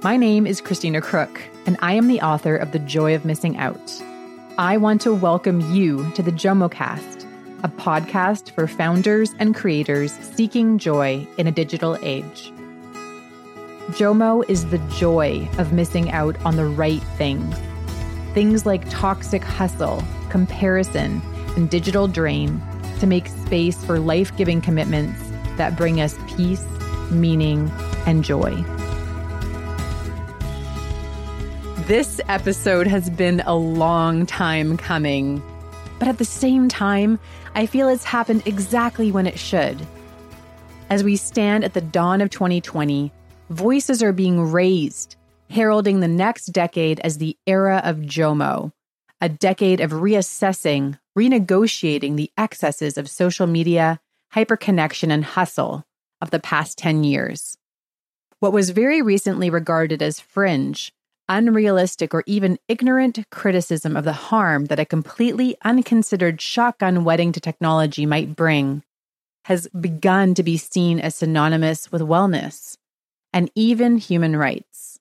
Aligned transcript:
My 0.00 0.16
name 0.16 0.46
is 0.46 0.60
Christina 0.60 1.00
Crook, 1.00 1.42
and 1.66 1.76
I 1.82 1.94
am 1.94 2.06
the 2.06 2.20
author 2.20 2.54
of 2.54 2.70
The 2.70 2.78
Joy 2.78 3.16
of 3.16 3.24
Missing 3.24 3.56
Out. 3.56 4.00
I 4.56 4.76
want 4.76 5.00
to 5.00 5.12
welcome 5.12 5.60
you 5.72 6.08
to 6.12 6.22
the 6.22 6.30
JOMOcast, 6.30 7.26
a 7.64 7.68
podcast 7.68 8.52
for 8.52 8.68
founders 8.68 9.34
and 9.40 9.56
creators 9.56 10.12
seeking 10.12 10.78
joy 10.78 11.26
in 11.36 11.48
a 11.48 11.50
digital 11.50 11.98
age. 12.00 12.52
JOMO 13.90 14.48
is 14.48 14.70
the 14.70 14.78
joy 14.96 15.48
of 15.58 15.72
missing 15.72 16.12
out 16.12 16.36
on 16.46 16.54
the 16.54 16.66
right 16.66 17.02
things. 17.16 17.56
Things 18.34 18.64
like 18.64 18.88
toxic 18.90 19.42
hustle, 19.42 20.04
comparison, 20.30 21.20
and 21.56 21.68
digital 21.68 22.06
drain 22.06 22.62
to 23.00 23.08
make 23.08 23.26
space 23.26 23.84
for 23.84 23.98
life 23.98 24.36
giving 24.36 24.60
commitments 24.60 25.20
that 25.56 25.76
bring 25.76 26.00
us 26.00 26.14
peace, 26.36 26.64
meaning, 27.10 27.68
and 28.06 28.22
joy. 28.22 28.64
This 31.88 32.20
episode 32.28 32.86
has 32.86 33.08
been 33.08 33.40
a 33.46 33.54
long 33.54 34.26
time 34.26 34.76
coming, 34.76 35.42
but 35.98 36.06
at 36.06 36.18
the 36.18 36.24
same 36.26 36.68
time, 36.68 37.18
I 37.54 37.64
feel 37.64 37.88
it's 37.88 38.04
happened 38.04 38.42
exactly 38.44 39.10
when 39.10 39.26
it 39.26 39.38
should. 39.38 39.80
As 40.90 41.02
we 41.02 41.16
stand 41.16 41.64
at 41.64 41.72
the 41.72 41.80
dawn 41.80 42.20
of 42.20 42.28
2020, 42.28 43.10
voices 43.48 44.02
are 44.02 44.12
being 44.12 44.52
raised, 44.52 45.16
heralding 45.48 46.00
the 46.00 46.08
next 46.08 46.48
decade 46.48 47.00
as 47.00 47.16
the 47.16 47.38
era 47.46 47.80
of 47.82 47.96
JOMO, 47.96 48.70
a 49.22 49.30
decade 49.30 49.80
of 49.80 49.92
reassessing, 49.92 50.98
renegotiating 51.18 52.16
the 52.16 52.30
excesses 52.36 52.98
of 52.98 53.08
social 53.08 53.46
media, 53.46 53.98
hyperconnection, 54.34 55.10
and 55.10 55.24
hustle 55.24 55.86
of 56.20 56.32
the 56.32 56.38
past 56.38 56.76
10 56.76 57.02
years. 57.04 57.56
What 58.40 58.52
was 58.52 58.70
very 58.70 59.00
recently 59.00 59.48
regarded 59.48 60.02
as 60.02 60.20
fringe 60.20 60.92
unrealistic, 61.28 62.14
or 62.14 62.24
even 62.26 62.58
ignorant 62.68 63.18
criticism 63.30 63.96
of 63.96 64.04
the 64.04 64.12
harm 64.12 64.66
that 64.66 64.80
a 64.80 64.84
completely 64.84 65.56
unconsidered 65.62 66.40
shotgun 66.40 67.04
wedding 67.04 67.32
to 67.32 67.40
technology 67.40 68.06
might 68.06 68.34
bring 68.34 68.82
has 69.44 69.68
begun 69.68 70.34
to 70.34 70.42
be 70.42 70.56
seen 70.56 71.00
as 71.00 71.14
synonymous 71.14 71.90
with 71.90 72.02
wellness 72.02 72.76
and 73.32 73.50
even 73.54 73.96
human 73.96 74.36
rights. 74.36 74.98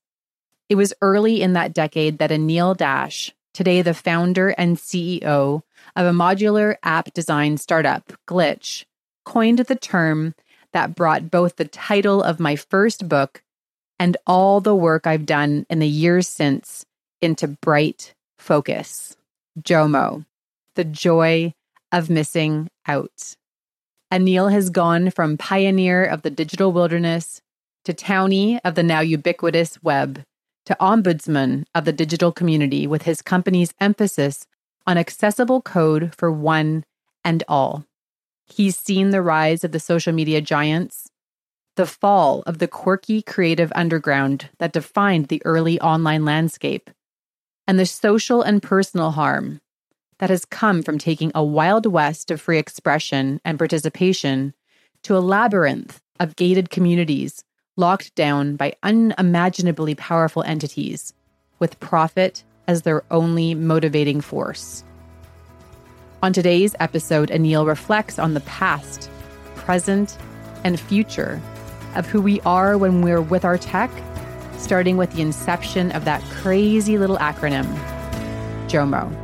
It 0.70 0.76
was 0.76 0.94
early 1.02 1.42
in 1.42 1.54
that 1.54 1.74
decade 1.74 2.18
that 2.18 2.32
Anil 2.32 2.76
Dash, 2.76 3.34
today 3.54 3.82
the 3.82 3.94
founder 3.94 4.50
and 4.50 4.78
CEO 4.78 5.64
of 5.96 6.06
a 6.06 6.12
modular 6.12 6.76
app 6.84 7.14
design 7.14 7.58
startup, 7.58 8.14
Glitch, 8.28 8.86
coined 9.26 9.60
the 9.60 9.76
term 9.76 10.36
that 10.73 10.96
brought 10.96 11.32
both 11.32 11.56
the 11.56 11.66
title 11.66 12.22
of 12.22 12.40
my 12.40 12.56
first 12.56 13.10
book 13.10 13.44
and 14.00 14.17
all 14.26 14.62
the 14.62 14.76
work 14.76 15.08
I've 15.08 15.26
done 15.26 15.66
in 15.70 15.80
the 15.80 15.88
years 15.88 16.28
since 16.28 16.86
into 17.22 17.48
bright 17.48 18.14
focus. 18.38 19.16
JOMO, 19.62 20.26
the 20.76 20.84
joy 20.84 21.54
of 21.92 22.09
missing 22.09 22.70
out. 22.88 23.36
Anil 24.12 24.52
has 24.52 24.70
gone 24.70 25.09
from 25.09 25.38
pioneer 25.38 26.06
of 26.06 26.22
the 26.22 26.30
digital 26.30 26.72
wilderness 26.72 27.42
to 27.86 27.94
townie 27.94 28.59
of 28.64 28.76
the 28.76 28.84
now 28.84 29.00
ubiquitous 29.00 29.81
web 29.84 30.23
to 30.66 30.78
ombudsman 30.80 31.64
of 31.73 31.86
the 31.86 31.94
digital 31.94 32.32
community 32.32 32.86
with 32.86 33.04
his 33.04 33.22
company's 33.22 33.73
emphasis 33.80 34.45
on 34.86 34.98
accessible 34.98 35.61
code 35.61 36.14
for 36.16 36.32
one 36.32 36.84
and 37.23 37.44
all. 37.48 37.86
He's 38.45 38.78
seen 38.78 39.09
the 39.09 39.22
rise 39.22 39.64
of 39.64 39.72
the 39.72 39.80
social 39.80 40.14
media 40.14 40.42
giants, 40.42 41.09
the 41.78 41.86
fall 41.86 42.44
of 42.45 42.58
the 42.58 42.67
quirky 42.67 43.22
creative 43.22 43.72
underground 43.75 44.50
that 44.58 44.73
defined 44.73 45.28
the 45.28 45.42
early 45.45 45.80
online 45.80 46.25
landscape, 46.25 46.89
and 47.67 47.80
the 47.80 47.86
social 47.86 48.42
and 48.42 48.61
personal 48.61 49.11
harm 49.11 49.61
that 50.17 50.31
has 50.31 50.44
come 50.44 50.81
from 50.81 50.98
taking 50.98 51.32
a 51.36 51.43
wild 51.43 51.86
west 51.86 52.32
of 52.32 52.42
free 52.42 52.58
expression 52.58 53.39
and 53.45 53.60
participation 53.60 54.55
to 55.04 55.16
a 55.16 55.20
labyrinth 55.20 56.02
of 56.20 56.36
gated 56.36 56.71
communities 56.71 57.43
locked 57.76 58.14
down 58.16 58.55
by 58.55 58.73
unimaginably 58.82 59.93
powerful 59.93 60.42
entities 60.43 61.14
with 61.60 61.80
profit 61.80 62.43
as 62.67 62.82
their 62.82 63.04
only 63.11 63.54
motivating 63.54 64.20
force. 64.20 64.83
On 66.23 66.33
today's 66.33 66.76
episode, 66.80 67.30
Anil 67.30 67.67
reflects 67.67 68.17
on 68.17 68.33
the 68.33 68.42
past, 68.42 69.11
present, 69.55 70.17
and 70.64 70.80
future 70.80 71.39
of 71.95 72.05
who 72.05 72.21
we 72.21 72.42
are 72.42 72.77
when 72.77 73.02
we're 73.02 73.21
with 73.21 73.45
our 73.45 73.58
tech, 73.58 73.92
starting 74.58 74.98
with 74.98 75.11
the 75.11 75.21
inception 75.21 75.92
of 75.92 76.05
that 76.05 76.21
crazy 76.31 76.98
little 76.98 77.17
acronym, 77.17 77.65
JOMO. 78.67 79.15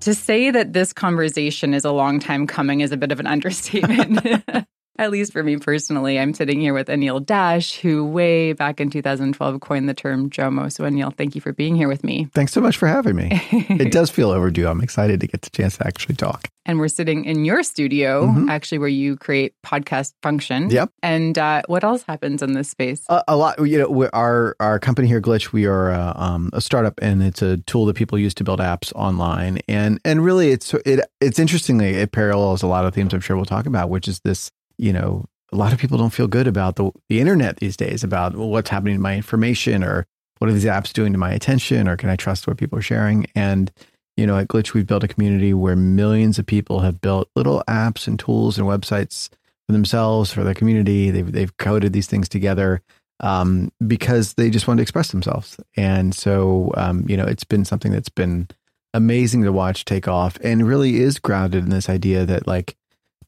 To 0.00 0.14
say 0.14 0.50
that 0.50 0.72
this 0.72 0.92
conversation 0.92 1.74
is 1.74 1.84
a 1.84 1.90
long 1.90 2.20
time 2.20 2.46
coming 2.46 2.80
is 2.80 2.92
a 2.92 2.96
bit 2.96 3.10
of 3.10 3.18
an 3.18 3.26
understatement. 3.26 4.44
at 4.98 5.10
least 5.10 5.32
for 5.32 5.42
me 5.42 5.56
personally, 5.56 6.18
I'm 6.18 6.34
sitting 6.34 6.60
here 6.60 6.74
with 6.74 6.88
Anil 6.88 7.24
Dash, 7.24 7.76
who 7.76 8.04
way 8.04 8.52
back 8.52 8.80
in 8.80 8.90
2012 8.90 9.60
coined 9.60 9.88
the 9.88 9.94
term 9.94 10.30
JOMO. 10.30 10.72
So, 10.72 10.84
Anil, 10.84 11.14
thank 11.14 11.34
you 11.34 11.40
for 11.40 11.52
being 11.52 11.76
here 11.76 11.88
with 11.88 12.04
me. 12.04 12.28
Thanks 12.34 12.52
so 12.52 12.60
much 12.60 12.76
for 12.76 12.86
having 12.86 13.16
me. 13.16 13.28
it 13.52 13.92
does 13.92 14.10
feel 14.10 14.30
overdue. 14.30 14.68
I'm 14.68 14.80
excited 14.80 15.20
to 15.20 15.26
get 15.26 15.42
the 15.42 15.50
chance 15.50 15.76
to 15.78 15.86
actually 15.86 16.16
talk. 16.16 16.48
And 16.64 16.80
we're 16.80 16.88
sitting 16.88 17.24
in 17.24 17.44
your 17.44 17.62
studio, 17.62 18.26
mm-hmm. 18.26 18.48
actually, 18.48 18.78
where 18.78 18.88
you 18.88 19.16
create 19.16 19.54
podcast 19.64 20.14
function. 20.20 20.68
Yep. 20.68 20.90
And 21.00 21.38
uh, 21.38 21.62
what 21.68 21.84
else 21.84 22.02
happens 22.02 22.42
in 22.42 22.54
this 22.54 22.68
space? 22.68 23.04
Uh, 23.08 23.22
a 23.28 23.36
lot. 23.36 23.64
You 23.64 23.78
know, 23.78 24.08
our 24.12 24.56
our 24.58 24.80
company 24.80 25.06
here, 25.06 25.20
Glitch, 25.20 25.52
we 25.52 25.66
are 25.66 25.92
uh, 25.92 26.12
um, 26.16 26.50
a 26.52 26.60
startup, 26.60 26.98
and 27.00 27.22
it's 27.22 27.40
a 27.40 27.58
tool 27.58 27.86
that 27.86 27.94
people 27.94 28.18
use 28.18 28.34
to 28.34 28.44
build 28.44 28.58
apps 28.58 28.92
online. 28.94 29.60
And 29.68 30.00
and 30.04 30.24
really, 30.24 30.50
it's 30.50 30.74
it 30.74 31.08
it's 31.20 31.38
interestingly 31.38 31.90
it 31.90 32.10
parallels 32.10 32.64
a 32.64 32.66
lot 32.66 32.84
of 32.84 32.94
themes 32.94 33.14
I'm 33.14 33.20
sure 33.20 33.36
we'll 33.36 33.44
talk 33.44 33.66
about, 33.66 33.88
which 33.88 34.08
is 34.08 34.20
this 34.24 34.50
you 34.78 34.92
know, 34.92 35.24
a 35.52 35.56
lot 35.56 35.72
of 35.72 35.78
people 35.78 35.98
don't 35.98 36.10
feel 36.10 36.26
good 36.26 36.46
about 36.46 36.76
the, 36.76 36.90
the 37.08 37.20
internet 37.20 37.56
these 37.56 37.76
days 37.76 38.02
about 38.02 38.36
well, 38.36 38.48
what's 38.48 38.70
happening 38.70 38.96
to 38.96 39.00
my 39.00 39.14
information 39.14 39.84
or 39.84 40.06
what 40.38 40.50
are 40.50 40.52
these 40.52 40.64
apps 40.64 40.92
doing 40.92 41.12
to 41.12 41.18
my 41.18 41.32
attention 41.32 41.88
or 41.88 41.96
can 41.96 42.10
I 42.10 42.16
trust 42.16 42.46
what 42.46 42.58
people 42.58 42.78
are 42.78 42.82
sharing? 42.82 43.26
And, 43.34 43.72
you 44.16 44.26
know, 44.26 44.36
at 44.38 44.48
Glitch, 44.48 44.74
we've 44.74 44.86
built 44.86 45.04
a 45.04 45.08
community 45.08 45.54
where 45.54 45.76
millions 45.76 46.38
of 46.38 46.46
people 46.46 46.80
have 46.80 47.00
built 47.00 47.30
little 47.36 47.62
apps 47.68 48.06
and 48.06 48.18
tools 48.18 48.58
and 48.58 48.66
websites 48.66 49.28
for 49.66 49.72
themselves, 49.72 50.32
for 50.32 50.44
their 50.44 50.54
community. 50.54 51.10
They've, 51.10 51.30
they've 51.30 51.56
coded 51.56 51.92
these 51.92 52.06
things 52.06 52.28
together 52.28 52.82
um, 53.20 53.72
because 53.86 54.34
they 54.34 54.50
just 54.50 54.68
want 54.68 54.78
to 54.78 54.82
express 54.82 55.10
themselves. 55.10 55.58
And 55.76 56.14
so, 56.14 56.72
um, 56.76 57.04
you 57.08 57.16
know, 57.16 57.24
it's 57.24 57.44
been 57.44 57.64
something 57.64 57.92
that's 57.92 58.10
been 58.10 58.48
amazing 58.94 59.42
to 59.42 59.52
watch 59.52 59.84
take 59.84 60.08
off 60.08 60.38
and 60.42 60.66
really 60.66 60.96
is 60.96 61.18
grounded 61.18 61.64
in 61.64 61.70
this 61.70 61.88
idea 61.88 62.24
that 62.24 62.46
like 62.46 62.76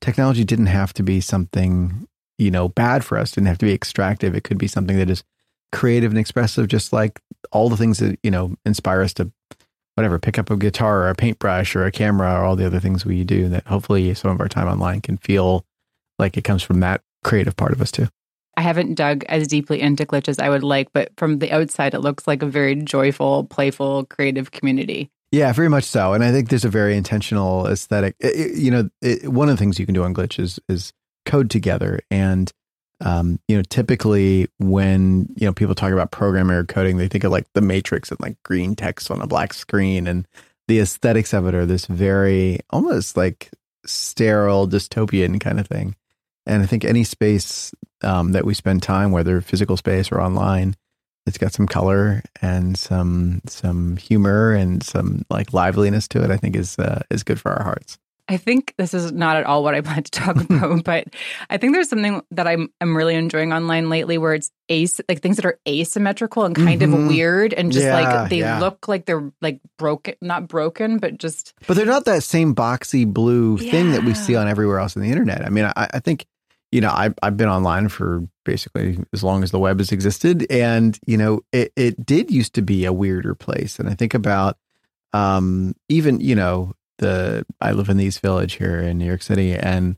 technology 0.00 0.44
didn't 0.44 0.66
have 0.66 0.92
to 0.94 1.02
be 1.02 1.20
something, 1.20 2.06
you 2.38 2.50
know, 2.50 2.68
bad 2.68 3.04
for 3.04 3.18
us, 3.18 3.32
didn't 3.32 3.48
have 3.48 3.58
to 3.58 3.66
be 3.66 3.72
extractive. 3.72 4.34
It 4.34 4.44
could 4.44 4.58
be 4.58 4.68
something 4.68 4.96
that 4.98 5.10
is 5.10 5.24
creative 5.72 6.12
and 6.12 6.18
expressive, 6.18 6.68
just 6.68 6.92
like 6.92 7.20
all 7.52 7.68
the 7.68 7.76
things 7.76 7.98
that, 7.98 8.18
you 8.22 8.30
know, 8.30 8.54
inspire 8.64 9.02
us 9.02 9.12
to 9.14 9.30
whatever, 9.94 10.18
pick 10.18 10.38
up 10.38 10.48
a 10.48 10.56
guitar 10.56 11.00
or 11.00 11.10
a 11.10 11.14
paintbrush 11.14 11.74
or 11.74 11.84
a 11.84 11.90
camera 11.90 12.32
or 12.34 12.44
all 12.44 12.54
the 12.54 12.64
other 12.64 12.78
things 12.78 13.04
we 13.04 13.24
do 13.24 13.48
that 13.48 13.66
hopefully 13.66 14.14
some 14.14 14.30
of 14.30 14.40
our 14.40 14.48
time 14.48 14.68
online 14.68 15.00
can 15.00 15.16
feel 15.16 15.64
like 16.20 16.36
it 16.36 16.44
comes 16.44 16.62
from 16.62 16.78
that 16.80 17.02
creative 17.24 17.56
part 17.56 17.72
of 17.72 17.80
us 17.82 17.90
too. 17.90 18.06
I 18.56 18.60
haven't 18.60 18.94
dug 18.94 19.24
as 19.24 19.46
deeply 19.48 19.80
into 19.80 20.06
glitch 20.06 20.28
as 20.28 20.38
I 20.38 20.48
would 20.48 20.64
like, 20.64 20.92
but 20.92 21.10
from 21.16 21.38
the 21.38 21.52
outside, 21.52 21.94
it 21.94 22.00
looks 22.00 22.26
like 22.26 22.42
a 22.42 22.46
very 22.46 22.74
joyful, 22.76 23.44
playful, 23.44 24.04
creative 24.06 24.50
community. 24.50 25.10
Yeah, 25.30 25.52
very 25.52 25.68
much 25.68 25.84
so. 25.84 26.14
And 26.14 26.24
I 26.24 26.32
think 26.32 26.48
there's 26.48 26.64
a 26.64 26.70
very 26.70 26.96
intentional 26.96 27.66
aesthetic. 27.66 28.16
It, 28.18 28.56
you 28.56 28.70
know, 28.70 28.88
it, 29.02 29.28
one 29.28 29.48
of 29.48 29.56
the 29.56 29.58
things 29.58 29.78
you 29.78 29.84
can 29.84 29.94
do 29.94 30.04
on 30.04 30.14
Glitch 30.14 30.38
is, 30.38 30.58
is 30.68 30.92
code 31.26 31.50
together. 31.50 32.00
And, 32.10 32.50
um, 33.04 33.38
you 33.46 33.56
know, 33.56 33.62
typically 33.62 34.48
when, 34.58 35.28
you 35.36 35.46
know, 35.46 35.52
people 35.52 35.74
talk 35.74 35.92
about 35.92 36.12
programming 36.12 36.56
or 36.56 36.64
coding, 36.64 36.96
they 36.96 37.08
think 37.08 37.24
of 37.24 37.32
like 37.32 37.46
the 37.52 37.60
matrix 37.60 38.10
and 38.10 38.18
like 38.20 38.42
green 38.42 38.74
text 38.74 39.10
on 39.10 39.20
a 39.20 39.26
black 39.26 39.52
screen. 39.52 40.06
And 40.06 40.26
the 40.66 40.80
aesthetics 40.80 41.34
of 41.34 41.46
it 41.46 41.54
are 41.54 41.66
this 41.66 41.84
very 41.86 42.60
almost 42.70 43.16
like 43.16 43.50
sterile 43.84 44.66
dystopian 44.66 45.38
kind 45.40 45.60
of 45.60 45.66
thing. 45.66 45.94
And 46.46 46.62
I 46.62 46.66
think 46.66 46.84
any 46.84 47.04
space 47.04 47.74
um, 48.02 48.32
that 48.32 48.46
we 48.46 48.54
spend 48.54 48.82
time, 48.82 49.12
whether 49.12 49.42
physical 49.42 49.76
space 49.76 50.10
or 50.10 50.22
online, 50.22 50.74
it's 51.28 51.38
got 51.38 51.52
some 51.52 51.66
color 51.66 52.22
and 52.42 52.76
some 52.76 53.40
some 53.46 53.96
humor 53.96 54.52
and 54.52 54.82
some 54.82 55.24
like 55.30 55.52
liveliness 55.52 56.08
to 56.08 56.24
it. 56.24 56.30
I 56.30 56.36
think 56.36 56.56
is 56.56 56.78
uh, 56.78 57.02
is 57.10 57.22
good 57.22 57.40
for 57.40 57.52
our 57.52 57.62
hearts. 57.62 57.98
I 58.30 58.36
think 58.36 58.74
this 58.76 58.92
is 58.92 59.10
not 59.10 59.36
at 59.36 59.44
all 59.44 59.64
what 59.64 59.74
I 59.74 59.80
plan 59.80 60.02
to 60.02 60.10
talk 60.10 60.36
about, 60.50 60.84
but 60.84 61.06
I 61.48 61.56
think 61.56 61.72
there's 61.72 61.88
something 61.88 62.20
that 62.30 62.46
I'm 62.46 62.68
I'm 62.80 62.96
really 62.96 63.14
enjoying 63.14 63.52
online 63.52 63.88
lately 63.88 64.18
where 64.18 64.34
it's 64.34 64.50
ace 64.68 65.00
like 65.08 65.20
things 65.20 65.36
that 65.36 65.46
are 65.46 65.58
asymmetrical 65.66 66.44
and 66.44 66.54
kind 66.54 66.82
mm-hmm. 66.82 66.94
of 66.94 67.08
weird 67.08 67.54
and 67.54 67.72
just 67.72 67.86
yeah, 67.86 68.00
like 68.00 68.30
they 68.30 68.40
yeah. 68.40 68.60
look 68.60 68.86
like 68.86 69.06
they're 69.06 69.32
like 69.40 69.60
broken 69.78 70.14
not 70.20 70.46
broken, 70.46 70.98
but 70.98 71.18
just 71.18 71.54
But 71.66 71.76
they're 71.76 71.86
not 71.86 72.04
that 72.04 72.22
same 72.22 72.54
boxy 72.54 73.06
blue 73.06 73.58
yeah. 73.58 73.70
thing 73.70 73.92
that 73.92 74.04
we 74.04 74.14
see 74.14 74.36
on 74.36 74.46
everywhere 74.46 74.78
else 74.78 74.96
on 74.96 75.02
the 75.02 75.08
internet. 75.08 75.44
I 75.44 75.48
mean, 75.48 75.64
I, 75.64 75.88
I 75.94 76.00
think, 76.00 76.26
you 76.70 76.82
know, 76.82 76.90
I 76.90 77.14
I've 77.22 77.36
been 77.36 77.48
online 77.48 77.88
for 77.88 78.28
basically 78.48 78.98
as 79.12 79.22
long 79.22 79.42
as 79.42 79.50
the 79.50 79.58
web 79.58 79.78
has 79.78 79.92
existed. 79.92 80.46
And, 80.48 80.98
you 81.06 81.18
know, 81.18 81.42
it, 81.52 81.70
it 81.76 82.06
did 82.06 82.30
used 82.30 82.54
to 82.54 82.62
be 82.62 82.86
a 82.86 82.94
weirder 82.94 83.34
place. 83.34 83.78
And 83.78 83.90
I 83.90 83.94
think 83.94 84.14
about 84.14 84.56
um, 85.12 85.74
even, 85.90 86.18
you 86.20 86.34
know, 86.34 86.72
the, 86.96 87.44
I 87.60 87.72
live 87.72 87.90
in 87.90 87.98
the 87.98 88.06
East 88.06 88.20
Village 88.20 88.54
here 88.54 88.80
in 88.80 88.96
New 88.96 89.04
York 89.04 89.20
City 89.20 89.54
and, 89.54 89.96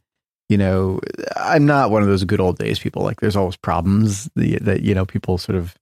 you 0.49 0.59
know, 0.59 0.99
I'm 1.37 1.65
not 1.65 1.93
one 1.93 2.03
of 2.03 2.09
those 2.09 2.25
good 2.25 2.41
old 2.41 2.59
days 2.59 2.81
people. 2.81 3.05
Like 3.05 3.21
there's 3.21 3.37
always 3.37 3.57
problems 3.57 4.29
that, 4.35 4.65
that 4.65 4.83
you 4.83 4.97
know, 4.97 5.07
people 5.07 5.39
sort 5.39 5.57
of 5.57 5.77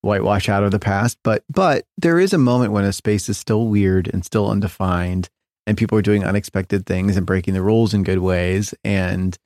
whitewash 0.00 0.48
out 0.48 0.64
of 0.64 0.70
the 0.70 0.78
past. 0.78 1.18
But, 1.22 1.44
but 1.50 1.84
there 1.98 2.18
is 2.18 2.32
a 2.32 2.38
moment 2.38 2.72
when 2.72 2.86
a 2.86 2.94
space 2.94 3.28
is 3.28 3.36
still 3.36 3.66
weird 3.66 4.08
and 4.10 4.24
still 4.24 4.50
undefined 4.50 5.28
and 5.66 5.76
people 5.76 5.98
are 5.98 6.02
doing 6.02 6.24
unexpected 6.24 6.86
things 6.86 7.18
and 7.18 7.26
breaking 7.26 7.52
the 7.52 7.60
rules 7.60 7.92
in 7.92 8.04
good 8.04 8.20
ways. 8.20 8.72
And, 8.84 9.36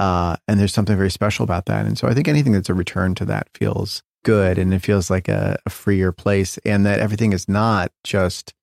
uh, 0.00 0.34
and 0.48 0.58
there's 0.58 0.72
something 0.72 0.96
very 0.96 1.10
special 1.10 1.44
about 1.44 1.66
that. 1.66 1.84
And 1.84 1.98
so 1.98 2.08
I 2.08 2.14
think 2.14 2.26
anything 2.26 2.54
that's 2.54 2.70
a 2.70 2.74
return 2.74 3.14
to 3.16 3.26
that 3.26 3.48
feels 3.52 4.02
good 4.24 4.56
and 4.56 4.72
it 4.72 4.78
feels 4.78 5.10
like 5.10 5.28
a, 5.28 5.58
a 5.66 5.70
freer 5.70 6.10
place 6.10 6.56
and 6.64 6.86
that 6.86 7.00
everything 7.00 7.34
is 7.34 7.50
not 7.50 7.92
just, 8.02 8.54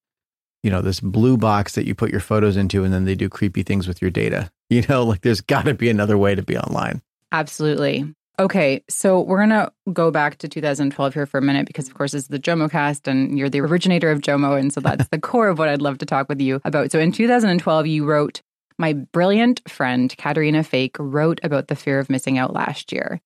you 0.63 0.71
know, 0.71 0.81
this 0.81 0.99
blue 0.99 1.37
box 1.37 1.75
that 1.75 1.85
you 1.85 1.93
put 1.93 2.09
your 2.09 2.21
photos 2.21 2.57
into 2.57 2.83
and 2.83 2.91
then 2.91 3.05
they 3.05 3.13
do 3.13 3.29
creepy 3.29 3.61
things 3.61 3.87
with 3.87 4.01
your 4.01 4.11
data. 4.11 4.49
You 4.69 4.81
know, 4.89 5.05
like 5.05 5.21
there's 5.21 5.39
got 5.39 5.63
to 5.63 5.73
be 5.73 5.89
another 5.89 6.17
way 6.17 6.35
to 6.35 6.41
be 6.41 6.57
online. 6.57 7.01
Absolutely. 7.31 8.13
Okay, 8.37 8.83
so 8.89 9.21
we're 9.21 9.39
gonna 9.39 9.71
go 9.93 10.11
back 10.11 10.39
to 10.39 10.49
2012 10.49 11.13
here 11.13 11.25
for 11.25 11.37
a 11.37 11.41
minute 11.41 11.65
because, 11.65 11.87
of 11.87 11.93
course, 11.93 12.13
it's 12.13 12.27
the 12.27 12.37
Jomo 12.37 12.69
cast, 12.69 13.07
and 13.07 13.39
you're 13.39 13.49
the 13.49 13.61
originator 13.67 14.11
of 14.11 14.19
Jomo, 14.19 14.59
and 14.59 14.73
so 14.73 14.81
that's 14.81 15.07
the 15.07 15.19
core 15.19 15.47
of 15.47 15.57
what 15.57 15.69
I'd 15.69 15.81
love 15.81 15.99
to 15.99 16.05
talk 16.05 16.27
with 16.27 16.41
you 16.41 16.59
about. 16.65 16.91
So, 16.91 16.99
in 16.99 17.13
2012, 17.13 17.87
you 17.87 18.03
wrote, 18.03 18.41
"My 18.77 18.93
brilliant 18.93 19.67
friend 19.67 20.15
Caterina 20.17 20.63
Fake 20.63 20.95
wrote 20.99 21.39
about 21.43 21.67
the 21.67 21.75
fear 21.75 21.99
of 21.99 22.09
missing 22.09 22.37
out 22.37 22.53
last 22.53 22.91
year, 22.91 23.21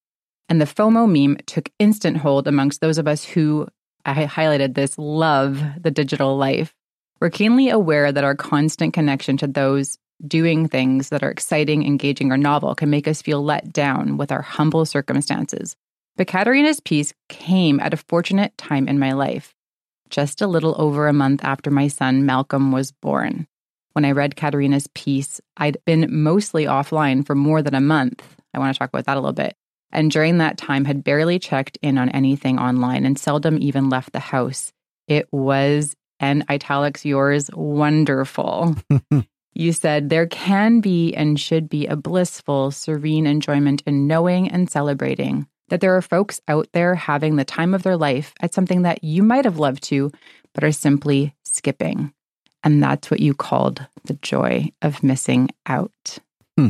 and 0.48 0.62
the 0.62 0.66
FOMO 0.66 1.08
meme 1.08 1.38
took 1.46 1.70
instant 1.80 2.18
hold 2.18 2.48
amongst 2.48 2.82
those 2.82 2.98
of 2.98 3.08
us 3.08 3.24
who 3.24 3.68
I 4.06 4.26
highlighted 4.26 4.74
this 4.74 4.98
love 4.98 5.62
the 5.80 5.92
digital 5.92 6.38
life. 6.38 6.74
We're 7.20 7.30
keenly 7.30 7.70
aware 7.70 8.12
that 8.12 8.24
our 8.24 8.36
constant 8.36 8.94
connection 8.94 9.38
to 9.38 9.48
those 9.48 9.98
doing 10.26 10.68
things 10.68 11.10
that 11.10 11.24
are 11.24 11.30
exciting, 11.32 11.86
engaging, 11.86 12.32
or 12.32 12.38
novel 12.38 12.76
can 12.76 12.90
make 12.90 13.08
us 13.08 13.22
feel 13.22 13.44
let 13.44 13.74
down 13.74 14.18
with 14.18 14.32
our 14.32 14.42
humble 14.42 14.86
circumstances. 14.86 15.76
But 16.16 16.28
Caterina's 16.28 16.80
piece 16.80 17.14
came 17.30 17.80
at 17.80 17.94
a 17.94 17.98
fortunate 17.98 18.58
time 18.58 18.88
in 18.88 19.00
my 19.00 19.14
life, 19.14 19.54
just 20.10 20.42
a 20.42 20.48
little 20.48 20.76
over 20.80 21.08
a 21.08 21.14
month 21.14 21.44
after 21.44 21.72
my 21.72 21.88
son 21.88 22.26
Malcolm 22.26 22.72
was 22.72 22.92
born. 22.92 23.48
When 23.94 24.06
I 24.06 24.12
read 24.12 24.36
Caterina's 24.36 24.88
piece, 24.94 25.42
I'd 25.58 25.78
been 25.86 26.08
mostly 26.10 26.66
offline 26.66 27.26
for 27.26 27.36
more 27.36 27.62
than 27.62 27.76
a 27.76 27.82
month. 27.82 28.24
I 28.54 28.60
want 28.60 28.74
to 28.74 28.80
talk 28.80 28.90
about 28.90 29.06
that 29.06 29.18
a 29.18 29.20
little 29.20 29.34
bit. 29.34 29.56
And 29.92 30.10
during 30.10 30.38
that 30.38 30.58
time, 30.58 30.86
had 30.86 31.04
barely 31.04 31.40
checked 31.40 31.78
in 31.82 31.98
on 31.98 32.10
anything 32.10 32.58
online 32.60 33.06
and 33.06 33.20
seldom 33.20 33.58
even 33.62 33.90
left 33.90 34.14
the 34.14 34.20
house. 34.20 34.72
It 35.08 35.28
was, 35.32 35.96
and 36.20 36.46
italics 36.50 37.04
yours, 37.04 37.50
wonderful. 37.54 38.76
You 39.54 39.74
said 39.74 40.10
there 40.10 40.28
can 40.28 40.80
be 40.80 41.14
and 41.14 41.40
should 41.40 41.68
be 41.70 41.86
a 41.86 41.96
blissful, 41.96 42.72
serene 42.72 43.28
enjoyment 43.28 43.84
in 43.86 44.08
knowing 44.08 44.50
and 44.50 44.70
celebrating 44.70 45.48
that 45.70 45.82
there 45.82 45.96
are 45.96 46.02
folks 46.02 46.42
out 46.48 46.68
there 46.74 46.96
having 46.96 47.36
the 47.36 47.46
time 47.46 47.74
of 47.74 47.84
their 47.84 47.98
life 47.98 48.34
at 48.42 48.54
something 48.54 48.82
that 48.82 49.04
you 49.04 49.24
might 49.24 49.46
have 49.46 49.58
loved 49.60 49.84
to, 49.84 50.12
but 50.54 50.64
are 50.64 50.72
simply 50.72 51.34
skipping. 51.44 52.14
And 52.64 52.82
that's 52.82 53.10
what 53.10 53.20
you 53.20 53.34
called 53.34 53.86
the 54.06 54.14
joy 54.22 54.72
of 54.82 55.04
missing 55.04 55.50
out. 55.66 56.20
Hmm. 56.58 56.70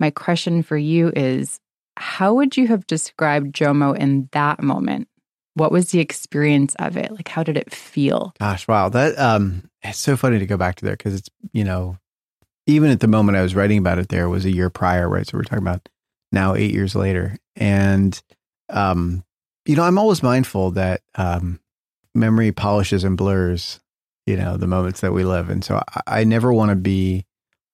My 0.00 0.10
question 0.10 0.62
for 0.62 0.76
you 0.76 1.12
is 1.14 1.60
how 1.96 2.34
would 2.34 2.56
you 2.56 2.68
have 2.68 2.86
described 2.86 3.54
Jomo 3.54 3.96
in 3.96 4.28
that 4.32 4.62
moment? 4.62 5.08
What 5.54 5.72
was 5.72 5.90
the 5.90 6.00
experience 6.00 6.74
of 6.78 6.96
it? 6.96 7.12
Like, 7.12 7.28
how 7.28 7.42
did 7.42 7.56
it 7.56 7.72
feel? 7.72 8.34
Gosh, 8.38 8.68
wow. 8.68 8.90
That, 8.90 9.18
um, 9.18 9.70
it's 9.82 9.98
so 9.98 10.16
funny 10.16 10.38
to 10.38 10.46
go 10.46 10.58
back 10.58 10.74
to 10.76 10.84
there 10.84 10.96
because 10.96 11.14
it's, 11.14 11.30
you 11.52 11.64
know, 11.64 11.96
even 12.66 12.90
at 12.90 13.00
the 13.00 13.08
moment 13.08 13.38
I 13.38 13.42
was 13.42 13.54
writing 13.54 13.78
about 13.78 13.98
it, 13.98 14.08
there 14.08 14.28
was 14.28 14.44
a 14.44 14.52
year 14.52 14.68
prior, 14.68 15.08
right? 15.08 15.26
So 15.26 15.38
we're 15.38 15.44
talking 15.44 15.58
about 15.58 15.88
now 16.32 16.54
eight 16.54 16.74
years 16.74 16.94
later. 16.94 17.36
And, 17.54 18.20
um, 18.68 19.24
you 19.64 19.76
know, 19.76 19.84
I'm 19.84 19.98
always 19.98 20.22
mindful 20.22 20.72
that, 20.72 21.00
um, 21.14 21.60
memory 22.14 22.52
polishes 22.52 23.04
and 23.04 23.16
blurs, 23.16 23.80
you 24.26 24.36
know, 24.36 24.56
the 24.56 24.66
moments 24.66 25.00
that 25.00 25.12
we 25.12 25.24
live. 25.24 25.48
And 25.48 25.64
so 25.64 25.82
I, 25.94 26.20
I 26.20 26.24
never 26.24 26.52
want 26.52 26.70
to 26.70 26.76
be 26.76 27.24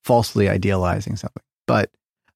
falsely 0.04 0.48
idealizing 0.48 1.16
something, 1.16 1.42
but 1.66 1.90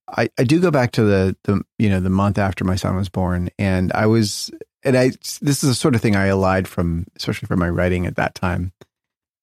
I, 0.08 0.28
I 0.38 0.44
do 0.44 0.60
go 0.60 0.70
back 0.70 0.92
to 0.92 1.02
the, 1.02 1.36
the, 1.44 1.62
you 1.78 1.90
know, 1.90 2.00
the 2.00 2.10
month 2.10 2.38
after 2.38 2.64
my 2.64 2.76
son 2.76 2.96
was 2.96 3.08
born 3.08 3.50
and 3.58 3.92
I 3.92 4.06
was, 4.06 4.50
and 4.84 4.96
I, 4.96 5.08
this 5.08 5.42
is 5.42 5.60
the 5.62 5.74
sort 5.74 5.94
of 5.94 6.00
thing 6.00 6.14
I 6.16 6.26
allied 6.26 6.68
from, 6.68 7.06
especially 7.16 7.46
from 7.46 7.58
my 7.58 7.68
writing 7.68 8.06
at 8.06 8.16
that 8.16 8.34
time. 8.34 8.72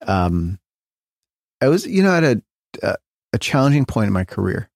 Um, 0.08 0.60
I 1.62 1.68
was, 1.68 1.86
you 1.86 2.02
know, 2.02 2.16
at 2.16 2.24
a, 2.24 2.42
a, 2.82 2.96
a 3.34 3.38
challenging 3.38 3.86
point 3.86 4.08
in 4.08 4.14
my 4.14 4.26
career, 4.26 4.70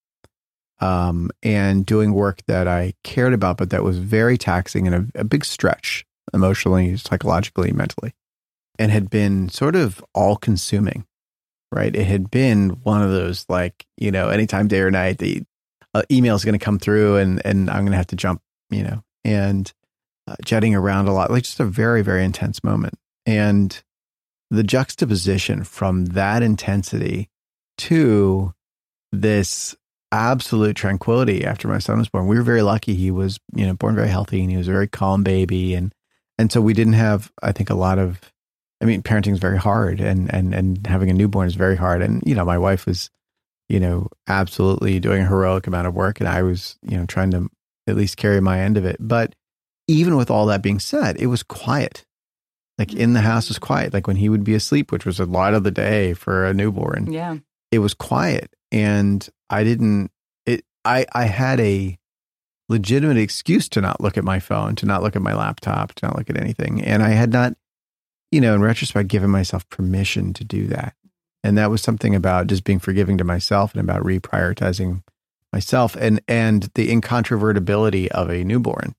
um, 0.79 1.31
and 1.41 1.85
doing 1.85 2.13
work 2.13 2.41
that 2.47 2.67
I 2.67 2.93
cared 3.03 3.33
about, 3.33 3.57
but 3.57 3.71
that 3.71 3.83
was 3.83 3.97
very 3.97 4.37
taxing 4.37 4.87
and 4.87 5.11
a, 5.15 5.21
a 5.21 5.23
big 5.23 5.43
stretch 5.43 6.05
emotionally, 6.33 6.97
psychologically, 6.97 7.71
mentally, 7.71 8.13
and 8.79 8.91
had 8.91 9.09
been 9.09 9.49
sort 9.49 9.75
of 9.75 10.03
all 10.13 10.35
consuming. 10.35 11.05
Right, 11.69 11.93
it 11.93 12.05
had 12.05 12.31
been 12.31 12.69
one 12.83 13.01
of 13.01 13.11
those 13.11 13.45
like 13.49 13.85
you 13.97 14.09
know, 14.09 14.29
anytime 14.29 14.69
day 14.69 14.79
or 14.79 14.89
night, 14.89 15.17
the 15.17 15.43
uh, 15.93 16.03
email 16.09 16.35
is 16.35 16.45
going 16.45 16.57
to 16.57 16.63
come 16.63 16.79
through, 16.79 17.17
and 17.17 17.41
and 17.45 17.69
I'm 17.69 17.81
going 17.81 17.91
to 17.91 17.97
have 17.97 18.07
to 18.07 18.15
jump, 18.15 18.41
you 18.69 18.83
know, 18.83 19.03
and 19.25 19.71
uh, 20.27 20.35
jetting 20.45 20.75
around 20.75 21.07
a 21.07 21.13
lot, 21.13 21.29
like 21.29 21.43
just 21.43 21.59
a 21.59 21.65
very 21.65 22.03
very 22.03 22.23
intense 22.23 22.63
moment, 22.63 22.93
and 23.25 23.83
the 24.49 24.63
juxtaposition 24.63 25.63
from 25.63 26.05
that 26.05 26.41
intensity 26.41 27.29
to 27.77 28.53
this 29.11 29.75
absolute 30.11 30.75
tranquility 30.75 31.45
after 31.45 31.67
my 31.67 31.79
son 31.79 31.97
was 31.99 32.09
born. 32.09 32.27
We 32.27 32.37
were 32.37 32.43
very 32.43 32.61
lucky. 32.61 32.95
He 32.95 33.11
was, 33.11 33.39
you 33.53 33.65
know, 33.65 33.73
born 33.73 33.95
very 33.95 34.09
healthy 34.09 34.41
and 34.41 34.49
he 34.49 34.57
was 34.57 34.67
a 34.67 34.71
very 34.71 34.87
calm 34.87 35.23
baby. 35.23 35.73
And, 35.73 35.93
and 36.37 36.51
so 36.51 36.61
we 36.61 36.73
didn't 36.73 36.93
have, 36.93 37.31
I 37.43 37.51
think, 37.51 37.69
a 37.69 37.75
lot 37.75 37.99
of, 37.99 38.19
I 38.81 38.85
mean, 38.85 39.01
parenting 39.01 39.33
is 39.33 39.39
very 39.39 39.57
hard 39.57 39.99
and, 39.99 40.33
and, 40.33 40.53
and 40.53 40.85
having 40.85 41.09
a 41.09 41.13
newborn 41.13 41.47
is 41.47 41.55
very 41.55 41.75
hard. 41.75 42.01
And, 42.01 42.21
you 42.25 42.35
know, 42.35 42.45
my 42.45 42.57
wife 42.57 42.85
was, 42.85 43.09
you 43.69 43.79
know, 43.79 44.07
absolutely 44.27 44.99
doing 44.99 45.23
a 45.23 45.27
heroic 45.27 45.67
amount 45.67 45.87
of 45.87 45.95
work. 45.95 46.19
And 46.19 46.29
I 46.29 46.43
was, 46.43 46.77
you 46.83 46.97
know, 46.97 47.05
trying 47.05 47.31
to 47.31 47.49
at 47.87 47.95
least 47.95 48.17
carry 48.17 48.39
my 48.39 48.59
end 48.59 48.77
of 48.77 48.85
it. 48.85 48.97
But 48.99 49.33
even 49.87 50.15
with 50.15 50.29
all 50.29 50.45
that 50.47 50.61
being 50.61 50.79
said, 50.79 51.17
it 51.17 51.27
was 51.27 51.43
quiet. 51.43 52.05
Like 52.77 52.93
in 52.93 53.13
the 53.13 53.21
house 53.21 53.47
was 53.47 53.57
quiet. 53.57 53.93
Like 53.93 54.05
when 54.05 54.17
he 54.17 54.29
would 54.29 54.43
be 54.43 54.53
asleep, 54.53 54.91
which 54.91 55.05
was 55.05 55.19
a 55.19 55.25
lot 55.25 55.55
of 55.55 55.63
the 55.63 55.71
day 55.71 56.13
for 56.13 56.45
a 56.45 56.53
newborn. 56.53 57.11
Yeah. 57.11 57.37
It 57.71 57.79
was 57.79 57.93
quiet. 57.93 58.53
And 58.71 59.27
I 59.49 59.63
didn't 59.63 60.11
it 60.45 60.63
I 60.85 61.05
I 61.13 61.25
had 61.25 61.59
a 61.59 61.97
legitimate 62.69 63.17
excuse 63.17 63.69
to 63.69 63.81
not 63.81 64.01
look 64.01 64.17
at 64.17 64.23
my 64.23 64.39
phone, 64.39 64.75
to 64.75 64.85
not 64.85 65.01
look 65.01 65.15
at 65.15 65.21
my 65.21 65.33
laptop, 65.33 65.93
to 65.95 66.05
not 66.05 66.17
look 66.17 66.29
at 66.29 66.37
anything. 66.37 66.83
And 66.83 67.01
I 67.01 67.09
had 67.09 67.31
not, 67.31 67.53
you 68.31 68.41
know, 68.41 68.53
in 68.53 68.61
retrospect, 68.61 69.09
given 69.09 69.29
myself 69.29 69.67
permission 69.69 70.33
to 70.33 70.43
do 70.43 70.67
that. 70.67 70.93
And 71.43 71.57
that 71.57 71.69
was 71.69 71.81
something 71.81 72.15
about 72.15 72.47
just 72.47 72.63
being 72.63 72.79
forgiving 72.79 73.17
to 73.17 73.23
myself 73.23 73.73
and 73.73 73.81
about 73.81 74.03
reprioritizing 74.03 75.03
myself 75.53 75.95
and 75.95 76.21
and 76.27 76.63
the 76.75 76.89
incontrovertibility 76.89 78.07
of 78.07 78.29
a 78.29 78.43
newborn 78.43 78.95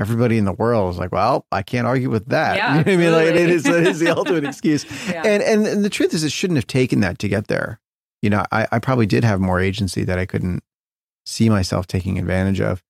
everybody 0.00 0.38
in 0.38 0.46
the 0.46 0.52
world 0.52 0.94
is 0.94 0.98
like, 0.98 1.12
well, 1.12 1.46
I 1.52 1.62
can't 1.62 1.86
argue 1.86 2.10
with 2.10 2.26
that. 2.26 2.56
Yeah, 2.60 2.78
you 2.78 2.84
know 2.84 2.92
I 2.92 2.96
mean? 2.96 3.12
Like, 3.12 3.26
it 3.28 3.50
is, 3.50 3.66
it 3.66 3.86
is 3.86 4.00
the 4.00 4.10
ultimate 4.16 4.44
excuse. 4.44 4.84
Yeah. 5.08 5.22
And, 5.24 5.42
and, 5.42 5.66
and 5.66 5.84
the 5.84 5.90
truth 5.90 6.14
is, 6.14 6.24
it 6.24 6.32
shouldn't 6.32 6.56
have 6.56 6.66
taken 6.66 7.00
that 7.00 7.18
to 7.20 7.28
get 7.28 7.46
there. 7.46 7.80
You 8.22 8.30
know, 8.30 8.44
I, 8.50 8.66
I 8.72 8.78
probably 8.78 9.06
did 9.06 9.24
have 9.24 9.40
more 9.40 9.60
agency 9.60 10.04
that 10.04 10.18
I 10.18 10.26
couldn't 10.26 10.62
see 11.24 11.48
myself 11.48 11.86
taking 11.86 12.18
advantage 12.18 12.60
of. 12.60 12.82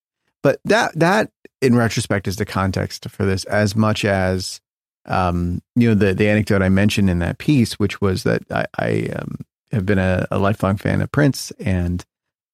But 0.42 0.60
that, 0.64 0.98
that 0.98 1.30
in 1.60 1.76
retrospect 1.76 2.26
is 2.26 2.36
the 2.36 2.46
context 2.46 3.08
for 3.10 3.24
this 3.24 3.44
as 3.44 3.76
much 3.76 4.04
as, 4.04 4.60
um, 5.06 5.62
you 5.76 5.88
know, 5.88 5.94
the, 5.94 6.14
the 6.14 6.28
anecdote 6.28 6.62
I 6.62 6.68
mentioned 6.68 7.10
in 7.10 7.18
that 7.20 7.38
piece, 7.38 7.74
which 7.74 8.00
was 8.00 8.22
that 8.24 8.42
I, 8.50 8.66
I 8.78 9.08
um, 9.16 9.36
have 9.72 9.86
been 9.86 9.98
a, 9.98 10.26
a 10.30 10.38
lifelong 10.38 10.76
fan 10.76 11.00
of 11.00 11.10
Prince 11.10 11.52
and 11.58 12.04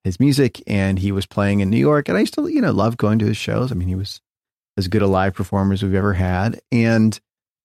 his 0.05 0.21
music 0.21 0.63
and 0.67 0.99
he 0.99 1.11
was 1.11 1.27
playing 1.27 1.61
in 1.61 1.71
New 1.71 1.79
York 1.79 2.09
and 2.09 2.17
I 2.17 2.21
used 2.21 2.35
to, 2.35 2.47
you 2.49 2.61
know, 2.61 2.71
love 2.71 2.97
going 2.97 3.19
to 3.19 3.27
his 3.27 3.37
shows. 3.37 3.73
I 3.73 3.75
mean, 3.75 3.89
he 3.89 3.95
was 3.95 4.21
as 4.77 4.89
good 4.89 5.03
a 5.03 5.07
live 5.07 5.35
performer 5.35 5.73
as 5.73 5.83
we've 5.83 5.95
ever 5.95 6.15
had. 6.15 6.61
And 6.71 7.19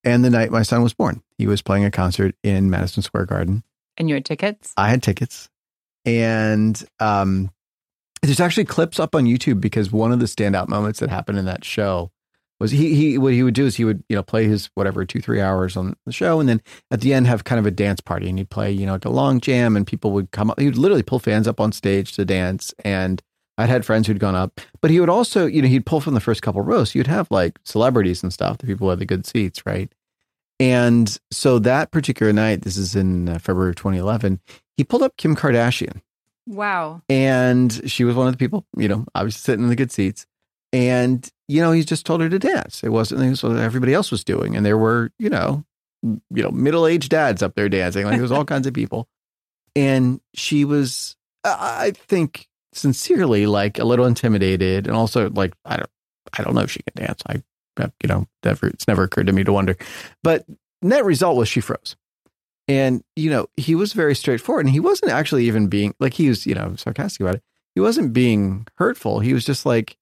and 0.03 0.25
the 0.25 0.31
night 0.31 0.49
my 0.49 0.63
son 0.63 0.81
was 0.81 0.93
born, 0.93 1.21
he 1.37 1.45
was 1.45 1.61
playing 1.61 1.85
a 1.85 1.91
concert 1.91 2.35
in 2.43 2.71
Madison 2.71 3.03
Square 3.03 3.27
Garden. 3.27 3.63
And 3.97 4.09
you 4.09 4.15
had 4.15 4.25
tickets? 4.25 4.73
I 4.75 4.89
had 4.89 5.03
tickets. 5.03 5.47
And 6.05 6.83
um, 6.99 7.51
there's 8.23 8.39
actually 8.39 8.65
clips 8.65 8.99
up 8.99 9.13
on 9.13 9.25
YouTube 9.25 9.61
because 9.61 9.91
one 9.91 10.11
of 10.11 10.19
the 10.19 10.25
standout 10.25 10.69
moments 10.69 10.99
that 10.99 11.09
happened 11.09 11.37
in 11.37 11.45
that 11.45 11.63
show 11.63 12.11
was 12.61 12.71
he 12.71 12.95
he 12.95 13.17
what 13.17 13.33
he 13.33 13.43
would 13.43 13.53
do 13.53 13.65
is 13.65 13.75
he 13.75 13.83
would 13.83 14.03
you 14.07 14.15
know 14.15 14.23
play 14.23 14.45
his 14.45 14.69
whatever 14.75 15.03
two 15.03 15.19
three 15.19 15.41
hours 15.41 15.75
on 15.75 15.95
the 16.05 16.11
show 16.11 16.39
and 16.39 16.47
then 16.47 16.61
at 16.91 17.01
the 17.01 17.13
end 17.13 17.27
have 17.27 17.43
kind 17.43 17.59
of 17.59 17.65
a 17.65 17.71
dance 17.71 17.99
party 17.99 18.29
and 18.29 18.37
he'd 18.37 18.49
play 18.49 18.71
you 18.71 18.85
know 18.85 18.93
like 18.93 19.05
a 19.05 19.09
long 19.09 19.41
jam 19.41 19.75
and 19.75 19.87
people 19.87 20.11
would 20.11 20.31
come 20.31 20.51
up 20.51 20.59
he 20.59 20.67
would 20.67 20.77
literally 20.77 21.03
pull 21.03 21.19
fans 21.19 21.47
up 21.47 21.59
on 21.59 21.71
stage 21.71 22.13
to 22.13 22.23
dance 22.23 22.73
and 22.85 23.21
I'd 23.57 23.69
had 23.69 23.85
friends 23.85 24.07
who'd 24.07 24.17
gone 24.17 24.33
up, 24.33 24.59
but 24.79 24.89
he 24.89 24.99
would 24.99 25.09
also, 25.09 25.45
you 25.45 25.61
know, 25.61 25.67
he'd 25.67 25.85
pull 25.85 26.01
from 26.01 26.15
the 26.15 26.19
first 26.19 26.41
couple 26.41 26.61
rows. 26.61 26.91
So 26.91 26.99
you'd 26.99 27.05
have 27.07 27.29
like 27.29 27.59
celebrities 27.63 28.23
and 28.23 28.33
stuff, 28.33 28.57
the 28.57 28.65
people 28.65 28.87
who 28.87 28.89
had 28.91 28.99
the 28.99 29.05
good 29.05 29.25
seats, 29.25 29.65
right? 29.67 29.93
And 30.59 31.15
so 31.31 31.59
that 31.59 31.91
particular 31.91 32.33
night, 32.33 32.61
this 32.61 32.77
is 32.77 32.95
in 32.95 33.29
uh, 33.29 33.39
February 33.39 33.71
of 33.71 33.75
2011, 33.75 34.39
he 34.77 34.83
pulled 34.83 35.03
up 35.03 35.17
Kim 35.17 35.35
Kardashian. 35.35 36.01
Wow. 36.47 37.01
And 37.09 37.81
she 37.89 38.03
was 38.03 38.15
one 38.15 38.27
of 38.27 38.33
the 38.33 38.37
people, 38.37 38.65
you 38.77 38.87
know, 38.87 39.05
obviously 39.13 39.39
sitting 39.39 39.63
in 39.63 39.69
the 39.69 39.75
good 39.75 39.91
seats. 39.91 40.25
And, 40.73 41.29
you 41.47 41.61
know, 41.61 41.71
he 41.71 41.83
just 41.83 42.05
told 42.05 42.21
her 42.21 42.29
to 42.29 42.39
dance. 42.39 42.83
It 42.83 42.89
wasn't 42.89 43.21
it 43.21 43.29
was 43.29 43.43
what 43.43 43.57
everybody 43.57 43.93
else 43.93 44.11
was 44.11 44.23
doing. 44.23 44.55
And 44.55 44.65
there 44.65 44.77
were, 44.77 45.11
you 45.19 45.29
know, 45.29 45.65
you 46.01 46.43
know, 46.43 46.51
middle 46.51 46.87
aged 46.87 47.09
dads 47.09 47.43
up 47.43 47.55
there 47.55 47.69
dancing. 47.69 48.05
Like 48.05 48.13
there 48.13 48.21
was 48.21 48.31
all 48.31 48.45
kinds 48.45 48.67
of 48.67 48.73
people. 48.73 49.07
And 49.75 50.21
she 50.33 50.65
was, 50.65 51.15
I 51.43 51.91
think, 51.95 52.47
sincerely 52.73 53.45
like 53.45 53.79
a 53.79 53.83
little 53.83 54.05
intimidated 54.05 54.87
and 54.87 54.95
also 54.95 55.29
like, 55.29 55.53
I 55.65 55.77
don't, 55.77 55.89
I 56.37 56.43
don't 56.43 56.55
know 56.55 56.61
if 56.61 56.71
she 56.71 56.81
can 56.83 57.05
dance. 57.05 57.21
I, 57.27 57.41
you 58.01 58.07
know, 58.07 58.27
never, 58.43 58.67
it's 58.67 58.87
never 58.87 59.03
occurred 59.03 59.27
to 59.27 59.33
me 59.33 59.43
to 59.43 59.53
wonder. 59.53 59.75
But 60.23 60.45
net 60.81 61.03
result 61.05 61.37
was 61.37 61.49
she 61.49 61.61
froze. 61.61 61.95
And, 62.67 63.03
you 63.15 63.29
know, 63.29 63.47
he 63.57 63.75
was 63.75 63.93
very 63.93 64.15
straightforward 64.15 64.65
and 64.65 64.73
he 64.73 64.79
wasn't 64.79 65.11
actually 65.11 65.45
even 65.47 65.67
being 65.67 65.93
like, 65.99 66.13
he 66.13 66.29
was, 66.29 66.45
you 66.45 66.55
know, 66.55 66.75
sarcastic 66.77 67.21
about 67.21 67.35
it. 67.35 67.43
He 67.75 67.81
wasn't 67.81 68.13
being 68.13 68.67
hurtful. 68.75 69.19
He 69.19 69.33
was 69.33 69.45
just 69.45 69.65
like, 69.65 69.97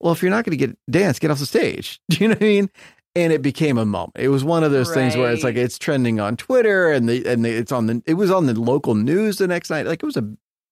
well, 0.00 0.12
if 0.12 0.22
you're 0.22 0.30
not 0.30 0.44
going 0.44 0.56
to 0.58 0.66
get 0.66 0.78
dance, 0.90 1.18
get 1.18 1.30
off 1.30 1.38
the 1.38 1.46
stage. 1.46 2.00
Do 2.10 2.18
you 2.18 2.28
know 2.28 2.34
what 2.34 2.42
I 2.42 2.46
mean? 2.46 2.70
And 3.14 3.32
it 3.32 3.40
became 3.40 3.78
a 3.78 3.86
moment. 3.86 4.12
It 4.16 4.28
was 4.28 4.44
one 4.44 4.62
of 4.62 4.72
those 4.72 4.88
right. 4.90 4.94
things 4.94 5.16
where 5.16 5.32
it's 5.32 5.42
like 5.42 5.56
it's 5.56 5.78
trending 5.78 6.20
on 6.20 6.36
Twitter 6.36 6.92
and 6.92 7.08
the 7.08 7.26
and 7.26 7.44
the, 7.44 7.50
it's 7.50 7.72
on 7.72 7.86
the 7.86 8.02
it 8.06 8.14
was 8.14 8.30
on 8.30 8.44
the 8.44 8.58
local 8.58 8.94
news 8.94 9.38
the 9.38 9.46
next 9.46 9.70
night. 9.70 9.86
Like 9.86 10.02
it 10.02 10.06
was 10.06 10.18
a 10.18 10.28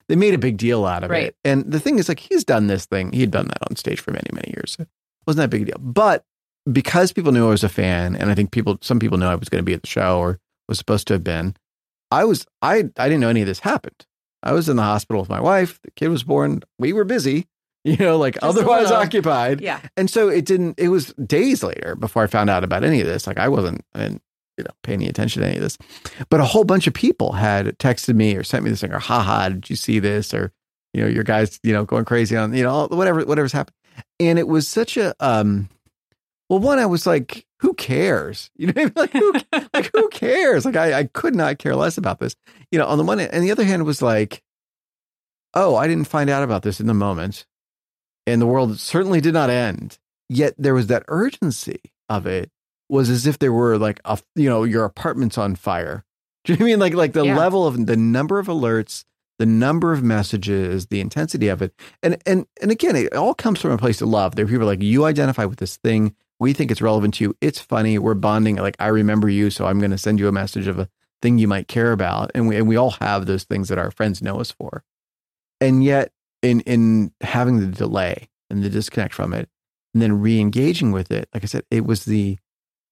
they 0.09 0.16
made 0.16 0.35
a 0.35 0.38
big 0.38 0.59
deal 0.59 0.85
out 0.85 1.04
of 1.04 1.11
right. 1.11 1.28
it. 1.28 1.37
And 1.43 1.64
the 1.71 1.81
thing 1.81 1.99
is 1.99 2.09
like 2.09 2.21
he's 2.21 2.45
done 2.45 2.66
this 2.66 2.85
thing. 2.85 3.12
He'd 3.12 3.31
done 3.31 3.47
that 3.47 3.71
on 3.71 3.76
stage 3.76 4.00
for 4.00 4.11
many 4.11 4.28
many 4.33 4.52
years. 4.54 4.76
It 4.78 4.88
wasn't 5.26 5.45
that 5.45 5.57
big 5.57 5.62
a 5.62 5.64
deal. 5.73 5.78
But 5.81 6.26
because 6.71 7.12
people 7.12 7.33
knew 7.33 7.47
I 7.47 7.50
was 7.50 7.64
a 7.64 7.69
fan, 7.71 8.16
and 8.16 8.31
I 8.31 8.35
think 8.35 8.50
people 8.50 8.78
some 8.83 8.99
people 8.99 9.16
knew 9.16 9.26
I 9.26 9.35
was 9.35 9.49
going 9.49 9.61
to 9.61 9.64
be 9.64 9.75
at 9.75 9.83
the 9.83 9.88
show 9.88 10.19
or 10.19 10.38
was 10.69 10.78
supposed 10.78 11.07
to 11.09 11.14
have 11.14 11.25
been, 11.25 11.57
I 12.11 12.25
was 12.25 12.47
I 12.62 12.90
I 12.99 13.09
didn't 13.09 13.21
know 13.21 13.28
any 13.28 13.40
of 13.40 13.47
this 13.47 13.61
happened. 13.61 14.07
I 14.43 14.52
was 14.52 14.69
in 14.69 14.76
the 14.76 14.83
hospital 14.83 15.23
with 15.23 15.31
my 15.31 15.40
wife. 15.40 15.81
The 15.83 15.90
kid 15.93 16.09
was 16.09 16.25
born. 16.25 16.62
We 16.78 16.93
were 16.93 17.04
busy, 17.04 17.47
you 17.98 17.98
know, 17.98 18.16
like 18.16 18.34
Just 18.34 18.44
otherwise 18.44 18.90
occupied. 18.90 19.60
Yeah. 19.60 19.80
And 19.96 20.08
so 20.08 20.28
it 20.28 20.44
didn't. 20.44 20.78
It 20.78 20.88
was 20.88 21.12
days 21.14 21.62
later 21.62 21.94
before 21.94 22.22
I 22.22 22.26
found 22.26 22.50
out 22.50 22.64
about 22.64 22.84
any 22.84 23.00
of 23.00 23.06
this. 23.06 23.26
Like 23.26 23.38
I 23.38 23.48
wasn't, 23.48 23.84
and 23.94 24.20
you 24.56 24.64
know, 24.64 24.70
paying 24.82 25.00
any 25.00 25.08
attention 25.08 25.42
to 25.42 25.48
any 25.48 25.56
of 25.56 25.62
this. 25.62 25.76
But 26.30 26.40
a 26.40 26.44
whole 26.44 26.64
bunch 26.64 26.86
of 26.86 26.94
people 26.94 27.32
had 27.32 27.78
texted 27.78 28.14
me 28.14 28.36
or 28.36 28.42
sent 28.42 28.64
me 28.64 28.70
this 28.70 28.80
thing, 28.80 28.92
or 28.92 28.98
haha, 28.98 29.50
did 29.50 29.68
you 29.68 29.76
see 29.76 29.98
this? 29.98 30.32
Or 30.32 30.52
you 30.94 31.02
know, 31.02 31.08
your 31.08 31.24
guys, 31.24 31.60
you 31.62 31.72
know, 31.72 31.84
going 31.84 32.04
crazy 32.04 32.36
on, 32.36 32.54
you 32.54 32.62
know, 32.62 32.86
whatever, 32.88 33.22
whatever's 33.24 33.52
happened. 33.52 33.74
And 34.20 34.38
it 34.38 34.48
was 34.48 34.66
such 34.66 34.96
a 34.96 35.14
um 35.20 35.68
well, 36.48 36.58
one, 36.58 36.78
I 36.78 36.86
was 36.86 37.06
like, 37.06 37.46
who 37.60 37.74
cares? 37.74 38.50
You 38.56 38.72
know, 38.72 38.90
like 38.94 39.12
who, 39.12 39.32
like 39.74 39.90
who 39.92 40.08
cares? 40.10 40.64
Like 40.64 40.76
I, 40.76 41.00
I 41.00 41.04
could 41.04 41.34
not 41.34 41.58
care 41.58 41.74
less 41.74 41.98
about 41.98 42.18
this. 42.18 42.36
You 42.70 42.78
know, 42.78 42.86
on 42.86 42.98
the 42.98 43.04
one 43.04 43.18
hand, 43.18 43.30
and 43.32 43.42
the 43.42 43.50
other 43.50 43.64
hand 43.64 43.84
was 43.84 44.00
like, 44.00 44.42
oh, 45.54 45.76
I 45.76 45.88
didn't 45.88 46.08
find 46.08 46.30
out 46.30 46.42
about 46.42 46.62
this 46.62 46.80
in 46.80 46.86
the 46.86 46.94
moment, 46.94 47.46
and 48.26 48.40
the 48.40 48.47
world 48.47 48.78
certainly 48.78 49.21
did 49.21 49.35
not 49.35 49.50
end. 49.50 49.99
Yet 50.28 50.54
there 50.59 50.75
was 50.75 50.87
that 50.88 51.04
urgency 51.09 51.81
of 52.09 52.26
it 52.26 52.50
was 52.88 53.11
as 53.11 53.26
if 53.26 53.38
there 53.38 53.52
were 53.52 53.78
like 53.78 54.00
a, 54.04 54.19
you 54.35 54.49
know, 54.49 54.64
your 54.64 54.85
apartment's 54.85 55.38
on 55.38 55.57
fire. 55.57 56.04
Do 56.45 56.52
you 56.52 56.59
know 56.59 56.66
I 56.66 56.69
mean 56.69 56.78
like 56.78 56.95
like 56.95 57.12
the 57.12 57.25
yeah. 57.25 57.37
level 57.37 57.66
of 57.66 57.87
the 57.87 57.97
number 57.97 58.38
of 58.38 58.47
alerts, 58.49 59.04
the 59.38 59.47
number 59.47 59.93
of 59.93 60.02
messages, 60.02 60.87
the 60.87 61.00
intensity 61.00 61.49
of 61.49 61.62
it, 61.62 61.73
and 62.02 62.21
and 62.26 62.47
and 62.61 62.71
again, 62.71 62.97
it 62.97 63.14
all 63.14 63.35
comes 63.35 63.61
from 63.61 63.71
a 63.71 63.78
place 63.78 64.02
of 64.02 64.09
love. 64.09 64.37
There 64.37 64.45
are 64.45 64.49
people 64.49 64.66
like 64.66 64.83
you 64.83 65.07
identify 65.07 65.47
with 65.47 65.59
this 65.59 65.76
thing 65.76 66.14
we 66.38 66.52
think 66.52 66.71
it's 66.71 66.83
relevant 66.83 67.14
to 67.14 67.25
you. 67.25 67.37
It's 67.40 67.59
funny. 67.59 67.99
We're 67.99 68.14
bonding. 68.14 68.57
Like 68.57 68.76
I 68.78 68.88
remember 68.88 69.28
you, 69.28 69.50
so 69.50 69.66
I'm 69.66 69.78
going 69.78 69.90
to 69.90 69.99
send 69.99 70.19
you 70.19 70.28
a 70.28 70.33
message 70.33 70.66
of 70.66 70.78
a 70.78 70.88
thing 71.23 71.38
you 71.38 71.49
might 71.49 71.69
care 71.69 71.93
about. 71.93 72.31
And 72.35 72.49
we 72.49 72.57
and 72.57 72.69
we 72.69 72.76
all 72.76 72.90
have 73.00 73.26
those 73.26 73.45
things 73.45 73.69
that 73.69 73.78
our 73.78 73.90
friends 73.90 74.23
know 74.23 74.40
us 74.40 74.50
for. 74.50 74.85
And 75.61 75.85
yet, 75.85 76.12
in 76.44 76.60
in 76.60 77.12
having 77.22 77.58
the 77.58 77.66
delay 77.66 78.28
and 78.50 78.62
the 78.62 78.70
disconnect 78.70 79.14
from 79.14 79.32
it, 79.32 79.48
and 79.94 80.02
then 80.02 80.20
re-engaging 80.20 80.92
with 80.92 81.10
it, 81.10 81.28
like 81.34 81.42
I 81.42 81.46
said, 81.46 81.64
it 81.70 81.86
was 81.86 82.04
the 82.04 82.38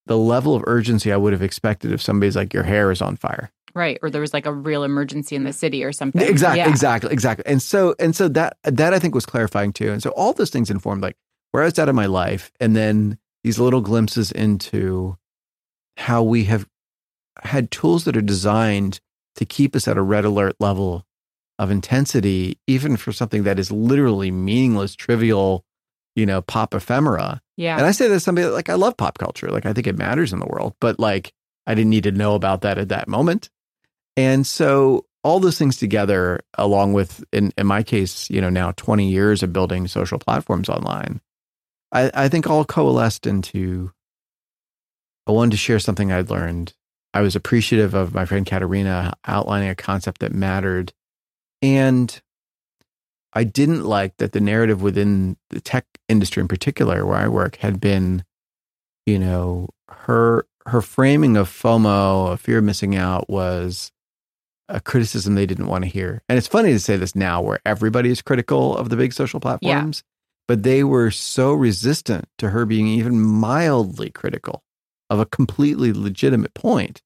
the 0.06 0.18
level 0.18 0.54
of 0.54 0.64
urgency 0.66 1.12
I 1.12 1.16
would 1.16 1.32
have 1.32 1.42
expected 1.42 1.92
if 1.92 2.02
somebody's 2.02 2.34
like, 2.34 2.52
your 2.52 2.64
hair 2.64 2.90
is 2.90 3.00
on 3.00 3.16
fire. 3.16 3.52
Right. 3.74 3.98
Or 4.02 4.10
there 4.10 4.20
was 4.20 4.34
like 4.34 4.46
a 4.46 4.52
real 4.52 4.82
emergency 4.82 5.36
in 5.36 5.44
the 5.44 5.52
city 5.52 5.84
or 5.84 5.92
something. 5.92 6.20
Exactly. 6.20 6.58
Yeah. 6.58 6.68
Exactly. 6.68 7.12
Exactly. 7.12 7.44
And 7.46 7.62
so, 7.62 7.94
and 7.98 8.14
so 8.14 8.28
that, 8.28 8.56
that 8.64 8.92
I 8.92 8.98
think 8.98 9.14
was 9.14 9.24
clarifying 9.24 9.72
too. 9.72 9.92
And 9.92 10.02
so 10.02 10.10
all 10.10 10.32
those 10.32 10.50
things 10.50 10.70
informed 10.70 11.02
like 11.02 11.16
where 11.52 11.62
I 11.62 11.66
was 11.66 11.78
at 11.78 11.88
in 11.88 11.94
my 11.94 12.06
life. 12.06 12.50
And 12.60 12.74
then 12.74 13.18
these 13.44 13.58
little 13.58 13.80
glimpses 13.80 14.32
into 14.32 15.16
how 15.96 16.22
we 16.22 16.44
have 16.44 16.68
had 17.44 17.70
tools 17.70 18.04
that 18.04 18.16
are 18.16 18.22
designed 18.22 19.00
to 19.36 19.44
keep 19.44 19.74
us 19.74 19.88
at 19.88 19.96
a 19.96 20.02
red 20.02 20.24
alert 20.24 20.56
level 20.60 21.06
of 21.58 21.70
intensity, 21.70 22.58
even 22.66 22.96
for 22.96 23.12
something 23.12 23.44
that 23.44 23.58
is 23.58 23.70
literally 23.70 24.30
meaningless, 24.30 24.94
trivial, 24.94 25.64
you 26.16 26.26
know, 26.26 26.42
pop 26.42 26.74
ephemera. 26.74 27.40
Yeah. 27.56 27.76
And 27.76 27.86
I 27.86 27.92
say 27.92 28.08
this 28.08 28.24
somebody 28.24 28.46
like 28.48 28.68
I 28.68 28.74
love 28.74 28.96
pop 28.96 29.18
culture. 29.18 29.50
Like 29.50 29.66
I 29.66 29.72
think 29.72 29.86
it 29.86 29.98
matters 29.98 30.32
in 30.32 30.40
the 30.40 30.46
world, 30.46 30.74
but 30.80 30.98
like 30.98 31.32
I 31.66 31.74
didn't 31.74 31.90
need 31.90 32.04
to 32.04 32.12
know 32.12 32.34
about 32.34 32.62
that 32.62 32.78
at 32.78 32.88
that 32.88 33.08
moment. 33.08 33.50
And 34.16 34.46
so 34.46 35.06
all 35.24 35.40
those 35.40 35.58
things 35.58 35.76
together, 35.76 36.40
along 36.54 36.92
with 36.94 37.24
in, 37.32 37.52
in 37.56 37.66
my 37.66 37.82
case, 37.82 38.28
you 38.28 38.40
know, 38.40 38.50
now 38.50 38.72
20 38.72 39.08
years 39.08 39.42
of 39.42 39.52
building 39.52 39.86
social 39.86 40.18
platforms 40.18 40.68
online, 40.68 41.20
I, 41.92 42.10
I 42.14 42.28
think 42.28 42.48
all 42.48 42.64
coalesced 42.64 43.26
into 43.26 43.92
I 45.26 45.32
wanted 45.32 45.52
to 45.52 45.56
share 45.56 45.78
something 45.78 46.10
I'd 46.10 46.30
learned. 46.30 46.74
I 47.14 47.20
was 47.20 47.36
appreciative 47.36 47.94
of 47.94 48.14
my 48.14 48.24
friend 48.24 48.46
Caterina 48.46 49.14
outlining 49.26 49.68
a 49.68 49.74
concept 49.74 50.20
that 50.20 50.32
mattered. 50.32 50.92
And 51.62 52.20
I 53.32 53.44
didn't 53.44 53.84
like 53.84 54.16
that 54.18 54.32
the 54.32 54.40
narrative 54.40 54.82
within 54.82 55.36
the 55.50 55.60
tech 55.60 55.86
industry 56.08 56.40
in 56.40 56.48
particular, 56.48 57.06
where 57.06 57.16
I 57.18 57.28
work, 57.28 57.56
had 57.56 57.80
been, 57.80 58.24
you 59.06 59.18
know, 59.18 59.68
her 59.88 60.46
her 60.66 60.82
framing 60.82 61.36
of 61.36 61.48
FOMO, 61.48 62.32
a 62.32 62.36
fear 62.36 62.58
of 62.58 62.64
missing 62.64 62.94
out, 62.94 63.28
was 63.28 63.90
a 64.68 64.80
criticism 64.80 65.34
they 65.34 65.46
didn't 65.46 65.66
want 65.66 65.84
to 65.84 65.90
hear. 65.90 66.22
And 66.28 66.38
it's 66.38 66.46
funny 66.46 66.72
to 66.72 66.78
say 66.78 66.96
this 66.96 67.16
now, 67.16 67.42
where 67.42 67.60
everybody 67.64 68.10
is 68.10 68.22
critical 68.22 68.76
of 68.76 68.90
the 68.90 68.96
big 68.96 69.12
social 69.12 69.40
platforms 69.40 70.04
but 70.48 70.62
they 70.62 70.84
were 70.84 71.10
so 71.10 71.52
resistant 71.52 72.28
to 72.38 72.50
her 72.50 72.66
being 72.66 72.86
even 72.86 73.20
mildly 73.20 74.10
critical 74.10 74.62
of 75.10 75.18
a 75.20 75.26
completely 75.26 75.92
legitimate 75.92 76.54
point 76.54 77.02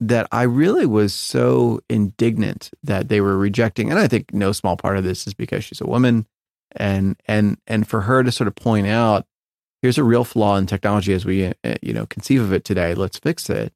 that 0.00 0.26
I 0.32 0.42
really 0.42 0.86
was 0.86 1.14
so 1.14 1.80
indignant 1.88 2.70
that 2.82 3.08
they 3.08 3.20
were 3.20 3.36
rejecting. 3.36 3.90
And 3.90 3.98
I 3.98 4.08
think 4.08 4.32
no 4.32 4.52
small 4.52 4.76
part 4.76 4.96
of 4.96 5.04
this 5.04 5.26
is 5.26 5.34
because 5.34 5.64
she's 5.64 5.80
a 5.80 5.86
woman, 5.86 6.26
and 6.76 7.16
and 7.26 7.58
and 7.66 7.86
for 7.86 8.02
her 8.02 8.22
to 8.22 8.32
sort 8.32 8.48
of 8.48 8.54
point 8.54 8.86
out, 8.86 9.26
here's 9.82 9.98
a 9.98 10.04
real 10.04 10.24
flaw 10.24 10.56
in 10.56 10.66
technology 10.66 11.12
as 11.12 11.24
we 11.24 11.46
uh, 11.46 11.74
you 11.82 11.92
know 11.92 12.06
conceive 12.06 12.40
of 12.40 12.52
it 12.52 12.64
today. 12.64 12.94
Let's 12.94 13.18
fix 13.18 13.50
it, 13.50 13.72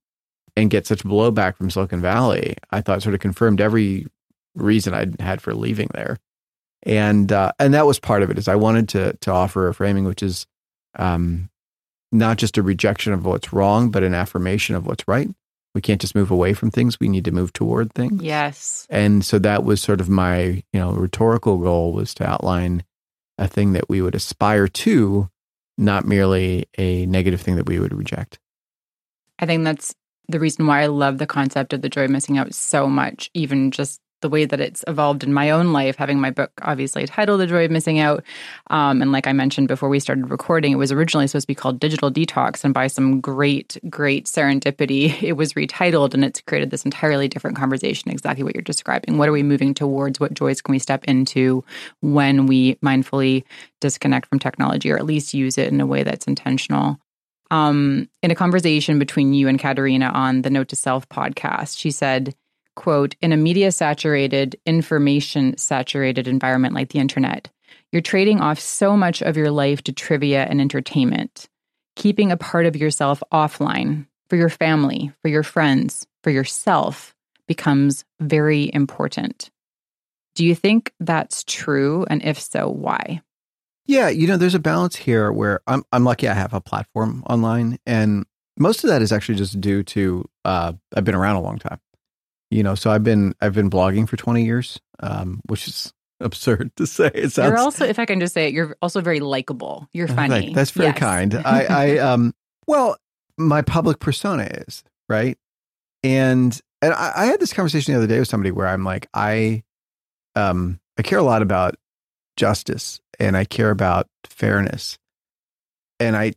and 0.57 0.71
get 0.71 0.87
such 0.87 1.05
blowback 1.05 1.57
from 1.57 1.71
Silicon 1.71 2.01
Valley. 2.01 2.57
I 2.71 2.81
thought 2.81 3.03
sort 3.03 3.15
of 3.15 3.21
confirmed 3.21 3.61
every 3.61 4.07
reason 4.55 4.95
I'd 4.95 5.21
had 5.21 5.43
for 5.43 5.55
leaving 5.55 5.89
there 5.95 6.19
and 6.85 7.33
uh, 7.33 7.53
and 7.59 7.75
that 7.75 7.87
was 7.87 7.99
part 7.99 8.23
of 8.23 8.31
it. 8.31 8.39
Is 8.39 8.49
I 8.49 8.57
wanted 8.57 8.89
to 8.91 9.15
to 9.15 9.31
offer 9.31 9.69
a 9.69 9.75
framing 9.75 10.05
which 10.05 10.23
is 10.23 10.47
um, 10.97 11.51
not 12.13 12.37
just 12.37 12.59
a 12.59 12.63
rejection 12.63 13.13
of 13.13 13.25
what's 13.25 13.53
wrong, 13.53 13.91
but 13.91 14.03
an 14.03 14.15
affirmation 14.15 14.75
of 14.75 14.87
what's 14.87 15.09
right. 15.09 15.29
We 15.75 15.81
can't 15.81 16.01
just 16.01 16.15
move 16.15 16.31
away 16.31 16.55
from 16.55 16.71
things; 16.71 17.01
we 17.01 17.09
need 17.09 17.25
to 17.25 17.33
move 17.33 17.53
toward 17.53 17.93
things. 17.93 18.23
Yes. 18.23 18.87
And 18.91 19.25
so 19.25 19.39
that 19.41 19.65
was 19.65 19.83
sort 19.83 20.01
of 20.01 20.09
my 20.09 20.63
you 20.73 20.81
know 20.81 20.93
rhetorical 20.93 21.59
goal 21.59 21.93
was 21.93 22.15
to 22.15 22.27
outline 22.27 22.85
a 23.39 23.49
thing 23.49 23.73
that 23.73 23.89
we 23.89 24.01
would 24.01 24.15
aspire 24.15 24.69
to, 24.69 25.29
not 25.77 26.07
merely 26.07 26.67
a 26.79 27.07
negative 27.07 27.41
thing 27.41 27.57
that 27.57 27.67
we 27.67 27.79
would 27.79 27.93
reject. 27.93 28.39
I 29.39 29.47
think 29.47 29.65
that's 29.65 29.95
the 30.29 30.41
reason 30.41 30.67
why 30.67 30.83
I 30.83 30.87
love 30.87 31.19
the 31.19 31.27
concept 31.27 31.73
of 31.73 31.83
the 31.83 31.89
joy 31.89 32.05
of 32.05 32.11
missing 32.11 32.39
out 32.39 32.55
so 32.55 32.89
much, 32.89 33.31
even 33.35 33.71
just 33.71 34.01
the 34.25 34.31
way 34.31 34.47
that 34.47 34.59
it's 34.59 34.83
evolved 34.89 35.23
in 35.23 35.35
my 35.35 35.51
own 35.51 35.75
life, 35.75 35.97
having 35.97 36.19
my 36.19 36.31
book 36.31 36.51
obviously 36.63 37.05
titled 37.05 37.41
The 37.41 37.47
Joy 37.47 37.67
of 37.67 37.71
Missing 37.71 37.99
Out. 37.99 38.25
Um, 38.71 39.03
and 39.03 39.13
like 39.13 39.27
I 39.27 39.35
mentioned 39.35 39.69
before 39.69 39.91
we 39.91 40.01
started 40.01 40.31
recording, 40.31 40.73
it 40.73 40.77
was 40.77 40.91
originally 40.91 41.27
supposed 41.27 41.43
to 41.43 41.49
be 41.49 41.55
called 41.55 41.79
Digital 41.79 42.11
Detox. 42.11 42.65
And 42.65 42.73
by 42.73 42.87
some 42.87 43.21
great, 43.21 43.77
great 43.91 44.25
serendipity, 44.25 45.23
it 45.23 45.35
was 45.35 45.53
retitled 45.53 46.15
and 46.15 46.25
it's 46.25 46.41
created 46.41 46.71
this 46.71 46.87
entirely 46.87 47.29
different 47.29 47.59
conversation, 47.59 48.11
exactly 48.11 48.43
what 48.43 48.55
you're 48.55 48.63
describing. 48.63 49.19
What 49.19 49.29
are 49.29 49.33
we 49.33 49.43
moving 49.43 49.75
towards? 49.75 50.19
What 50.19 50.33
joys 50.33 50.63
can 50.63 50.73
we 50.73 50.79
step 50.79 51.05
into 51.05 51.63
when 52.01 52.47
we 52.47 52.77
mindfully 52.77 53.45
disconnect 53.83 54.31
from 54.31 54.39
technology 54.39 54.91
or 54.91 54.97
at 54.97 55.05
least 55.05 55.35
use 55.35 55.59
it 55.59 55.71
in 55.71 55.83
a 55.83 55.87
way 55.87 56.03
that's 56.03 56.27
intentional? 56.27 56.99
Um, 57.51 58.09
in 58.23 58.31
a 58.31 58.35
conversation 58.35 58.99
between 58.99 59.35
you 59.35 59.49
and 59.49 59.59
Caterina 59.59 60.07
on 60.15 60.41
the 60.41 60.49
Note 60.51 60.69
to 60.69 60.77
Self 60.77 61.07
podcast, 61.11 61.79
she 61.79 61.91
said, 61.91 62.35
quote, 62.75 63.15
in 63.21 63.33
a 63.33 63.37
media 63.37 63.73
saturated, 63.73 64.57
information 64.67 65.57
saturated 65.57 66.29
environment 66.29 66.75
like 66.75 66.91
the 66.91 66.99
internet, 66.99 67.51
You're 67.93 68.03
trading 68.03 68.41
off 68.41 68.59
so 68.59 68.97
much 68.97 69.23
of 69.23 69.37
your 69.37 69.51
life 69.51 69.83
to 69.85 69.93
trivia 69.93 70.45
and 70.45 70.61
entertainment, 70.61 71.49
keeping 71.95 72.33
a 72.33 72.37
part 72.37 72.67
of 72.67 72.75
yourself 72.75 73.23
offline 73.33 74.07
for 74.29 74.37
your 74.37 74.49
family, 74.49 75.13
for 75.23 75.29
your 75.29 75.45
friends, 75.45 76.07
for 76.23 76.31
yourself 76.31 77.15
becomes 77.47 78.05
very 78.21 78.71
important. 78.73 79.51
Do 80.35 80.45
you 80.45 80.55
think 80.55 80.93
that's 80.99 81.45
true? 81.45 82.05
And 82.11 82.23
if 82.25 82.41
so, 82.41 82.69
why? 82.69 83.23
Yeah, 83.87 84.09
you 84.09 84.27
know, 84.27 84.37
there's 84.37 84.55
a 84.55 84.61
balance 84.61 84.97
here 84.97 85.31
where 85.31 85.61
I'm 85.67 85.85
I'm 85.93 86.05
lucky 86.05 86.27
I 86.27 86.35
have 86.35 86.55
a 86.55 86.61
platform 86.61 87.23
online 87.29 87.79
and 87.87 88.25
most 88.59 88.85
of 88.85 88.89
that 88.89 89.03
is 89.03 89.13
actually 89.13 89.35
just 89.37 89.61
due 89.61 89.83
to 89.83 90.25
uh, 90.45 90.73
I've 90.95 91.05
been 91.05 91.15
around 91.15 91.37
a 91.37 91.43
long 91.43 91.59
time. 91.59 91.79
You 92.55 92.63
know, 92.63 92.77
so 92.77 92.89
I've 92.93 93.03
been 93.03 93.35
I've 93.41 93.53
been 93.53 93.69
blogging 93.69 94.09
for 94.09 94.17
20 94.17 94.45
years, 94.45 94.81
um, 95.01 95.41
which 95.49 95.67
is 95.67 95.93
absurd 96.21 96.71
to 96.77 96.87
say. 96.87 97.11
It 97.13 97.33
sounds 97.33 97.49
You're 97.49 97.59
also 97.59 97.85
if 97.85 97.99
I 97.99 98.07
can 98.07 98.21
just 98.21 98.33
say 98.33 98.47
it, 98.47 98.55
you're 98.55 98.77
also 98.81 99.01
very 99.01 99.19
likable. 99.19 99.89
You're 99.93 100.07
funny. 100.07 100.29
thank- 100.29 100.55
That's 100.55 100.71
very 100.71 100.91
Yes. 100.91 100.99
kind. 100.99 101.35
I, 101.45 101.65
I, 101.65 101.99
um, 101.99 102.33
well, 102.69 102.97
my 103.37 103.63
public 103.63 103.99
persona 103.99 104.45
is 104.45 104.85
right, 105.09 105.37
and 106.05 106.57
and 106.81 106.95
I, 106.95 107.13
I 107.17 107.25
had 107.27 107.41
this 107.41 107.53
conversation 107.53 107.93
the 107.93 107.99
other 107.99 108.07
day 108.07 108.21
with 108.21 108.29
somebody 108.29 108.53
where 108.53 108.69
I'm 108.69 108.85
like, 108.85 109.09
I, 109.13 109.65
um, 110.37 110.79
I 110.97 111.03
care 111.03 111.19
a 111.19 111.25
lot 111.25 111.43
about 111.43 111.75
justice 112.37 113.01
and 113.19 113.37
I 113.37 113.47
care 113.47 113.71
about 113.71 114.07
fairness, 114.27 114.97
and 115.99 116.15
I 116.17 116.35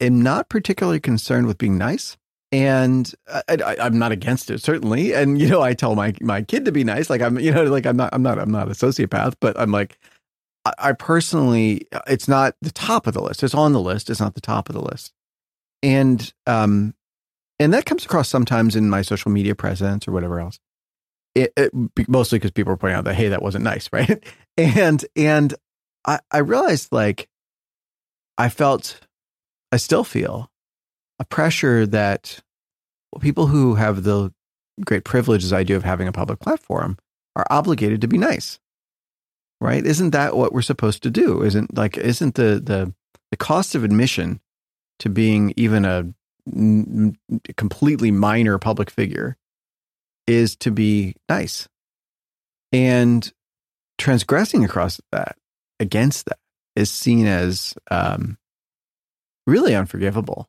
am 0.00 0.22
not 0.22 0.48
particularly 0.48 0.98
concerned 0.98 1.46
with 1.46 1.56
being 1.56 1.78
nice. 1.78 2.16
And 2.52 3.12
I, 3.26 3.76
I'm 3.80 3.98
not 3.98 4.12
against 4.12 4.50
it, 4.50 4.60
certainly. 4.60 5.14
And 5.14 5.40
you 5.40 5.48
know, 5.48 5.62
I 5.62 5.72
tell 5.72 5.94
my 5.94 6.14
my 6.20 6.42
kid 6.42 6.66
to 6.66 6.72
be 6.72 6.84
nice. 6.84 7.08
Like 7.08 7.22
I'm, 7.22 7.38
you 7.40 7.50
know, 7.50 7.64
like 7.64 7.86
I'm 7.86 7.96
not, 7.96 8.10
I'm 8.12 8.22
not, 8.22 8.38
I'm 8.38 8.50
not 8.50 8.68
a 8.68 8.72
sociopath, 8.72 9.34
but 9.40 9.58
I'm 9.58 9.72
like, 9.72 9.98
I, 10.66 10.72
I 10.78 10.92
personally, 10.92 11.88
it's 12.06 12.28
not 12.28 12.54
the 12.60 12.70
top 12.70 13.06
of 13.06 13.14
the 13.14 13.22
list. 13.22 13.42
It's 13.42 13.54
on 13.54 13.72
the 13.72 13.80
list. 13.80 14.10
It's 14.10 14.20
not 14.20 14.34
the 14.34 14.42
top 14.42 14.68
of 14.68 14.74
the 14.74 14.82
list. 14.82 15.12
And 15.82 16.30
um, 16.46 16.94
and 17.58 17.72
that 17.72 17.86
comes 17.86 18.04
across 18.04 18.28
sometimes 18.28 18.76
in 18.76 18.90
my 18.90 19.02
social 19.02 19.30
media 19.30 19.54
presence 19.54 20.06
or 20.06 20.12
whatever 20.12 20.38
else. 20.38 20.58
It, 21.34 21.54
it 21.56 21.72
mostly 22.08 22.38
because 22.38 22.50
people 22.50 22.74
are 22.74 22.76
pointing 22.76 22.98
out 22.98 23.04
that 23.04 23.14
hey, 23.14 23.28
that 23.28 23.42
wasn't 23.42 23.64
nice, 23.64 23.88
right? 23.92 24.22
And 24.58 25.04
and 25.16 25.54
I 26.06 26.20
I 26.30 26.38
realized 26.38 26.92
like 26.92 27.30
I 28.36 28.50
felt, 28.50 29.00
I 29.72 29.78
still 29.78 30.04
feel 30.04 30.51
a 31.22 31.24
pressure 31.24 31.86
that 31.86 32.40
people 33.20 33.46
who 33.46 33.74
have 33.76 34.02
the 34.02 34.32
great 34.84 35.04
privilege 35.04 35.44
as 35.44 35.52
I 35.52 35.62
do 35.62 35.76
of 35.76 35.84
having 35.84 36.08
a 36.08 36.12
public 36.12 36.40
platform 36.40 36.98
are 37.36 37.46
obligated 37.50 38.00
to 38.00 38.08
be 38.08 38.18
nice 38.18 38.58
right? 39.62 39.86
Isn't 39.86 40.10
that 40.10 40.36
what 40.36 40.52
we're 40.52 40.60
supposed 40.60 41.04
to 41.04 41.10
do? 41.10 41.42
Isn't 41.42 41.76
like 41.76 41.96
isn't 41.96 42.34
the 42.34 42.60
the 42.62 42.92
the 43.30 43.36
cost 43.36 43.74
of 43.74 43.84
admission 43.84 44.40
to 44.98 45.08
being 45.08 45.54
even 45.56 45.84
a 45.84 46.12
n- 46.52 47.16
completely 47.56 48.10
minor 48.10 48.58
public 48.58 48.90
figure 48.90 49.36
is 50.26 50.56
to 50.56 50.72
be 50.72 51.14
nice. 51.28 51.68
And 52.72 53.32
transgressing 53.98 54.64
across 54.64 55.00
that 55.12 55.36
against 55.78 56.26
that 56.26 56.38
is 56.74 56.90
seen 56.90 57.26
as 57.26 57.74
um 57.90 58.38
really 59.46 59.76
unforgivable 59.76 60.48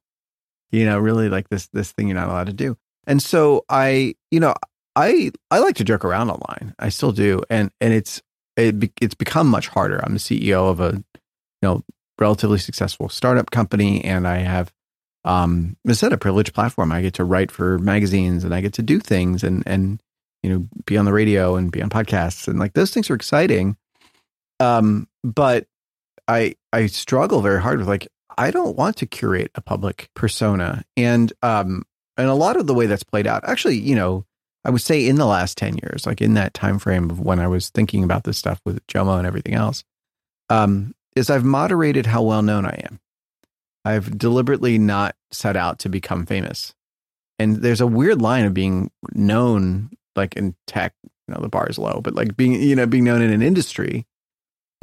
you 0.74 0.86
know 0.86 0.98
really 0.98 1.30
like 1.30 1.48
this 1.50 1.68
this 1.72 1.92
thing 1.92 2.08
you're 2.08 2.16
not 2.16 2.28
allowed 2.28 2.48
to 2.48 2.54
do. 2.54 2.76
And 3.06 3.22
so 3.22 3.64
i 3.70 4.16
you 4.32 4.40
know 4.40 4.56
i 4.96 5.32
i 5.52 5.60
like 5.60 5.76
to 5.76 5.84
joke 5.84 6.04
around 6.04 6.30
online. 6.30 6.74
I 6.80 6.90
still 6.90 7.12
do. 7.14 7.42
And 7.50 7.72
and 7.80 7.94
it's 7.94 8.22
it 8.58 8.80
be, 8.80 8.92
it's 9.00 9.16
become 9.16 9.48
much 9.48 9.70
harder. 9.70 10.04
I'm 10.04 10.14
the 10.14 10.20
ceo 10.20 10.70
of 10.70 10.80
a 10.80 10.92
you 10.94 11.04
know 11.62 11.84
relatively 12.20 12.58
successful 12.58 13.10
startup 13.10 13.50
company 13.50 14.04
and 14.04 14.28
i 14.28 14.38
have 14.38 14.72
um 15.26 15.76
it's 15.86 16.04
a 16.04 16.18
privileged 16.18 16.54
platform. 16.54 16.92
I 16.92 17.02
get 17.02 17.16
to 17.16 17.24
write 17.24 17.52
for 17.52 17.78
magazines 17.80 18.44
and 18.44 18.54
i 18.54 18.60
get 18.60 18.74
to 18.74 18.84
do 18.84 19.00
things 19.00 19.44
and 19.44 19.64
and 19.66 20.02
you 20.42 20.50
know 20.50 20.68
be 20.86 20.98
on 20.98 21.06
the 21.06 21.14
radio 21.14 21.56
and 21.56 21.72
be 21.72 21.82
on 21.82 21.90
podcasts 21.90 22.48
and 22.48 22.60
like 22.60 22.74
those 22.74 22.92
things 22.92 23.10
are 23.10 23.16
exciting. 23.16 23.78
Um 24.60 25.08
but 25.24 25.68
i 26.28 26.56
i 26.72 26.88
struggle 26.88 27.42
very 27.42 27.62
hard 27.62 27.78
with 27.80 27.88
like 27.88 28.08
I 28.38 28.52
don't 28.52 28.76
want 28.76 28.98
to 28.98 29.06
curate 29.06 29.52
a 29.56 29.62
public 29.62 30.10
persona. 30.14 30.84
And 30.98 31.32
um 31.42 31.84
and 32.18 32.28
a 32.28 32.34
lot 32.34 32.58
of 32.58 32.68
the 32.68 32.74
way 32.74 32.86
that's 32.86 33.04
played 33.04 33.28
out, 33.28 33.44
actually, 33.48 33.78
you 33.78 33.96
know, 33.96 34.26
I 34.66 34.70
would 34.70 34.82
say 34.82 35.06
in 35.08 35.16
the 35.16 35.26
last 35.26 35.58
10 35.58 35.78
years, 35.84 36.06
like 36.06 36.22
in 36.22 36.36
that 36.36 36.54
time 36.54 36.80
frame 36.80 37.10
of 37.10 37.20
when 37.20 37.40
I 37.40 37.48
was 37.48 37.70
thinking 37.70 38.04
about 38.04 38.24
this 38.24 38.38
stuff 38.38 38.62
with 38.66 38.86
Jomo 38.88 39.18
and 39.18 39.28
everything 39.28 39.56
else, 39.56 39.84
um, 40.50 40.94
is 41.16 41.30
I've 41.30 41.44
moderated 41.44 42.06
how 42.06 42.22
well 42.22 42.42
known 42.42 42.66
I 42.66 42.80
am. 42.86 43.00
I've 43.84 44.18
deliberately 44.18 44.78
not 44.78 45.16
set 45.32 45.58
out 45.58 45.80
to 45.80 45.90
become 45.90 46.26
famous. 46.26 46.74
And 47.40 47.58
there's 47.58 47.82
a 47.82 47.88
weird 47.88 48.22
line 48.22 48.46
of 48.46 48.54
being 48.54 48.92
known 49.14 49.90
like 50.16 50.36
in 50.36 50.56
tech, 50.68 50.94
you 51.04 51.34
know, 51.34 51.42
the 51.42 51.50
bar 51.50 51.68
is 51.68 51.80
low, 51.80 52.00
but 52.02 52.14
like 52.14 52.38
being, 52.38 52.54
you 52.54 52.76
know, 52.76 52.86
being 52.86 53.04
known 53.04 53.22
in 53.22 53.32
an 53.32 53.42
industry 53.42 54.06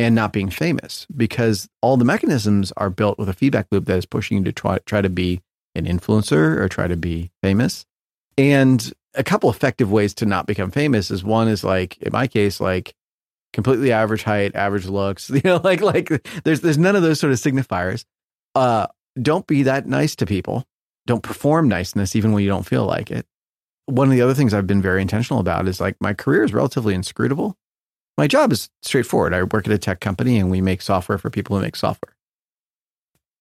and 0.00 0.14
not 0.14 0.32
being 0.32 0.48
famous 0.48 1.06
because 1.14 1.68
all 1.82 1.98
the 1.98 2.06
mechanisms 2.06 2.72
are 2.78 2.88
built 2.88 3.18
with 3.18 3.28
a 3.28 3.34
feedback 3.34 3.66
loop 3.70 3.84
that 3.84 3.98
is 3.98 4.06
pushing 4.06 4.38
you 4.38 4.44
to 4.44 4.52
try 4.52 4.78
try 4.86 5.02
to 5.02 5.10
be 5.10 5.42
an 5.74 5.84
influencer 5.84 6.56
or 6.58 6.68
try 6.70 6.88
to 6.88 6.96
be 6.96 7.30
famous. 7.42 7.84
And 8.38 8.92
a 9.14 9.22
couple 9.22 9.50
effective 9.50 9.92
ways 9.92 10.14
to 10.14 10.24
not 10.24 10.46
become 10.46 10.70
famous 10.70 11.10
is 11.10 11.22
one 11.22 11.48
is 11.48 11.62
like 11.62 11.98
in 11.98 12.12
my 12.12 12.26
case 12.26 12.60
like 12.60 12.94
completely 13.52 13.92
average 13.92 14.22
height, 14.22 14.54
average 14.54 14.86
looks, 14.86 15.28
you 15.34 15.42
know, 15.44 15.60
like 15.62 15.82
like 15.82 16.08
there's 16.44 16.62
there's 16.62 16.78
none 16.78 16.96
of 16.96 17.02
those 17.02 17.20
sort 17.20 17.34
of 17.34 17.38
signifiers. 17.38 18.06
Uh 18.54 18.86
don't 19.20 19.46
be 19.46 19.64
that 19.64 19.86
nice 19.86 20.16
to 20.16 20.24
people. 20.24 20.64
Don't 21.06 21.22
perform 21.22 21.68
niceness 21.68 22.16
even 22.16 22.32
when 22.32 22.42
you 22.42 22.48
don't 22.48 22.66
feel 22.66 22.86
like 22.86 23.10
it. 23.10 23.26
One 23.84 24.08
of 24.08 24.14
the 24.14 24.22
other 24.22 24.34
things 24.34 24.54
I've 24.54 24.66
been 24.66 24.80
very 24.80 25.02
intentional 25.02 25.40
about 25.40 25.68
is 25.68 25.78
like 25.78 25.96
my 26.00 26.14
career 26.14 26.42
is 26.42 26.54
relatively 26.54 26.94
inscrutable 26.94 27.58
my 28.16 28.26
job 28.26 28.52
is 28.52 28.68
straightforward. 28.82 29.34
I 29.34 29.42
work 29.44 29.66
at 29.66 29.72
a 29.72 29.78
tech 29.78 30.00
company 30.00 30.38
and 30.38 30.50
we 30.50 30.60
make 30.60 30.82
software 30.82 31.18
for 31.18 31.30
people 31.30 31.56
who 31.56 31.62
make 31.62 31.76
software. 31.76 32.14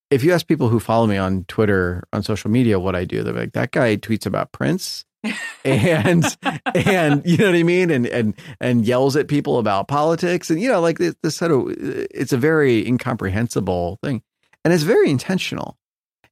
If 0.09 0.23
you 0.23 0.33
ask 0.33 0.47
people 0.47 0.69
who 0.69 0.79
follow 0.79 1.05
me 1.05 1.17
on 1.17 1.45
Twitter, 1.47 2.03
on 2.13 2.23
social 2.23 2.49
media, 2.49 2.79
what 2.79 2.95
I 2.95 3.05
do, 3.05 3.21
they're 3.21 3.33
like, 3.33 3.53
that 3.53 3.71
guy 3.71 3.97
tweets 3.97 4.25
about 4.25 4.51
Prince 4.51 5.05
and 5.65 6.25
and 6.73 7.21
you 7.25 7.37
know 7.37 7.47
what 7.47 7.55
I 7.55 7.63
mean? 7.63 7.91
And 7.91 8.07
and 8.07 8.33
and 8.61 8.85
yells 8.85 9.15
at 9.15 9.27
people 9.27 9.59
about 9.59 9.87
politics. 9.87 10.49
And 10.49 10.61
you 10.61 10.69
know, 10.69 10.79
like 10.79 10.97
this, 10.97 11.15
this 11.21 11.35
sort 11.35 11.51
of 11.51 11.67
it's 11.77 12.33
a 12.33 12.37
very 12.37 12.87
incomprehensible 12.87 13.99
thing. 14.01 14.23
And 14.63 14.73
it's 14.73 14.83
very 14.83 15.09
intentional. 15.09 15.77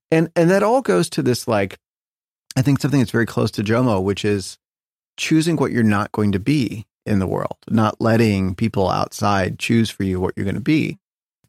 And 0.10 0.32
and 0.36 0.50
that 0.50 0.64
all 0.64 0.82
goes 0.82 1.10
to 1.12 1.22
this 1.22 1.48
like 1.48 1.78
I 2.56 2.62
think 2.62 2.80
something 2.80 3.00
that's 3.00 3.12
very 3.12 3.26
close 3.26 3.52
to 3.52 3.64
Jomo, 3.64 4.02
which 4.02 4.26
is 4.26 4.58
choosing 5.18 5.58
what 5.58 5.72
you're 5.72 5.84
not 5.84 6.12
going 6.12 6.32
to 6.32 6.40
be 6.40 6.87
in 7.08 7.20
the 7.20 7.28
world, 7.28 7.58
not 7.70 8.02
letting 8.02 8.56
people 8.56 8.90
outside 8.90 9.60
choose 9.60 9.90
for 9.90 10.04
you 10.04 10.20
what 10.20 10.34
you're 10.36 10.44
going 10.44 10.56
to 10.56 10.62
be. 10.62 10.98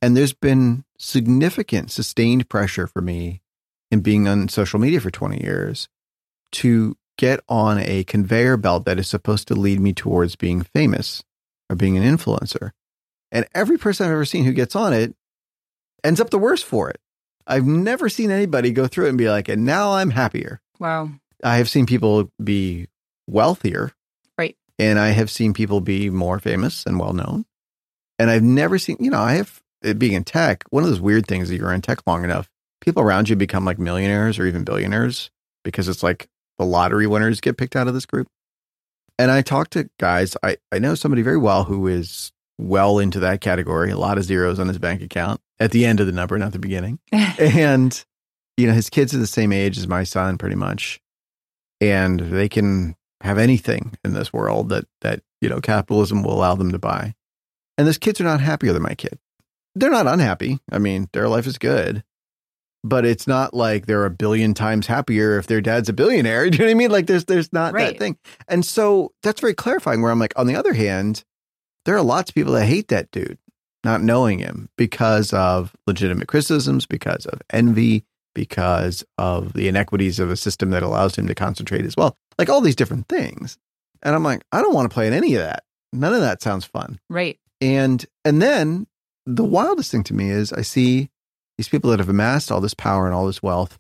And 0.01 0.17
there's 0.17 0.33
been 0.33 0.85
significant 0.99 1.91
sustained 1.91 2.49
pressure 2.49 2.87
for 2.87 3.01
me 3.01 3.43
in 3.91 4.01
being 4.01 4.29
on 4.29 4.49
social 4.49 4.79
media 4.79 5.01
for 5.01 5.11
20 5.11 5.43
years 5.43 5.89
to 6.53 6.97
get 7.17 7.41
on 7.49 7.79
a 7.79 8.05
conveyor 8.05 8.57
belt 8.57 8.85
that 8.85 8.99
is 8.99 9.09
supposed 9.09 9.49
to 9.49 9.55
lead 9.55 9.81
me 9.81 9.93
towards 9.93 10.37
being 10.37 10.63
famous 10.63 11.25
or 11.69 11.77
being 11.77 11.99
an 11.99 12.05
influencer. 12.05 12.71
And 13.33 13.47
every 13.55 13.77
person 13.77 14.07
I've 14.07 14.13
ever 14.13 14.25
seen 14.25 14.45
who 14.45 14.53
gets 14.53 14.77
on 14.77 14.93
it 14.93 15.15
ends 16.05 16.21
up 16.21 16.31
the 16.31 16.39
worse 16.39 16.63
for 16.63 16.89
it. 16.89 17.01
I've 17.47 17.67
never 17.67 18.09
seen 18.09 18.31
anybody 18.31 18.71
go 18.71 18.87
through 18.87 19.07
it 19.07 19.11
and 19.11 19.19
be 19.19 19.29
like, 19.29 19.49
and 19.49 19.65
now 19.65 19.93
I'm 19.93 20.11
happier. 20.11 20.61
Wow. 20.79 21.11
I 21.43 21.57
have 21.57 21.69
seen 21.69 21.87
people 21.87 22.31
be 22.43 22.89
wealthier. 23.27 23.93
And 24.79 24.99
I 24.99 25.09
have 25.09 25.31
seen 25.31 25.55
people 25.55 25.81
be 25.81 26.09
more 26.11 26.39
famous 26.39 26.85
and 26.87 26.99
well 26.99 27.13
known. 27.13 27.45
And 28.19 28.31
I've 28.31 28.43
never 28.43 28.79
seen, 28.79 28.97
you 29.01 29.11
know, 29.11 29.21
I 29.21 29.35
have 29.35 29.61
it 29.83 29.99
being 29.99 30.13
in 30.13 30.25
tech, 30.25 30.65
one 30.71 30.83
of 30.83 30.89
those 30.89 31.01
weird 31.01 31.27
things 31.27 31.49
that 31.49 31.57
you're 31.57 31.73
in 31.73 31.83
tech 31.83 32.01
long 32.07 32.25
enough, 32.25 32.49
people 32.81 33.03
around 33.03 33.29
you 33.29 33.37
become 33.37 33.65
like 33.65 33.79
millionaires 33.79 34.39
or 34.39 34.47
even 34.47 34.65
billionaires 34.65 35.31
because 35.65 35.89
it's 35.89 36.03
like 36.03 36.29
the 36.59 36.65
lottery 36.65 37.07
winners 37.07 37.41
get 37.41 37.57
picked 37.57 37.77
out 37.77 37.89
of 37.89 37.95
this 37.95 38.07
group. 38.07 38.29
And 39.19 39.31
I 39.31 39.43
talk 39.43 39.71
to 39.71 39.89
guys, 39.99 40.37
I, 40.43 40.59
I 40.73 40.79
know 40.79 40.95
somebody 40.95 41.23
very 41.23 41.37
well 41.37 41.65
who 41.65 41.87
is 41.87 42.33
well 42.59 42.99
into 42.99 43.21
that 43.21 43.41
category, 43.41 43.91
a 43.91 43.99
lot 43.99 44.19
of 44.19 44.25
zeros 44.25 44.59
on 44.59 44.69
his 44.69 44.79
bank 44.79 45.03
account 45.03 45.41
at 45.61 45.71
the 45.71 45.87
end 45.87 46.01
of 46.01 46.07
the 46.07 46.13
number, 46.13 46.39
not 46.39 46.53
the 46.53 46.59
beginning. 46.59 46.99
and, 47.13 48.05
you 48.57 48.67
know, 48.67 48.73
his 48.73 48.91
kids 48.91 49.15
are 49.15 49.19
the 49.19 49.27
same 49.27 49.53
age 49.53 49.79
as 49.79 49.89
my 49.89 50.05
son, 50.05 50.39
pretty 50.39 50.57
much. 50.57 51.01
And 51.81 52.19
they 52.19 52.49
can 52.49 52.97
have 53.23 53.39
anything 53.39 53.97
in 54.05 54.15
this 54.15 54.33
world 54.33 54.69
that, 54.71 54.87
that, 55.01 55.23
you 55.41 55.49
know, 55.49 55.61
capitalism 55.61 56.23
will 56.23 56.33
allow 56.35 56.55
them 56.55 56.73
to 56.73 56.79
buy. 56.79 57.15
And 57.77 57.87
those 57.87 57.99
kids 57.99 58.21
are 58.21 58.25
not 58.25 58.41
happier 58.41 58.73
than 58.73 58.83
my 58.83 58.95
kid. 58.95 59.19
They're 59.75 59.91
not 59.91 60.07
unhappy. 60.07 60.59
I 60.73 60.79
mean, 60.79 61.09
their 61.13 61.29
life 61.29 61.47
is 61.47 61.59
good 61.59 62.05
but 62.85 63.05
it's 63.05 63.27
not 63.27 63.53
like 63.55 63.87
they're 63.87 64.05
a 64.05 64.11
billion 64.11 64.55
times 64.55 64.87
happier 64.87 65.37
if 65.37 65.49
their 65.49 65.61
dad's 65.61 65.89
a 65.89 65.93
billionaire. 65.93 66.49
Do 66.49 66.57
you 66.59 66.59
know 66.61 66.69
what 66.69 66.71
I 66.71 66.75
mean? 66.75 66.91
Like 66.93 67.07
there's 67.09 67.25
there's 67.25 67.53
not 67.53 67.75
Right. 67.75 67.89
that 67.93 67.99
thing. 67.99 68.17
And 68.47 68.65
so 68.65 69.13
that's 69.25 69.41
very 69.41 69.53
clarifying 69.53 70.01
where 70.01 70.13
I'm 70.13 70.21
like, 70.21 70.33
on 70.39 70.47
the 70.47 70.55
other 70.55 70.73
hand, 70.75 71.25
there 71.85 71.97
are 71.97 72.03
lots 72.03 72.31
of 72.31 72.37
people 72.37 72.53
that 72.53 72.67
hate 72.67 72.87
that 72.89 73.11
dude. 73.11 73.37
not 73.85 74.01
knowing 74.01 74.39
him 74.39 74.69
because 74.79 75.33
of 75.33 75.75
legitimate 75.89 76.29
criticisms, 76.29 76.87
because 76.87 77.27
of 77.27 77.43
envy, 77.51 78.05
because 78.39 79.05
of 79.19 79.53
the 79.55 79.67
inequities 79.67 80.21
of 80.21 80.31
a 80.31 80.37
system 80.37 80.71
that 80.71 80.85
allows 80.85 81.19
him 81.19 81.27
to 81.27 81.35
concentrate 81.35 81.85
as 81.85 81.97
well. 81.97 82.17
Like 82.39 82.49
all 82.49 82.61
these 82.61 82.77
different 82.77 83.09
things. 83.09 83.59
And 84.01 84.15
I'm 84.15 84.23
like, 84.23 84.45
I 84.53 84.63
don't 84.63 84.75
want 84.75 84.89
to 84.89 84.95
play 84.95 85.09
in 85.09 85.13
any 85.13 85.35
of 85.35 85.41
that. 85.41 85.65
None 85.93 86.15
of 86.15 86.21
that 86.21 86.41
sounds 86.41 86.65
fun. 86.65 87.01
Right. 87.11 87.37
And 87.61 88.07
and 88.25 88.41
then 88.41 88.87
the 89.27 89.43
wildest 89.43 89.91
thing 89.91 90.05
to 90.05 90.15
me 90.15 90.31
is 90.31 90.53
I 90.53 90.63
see 90.63 91.11
these 91.57 91.69
people 91.69 91.91
that 91.91 91.99
have 91.99 92.09
amassed 92.09 92.53
all 92.53 92.61
this 92.61 92.75
power 92.75 93.07
and 93.07 93.15
all 93.15 93.27
this 93.27 93.43
wealth, 93.43 93.77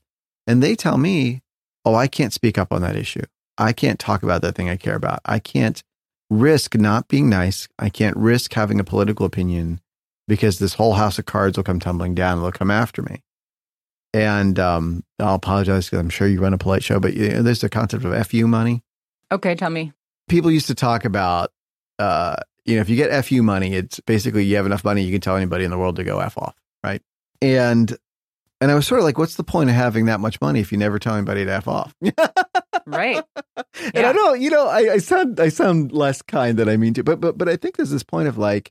and 0.49 0.61
they 0.61 0.75
tell 0.75 0.99
me, 0.99 1.41
"Oh, 1.85 1.95
I 1.95 2.09
can't 2.09 2.33
speak 2.33 2.59
up 2.59 2.73
on 2.73 2.83
that 2.83 2.97
issue. 2.97 3.23
I 3.59 3.73
can't 3.73 4.01
talk 4.01 4.25
about 4.25 4.43
that 4.43 4.57
thing 4.57 4.69
I 4.69 4.77
care 4.77 4.97
about. 4.97 5.21
I 5.25 5.39
can't 5.39 5.85
risk 6.29 6.75
not 6.75 7.07
being 7.07 7.29
nice. 7.29 7.69
I 7.79 7.91
can't 7.91 8.17
risk 8.17 8.55
having 8.55 8.81
a 8.81 8.85
political 8.85 9.25
opinion 9.25 9.81
because 10.27 10.59
this 10.59 10.75
whole 10.75 10.95
house 10.95 11.21
of 11.21 11.27
cards 11.27 11.57
will 11.57 11.65
come 11.65 11.79
tumbling 11.79 12.17
down 12.17 12.39
and 12.39 12.43
they'll 12.43 12.51
come 12.51 12.73
after 12.73 13.03
me." 13.03 13.23
And 14.15 14.59
um, 14.59 15.05
I'll 15.19 15.35
apologize 15.35 15.87
because 15.87 15.99
I'm 15.99 16.09
sure 16.09 16.27
you 16.27 16.41
run 16.41 16.55
a 16.55 16.59
polite 16.59 16.83
show, 16.83 16.99
but 16.99 17.15
you 17.15 17.29
know, 17.29 17.43
there's 17.43 17.61
the 17.61 17.69
concept 17.69 18.05
of 18.05 18.27
FU 18.27 18.47
money. 18.47 18.83
Okay, 19.31 19.55
tell 19.55 19.71
me. 19.71 19.93
People 20.29 20.51
used 20.51 20.67
to 20.69 20.75
talk 20.75 21.05
about 21.05 21.53
uh, 21.99 22.37
you 22.65 22.77
know, 22.77 22.83
if 22.83 22.89
you 22.89 22.97
get 22.97 23.25
FU 23.25 23.43
money, 23.43 23.75
it's 23.75 23.99
basically 24.01 24.45
you 24.45 24.57
have 24.57 24.67
enough 24.67 24.85
money 24.85 25.03
you 25.03 25.11
can 25.11 25.23
tell 25.23 25.37
anybody 25.37 25.65
in 25.65 25.71
the 25.71 25.79
world 25.79 25.97
to 25.97 26.05
go 26.05 26.21
F 26.21 26.37
off, 26.37 26.55
right? 26.85 27.03
And 27.41 27.97
and 28.61 28.71
I 28.71 28.75
was 28.75 28.87
sort 28.87 28.99
of 28.99 29.05
like, 29.05 29.17
what's 29.17 29.37
the 29.37 29.45
point 29.45 29.71
of 29.71 29.77
having 29.77 30.07
that 30.07 30.21
much 30.21 30.41
money 30.41 30.61
if 30.61 30.71
you 30.71 30.79
never 30.79 30.99
tell 30.99 31.15
anybody 31.15 31.45
to 31.45 31.53
F 31.53 31.67
off? 31.69 31.95
right. 32.87 33.25
And. 33.95 34.07
I 34.07 34.13
don't, 34.13 34.41
you 34.41 34.51
know, 34.51 34.67
I, 34.67 34.95
I 34.95 34.99
sound 34.99 35.41
I 35.41 35.49
sound 35.49 35.93
less 35.93 36.21
kind 36.21 36.59
than 36.59 36.69
I 36.69 36.77
mean 36.77 36.93
to, 36.95 37.05
but 37.05 37.21
but 37.21 37.39
but 37.39 37.49
I 37.49 37.57
think 37.57 37.77
there's 37.77 37.91
this 37.91 38.03
point 38.03 38.29
of 38.29 38.37
like, 38.37 38.71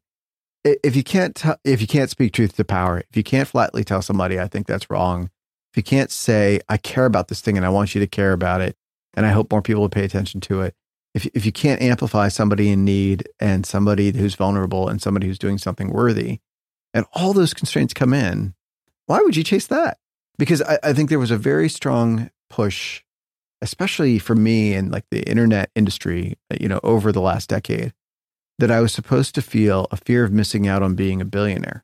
if 0.64 0.96
you 0.96 1.04
can't 1.04 1.36
t- 1.36 1.50
if 1.64 1.82
you 1.82 1.88
can't 1.88 2.10
speak 2.10 2.34
truth 2.34 2.56
to 2.56 2.64
power, 2.64 3.04
if 3.10 3.16
you 3.16 3.24
can't 3.24 3.48
flatly 3.48 3.84
tell 3.84 4.02
somebody, 4.02 4.40
I 4.40 4.48
think 4.48 4.68
that's 4.68 4.90
wrong. 4.90 5.30
If 5.72 5.78
you 5.78 5.84
can't 5.84 6.12
say, 6.12 6.60
I 6.70 6.78
care 6.78 7.06
about 7.06 7.28
this 7.28 7.42
thing 7.42 7.58
and 7.58 7.66
I 7.66 7.70
want 7.70 7.94
you 7.96 8.02
to 8.02 8.08
care 8.08 8.34
about 8.34 8.62
it, 8.62 8.76
and 9.14 9.26
I 9.26 9.30
hope 9.30 9.52
more 9.52 9.62
people 9.62 9.82
will 9.82 9.90
pay 9.90 10.04
attention 10.04 10.42
to 10.42 10.62
it, 10.62 10.76
if 11.14 11.26
if 11.34 11.46
you 11.46 11.52
can't 11.52 11.82
amplify 11.82 12.28
somebody 12.28 12.70
in 12.70 12.86
need 12.86 13.28
and 13.40 13.66
somebody 13.66 14.12
who's 14.12 14.36
vulnerable 14.36 14.88
and 14.88 15.02
somebody 15.02 15.28
who's 15.28 15.40
doing 15.40 15.58
something 15.58 15.90
worthy, 15.90 16.40
and 16.94 17.06
all 17.14 17.34
those 17.34 17.54
constraints 17.54 17.94
come 17.94 18.14
in, 18.14 18.54
why 19.06 19.20
would 19.20 19.36
you 19.36 19.44
chase 19.44 19.68
that? 19.68 19.98
Because 20.38 20.62
I, 20.62 20.80
I 20.84 20.94
think 20.94 21.10
there 21.10 21.20
was 21.20 21.32
a 21.32 21.38
very 21.38 21.70
strong 21.70 22.30
push, 22.50 23.04
especially 23.62 24.20
for 24.20 24.36
me 24.36 24.74
in 24.74 24.92
like 24.92 25.06
the 25.12 25.28
internet 25.28 25.72
industry, 25.76 26.38
you 26.60 26.68
know, 26.68 26.80
over 26.84 27.12
the 27.12 27.22
last 27.22 27.50
decade, 27.50 27.94
that 28.60 28.72
I 28.72 28.82
was 28.82 28.92
supposed 28.92 29.36
to 29.36 29.42
feel 29.42 29.88
a 29.92 29.98
fear 29.98 30.24
of 30.24 30.32
missing 30.32 30.68
out 30.68 30.84
on 30.84 30.96
being 30.96 31.22
a 31.22 31.26
billionaire, 31.26 31.84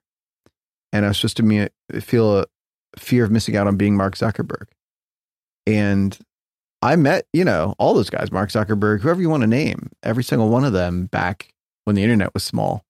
and 0.91 1.05
I 1.05 1.09
was 1.09 1.17
supposed 1.17 1.37
to 1.37 1.43
me, 1.43 1.67
feel 2.01 2.39
a 2.39 2.45
fear 2.97 3.23
of 3.23 3.31
missing 3.31 3.55
out 3.55 3.67
on 3.67 3.77
being 3.77 3.95
Mark 3.95 4.15
Zuckerberg, 4.15 4.67
and 5.65 6.17
I 6.83 6.97
met, 6.97 7.27
you 7.31 7.45
know, 7.45 7.75
all 7.79 7.93
those 7.93 8.09
guys, 8.09 8.29
Mark 8.29 8.49
Zuckerberg, 8.49 8.99
whoever 8.99 9.21
you 9.21 9.29
want 9.29 9.41
to 9.41 9.47
name, 9.47 9.89
every 10.03 10.23
single 10.23 10.49
one 10.49 10.65
of 10.65 10.73
them 10.73 11.05
back 11.05 11.53
when 11.85 11.95
the 11.95 12.03
internet 12.03 12.33
was 12.33 12.43
small. 12.43 12.83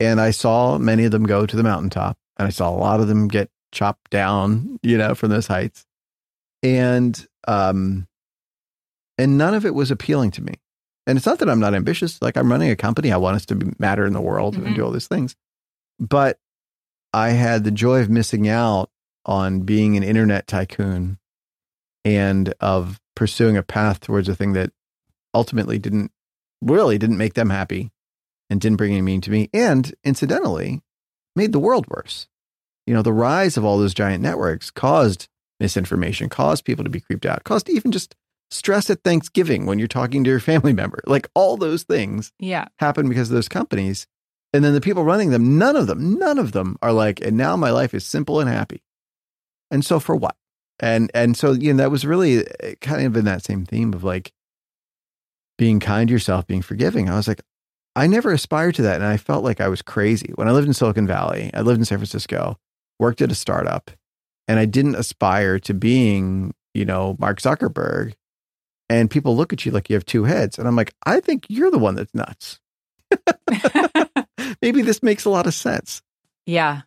And 0.00 0.20
I 0.20 0.32
saw 0.32 0.76
many 0.76 1.04
of 1.04 1.12
them 1.12 1.24
go 1.24 1.46
to 1.46 1.56
the 1.56 1.62
mountaintop 1.62 2.18
and 2.36 2.48
I 2.48 2.50
saw 2.50 2.68
a 2.68 2.74
lot 2.76 2.98
of 2.98 3.06
them 3.06 3.28
get 3.28 3.48
chopped 3.70 4.10
down, 4.10 4.80
you 4.82 4.98
know, 4.98 5.14
from 5.14 5.30
those 5.30 5.46
heights. 5.46 5.86
And 6.64 7.26
um 7.46 8.08
and 9.18 9.38
none 9.38 9.54
of 9.54 9.64
it 9.64 9.74
was 9.74 9.92
appealing 9.92 10.32
to 10.32 10.42
me. 10.42 10.54
And 11.06 11.16
it's 11.16 11.26
not 11.26 11.38
that 11.38 11.48
I'm 11.48 11.60
not 11.60 11.74
ambitious. 11.74 12.20
Like 12.20 12.36
I'm 12.36 12.50
running 12.50 12.70
a 12.70 12.76
company. 12.76 13.12
I 13.12 13.16
want 13.16 13.36
us 13.36 13.46
to 13.46 13.54
be, 13.54 13.72
matter 13.78 14.06
in 14.06 14.12
the 14.12 14.20
world 14.20 14.54
mm-hmm. 14.54 14.66
and 14.66 14.76
do 14.76 14.84
all 14.84 14.90
these 14.90 15.08
things. 15.08 15.36
But 15.98 16.38
I 17.12 17.30
had 17.30 17.64
the 17.64 17.70
joy 17.70 18.00
of 18.00 18.10
missing 18.10 18.48
out 18.48 18.90
on 19.24 19.60
being 19.60 19.96
an 19.96 20.02
internet 20.02 20.46
tycoon 20.46 21.18
and 22.04 22.54
of 22.60 23.00
pursuing 23.14 23.56
a 23.56 23.62
path 23.62 24.00
towards 24.00 24.28
a 24.28 24.34
thing 24.34 24.52
that 24.52 24.70
ultimately 25.34 25.78
didn't 25.78 26.12
really 26.62 26.98
didn't 26.98 27.18
make 27.18 27.34
them 27.34 27.50
happy 27.50 27.90
and 28.48 28.60
didn't 28.60 28.76
bring 28.76 28.92
any 28.92 29.02
meaning 29.02 29.20
to 29.20 29.30
me 29.30 29.50
and 29.52 29.94
incidentally 30.04 30.82
made 31.34 31.52
the 31.52 31.58
world 31.58 31.86
worse 31.88 32.28
you 32.86 32.94
know 32.94 33.02
the 33.02 33.12
rise 33.12 33.56
of 33.56 33.64
all 33.64 33.78
those 33.78 33.92
giant 33.92 34.22
networks 34.22 34.70
caused 34.70 35.28
misinformation 35.58 36.28
caused 36.28 36.64
people 36.64 36.84
to 36.84 36.90
be 36.90 37.00
creeped 37.00 37.26
out 37.26 37.44
caused 37.44 37.68
even 37.68 37.90
just 37.92 38.14
stress 38.50 38.90
at 38.90 39.02
thanksgiving 39.02 39.66
when 39.66 39.78
you're 39.78 39.88
talking 39.88 40.24
to 40.24 40.30
your 40.30 40.40
family 40.40 40.72
member. 40.72 41.00
Like 41.06 41.28
all 41.34 41.56
those 41.56 41.84
things 41.84 42.32
yeah. 42.38 42.66
happen 42.78 43.08
because 43.08 43.30
of 43.30 43.34
those 43.34 43.48
companies. 43.48 44.06
And 44.52 44.64
then 44.64 44.74
the 44.74 44.80
people 44.80 45.04
running 45.04 45.30
them 45.30 45.58
none 45.58 45.76
of 45.76 45.86
them 45.86 46.18
none 46.18 46.38
of 46.38 46.52
them 46.52 46.76
are 46.82 46.92
like 46.92 47.20
and 47.20 47.36
now 47.36 47.56
my 47.56 47.70
life 47.70 47.94
is 47.94 48.04
simple 48.04 48.40
and 48.40 48.48
happy. 48.48 48.82
And 49.70 49.84
so 49.84 50.00
for 50.00 50.16
what? 50.16 50.36
And 50.80 51.10
and 51.14 51.36
so 51.36 51.52
you 51.52 51.72
know 51.72 51.82
that 51.82 51.90
was 51.90 52.06
really 52.06 52.46
uh, 52.46 52.74
kind 52.80 53.06
of 53.06 53.16
in 53.16 53.24
that 53.24 53.44
same 53.44 53.64
theme 53.64 53.92
of 53.94 54.04
like 54.04 54.32
being 55.58 55.80
kind 55.80 56.08
to 56.08 56.12
yourself 56.12 56.46
being 56.46 56.62
forgiving. 56.62 57.08
I 57.08 57.16
was 57.16 57.28
like 57.28 57.42
i 57.96 58.06
never 58.06 58.30
aspired 58.30 58.74
to 58.74 58.82
that 58.82 58.96
and 58.96 59.04
i 59.04 59.16
felt 59.16 59.42
like 59.42 59.60
i 59.60 59.68
was 59.68 59.82
crazy. 59.82 60.30
When 60.36 60.46
i 60.46 60.52
lived 60.52 60.68
in 60.68 60.74
silicon 60.74 61.06
valley 61.06 61.50
i 61.54 61.62
lived 61.62 61.78
in 61.78 61.84
san 61.84 61.98
francisco 61.98 62.58
worked 63.00 63.22
at 63.22 63.32
a 63.32 63.34
startup 63.34 63.90
and 64.46 64.60
i 64.60 64.66
didn't 64.66 64.94
aspire 64.94 65.58
to 65.60 65.74
being 65.74 66.54
you 66.74 66.84
know 66.84 67.16
mark 67.18 67.40
zuckerberg 67.40 68.12
and 68.88 69.10
people 69.10 69.36
look 69.36 69.52
at 69.52 69.64
you 69.64 69.72
like 69.72 69.88
you 69.90 69.94
have 69.94 70.06
two 70.06 70.24
heads 70.24 70.58
and 70.58 70.66
i'm 70.68 70.76
like 70.76 70.94
i 71.04 71.20
think 71.20 71.46
you're 71.48 71.70
the 71.70 71.78
one 71.78 71.94
that's 71.94 72.14
nuts. 72.14 72.60
Maybe 74.62 74.82
this 74.82 75.02
makes 75.02 75.24
a 75.24 75.30
lot 75.30 75.46
of 75.46 75.54
sense. 75.54 76.02
Yeah 76.44 76.82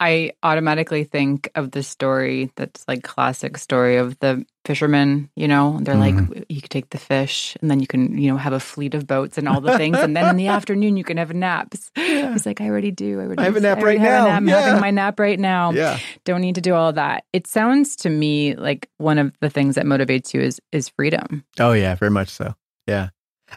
I 0.00 0.32
automatically 0.42 1.04
think 1.04 1.50
of 1.54 1.72
the 1.72 1.82
story 1.82 2.50
that's 2.56 2.88
like 2.88 3.02
classic 3.02 3.58
story 3.58 3.98
of 3.98 4.18
the 4.20 4.46
fishermen, 4.64 5.28
you 5.36 5.46
know, 5.46 5.78
they're 5.82 5.94
mm-hmm. 5.94 6.32
like 6.32 6.46
you 6.48 6.62
could 6.62 6.70
take 6.70 6.88
the 6.88 6.98
fish 6.98 7.54
and 7.60 7.70
then 7.70 7.80
you 7.80 7.86
can, 7.86 8.16
you 8.16 8.30
know, 8.30 8.38
have 8.38 8.54
a 8.54 8.60
fleet 8.60 8.94
of 8.94 9.06
boats 9.06 9.36
and 9.36 9.46
all 9.46 9.60
the 9.60 9.76
things 9.76 9.98
and 9.98 10.16
then 10.16 10.30
in 10.30 10.36
the 10.36 10.46
afternoon 10.56 10.96
you 10.96 11.04
can 11.04 11.18
have 11.18 11.34
naps. 11.34 11.90
Yeah. 11.96 12.32
He's 12.32 12.46
like 12.46 12.62
I 12.62 12.68
already 12.68 12.90
do. 12.90 13.20
I 13.20 13.24
already 13.24 13.42
I 13.42 13.44
have 13.44 13.56
a 13.56 13.60
nap 13.60 13.82
right 13.82 14.00
now. 14.00 14.24
Nap. 14.24 14.36
I'm 14.36 14.48
yeah. 14.48 14.60
having 14.60 14.80
my 14.80 14.90
nap 14.90 15.20
right 15.20 15.38
now. 15.38 15.72
Yeah. 15.72 15.98
Don't 16.24 16.40
need 16.40 16.54
to 16.54 16.62
do 16.62 16.72
all 16.72 16.94
that. 16.94 17.24
It 17.34 17.46
sounds 17.46 17.94
to 17.96 18.10
me 18.10 18.54
like 18.54 18.88
one 18.96 19.18
of 19.18 19.32
the 19.40 19.50
things 19.50 19.74
that 19.74 19.84
motivates 19.84 20.32
you 20.32 20.40
is 20.40 20.60
is 20.72 20.88
freedom. 20.88 21.44
Oh 21.58 21.72
yeah, 21.72 21.94
very 21.94 22.10
much 22.10 22.30
so. 22.30 22.54
Yeah. 22.86 23.10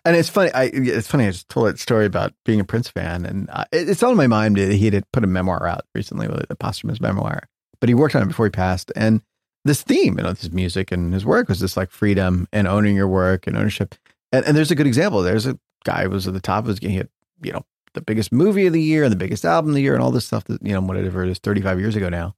And 0.06 0.16
it's 0.16 0.30
funny. 0.30 0.52
I 0.54 0.72
it's 0.74 1.08
funny. 1.08 1.28
I 1.28 1.32
just 1.32 1.50
told 1.50 1.68
that 1.68 1.80
story 1.80 2.06
about 2.06 2.34
being 2.46 2.60
a 2.60 2.66
Prince 2.66 2.90
fan, 2.90 3.26
and 3.26 3.50
uh, 3.50 3.66
it, 3.72 3.90
it's 3.90 4.04
on 4.04 4.18
my 4.18 4.28
mind. 4.28 4.58
He 4.58 4.90
had 4.90 5.12
put 5.12 5.24
a 5.24 5.28
memoir 5.28 5.68
out 5.68 5.86
recently, 5.94 6.28
with 6.28 6.50
a 6.50 6.56
posthumous 6.56 7.00
memoir, 7.00 7.44
but 7.80 7.90
he 7.90 7.96
worked 7.96 8.16
on 8.16 8.24
it 8.24 8.28
before 8.28 8.46
he 8.46 8.52
passed. 8.52 8.92
And 8.96 9.22
this 9.66 9.82
theme, 9.82 10.18
you 10.18 10.24
know, 10.24 10.34
his 10.34 10.52
music 10.52 10.92
and 10.92 11.14
his 11.14 11.26
work 11.26 11.48
was 11.48 11.60
this 11.60 11.78
like 11.78 11.92
freedom 11.92 12.48
and 12.52 12.68
owning 12.68 12.96
your 12.96 13.08
work 13.08 13.48
and 13.48 13.56
ownership. 13.56 13.96
And, 14.32 14.46
and 14.46 14.58
there's 14.58 14.72
a 14.72 14.76
good 14.76 14.88
example. 14.88 15.22
There's 15.22 15.46
a 15.46 15.58
guy 15.86 16.04
who 16.04 16.10
was 16.10 16.28
at 16.28 16.34
the 16.34 16.42
top. 16.42 16.66
Was 16.66 16.80
getting 16.80 16.98
hit, 16.98 17.10
you 17.42 17.54
know, 17.54 17.66
the 17.94 18.02
biggest 18.02 18.32
movie 18.32 18.66
of 18.66 18.74
the 18.74 18.82
year 18.82 19.04
and 19.04 19.12
the 19.12 19.18
biggest 19.18 19.46
album 19.46 19.72
of 19.72 19.76
the 19.76 19.82
year 19.82 19.94
and 19.94 20.04
all 20.04 20.12
this 20.12 20.26
stuff. 20.26 20.44
That 20.46 20.62
you 20.66 20.74
know, 20.74 20.82
whatever 20.82 21.24
it 21.24 21.30
is, 21.30 21.40
35 21.40 21.80
years 21.80 21.96
ago 21.96 22.10
now. 22.10 22.36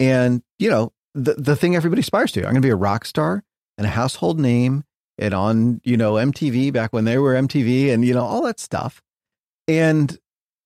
And 0.00 0.42
you 0.58 0.70
know, 0.70 0.92
the 1.14 1.34
the 1.34 1.56
thing 1.56 1.76
everybody 1.76 2.00
aspires 2.00 2.32
to. 2.32 2.40
I'm 2.40 2.52
going 2.52 2.56
to 2.56 2.60
be 2.66 2.70
a 2.70 2.76
rock 2.76 3.04
star 3.04 3.44
and 3.78 3.86
a 3.86 3.90
household 3.90 4.40
name 4.40 4.84
and 5.18 5.34
on 5.34 5.80
you 5.84 5.96
know 5.96 6.14
MTV 6.14 6.72
back 6.72 6.92
when 6.92 7.04
they 7.04 7.18
were 7.18 7.34
MTV 7.34 7.92
and 7.92 8.04
you 8.04 8.14
know 8.14 8.24
all 8.24 8.42
that 8.42 8.60
stuff. 8.60 9.02
And 9.68 10.18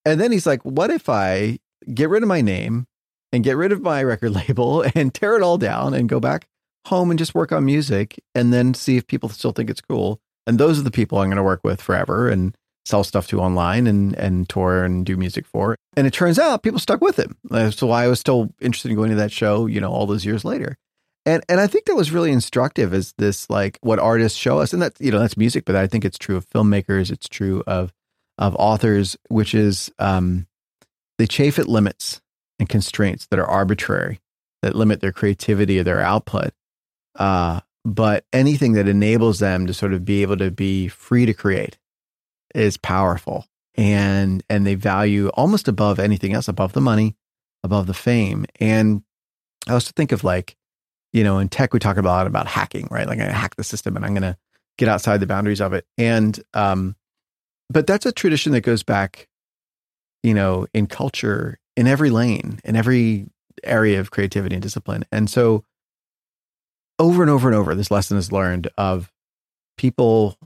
and 0.05 0.21
then 0.21 0.33
he's 0.33 0.47
like, 0.47 0.63
"What 0.63 0.91
if 0.91 1.09
I 1.09 1.59
get 1.93 2.09
rid 2.09 2.23
of 2.23 2.29
my 2.29 2.41
name 2.41 2.87
and 3.33 3.45
get 3.45 3.57
rid 3.57 3.73
of 3.73 3.83
my 3.83 4.03
record 4.03 4.31
label 4.49 4.85
and 4.95 5.15
tear 5.15 5.37
it 5.37 5.43
all 5.43 5.59
down 5.59 5.95
and 5.95 6.09
go 6.09 6.21
back 6.21 6.47
home 6.87 7.11
and 7.11 7.19
just 7.19 7.35
work 7.35 7.53
on 7.53 7.65
music 7.65 8.19
and 8.35 8.53
then 8.53 8.75
see 8.75 8.97
if 8.97 9.07
people 9.07 9.29
still 9.29 9.53
think 9.53 9.71
it's 9.71 9.81
cool?" 9.81 10.21
And 10.47 10.59
those 10.59 10.79
are 10.79 10.83
the 10.83 10.91
people 10.91 11.19
I'm 11.19 11.29
going 11.29 11.37
to 11.37 11.43
work 11.43 11.61
with 11.63 11.81
forever 11.81 12.29
and 12.29 12.57
sell 12.85 13.05
stuff 13.05 13.29
to 13.29 13.41
online 13.41 13.87
and 13.87 14.15
and 14.17 14.49
tour 14.49 14.85
and 14.85 15.07
do 15.07 15.17
music 15.17 15.47
for. 15.47 15.77
And 15.97 16.07
it 16.07 16.13
turns 16.13 16.39
out 16.39 16.63
people 16.63 16.81
stuck 16.81 17.01
with 17.01 17.19
him. 17.19 17.37
That's 17.45 17.83
why 17.83 18.05
I 18.05 18.09
was 18.09 18.21
still 18.21 18.51
interested 18.61 18.91
in 18.91 18.97
going 18.97 19.11
to 19.11 19.17
that 19.17 19.33
show, 19.33 19.67
you 19.67 19.81
know, 19.81 19.91
all 19.91 20.07
those 20.07 20.25
years 20.25 20.45
later. 20.45 20.77
And 21.27 21.43
and 21.49 21.61
I 21.61 21.67
think 21.67 21.85
that 21.85 21.97
was 21.97 22.13
really 22.13 22.33
instructive 22.33 22.95
as 22.95 23.13
this 23.19 23.49
like 23.51 23.79
what 23.83 23.99
artists 23.99 24.39
show 24.39 24.59
us. 24.61 24.73
And 24.73 24.83
that 24.83 24.95
you 25.01 25.11
know, 25.11 25.19
that's 25.19 25.37
music, 25.37 25.65
but 25.65 25.77
I 25.77 25.87
think 25.87 26.05
it's 26.05 26.19
true 26.19 26.37
of 26.37 26.49
filmmakers, 26.49 27.11
it's 27.11 27.29
true 27.29 27.63
of 27.67 27.93
of 28.39 28.57
authors, 28.57 29.17
which 29.29 29.55
is 29.55 29.91
um 29.99 30.47
they 31.19 31.27
chafe 31.27 31.59
at 31.59 31.69
limits 31.69 32.21
and 32.59 32.69
constraints 32.69 33.27
that 33.27 33.39
are 33.39 33.47
arbitrary, 33.47 34.21
that 34.63 34.75
limit 34.75 35.01
their 35.01 35.13
creativity 35.13 35.79
or 35.79 35.85
their 35.85 36.01
output. 36.01 36.53
Uh, 37.19 37.61
but 37.85 38.25
anything 38.33 38.73
that 38.73 38.89
enables 38.89 39.39
them 39.39 39.67
to 39.67 39.75
sort 39.75 39.93
of 39.93 40.05
be 40.05 40.23
able 40.23 40.37
to 40.37 40.51
be 40.51 40.89
free 40.89 41.27
to 41.27 41.35
create 41.35 41.79
is 42.55 42.77
powerful. 42.77 43.47
And 43.75 44.43
and 44.49 44.67
they 44.67 44.75
value 44.75 45.29
almost 45.29 45.69
above 45.69 45.99
anything 45.99 46.33
else, 46.33 46.49
above 46.49 46.73
the 46.73 46.81
money, 46.81 47.17
above 47.63 47.87
the 47.87 47.95
fame. 47.95 48.47
And 48.59 49.03
I 49.69 49.75
also 49.75 49.93
think 49.95 50.13
of 50.13 50.25
like 50.25 50.57
you 51.13 51.25
know, 51.25 51.39
in 51.39 51.49
tech, 51.49 51.73
we 51.73 51.81
talk 51.81 51.97
a 51.97 52.03
lot 52.03 52.27
about 52.27 52.47
hacking, 52.47 52.89
right? 52.91 53.07
Like, 53.07 53.19
to 53.19 53.33
hack 53.33 53.57
the 53.57 53.65
system 53.65 53.97
and 53.97 54.05
I'm 54.05 54.15
going 54.15 54.23
to 54.23 54.37
get 54.79 54.89
outside 54.89 55.19
the 55.19 55.27
boundaries 55.27 55.61
of 55.61 55.73
it. 55.73 55.87
And, 55.99 56.39
um, 56.55 56.97
but 57.69 57.87
that's 57.87 58.07
a 58.07 58.13
tradition 58.13 58.53
that 58.53 58.63
goes 58.63 58.83
back 58.83 59.29
you 60.23 60.35
know, 60.35 60.67
in 60.75 60.87
culture, 60.87 61.59
in 61.77 61.87
every 61.87 62.11
lane, 62.11 62.61
in 62.65 62.77
every 62.77 63.27
area 63.65 64.01
of 64.01 64.11
creativity 64.11 64.55
and 64.55 64.63
discipline. 64.63 65.05
And 65.11 65.31
so 65.31 65.65
over 66.99 67.23
and 67.23 67.31
over 67.31 67.49
and 67.49 67.57
over, 67.57 67.75
this 67.75 67.91
lesson 67.91 68.17
is 68.17 68.33
learned 68.33 68.69
of 68.77 69.11
people 69.77 70.37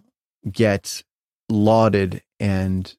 get 0.50 1.02
lauded 1.48 2.22
and, 2.38 2.94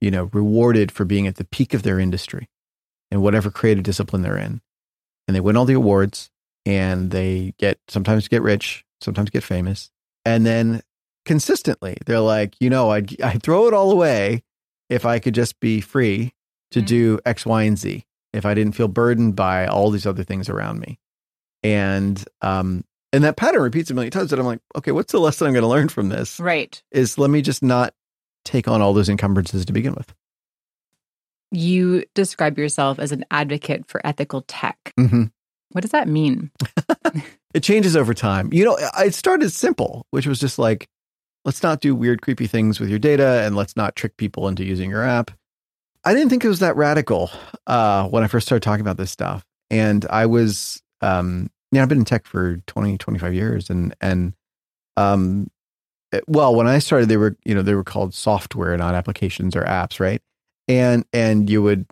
you 0.00 0.10
know, 0.10 0.30
rewarded 0.32 0.90
for 0.90 1.04
being 1.04 1.26
at 1.26 1.36
the 1.36 1.44
peak 1.44 1.74
of 1.74 1.82
their 1.82 2.00
industry 2.00 2.48
in 3.10 3.20
whatever 3.20 3.50
creative 3.50 3.84
discipline 3.84 4.22
they're 4.22 4.36
in. 4.36 4.60
And 5.28 5.34
they 5.34 5.40
win 5.40 5.56
all 5.56 5.64
the 5.64 5.74
awards 5.74 6.30
and 6.66 7.10
they 7.10 7.54
get 7.58 7.78
sometimes 7.88 8.28
get 8.28 8.42
rich, 8.42 8.84
sometimes 9.00 9.30
get 9.30 9.42
famous. 9.44 9.90
And 10.24 10.44
then 10.44 10.82
consistently, 11.24 11.96
they're 12.04 12.20
like, 12.20 12.54
you 12.60 12.68
know, 12.68 12.90
I'd, 12.90 13.18
I'd 13.22 13.42
throw 13.42 13.66
it 13.68 13.72
all 13.74 13.90
away 13.92 14.42
if 14.90 15.06
I 15.06 15.18
could 15.18 15.34
just 15.34 15.58
be 15.60 15.80
free 15.80 16.34
to 16.72 16.82
Mhm. 16.82 16.86
do 16.86 17.18
X, 17.24 17.46
Y, 17.46 17.62
and 17.62 17.78
Z, 17.78 18.04
if 18.32 18.44
I 18.44 18.52
didn't 18.54 18.74
feel 18.74 18.88
burdened 18.88 19.36
by 19.36 19.66
all 19.66 19.90
these 19.90 20.04
other 20.06 20.24
things 20.24 20.48
around 20.48 20.80
me. 20.80 20.98
And, 21.62 22.22
um, 22.42 22.84
and 23.12 23.24
that 23.24 23.36
pattern 23.36 23.62
repeats 23.62 23.90
a 23.90 23.94
million 23.94 24.10
times. 24.10 24.32
And 24.32 24.40
I'm 24.40 24.46
like, 24.46 24.60
okay, 24.76 24.92
what's 24.92 25.12
the 25.12 25.20
lesson 25.20 25.46
I'm 25.46 25.52
going 25.52 25.62
to 25.62 25.68
learn 25.68 25.88
from 25.88 26.08
this? 26.10 26.38
Right. 26.38 26.82
Is 26.90 27.16
let 27.18 27.30
me 27.30 27.40
just 27.40 27.62
not 27.62 27.94
take 28.44 28.68
on 28.68 28.82
all 28.82 28.92
those 28.92 29.08
encumbrances 29.08 29.64
to 29.64 29.72
begin 29.72 29.94
with. 29.94 30.12
You 31.52 32.04
describe 32.14 32.58
yourself 32.58 32.98
as 32.98 33.12
an 33.12 33.24
advocate 33.30 33.86
for 33.88 34.04
ethical 34.04 34.42
tech. 34.42 34.92
hmm 34.96 35.24
What 35.76 35.82
does 35.82 35.90
that 35.90 36.08
mean? 36.08 36.50
It 37.52 37.62
changes 37.62 37.96
over 37.96 38.14
time. 38.14 38.50
You 38.50 38.64
know, 38.64 38.78
I 38.94 39.08
started 39.08 39.50
simple, 39.50 40.06
which 40.10 40.26
was 40.26 40.38
just 40.38 40.58
like, 40.58 40.88
let's 41.46 41.62
not 41.62 41.80
do 41.80 41.94
weird, 41.94 42.20
creepy 42.20 42.46
things 42.46 42.80
with 42.80 42.88
your 42.90 42.98
data 42.98 43.42
and 43.44 43.56
let's 43.56 43.76
not 43.76 43.94
trick 43.94 44.16
people 44.18 44.48
into 44.48 44.64
using 44.64 44.88
your 44.90 45.02
app. 45.02 45.30
I 46.04 46.14
didn't 46.14 46.28
think 46.30 46.44
it 46.44 46.48
was 46.48 46.60
that 46.60 46.76
radical 46.76 47.30
uh, 47.66 48.08
when 48.08 48.24
I 48.24 48.26
first 48.26 48.46
started 48.46 48.62
talking 48.62 48.80
about 48.80 48.96
this 48.96 49.10
stuff. 49.10 49.44
And 49.70 50.04
I 50.10 50.24
was, 50.26 50.82
um, 51.02 51.50
you 51.72 51.76
know, 51.78 51.82
I've 51.82 51.88
been 51.88 51.98
in 51.98 52.04
tech 52.04 52.26
for 52.26 52.56
20, 52.66 52.96
25 52.96 53.34
years. 53.34 53.68
And, 53.68 53.94
and, 54.00 54.34
um, 54.96 55.50
well, 56.26 56.54
when 56.54 56.66
I 56.66 56.78
started, 56.78 57.08
they 57.10 57.16
were, 57.18 57.36
you 57.44 57.54
know, 57.54 57.62
they 57.62 57.74
were 57.74 57.84
called 57.84 58.14
software, 58.14 58.76
not 58.78 58.94
applications 58.94 59.54
or 59.54 59.64
apps, 59.64 60.00
right? 60.00 60.22
And, 60.68 61.04
and 61.12 61.50
you 61.50 61.62
would 61.62 61.86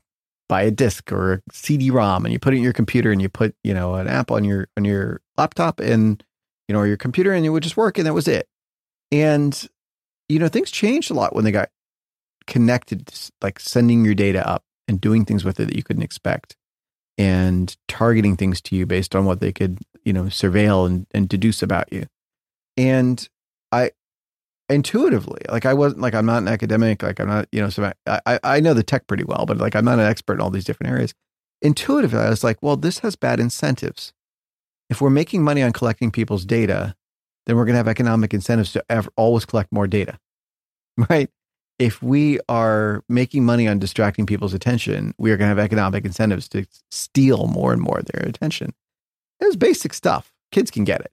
buy 0.49 0.63
a 0.63 0.71
disk 0.71 1.11
or 1.13 1.35
a 1.35 1.41
CD-ROM 1.53 2.25
and 2.25 2.33
you 2.33 2.39
put 2.39 2.55
it 2.55 2.59
in 2.59 2.63
your 2.63 2.73
computer 2.73 3.11
and 3.11 3.21
you 3.21 3.29
put, 3.29 3.55
you 3.65 3.75
know, 3.75 3.95
an 3.95 4.09
app 4.09 4.31
on 4.31 4.45
your, 4.45 4.69
on 4.77 4.85
your 4.85 5.21
laptop 5.37 5.81
and, 5.81 6.23
you 6.69 6.73
know, 6.73 6.81
or 6.81 6.87
your 6.87 6.97
computer 6.97 7.33
and 7.33 7.45
it 7.45 7.51
would 7.51 7.63
just 7.63 7.77
work 7.77 7.99
and 7.99 8.07
that 8.07 8.15
was 8.15 8.29
it. 8.29 8.49
And, 9.11 9.69
you 10.29 10.39
know, 10.39 10.49
things 10.49 10.71
changed 10.71 11.11
a 11.11 11.15
lot 11.15 11.35
when 11.35 11.45
they 11.45 11.53
got 11.53 11.71
connected, 12.47 13.13
like 13.43 13.59
sending 13.59 14.05
your 14.05 14.15
data 14.15 14.47
up 14.47 14.65
and 14.87 15.01
doing 15.01 15.25
things 15.25 15.45
with 15.45 15.61
it 15.61 15.67
that 15.67 15.77
you 15.77 15.83
couldn't 15.83 16.03
expect 16.03 16.57
and 17.17 17.77
targeting 17.89 18.37
things 18.37 18.61
to 18.61 18.77
you 18.77 18.87
based 18.87 19.15
on 19.15 19.25
what 19.25 19.41
they 19.41 19.53
could, 19.53 19.79
you 20.05 20.13
know, 20.13 20.25
surveil 20.25 20.87
and, 20.87 21.07
and 21.13 21.29
deduce 21.29 21.63
about 21.63 21.93
you. 21.93 22.07
And 22.77 23.27
I 23.71 23.93
intuitively, 24.69 25.41
like 25.49 25.67
I 25.67 25.75
wasn't 25.75 26.03
like 26.03 26.15
I'm 26.15 26.27
not 26.27 26.43
an 26.43 26.49
academic, 26.49 27.03
like 27.03 27.21
I'm 27.21 27.29
not, 27.29 27.49
you 27.53 27.61
know, 27.61 27.69
so 27.69 27.93
I, 28.07 28.21
I 28.27 28.39
I 28.43 28.61
know 28.61 28.75
the 28.75 28.83
tech 28.83 29.07
pretty 29.07 29.25
well, 29.25 29.47
but 29.47 29.59
like 29.59 29.75
I'm 29.77 29.85
not 29.85 29.99
an 29.99 30.07
expert 30.07 30.35
in 30.35 30.41
all 30.41 30.51
these 30.51 30.65
different 30.65 30.93
areas. 30.93 31.15
Intuitively, 31.63 32.19
I 32.19 32.31
was 32.31 32.45
like, 32.45 32.59
well, 32.63 32.77
this 32.77 33.01
has 33.01 33.17
bad 33.17 33.41
incentives. 33.41 34.13
If 34.91 35.01
we're 35.01 35.11
making 35.11 35.43
money 35.43 35.63
on 35.63 35.73
collecting 35.73 36.11
people's 36.11 36.45
data, 36.45 36.95
then 37.47 37.57
we're 37.57 37.65
going 37.65 37.75
to 37.75 37.79
have 37.79 37.89
economic 37.89 38.35
incentives 38.35 38.73
to 38.73 38.85
ever, 38.89 39.11
always 39.17 39.45
collect 39.45 39.73
more 39.73 39.87
data, 39.87 40.19
right? 41.11 41.31
If 41.79 42.03
we 42.03 42.39
are 42.49 43.03
making 43.09 43.45
money 43.45 43.67
on 43.67 43.79
distracting 43.79 44.27
people's 44.27 44.55
attention, 44.55 45.15
we 45.19 45.33
are 45.33 45.37
going 45.37 45.47
to 45.51 45.57
have 45.57 45.65
economic 45.65 46.05
incentives 46.05 46.49
to 46.51 46.67
steal 46.91 47.47
more 47.47 47.73
and 47.73 47.83
more 47.83 47.99
of 47.99 48.07
their 48.07 48.29
attention. 48.29 48.75
It 49.41 49.47
was 49.47 49.57
basic 49.57 49.93
stuff. 49.93 50.33
Kids 50.53 50.71
can 50.71 50.85
get 50.85 51.01
it. 51.01 51.11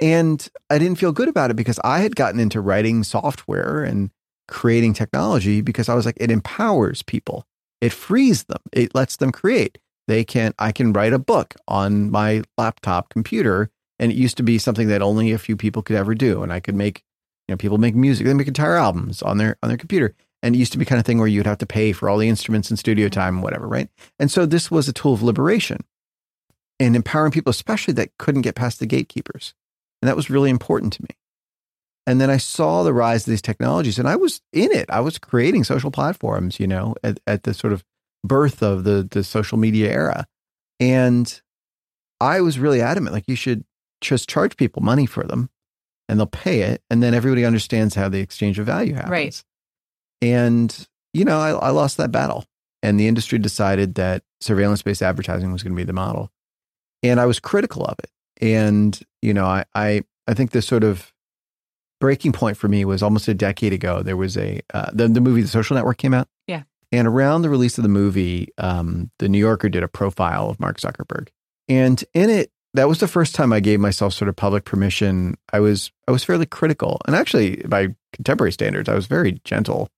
And 0.00 0.48
I 0.70 0.78
didn't 0.78 0.98
feel 0.98 1.12
good 1.12 1.28
about 1.28 1.50
it 1.50 1.54
because 1.54 1.78
I 1.84 2.00
had 2.00 2.16
gotten 2.16 2.40
into 2.40 2.60
writing 2.60 3.04
software 3.04 3.84
and 3.84 4.10
creating 4.48 4.94
technology 4.94 5.60
because 5.60 5.88
I 5.88 5.94
was 5.94 6.06
like, 6.06 6.16
it 6.18 6.30
empowers 6.30 7.02
people. 7.02 7.46
It 7.80 7.92
frees 7.92 8.44
them. 8.44 8.60
It 8.72 8.94
lets 8.94 9.16
them 9.16 9.32
create. 9.32 9.78
They 10.08 10.24
can, 10.24 10.54
I 10.58 10.72
can 10.72 10.92
write 10.92 11.12
a 11.12 11.18
book 11.18 11.54
on 11.68 12.10
my 12.10 12.42
laptop 12.58 13.10
computer. 13.10 13.70
And 13.98 14.10
it 14.10 14.16
used 14.16 14.38
to 14.38 14.42
be 14.42 14.58
something 14.58 14.88
that 14.88 15.02
only 15.02 15.32
a 15.32 15.38
few 15.38 15.56
people 15.56 15.82
could 15.82 15.96
ever 15.96 16.14
do. 16.14 16.42
And 16.42 16.52
I 16.52 16.60
could 16.60 16.74
make, 16.74 17.04
you 17.46 17.52
know, 17.52 17.56
people 17.56 17.78
make 17.78 17.94
music, 17.94 18.26
they 18.26 18.34
make 18.34 18.48
entire 18.48 18.76
albums 18.76 19.22
on 19.22 19.38
their, 19.38 19.56
on 19.62 19.68
their 19.68 19.78
computer. 19.78 20.14
And 20.42 20.54
it 20.54 20.58
used 20.58 20.72
to 20.72 20.78
be 20.78 20.86
kind 20.86 20.98
of 20.98 21.04
thing 21.04 21.18
where 21.18 21.28
you'd 21.28 21.46
have 21.46 21.58
to 21.58 21.66
pay 21.66 21.92
for 21.92 22.08
all 22.08 22.16
the 22.16 22.28
instruments 22.28 22.70
and 22.70 22.78
studio 22.78 23.06
mm-hmm. 23.06 23.20
time 23.20 23.34
and 23.36 23.42
whatever, 23.42 23.68
right? 23.68 23.88
And 24.18 24.30
so 24.30 24.46
this 24.46 24.70
was 24.70 24.88
a 24.88 24.92
tool 24.94 25.12
of 25.12 25.22
liberation 25.22 25.84
and 26.78 26.96
empowering 26.96 27.32
people, 27.32 27.50
especially 27.50 27.92
that 27.94 28.16
couldn't 28.18 28.40
get 28.42 28.54
past 28.54 28.80
the 28.80 28.86
gatekeepers. 28.86 29.54
And 30.02 30.08
that 30.08 30.16
was 30.16 30.30
really 30.30 30.50
important 30.50 30.92
to 30.94 31.02
me. 31.02 31.10
And 32.06 32.20
then 32.20 32.30
I 32.30 32.38
saw 32.38 32.82
the 32.82 32.94
rise 32.94 33.26
of 33.26 33.30
these 33.30 33.42
technologies 33.42 33.98
and 33.98 34.08
I 34.08 34.16
was 34.16 34.40
in 34.52 34.72
it. 34.72 34.90
I 34.90 35.00
was 35.00 35.18
creating 35.18 35.64
social 35.64 35.90
platforms, 35.90 36.58
you 36.58 36.66
know, 36.66 36.94
at, 37.04 37.20
at 37.26 37.42
the 37.42 37.54
sort 37.54 37.72
of 37.72 37.84
birth 38.24 38.62
of 38.62 38.84
the, 38.84 39.06
the 39.08 39.22
social 39.22 39.58
media 39.58 39.92
era. 39.92 40.26
And 40.80 41.40
I 42.20 42.40
was 42.40 42.58
really 42.58 42.80
adamant, 42.80 43.14
like 43.14 43.28
you 43.28 43.36
should 43.36 43.64
just 44.00 44.28
charge 44.28 44.56
people 44.56 44.82
money 44.82 45.06
for 45.06 45.24
them 45.24 45.50
and 46.08 46.18
they'll 46.18 46.26
pay 46.26 46.62
it. 46.62 46.82
And 46.90 47.02
then 47.02 47.14
everybody 47.14 47.44
understands 47.44 47.94
how 47.94 48.08
the 48.08 48.20
exchange 48.20 48.58
of 48.58 48.66
value 48.66 48.94
happens. 48.94 49.10
Right. 49.10 49.44
And, 50.22 50.88
you 51.12 51.24
know, 51.24 51.38
I, 51.38 51.50
I 51.50 51.70
lost 51.70 51.98
that 51.98 52.10
battle. 52.10 52.44
And 52.82 52.98
the 52.98 53.08
industry 53.08 53.38
decided 53.38 53.94
that 53.96 54.22
surveillance 54.40 54.82
based 54.82 55.02
advertising 55.02 55.52
was 55.52 55.62
going 55.62 55.74
to 55.74 55.76
be 55.76 55.84
the 55.84 55.92
model. 55.92 56.30
And 57.02 57.20
I 57.20 57.26
was 57.26 57.38
critical 57.38 57.84
of 57.84 57.96
it. 58.02 58.10
And, 58.42 58.98
you 59.22 59.34
know, 59.34 59.44
I, 59.44 59.64
I, 59.74 60.02
I 60.26 60.34
think 60.34 60.50
the 60.50 60.62
sort 60.62 60.84
of 60.84 61.12
breaking 62.00 62.32
point 62.32 62.56
for 62.56 62.68
me 62.68 62.84
was 62.84 63.02
almost 63.02 63.28
a 63.28 63.34
decade 63.34 63.72
ago. 63.72 64.02
There 64.02 64.16
was 64.16 64.36
a, 64.36 64.60
uh, 64.72 64.90
the, 64.92 65.08
the 65.08 65.20
movie 65.20 65.42
The 65.42 65.48
Social 65.48 65.76
Network 65.76 65.98
came 65.98 66.14
out. 66.14 66.28
Yeah. 66.46 66.62
And 66.92 67.06
around 67.06 67.42
the 67.42 67.50
release 67.50 67.78
of 67.78 67.82
the 67.82 67.88
movie, 67.88 68.48
um, 68.58 69.10
the 69.18 69.28
New 69.28 69.38
Yorker 69.38 69.68
did 69.68 69.82
a 69.82 69.88
profile 69.88 70.48
of 70.48 70.58
Mark 70.58 70.78
Zuckerberg. 70.78 71.28
And 71.68 72.02
in 72.14 72.30
it, 72.30 72.50
that 72.74 72.88
was 72.88 73.00
the 73.00 73.08
first 73.08 73.34
time 73.34 73.52
I 73.52 73.60
gave 73.60 73.80
myself 73.80 74.12
sort 74.12 74.28
of 74.28 74.36
public 74.36 74.64
permission. 74.64 75.36
I 75.52 75.60
was 75.60 75.90
I 76.06 76.12
was 76.12 76.24
fairly 76.24 76.46
critical, 76.46 77.00
and 77.06 77.16
actually, 77.16 77.56
by 77.66 77.94
contemporary 78.12 78.52
standards, 78.52 78.88
I 78.88 78.94
was 78.94 79.06
very 79.06 79.40
gentle. 79.44 79.88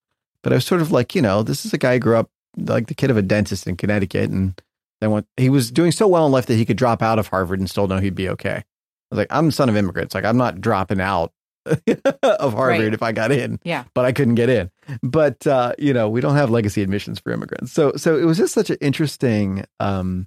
But 0.43 0.53
I 0.53 0.57
was 0.57 0.65
sort 0.65 0.81
of 0.81 0.91
like, 0.91 1.15
you 1.15 1.23
know, 1.23 1.43
this 1.43 1.65
is 1.65 1.73
a 1.73 1.79
guy 1.79 1.95
who 1.95 2.01
grew 2.01 2.17
up 2.17 2.31
like 2.57 2.89
the 2.89 2.95
kid 2.95 3.11
of 3.11 3.17
a 3.17 3.23
dentist 3.23 3.67
in 3.67 3.77
Connecticut, 3.77 4.31
and 4.31 4.61
then 5.01 5.11
went. 5.11 5.27
He 5.37 5.51
was 5.51 5.71
doing 5.71 5.93
so 5.93 6.09
well 6.09 6.27
in 6.27 6.33
life 6.33 6.47
that 6.47 6.57
he 6.57 6.65
could 6.65 6.77
drop 6.77 7.03
out 7.03 7.19
of 7.19 7.29
Harvard 7.29 7.59
and 7.59 7.69
still 7.69 7.89
know 7.89 7.99
he'd 7.99 8.15
be 8.15 8.29
okay. 8.31 8.65
I 9.12 9.14
was 9.14 9.18
like, 9.18 9.29
I'm 9.31 9.51
son 9.51 9.68
of 9.68 9.77
immigrants. 9.77 10.14
Like, 10.14 10.25
I'm 10.25 10.38
not 10.38 10.61
dropping 10.61 11.01
out 11.01 11.33
of 11.66 12.55
Harvard 12.55 12.81
Right. 12.81 12.94
if 12.94 13.03
I 13.03 13.12
got 13.12 13.31
in 13.31 13.61
Yeah. 13.62 13.85
but 13.94 14.05
I 14.05 14.12
couldn't 14.12 14.37
get 14.37 14.48
in. 14.48 14.70
But 15.03 15.46
uh, 15.46 15.75
you 15.79 15.92
know, 15.92 16.09
we 16.09 16.20
don't 16.22 16.35
have 16.35 16.51
legacy 16.51 16.83
admissions 16.83 17.20
for 17.20 17.31
immigrants. 17.33 17.72
So 17.72 17.92
so 17.96 18.16
it 18.18 18.25
was 18.25 18.38
just 18.38 18.55
such 18.55 18.70
an 18.70 18.79
interesting, 18.81 19.64
um, 19.79 20.27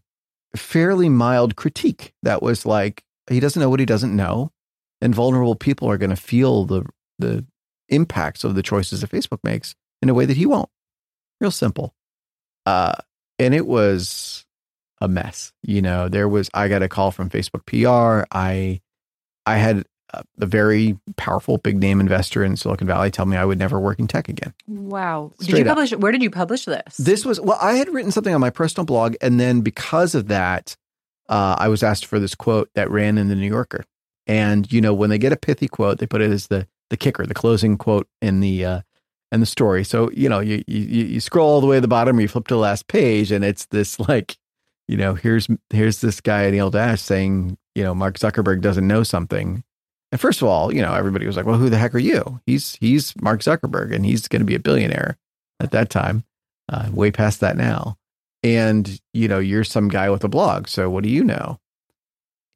fairly 0.56 1.10
mild 1.10 1.56
critique 1.58 2.13
that 2.24 2.41
was 2.41 2.65
like 2.65 3.04
he 3.30 3.39
doesn't 3.41 3.60
know 3.60 3.69
what 3.69 3.80
he 3.82 3.86
doesn't 3.86 4.15
know, 4.15 4.52
and 5.02 5.13
vulnerable 5.15 5.56
people 5.56 5.89
are 5.89 5.98
going 5.98 6.12
to 6.12 6.15
feel 6.15 6.63
the 6.65 6.86
the 7.19 7.43
impacts 7.89 8.43
of 8.43 8.56
the 8.56 8.63
choices 8.63 9.02
that 9.02 9.10
Facebook 9.12 9.39
makes 9.43 9.76
in 10.02 10.10
a 10.10 10.13
way 10.13 10.26
that 10.26 10.38
he 10.38 10.45
won't. 10.45 10.69
Real 11.41 11.52
simple. 11.52 11.93
Uh, 12.65 12.93
and 13.39 13.54
it 13.54 13.67
was 13.67 14.45
a 15.06 15.08
mess. 15.08 15.54
You 15.63 15.82
know, 15.82 16.10
there 16.10 16.28
was 16.28 16.50
I 16.54 16.68
got 16.68 16.84
a 16.84 16.89
call 16.89 17.12
from 17.12 17.30
Facebook 17.30 17.65
PR. 17.65 18.28
I 18.36 18.82
I 19.46 19.58
had 19.58 19.86
a, 20.13 20.24
a 20.39 20.46
very 20.46 20.98
powerful 21.15 21.58
big 21.58 21.78
name 21.80 22.00
investor 22.00 22.44
in 22.44 22.58
Silicon 22.58 22.88
Valley 22.88 23.12
tell 23.12 23.26
me 23.26 23.38
I 23.38 23.46
would 23.46 23.60
never 23.60 23.80
work 23.80 24.00
in 24.00 24.08
tech 24.08 24.28
again. 24.28 24.54
Wow. 24.68 25.32
did 25.38 25.46
Straight 25.46 25.60
you 25.60 25.65
up. 25.65 25.78
publish 25.78 25.91
where 25.94 26.12
did 26.12 26.22
you 26.22 26.30
publish 26.30 26.65
this? 26.65 26.98
This 26.98 27.24
was 27.26 27.39
well, 27.39 27.58
I 27.62 27.76
had 27.76 27.89
written 27.94 28.12
something 28.12 28.34
on 28.34 28.41
my 28.41 28.50
personal 28.50 28.86
blog, 28.86 29.15
and 29.22 29.39
then 29.39 29.62
because 29.62 30.15
of 30.15 30.28
that, 30.28 30.76
uh, 31.30 31.56
I 31.58 31.68
was 31.70 31.84
asked 31.84 32.06
for 32.06 32.20
this 32.20 32.36
quote 32.36 32.70
that 32.76 32.91
ran 32.91 33.18
in 33.18 33.30
the 33.30 33.36
New 33.36 33.48
Yorker. 33.48 33.86
And 34.28 34.72
you 34.72 34.82
know, 34.82 34.94
when 34.94 35.10
they 35.10 35.18
get 35.18 35.32
a 35.32 35.38
pithy 35.38 35.68
quote, 35.68 36.00
they 36.00 36.08
put 36.08 36.22
it 36.22 36.32
as 36.32 36.48
the 36.48 36.68
the 36.89 36.98
kicker, 36.98 37.26
the 37.26 37.34
closing 37.34 37.78
quote 37.78 38.08
in 38.22 38.39
the 38.39 38.65
uh, 38.65 38.82
in 39.32 39.39
the 39.39 39.46
story. 39.46 39.84
So 39.84 40.10
you 40.12 40.30
know, 40.30 40.39
you 40.39 40.63
you 40.68 41.06
you 41.06 41.20
scroll 41.20 41.50
all 41.50 41.62
the 41.62 41.68
way 41.68 41.78
to 41.78 41.82
the 41.82 41.88
bottom, 41.88 42.18
or 42.18 42.22
you 42.22 42.28
flip 42.28 42.48
to 42.48 42.56
the 42.56 42.60
last 42.60 42.88
page, 42.88 43.32
and 43.32 43.44
it's 43.46 43.65
this 43.68 44.00
like, 44.00 44.38
you 44.88 44.98
know, 44.98 45.15
here's 45.15 45.48
here's 45.69 46.02
this 46.02 46.21
guy 46.21 46.50
Anil 46.50 46.71
Dash 46.71 47.02
saying, 47.02 47.58
you 47.74 47.84
know, 47.84 47.95
Mark 47.95 48.17
Zuckerberg 48.17 48.62
doesn't 48.62 48.88
know 48.88 49.04
something. 49.04 49.63
And 50.12 50.21
first 50.21 50.41
of 50.41 50.48
all, 50.48 50.74
you 50.74 50.82
know, 50.82 50.93
everybody 50.93 51.26
was 51.26 51.36
like, 51.36 51.45
well, 51.45 51.58
who 51.58 51.69
the 51.69 51.78
heck 51.78 51.95
are 51.95 52.00
you? 52.00 52.39
He's 52.45 52.76
he's 52.76 53.13
Mark 53.21 53.41
Zuckerberg, 53.41 53.93
and 53.93 54.06
he's 54.06 54.28
going 54.28 54.41
to 54.41 54.45
be 54.45 54.56
a 54.56 54.60
billionaire 54.60 55.17
at 55.60 55.71
that 55.71 55.89
time 55.89 56.24
uh, 56.69 56.89
way 56.91 57.12
past 57.12 57.39
that 57.39 57.58
now. 57.58 57.98
And, 58.43 59.00
you 59.13 59.28
know, 59.28 59.39
you're 59.39 59.63
some 59.63 59.88
guy 59.88 60.10
with 60.10 60.24
a 60.24 60.30
blog. 60.30 60.67
So 60.67 60.89
what 60.89 61.04
do 61.04 61.10
you 61.10 61.24
know? 61.24 61.60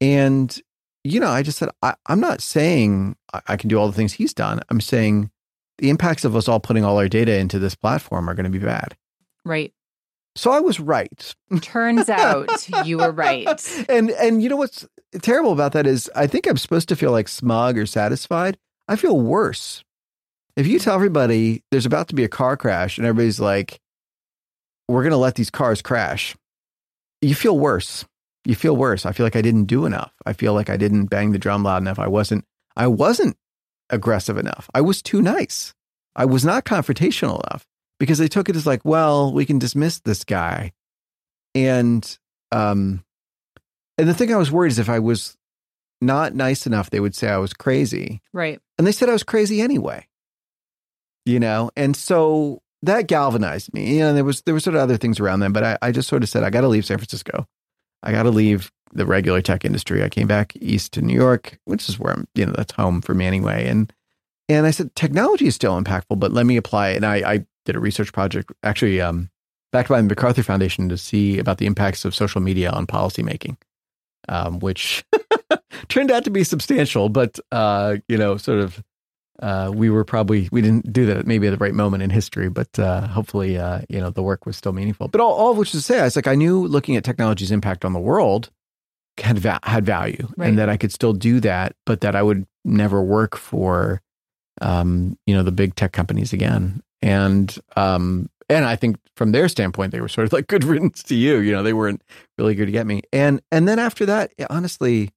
And, 0.00 0.56
you 1.02 1.18
know, 1.18 1.28
I 1.28 1.42
just 1.42 1.58
said, 1.58 1.70
I, 1.82 1.94
I'm 2.06 2.20
not 2.20 2.40
saying 2.40 3.16
I, 3.34 3.40
I 3.48 3.56
can 3.56 3.68
do 3.68 3.78
all 3.78 3.88
the 3.88 3.92
things 3.92 4.12
he's 4.12 4.32
done. 4.32 4.60
I'm 4.68 4.80
saying 4.80 5.30
the 5.78 5.90
impacts 5.90 6.24
of 6.24 6.36
us 6.36 6.48
all 6.48 6.60
putting 6.60 6.84
all 6.84 6.98
our 6.98 7.08
data 7.08 7.36
into 7.36 7.58
this 7.58 7.74
platform 7.74 8.30
are 8.30 8.34
going 8.34 8.44
to 8.44 8.50
be 8.50 8.64
bad. 8.64 8.96
right. 9.44 9.72
So 10.36 10.50
I 10.50 10.60
was 10.60 10.78
right. 10.78 11.34
Turns 11.60 12.08
out 12.08 12.68
you 12.84 12.98
were 12.98 13.10
right. 13.10 13.86
And 13.88 14.10
and 14.10 14.42
you 14.42 14.48
know 14.48 14.56
what's 14.56 14.86
terrible 15.22 15.52
about 15.52 15.72
that 15.72 15.86
is 15.86 16.10
I 16.14 16.26
think 16.26 16.46
I'm 16.46 16.56
supposed 16.56 16.88
to 16.90 16.96
feel 16.96 17.10
like 17.10 17.28
smug 17.28 17.76
or 17.76 17.86
satisfied. 17.86 18.56
I 18.88 18.96
feel 18.96 19.18
worse. 19.18 19.84
If 20.56 20.66
you 20.66 20.78
tell 20.78 20.94
everybody 20.94 21.62
there's 21.70 21.86
about 21.86 22.08
to 22.08 22.14
be 22.14 22.24
a 22.24 22.28
car 22.28 22.56
crash 22.56 22.98
and 22.98 23.06
everybody's 23.06 23.40
like, 23.40 23.80
we're 24.88 25.02
going 25.02 25.12
to 25.12 25.16
let 25.16 25.36
these 25.36 25.50
cars 25.50 25.80
crash, 25.80 26.36
you 27.20 27.34
feel 27.34 27.58
worse. 27.58 28.04
You 28.44 28.54
feel 28.54 28.76
worse. 28.76 29.06
I 29.06 29.12
feel 29.12 29.24
like 29.24 29.36
I 29.36 29.42
didn't 29.42 29.64
do 29.64 29.84
enough. 29.86 30.12
I 30.26 30.32
feel 30.32 30.54
like 30.54 30.70
I 30.70 30.76
didn't 30.76 31.06
bang 31.06 31.32
the 31.32 31.38
drum 31.38 31.62
loud 31.62 31.82
enough. 31.82 31.98
I 31.98 32.08
wasn't, 32.08 32.44
I 32.76 32.86
wasn't 32.88 33.36
aggressive 33.90 34.38
enough. 34.38 34.68
I 34.74 34.80
was 34.80 35.02
too 35.02 35.22
nice. 35.22 35.74
I 36.16 36.24
was 36.24 36.44
not 36.44 36.64
confrontational 36.64 37.40
enough 37.46 37.66
because 38.00 38.18
they 38.18 38.26
took 38.26 38.48
it 38.48 38.56
as 38.56 38.66
like, 38.66 38.84
well, 38.84 39.32
we 39.32 39.46
can 39.46 39.60
dismiss 39.60 40.00
this 40.00 40.24
guy. 40.24 40.72
And, 41.54 42.18
um, 42.50 43.04
and 43.96 44.08
the 44.08 44.14
thing 44.14 44.32
I 44.32 44.38
was 44.38 44.50
worried 44.50 44.72
is 44.72 44.78
if 44.80 44.88
I 44.88 44.98
was 44.98 45.36
not 46.00 46.34
nice 46.34 46.66
enough, 46.66 46.90
they 46.90 46.98
would 46.98 47.14
say 47.14 47.28
I 47.28 47.36
was 47.36 47.52
crazy. 47.52 48.22
Right. 48.32 48.58
And 48.78 48.86
they 48.86 48.92
said 48.92 49.08
I 49.08 49.12
was 49.12 49.22
crazy 49.22 49.60
anyway. 49.60 50.06
You 51.26 51.38
know, 51.38 51.70
and 51.76 51.94
so 51.94 52.62
that 52.82 53.06
galvanized 53.06 53.74
me. 53.74 53.98
You 53.98 54.00
know, 54.00 54.14
there 54.14 54.24
was 54.24 54.40
there 54.42 54.54
were 54.54 54.60
sort 54.60 54.74
of 54.74 54.80
other 54.80 54.96
things 54.96 55.20
around 55.20 55.40
them, 55.40 55.52
but 55.52 55.62
I, 55.62 55.78
I 55.82 55.92
just 55.92 56.08
sort 56.08 56.22
of 56.22 56.30
said, 56.30 56.42
I 56.42 56.50
gotta 56.50 56.66
leave 56.66 56.86
San 56.86 56.96
Francisco. 56.96 57.46
I 58.02 58.10
gotta 58.10 58.30
leave 58.30 58.72
the 58.92 59.04
regular 59.04 59.42
tech 59.42 59.66
industry. 59.66 60.02
I 60.02 60.08
came 60.08 60.26
back 60.26 60.56
east 60.56 60.92
to 60.92 61.02
New 61.02 61.14
York, 61.14 61.58
which 61.66 61.90
is 61.90 61.98
where 61.98 62.14
I'm, 62.14 62.26
you 62.34 62.46
know, 62.46 62.54
that's 62.56 62.72
home 62.72 63.02
for 63.02 63.14
me 63.14 63.26
anyway. 63.26 63.68
And 63.68 63.92
and 64.48 64.66
I 64.66 64.70
said, 64.70 64.96
technology 64.96 65.46
is 65.46 65.54
still 65.54 65.80
impactful, 65.80 66.18
but 66.18 66.32
let 66.32 66.46
me 66.46 66.56
apply 66.56 66.90
it. 66.90 66.96
And 66.96 67.06
I, 67.06 67.16
I 67.34 67.46
did 67.72 67.76
a 67.76 67.80
research 67.80 68.12
project, 68.12 68.50
actually 68.62 69.00
um, 69.00 69.30
backed 69.72 69.88
by 69.88 70.00
the 70.00 70.08
MacArthur 70.08 70.42
Foundation 70.42 70.88
to 70.88 70.96
see 70.98 71.38
about 71.38 71.58
the 71.58 71.66
impacts 71.66 72.04
of 72.04 72.14
social 72.14 72.40
media 72.40 72.70
on 72.70 72.86
policymaking, 72.86 73.56
um, 74.28 74.58
which 74.60 75.04
turned 75.88 76.10
out 76.10 76.24
to 76.24 76.30
be 76.30 76.44
substantial, 76.44 77.08
but 77.08 77.38
uh, 77.52 77.96
you 78.08 78.16
know, 78.18 78.36
sort 78.36 78.58
of 78.60 78.82
uh, 79.40 79.70
we 79.74 79.88
were 79.88 80.04
probably 80.04 80.48
we 80.52 80.60
didn't 80.60 80.92
do 80.92 81.06
that 81.06 81.26
maybe 81.26 81.46
at 81.46 81.50
the 81.50 81.56
right 81.56 81.72
moment 81.74 82.02
in 82.02 82.10
history, 82.10 82.48
but 82.50 82.78
uh, 82.78 83.06
hopefully, 83.06 83.56
uh, 83.56 83.80
you 83.88 83.98
know, 83.98 84.10
the 84.10 84.22
work 84.22 84.44
was 84.44 84.56
still 84.56 84.72
meaningful. 84.72 85.08
But 85.08 85.20
all, 85.22 85.32
all 85.32 85.50
of 85.52 85.56
which 85.56 85.70
to 85.72 85.80
say, 85.80 86.00
I 86.00 86.04
was 86.04 86.16
like, 86.16 86.26
I 86.26 86.34
knew 86.34 86.66
looking 86.66 86.96
at 86.96 87.04
technology's 87.04 87.50
impact 87.50 87.84
on 87.84 87.92
the 87.94 88.00
world 88.00 88.50
had 89.18 89.38
va- 89.38 89.60
had 89.62 89.86
value, 89.86 90.28
Right. 90.36 90.48
and 90.48 90.58
that 90.58 90.68
I 90.68 90.76
could 90.76 90.92
still 90.92 91.12
do 91.12 91.40
that, 91.40 91.74
but 91.86 92.00
that 92.02 92.14
I 92.14 92.22
would 92.22 92.46
never 92.66 93.02
work 93.02 93.36
for, 93.36 94.02
um, 94.60 95.16
you 95.26 95.34
know, 95.34 95.42
the 95.42 95.52
big 95.52 95.74
tech 95.74 95.92
companies 95.92 96.32
again. 96.34 96.82
And 97.02 97.56
um, 97.76 98.28
and 98.48 98.64
I 98.64 98.76
think 98.76 98.96
from 99.16 99.32
their 99.32 99.48
standpoint, 99.48 99.92
they 99.92 100.00
were 100.00 100.08
sort 100.08 100.26
of 100.26 100.32
like 100.32 100.48
good 100.48 100.64
riddance 100.72 101.02
to 101.04 101.14
you. 101.14 101.38
You 101.38 101.52
know, 101.52 101.62
they 101.62 101.72
weren't 101.72 102.02
really 102.38 102.54
good 102.54 102.66
to 102.66 102.72
get 102.72 102.86
me. 102.86 103.02
And 103.12 103.40
and 103.50 103.66
then 103.66 103.78
after 103.78 104.04
that, 104.06 104.32
honestly, 104.50 105.10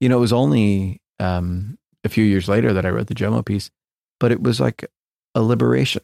you 0.00 0.08
know, 0.08 0.18
it 0.18 0.20
was 0.20 0.32
only 0.32 1.00
um, 1.18 1.78
a 2.04 2.08
few 2.08 2.24
years 2.24 2.48
later 2.48 2.72
that 2.72 2.86
I 2.86 2.90
wrote 2.90 3.06
the 3.06 3.14
JOMO 3.14 3.44
piece, 3.44 3.70
but 4.18 4.32
it 4.32 4.42
was 4.42 4.60
like 4.60 4.84
a 5.34 5.42
liberation. 5.42 6.02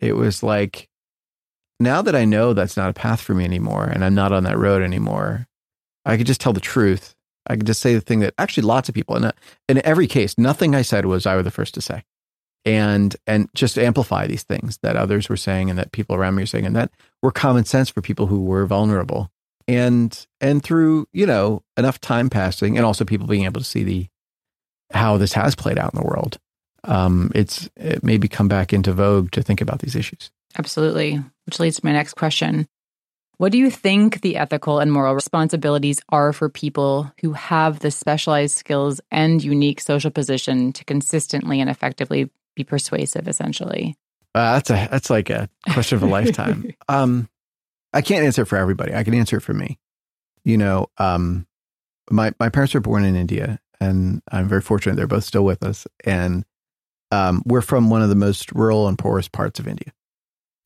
It 0.00 0.16
was 0.16 0.42
like 0.42 0.88
now 1.80 2.02
that 2.02 2.16
I 2.16 2.24
know 2.24 2.52
that's 2.52 2.76
not 2.76 2.90
a 2.90 2.94
path 2.94 3.20
for 3.20 3.34
me 3.34 3.44
anymore 3.44 3.84
and 3.84 4.04
I'm 4.04 4.14
not 4.14 4.32
on 4.32 4.44
that 4.44 4.58
road 4.58 4.82
anymore, 4.82 5.46
I 6.04 6.16
could 6.16 6.26
just 6.26 6.40
tell 6.40 6.52
the 6.52 6.60
truth. 6.60 7.14
I 7.46 7.56
could 7.56 7.66
just 7.66 7.80
say 7.80 7.94
the 7.94 8.00
thing 8.00 8.20
that 8.20 8.34
actually 8.38 8.64
lots 8.64 8.88
of 8.88 8.94
people, 8.94 9.16
and 9.16 9.32
in 9.68 9.84
every 9.84 10.06
case, 10.06 10.36
nothing 10.36 10.74
I 10.74 10.82
said 10.82 11.06
was 11.06 11.24
I 11.24 11.34
were 11.34 11.42
the 11.42 11.50
first 11.50 11.74
to 11.74 11.80
say. 11.80 12.04
And 12.68 13.16
and 13.26 13.48
just 13.54 13.78
amplify 13.78 14.26
these 14.26 14.42
things 14.42 14.78
that 14.82 14.94
others 14.94 15.30
were 15.30 15.38
saying 15.38 15.70
and 15.70 15.78
that 15.78 15.90
people 15.90 16.14
around 16.14 16.34
me 16.34 16.42
were 16.42 16.46
saying 16.46 16.66
and 16.66 16.76
that 16.76 16.90
were 17.22 17.30
common 17.30 17.64
sense 17.64 17.88
for 17.88 18.02
people 18.02 18.26
who 18.26 18.44
were 18.44 18.66
vulnerable. 18.66 19.30
And 19.66 20.26
and 20.38 20.62
through, 20.62 21.06
you 21.14 21.24
know, 21.24 21.62
enough 21.78 21.98
time 21.98 22.28
passing 22.28 22.76
and 22.76 22.84
also 22.84 23.06
people 23.06 23.26
being 23.26 23.46
able 23.46 23.62
to 23.62 23.66
see 23.66 23.84
the 23.84 24.06
how 24.92 25.16
this 25.16 25.32
has 25.32 25.54
played 25.54 25.78
out 25.78 25.94
in 25.94 26.00
the 26.00 26.06
world, 26.06 26.36
um, 26.84 27.32
it's 27.34 27.70
it 27.74 28.04
maybe 28.04 28.28
come 28.28 28.48
back 28.48 28.74
into 28.74 28.92
vogue 28.92 29.30
to 29.30 29.42
think 29.42 29.62
about 29.62 29.78
these 29.78 29.96
issues. 29.96 30.30
Absolutely. 30.58 31.18
Which 31.46 31.60
leads 31.60 31.80
to 31.80 31.86
my 31.86 31.92
next 31.92 32.16
question. 32.16 32.66
What 33.38 33.52
do 33.52 33.56
you 33.56 33.70
think 33.70 34.20
the 34.20 34.36
ethical 34.36 34.78
and 34.78 34.92
moral 34.92 35.14
responsibilities 35.14 36.00
are 36.10 36.34
for 36.34 36.50
people 36.50 37.10
who 37.22 37.32
have 37.32 37.78
the 37.78 37.90
specialized 37.90 38.56
skills 38.56 39.00
and 39.10 39.42
unique 39.42 39.80
social 39.80 40.10
position 40.10 40.74
to 40.74 40.84
consistently 40.84 41.62
and 41.62 41.70
effectively 41.70 42.28
be 42.58 42.64
persuasive, 42.64 43.28
essentially? 43.28 43.96
Uh, 44.34 44.54
that's 44.54 44.70
a 44.70 44.88
that's 44.90 45.10
like 45.10 45.30
a 45.30 45.48
question 45.72 45.96
of 45.96 46.02
a 46.02 46.06
lifetime. 46.06 46.74
Um, 46.90 47.28
I 47.92 48.02
can't 48.02 48.24
answer 48.24 48.44
for 48.44 48.56
everybody. 48.56 48.94
I 48.94 49.02
can 49.02 49.14
answer 49.14 49.40
for 49.40 49.52
me. 49.54 49.78
You 50.44 50.58
know, 50.58 50.86
um, 50.98 51.46
my 52.10 52.32
my 52.38 52.48
parents 52.48 52.74
were 52.74 52.80
born 52.80 53.04
in 53.04 53.16
India, 53.16 53.60
and 53.80 54.22
I'm 54.30 54.48
very 54.48 54.60
fortunate 54.60 54.96
they're 54.96 55.06
both 55.06 55.24
still 55.24 55.44
with 55.44 55.62
us. 55.62 55.86
And 56.04 56.44
um, 57.10 57.42
we're 57.46 57.62
from 57.62 57.90
one 57.90 58.02
of 58.02 58.08
the 58.08 58.14
most 58.14 58.52
rural 58.52 58.88
and 58.88 58.98
poorest 58.98 59.32
parts 59.32 59.58
of 59.58 59.68
India, 59.68 59.92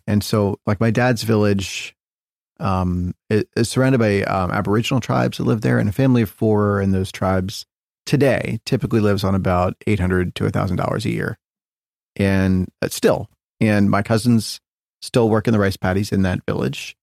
and 0.06 0.22
so 0.22 0.58
like 0.66 0.80
my 0.80 0.90
dad's 0.90 1.22
village 1.22 1.96
um, 2.60 3.14
is, 3.30 3.44
is 3.56 3.68
surrounded 3.68 3.98
by 3.98 4.22
um, 4.22 4.50
Aboriginal 4.50 5.00
tribes 5.00 5.38
that 5.38 5.44
live 5.44 5.60
there, 5.60 5.78
and 5.78 5.88
a 5.88 5.92
family 5.92 6.22
of 6.22 6.30
four 6.30 6.80
in 6.80 6.92
those 6.92 7.12
tribes 7.12 7.66
today 8.06 8.60
typically 8.64 9.00
lives 9.00 9.24
on 9.24 9.34
about 9.34 9.74
eight 9.86 10.00
hundred 10.00 10.34
to 10.36 10.48
thousand 10.50 10.76
dollars 10.76 11.04
a 11.04 11.10
year, 11.10 11.38
and 12.16 12.68
uh, 12.80 12.88
still, 12.88 13.28
and 13.60 13.90
my 13.90 14.02
cousins 14.02 14.60
still 15.00 15.28
work 15.28 15.46
in 15.46 15.52
the 15.52 15.58
rice 15.58 15.76
paddies 15.76 16.12
in 16.12 16.22
that 16.22 16.44
village, 16.46 16.96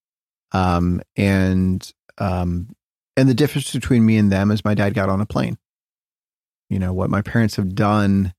um, 0.51 1.01
and 1.15 1.91
um, 2.17 2.69
and 3.17 3.27
the 3.27 3.33
difference 3.33 3.73
between 3.73 4.05
me 4.05 4.17
and 4.17 4.31
them 4.31 4.51
is 4.51 4.65
my 4.65 4.73
dad 4.73 4.93
got 4.93 5.09
on 5.09 5.21
a 5.21 5.25
plane. 5.25 5.57
You 6.69 6.79
know 6.79 6.93
what 6.93 7.09
my 7.09 7.21
parents 7.21 7.55
have 7.55 7.75
done, 7.75 8.33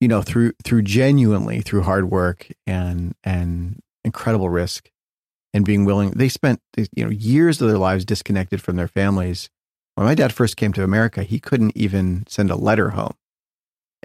you 0.00 0.08
know 0.08 0.22
through 0.22 0.52
through 0.64 0.82
genuinely 0.82 1.60
through 1.60 1.82
hard 1.82 2.10
work 2.10 2.48
and 2.66 3.14
and 3.22 3.80
incredible 4.04 4.48
risk 4.48 4.90
and 5.52 5.64
being 5.64 5.84
willing. 5.84 6.10
They 6.10 6.28
spent 6.28 6.60
you 6.76 7.04
know 7.04 7.10
years 7.10 7.60
of 7.60 7.68
their 7.68 7.78
lives 7.78 8.04
disconnected 8.04 8.60
from 8.62 8.76
their 8.76 8.88
families. 8.88 9.50
When 9.94 10.06
my 10.06 10.14
dad 10.14 10.32
first 10.32 10.56
came 10.56 10.72
to 10.74 10.84
America, 10.84 11.22
he 11.22 11.38
couldn't 11.38 11.76
even 11.76 12.24
send 12.26 12.50
a 12.50 12.56
letter 12.56 12.90
home, 12.90 13.14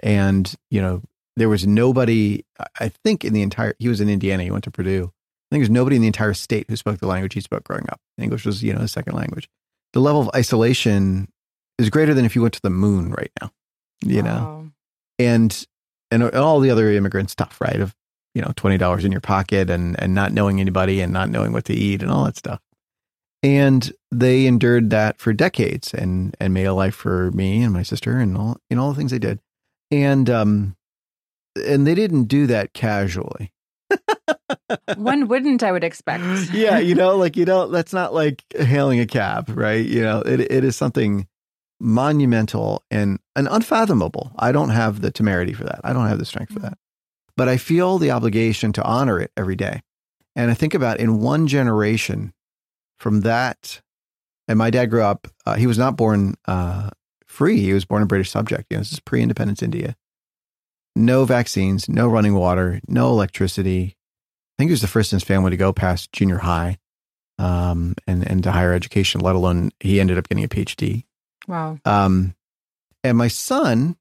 and 0.02 0.54
you 0.70 0.82
know 0.82 1.02
there 1.36 1.48
was 1.48 1.66
nobody. 1.66 2.44
I 2.80 2.88
think 2.88 3.24
in 3.24 3.32
the 3.32 3.42
entire 3.42 3.74
he 3.78 3.88
was 3.88 4.00
in 4.00 4.08
Indiana. 4.08 4.42
He 4.42 4.50
went 4.50 4.64
to 4.64 4.70
Purdue. 4.70 5.12
I 5.12 5.54
think 5.54 5.62
there's 5.62 5.70
nobody 5.70 5.96
in 5.96 6.02
the 6.02 6.08
entire 6.08 6.34
state 6.34 6.66
who 6.68 6.76
spoke 6.76 6.98
the 6.98 7.06
language 7.06 7.34
he 7.34 7.40
spoke 7.40 7.64
growing 7.64 7.86
up. 7.90 8.00
English 8.18 8.44
was 8.44 8.62
you 8.62 8.72
know 8.72 8.80
his 8.80 8.92
second 8.92 9.14
language. 9.14 9.48
The 9.92 10.00
level 10.00 10.20
of 10.22 10.30
isolation 10.34 11.28
is 11.78 11.90
greater 11.90 12.14
than 12.14 12.24
if 12.24 12.34
you 12.34 12.42
went 12.42 12.54
to 12.54 12.62
the 12.62 12.70
moon 12.70 13.12
right 13.12 13.30
now. 13.40 13.52
You 14.02 14.22
know, 14.22 14.70
and 15.18 15.66
and 16.10 16.22
all 16.22 16.60
the 16.60 16.70
other 16.70 16.90
immigrant 16.90 17.30
stuff, 17.30 17.60
right? 17.60 17.80
Of 17.80 17.94
you 18.34 18.42
know, 18.42 18.52
twenty 18.56 18.78
dollars 18.78 19.04
in 19.04 19.12
your 19.12 19.20
pocket 19.20 19.70
and 19.70 19.98
and 20.00 20.14
not 20.14 20.32
knowing 20.32 20.60
anybody 20.60 21.00
and 21.00 21.12
not 21.12 21.30
knowing 21.30 21.52
what 21.52 21.64
to 21.66 21.74
eat 21.74 22.02
and 22.02 22.10
all 22.10 22.24
that 22.24 22.36
stuff. 22.36 22.60
And 23.42 23.92
they 24.10 24.46
endured 24.46 24.90
that 24.90 25.18
for 25.18 25.32
decades 25.32 25.94
and 25.94 26.34
and 26.40 26.52
made 26.52 26.66
a 26.66 26.74
life 26.74 26.94
for 26.94 27.30
me 27.32 27.62
and 27.62 27.72
my 27.72 27.82
sister 27.82 28.18
and 28.18 28.36
all 28.36 28.58
you 28.68 28.76
know 28.76 28.82
all 28.82 28.90
the 28.90 28.96
things 28.96 29.10
they 29.10 29.18
did. 29.18 29.40
And 29.90 30.28
um 30.28 30.76
and 31.56 31.86
they 31.86 31.94
didn't 31.94 32.24
do 32.24 32.46
that 32.46 32.72
casually. 32.72 33.52
One 34.96 35.28
wouldn't, 35.28 35.62
I 35.62 35.72
would 35.72 35.84
expect. 35.84 36.24
yeah, 36.52 36.78
you 36.78 36.94
know, 36.94 37.16
like 37.16 37.36
you 37.36 37.44
don't 37.44 37.72
that's 37.72 37.92
not 37.92 38.12
like 38.12 38.44
hailing 38.58 39.00
a 39.00 39.06
cab, 39.06 39.50
right? 39.56 39.84
You 39.84 40.02
know, 40.02 40.20
it 40.20 40.40
it 40.40 40.64
is 40.64 40.76
something 40.76 41.26
monumental 41.80 42.82
and, 42.90 43.18
and 43.34 43.48
unfathomable. 43.50 44.32
I 44.38 44.52
don't 44.52 44.70
have 44.70 45.00
the 45.00 45.10
temerity 45.10 45.52
for 45.52 45.64
that. 45.64 45.80
I 45.84 45.92
don't 45.92 46.06
have 46.06 46.18
the 46.18 46.24
strength 46.24 46.52
for 46.52 46.60
that. 46.60 46.78
But 47.36 47.48
I 47.48 47.56
feel 47.56 47.98
the 47.98 48.10
obligation 48.10 48.72
to 48.74 48.82
honor 48.82 49.20
it 49.20 49.30
every 49.36 49.56
day. 49.56 49.82
And 50.34 50.50
I 50.50 50.54
think 50.54 50.74
about 50.74 51.00
in 51.00 51.20
one 51.20 51.46
generation 51.46 52.32
from 52.98 53.22
that, 53.22 53.82
and 54.48 54.58
my 54.58 54.70
dad 54.70 54.86
grew 54.86 55.02
up, 55.02 55.28
uh, 55.44 55.56
he 55.56 55.66
was 55.66 55.78
not 55.78 55.96
born 55.96 56.34
uh, 56.46 56.90
free. 57.26 57.60
He 57.60 57.72
was 57.72 57.84
born 57.84 58.02
a 58.02 58.06
British 58.06 58.30
subject. 58.30 58.66
You 58.70 58.76
know, 58.76 58.80
this 58.80 58.92
is 58.92 59.00
pre 59.00 59.22
independence 59.22 59.62
India. 59.62 59.96
No 60.96 61.26
vaccines, 61.26 61.90
no 61.90 62.08
running 62.08 62.34
water, 62.34 62.80
no 62.88 63.10
electricity. 63.10 63.94
I 63.94 64.54
think 64.58 64.70
he 64.70 64.72
was 64.72 64.80
the 64.80 64.86
first 64.86 65.12
in 65.12 65.16
his 65.16 65.24
family 65.24 65.50
to 65.50 65.56
go 65.58 65.72
past 65.72 66.10
junior 66.10 66.38
high 66.38 66.78
um, 67.38 67.94
and, 68.06 68.26
and 68.26 68.42
to 68.44 68.50
higher 68.50 68.72
education, 68.72 69.20
let 69.20 69.34
alone 69.34 69.72
he 69.78 70.00
ended 70.00 70.16
up 70.16 70.26
getting 70.26 70.44
a 70.44 70.48
PhD. 70.48 71.04
Wow. 71.46 71.78
Um, 71.84 72.34
and 73.04 73.18
my 73.18 73.28
son, 73.28 73.96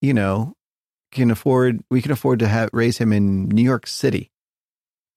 you 0.00 0.14
know, 0.14 0.54
can 1.10 1.30
afford, 1.30 1.84
we 1.90 2.00
can 2.00 2.10
afford 2.10 2.38
to 2.38 2.48
have, 2.48 2.70
raise 2.72 2.96
him 2.96 3.12
in 3.12 3.50
New 3.50 3.62
York 3.62 3.86
City. 3.86 4.30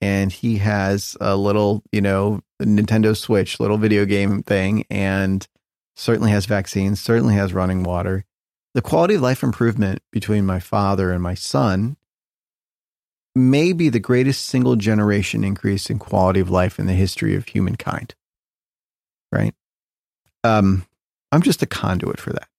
And 0.02 0.30
he 0.30 0.58
has 0.58 1.16
a 1.22 1.38
little, 1.38 1.84
you 1.94 2.02
know, 2.02 2.42
Nintendo 2.62 3.16
Switch, 3.16 3.62
little 3.62 3.78
video 3.78 4.04
game 4.04 4.44
thing, 4.44 4.86
and 4.90 5.48
certainly 5.96 6.32
has 6.32 6.46
vaccines, 6.46 7.00
certainly 7.00 7.36
has 7.36 7.54
running 7.54 7.84
water. 7.84 8.26
The 8.76 8.82
quality 8.82 9.14
of 9.14 9.22
life 9.22 9.42
improvement 9.42 10.02
between 10.12 10.46
my 10.46 10.60
father 10.60 11.14
and 11.14 11.24
my 11.24 11.34
son 11.34 11.96
may 13.34 13.72
be 13.72 13.88
the 13.88 14.02
greatest 14.02 14.48
single 14.48 14.76
generation 14.76 15.46
increase 15.46 15.90
in 15.90 15.98
quality 15.98 16.42
of 16.42 16.50
life 16.50 16.78
in 16.78 16.86
the 16.86 16.94
history 16.94 17.36
of 17.36 17.48
humankind. 17.48 18.16
Right? 19.32 19.56
Um, 20.44 20.86
I'm 21.32 21.42
just 21.42 21.64
a 21.64 21.66
conduit 21.66 22.20
for 22.20 22.34
that. 22.34 22.50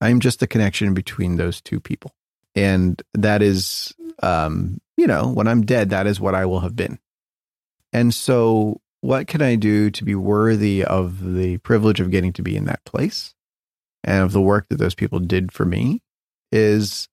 I'm 0.00 0.20
just 0.20 0.38
the 0.38 0.46
connection 0.46 0.94
between 0.94 1.38
those 1.38 1.60
two 1.60 1.80
people. 1.80 2.14
And 2.54 3.02
that 3.14 3.42
is, 3.42 3.92
um, 4.22 4.80
you 4.96 5.08
know, 5.08 5.26
when 5.26 5.48
I'm 5.48 5.62
dead, 5.62 5.90
that 5.90 6.06
is 6.06 6.20
what 6.20 6.36
I 6.36 6.46
will 6.46 6.60
have 6.60 6.76
been. 6.76 7.00
And 7.92 8.14
so, 8.14 8.80
what 9.00 9.26
can 9.26 9.42
I 9.42 9.56
do 9.56 9.90
to 9.90 10.04
be 10.04 10.14
worthy 10.14 10.84
of 10.84 11.34
the 11.34 11.58
privilege 11.58 11.98
of 11.98 12.12
getting 12.12 12.32
to 12.34 12.42
be 12.42 12.56
in 12.56 12.66
that 12.66 12.84
place 12.84 13.34
and 14.08 14.24
of 14.24 14.32
the 14.32 14.40
work 14.40 14.66
that 14.70 14.78
those 14.78 14.94
people 14.94 15.20
did 15.20 15.52
for 15.52 15.64
me? 15.64 16.00
Is 16.50 17.08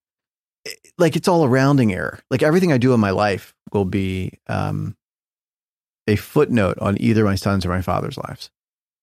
like 0.97 1.15
it's 1.15 1.27
all 1.27 1.43
a 1.43 1.49
rounding 1.49 1.93
error. 1.93 2.19
Like 2.31 2.41
everything 2.41 2.71
I 2.71 2.77
do 2.77 2.93
in 2.93 2.99
my 2.99 3.11
life 3.11 3.53
will 3.73 3.85
be 3.85 4.39
um, 4.47 4.95
a 6.07 6.15
footnote 6.15 6.77
on 6.79 6.99
either 6.99 7.25
my 7.25 7.35
son's 7.35 7.65
or 7.65 7.69
my 7.69 7.81
father's 7.81 8.17
lives, 8.17 8.49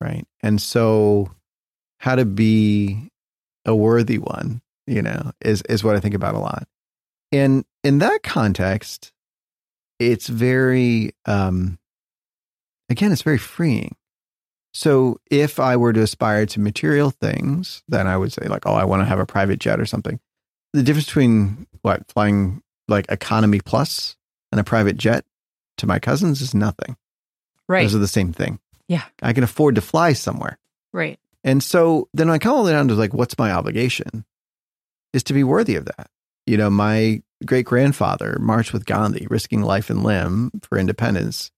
right? 0.01 0.25
And 0.43 0.61
so, 0.61 1.31
how 1.99 2.17
to 2.17 2.25
be 2.25 3.09
a 3.65 3.75
worthy 3.75 4.19
one, 4.19 4.63
you 4.87 5.03
know, 5.03 5.33
is 5.41 5.63
is 5.63 5.85
what 5.85 5.97
I 5.97 6.01
think 6.01 6.15
about 6.15 6.35
a 6.35 6.41
lot. 6.41 6.67
And 7.31 7.65
in 7.85 7.99
that 7.99 8.23
context, 8.23 9.13
it's 9.99 10.29
very, 10.29 11.13
um, 11.27 11.79
again, 12.89 13.13
it's 13.13 13.23
very 13.23 13.39
freeing. 13.39 13.95
So 14.73 15.19
if 15.31 15.61
I 15.61 15.77
were 15.77 15.93
to 15.93 16.01
aspire 16.01 16.47
to 16.47 16.61
material 16.61 17.11
things, 17.11 17.83
then 17.89 18.07
I 18.07 18.17
would 18.17 18.33
say 18.33 18.47
like, 18.49 18.67
oh, 18.67 18.75
I 18.75 18.85
want 18.85 19.03
to 19.03 19.07
have 19.07 19.19
a 19.19 19.27
private 19.27 19.59
jet 19.59 19.81
or 19.81 19.87
something 19.87 20.19
the 20.73 20.83
difference 20.83 21.07
between 21.07 21.67
what 21.83 22.07
flying 22.11 22.63
like 22.89 23.07
economy 23.11 23.61
plus 23.61 24.17
and 24.51 24.61
a 24.61 24.65
private 24.65 24.97
jet 24.97 25.25
to 25.79 25.87
my 25.87 25.99
cousins 25.99 26.41
is 26.41 26.55
nothing. 26.55 26.97
Right. 27.69 27.83
Those 27.83 27.95
are 27.95 28.01
the 28.01 28.09
same 28.09 28.33
thing. 28.33 28.59
Yeah. 28.89 29.05
I 29.23 29.33
can 29.33 29.45
afford 29.45 29.77
to 29.77 29.81
fly 29.81 30.13
somewhere. 30.13 30.59
Right. 30.93 31.19
And 31.45 31.63
so 31.63 32.09
then 32.13 32.31
I 32.31 32.39
come 32.39 32.53
all 32.53 32.65
the 32.65 32.71
way 32.71 32.77
down 32.77 32.89
to 32.89 32.95
like, 32.95 33.15
what's 33.15 33.39
my 33.39 33.53
obligation? 33.53 34.25
Is 35.13 35.23
to 35.25 35.33
be 35.33 35.45
worthy 35.45 35.77
of 35.77 35.85
that. 35.87 36.09
You 36.47 36.57
know, 36.57 36.71
my 36.71 37.23
great 37.45 37.67
grandfather 37.67 38.39
marched 38.41 38.73
with 38.73 38.87
Gandhi, 38.87 39.27
risking 39.29 39.63
life 39.63 39.91
and 39.91 40.03
limb 40.03 40.51
for 40.63 40.79
independence 40.79 41.51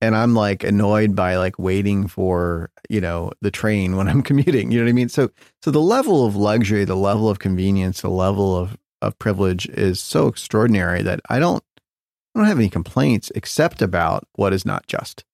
and 0.00 0.16
I'm 0.16 0.34
like 0.34 0.64
annoyed 0.64 1.14
by 1.14 1.36
like 1.36 1.58
waiting 1.58 2.06
for, 2.06 2.70
you 2.88 3.00
know, 3.00 3.32
the 3.40 3.50
train 3.50 3.96
when 3.96 4.08
I'm 4.08 4.22
commuting. 4.30 4.70
You 4.70 4.78
know 4.78 4.84
what 4.84 4.90
I 4.90 4.94
mean? 4.94 5.08
So 5.08 5.30
so 5.62 5.70
the 5.70 5.80
level 5.80 6.26
of 6.26 6.36
luxury, 6.36 6.84
the 6.84 6.96
level 6.96 7.28
of 7.28 7.38
convenience, 7.38 8.00
the 8.00 8.10
level 8.10 8.56
of, 8.56 8.76
of 9.02 9.18
privilege 9.18 9.68
is 9.68 10.00
so 10.00 10.26
extraordinary 10.26 11.02
that 11.02 11.20
I 11.28 11.38
don't 11.38 11.62
I 12.34 12.40
don't 12.40 12.48
have 12.48 12.58
any 12.58 12.70
complaints 12.70 13.30
except 13.34 13.82
about 13.82 14.26
what 14.34 14.52
is 14.52 14.64
not 14.64 14.86
just. 14.86 15.24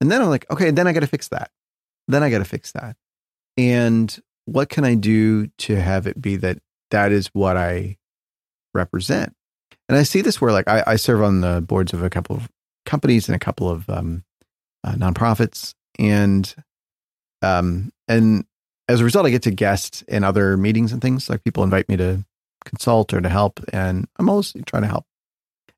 And 0.00 0.10
then 0.10 0.20
I'm 0.20 0.28
like, 0.28 0.50
okay, 0.50 0.70
then 0.70 0.86
I 0.86 0.92
gotta 0.92 1.06
fix 1.06 1.28
that. 1.28 1.50
Then 2.08 2.22
I 2.22 2.30
gotta 2.30 2.44
fix 2.44 2.72
that. 2.72 2.96
And 3.56 4.18
what 4.46 4.68
can 4.68 4.84
I 4.84 4.94
do 4.94 5.46
to 5.46 5.80
have 5.80 6.06
it 6.06 6.20
be 6.20 6.36
that 6.36 6.58
that 6.90 7.12
is 7.12 7.28
what 7.28 7.56
I 7.56 7.98
represent? 8.74 9.34
And 9.88 9.96
I 9.98 10.02
see 10.02 10.20
this 10.20 10.40
where 10.40 10.52
like 10.52 10.68
I, 10.68 10.84
I 10.86 10.96
serve 10.96 11.22
on 11.22 11.40
the 11.40 11.60
boards 11.60 11.92
of 11.92 12.02
a 12.02 12.10
couple 12.10 12.36
of 12.36 12.48
companies 12.90 13.28
and 13.28 13.36
a 13.36 13.38
couple 13.38 13.70
of 13.70 13.88
um, 13.88 14.24
uh, 14.84 14.92
nonprofits, 14.92 15.74
and 15.98 16.54
um, 17.42 17.92
and 18.08 18.44
as 18.88 19.00
a 19.00 19.04
result, 19.04 19.26
I 19.26 19.30
get 19.30 19.42
to 19.44 19.52
guest 19.52 20.02
in 20.08 20.24
other 20.24 20.56
meetings 20.56 20.92
and 20.92 21.00
things. 21.00 21.30
Like 21.30 21.44
people 21.44 21.62
invite 21.62 21.88
me 21.88 21.96
to 21.96 22.24
consult 22.64 23.14
or 23.14 23.20
to 23.20 23.28
help, 23.28 23.60
and 23.72 24.08
I'm 24.18 24.28
always 24.28 24.52
trying 24.66 24.82
to 24.82 24.88
help. 24.88 25.06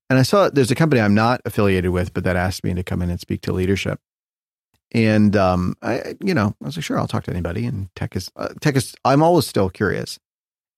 And 0.08 0.18
I 0.18 0.22
saw 0.22 0.48
there's 0.48 0.70
a 0.70 0.74
company 0.74 1.00
I'm 1.00 1.14
not 1.14 1.40
affiliated 1.44 1.90
with, 1.90 2.12
but 2.14 2.24
that 2.24 2.36
asked 2.36 2.64
me 2.64 2.74
to 2.74 2.82
come 2.82 3.02
in 3.02 3.10
and 3.10 3.20
speak 3.20 3.42
to 3.42 3.52
leadership. 3.52 4.00
And 4.94 5.36
um, 5.36 5.74
I, 5.82 6.16
you 6.22 6.34
know, 6.34 6.54
I 6.62 6.66
was 6.66 6.76
like, 6.76 6.84
sure, 6.84 6.98
I'll 6.98 7.06
talk 7.06 7.24
to 7.24 7.30
anybody. 7.30 7.64
And 7.66 7.88
tech 7.96 8.16
is 8.16 8.30
uh, 8.36 8.48
tech 8.60 8.76
is. 8.76 8.94
I'm 9.04 9.22
always 9.22 9.46
still 9.46 9.70
curious. 9.70 10.18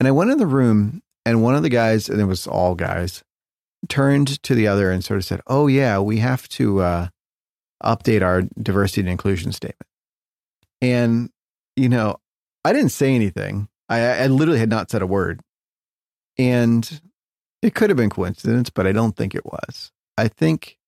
And 0.00 0.08
I 0.08 0.12
went 0.12 0.30
in 0.30 0.38
the 0.38 0.46
room, 0.46 1.02
and 1.24 1.42
one 1.42 1.54
of 1.54 1.62
the 1.62 1.68
guys, 1.68 2.08
and 2.08 2.20
it 2.20 2.24
was 2.24 2.46
all 2.46 2.74
guys, 2.74 3.22
turned 3.88 4.42
to 4.42 4.54
the 4.54 4.66
other 4.66 4.90
and 4.90 5.04
sort 5.04 5.18
of 5.18 5.24
said, 5.24 5.40
"Oh 5.46 5.66
yeah, 5.66 5.98
we 5.98 6.18
have 6.18 6.48
to 6.50 6.80
uh, 6.80 7.08
update 7.82 8.22
our 8.22 8.42
diversity 8.60 9.02
and 9.02 9.10
inclusion 9.10 9.52
statement." 9.52 9.88
And 10.80 11.30
you 11.76 11.88
know, 11.88 12.16
I 12.64 12.72
didn't 12.72 12.90
say 12.90 13.14
anything. 13.14 13.68
I, 13.88 14.00
I 14.00 14.26
literally 14.26 14.60
had 14.60 14.70
not 14.70 14.90
said 14.90 15.02
a 15.02 15.06
word, 15.06 15.40
and 16.38 17.00
it 17.62 17.74
could 17.74 17.90
have 17.90 17.96
been 17.96 18.10
coincidence, 18.10 18.70
but 18.70 18.86
I 18.86 18.92
don't 18.92 19.16
think 19.16 19.34
it 19.34 19.44
was. 19.44 19.90
I 20.16 20.28
think 20.28 20.78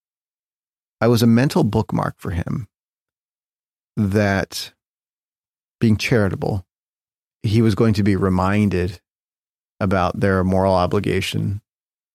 I 1.00 1.08
was 1.08 1.22
a 1.22 1.26
mental 1.26 1.64
bookmark 1.64 2.14
for 2.18 2.30
him 2.30 2.68
that 3.96 4.72
being 5.80 5.96
charitable, 5.96 6.66
he 7.42 7.62
was 7.62 7.74
going 7.74 7.94
to 7.94 8.02
be 8.02 8.16
reminded 8.16 9.00
about 9.80 10.20
their 10.20 10.42
moral 10.42 10.74
obligation 10.74 11.60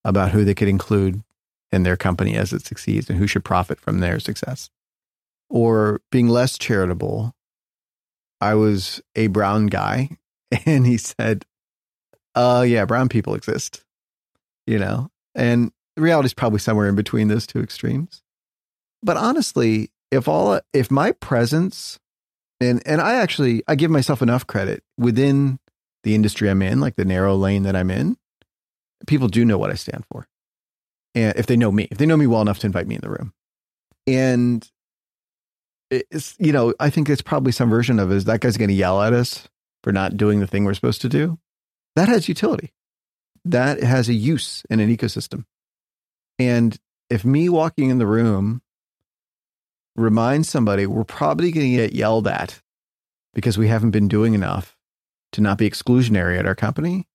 about 0.03 0.31
who 0.31 0.43
they 0.43 0.55
could 0.55 0.67
include 0.67 1.23
in 1.71 1.83
their 1.83 1.97
company 1.97 2.35
as 2.35 2.51
it 2.53 2.65
succeeds 2.65 3.09
and 3.09 3.17
who 3.17 3.27
should 3.27 3.45
profit 3.45 3.79
from 3.79 3.99
their 3.99 4.19
success. 4.19 4.69
Or 5.49 6.01
being 6.11 6.27
less 6.27 6.57
charitable, 6.57 7.33
I 8.39 8.55
was 8.55 9.01
a 9.15 9.27
brown 9.27 9.67
guy 9.67 10.17
and 10.65 10.85
he 10.85 10.97
said, 10.97 11.45
uh 12.35 12.65
yeah, 12.67 12.85
brown 12.85 13.09
people 13.09 13.35
exist. 13.35 13.83
You 14.65 14.79
know? 14.79 15.09
And 15.35 15.71
the 15.95 16.01
reality 16.01 16.27
is 16.27 16.33
probably 16.33 16.59
somewhere 16.59 16.87
in 16.87 16.95
between 16.95 17.27
those 17.27 17.47
two 17.47 17.59
extremes. 17.59 18.21
But 19.03 19.17
honestly, 19.17 19.91
if 20.11 20.27
all 20.27 20.59
if 20.73 20.91
my 20.91 21.11
presence 21.13 21.99
and 22.59 22.81
and 22.85 23.01
I 23.01 23.15
actually 23.15 23.63
I 23.67 23.75
give 23.75 23.91
myself 23.91 24.21
enough 24.21 24.45
credit 24.45 24.83
within 24.97 25.59
the 26.03 26.15
industry 26.15 26.49
I'm 26.49 26.61
in, 26.61 26.79
like 26.79 26.95
the 26.95 27.05
narrow 27.05 27.35
lane 27.35 27.63
that 27.63 27.75
I'm 27.75 27.91
in, 27.91 28.17
people 29.07 29.27
do 29.27 29.45
know 29.45 29.57
what 29.57 29.71
I 29.71 29.75
stand 29.75 30.03
for. 30.11 30.27
And 31.15 31.37
if 31.37 31.45
they 31.45 31.57
know 31.57 31.71
me, 31.71 31.87
if 31.91 31.97
they 31.97 32.05
know 32.05 32.17
me 32.17 32.27
well 32.27 32.41
enough 32.41 32.59
to 32.59 32.67
invite 32.67 32.87
me 32.87 32.95
in 32.95 33.01
the 33.01 33.09
room. 33.09 33.33
And 34.07 34.69
it's, 35.89 36.35
you 36.39 36.51
know, 36.51 36.73
I 36.79 36.89
think 36.89 37.09
it's 37.09 37.21
probably 37.21 37.51
some 37.51 37.69
version 37.69 37.99
of 37.99 38.11
is 38.11 38.25
that 38.25 38.39
guy's 38.39 38.57
going 38.57 38.69
to 38.69 38.73
yell 38.73 39.01
at 39.01 39.13
us 39.13 39.47
for 39.83 39.91
not 39.91 40.17
doing 40.17 40.39
the 40.39 40.47
thing 40.47 40.63
we're 40.63 40.73
supposed 40.73 41.01
to 41.01 41.09
do. 41.09 41.37
That 41.95 42.07
has 42.07 42.29
utility. 42.29 42.71
That 43.43 43.83
has 43.83 44.07
a 44.07 44.13
use 44.13 44.63
in 44.69 44.79
an 44.79 44.95
ecosystem. 44.95 45.45
And 46.39 46.77
if 47.09 47.25
me 47.25 47.49
walking 47.49 47.89
in 47.89 47.97
the 47.97 48.07
room 48.07 48.61
reminds 49.95 50.49
somebody 50.49 50.85
we're 50.85 51.03
probably 51.03 51.51
going 51.51 51.69
to 51.69 51.77
get 51.77 51.93
yelled 51.93 52.27
at 52.27 52.61
because 53.33 53.57
we 53.57 53.67
haven't 53.67 53.91
been 53.91 54.07
doing 54.07 54.33
enough 54.33 54.77
to 55.33 55.41
not 55.41 55.57
be 55.57 55.69
exclusionary 55.69 56.37
at 56.37 56.45
our 56.45 56.55
company. 56.55 57.07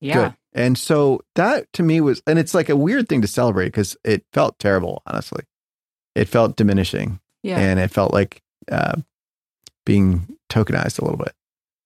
Yeah. 0.00 0.14
Good. 0.14 0.34
And 0.52 0.78
so 0.78 1.20
that 1.36 1.72
to 1.74 1.82
me 1.82 2.00
was, 2.00 2.22
and 2.26 2.38
it's 2.38 2.54
like 2.54 2.68
a 2.68 2.76
weird 2.76 3.08
thing 3.08 3.22
to 3.22 3.28
celebrate 3.28 3.66
because 3.66 3.96
it 4.04 4.24
felt 4.32 4.58
terrible, 4.58 5.02
honestly. 5.06 5.44
It 6.14 6.26
felt 6.26 6.56
diminishing. 6.56 7.20
Yeah. 7.42 7.58
And 7.58 7.78
it 7.78 7.90
felt 7.90 8.12
like 8.12 8.42
uh, 8.70 8.96
being 9.86 10.36
tokenized 10.48 10.98
a 10.98 11.04
little 11.04 11.18
bit. 11.18 11.32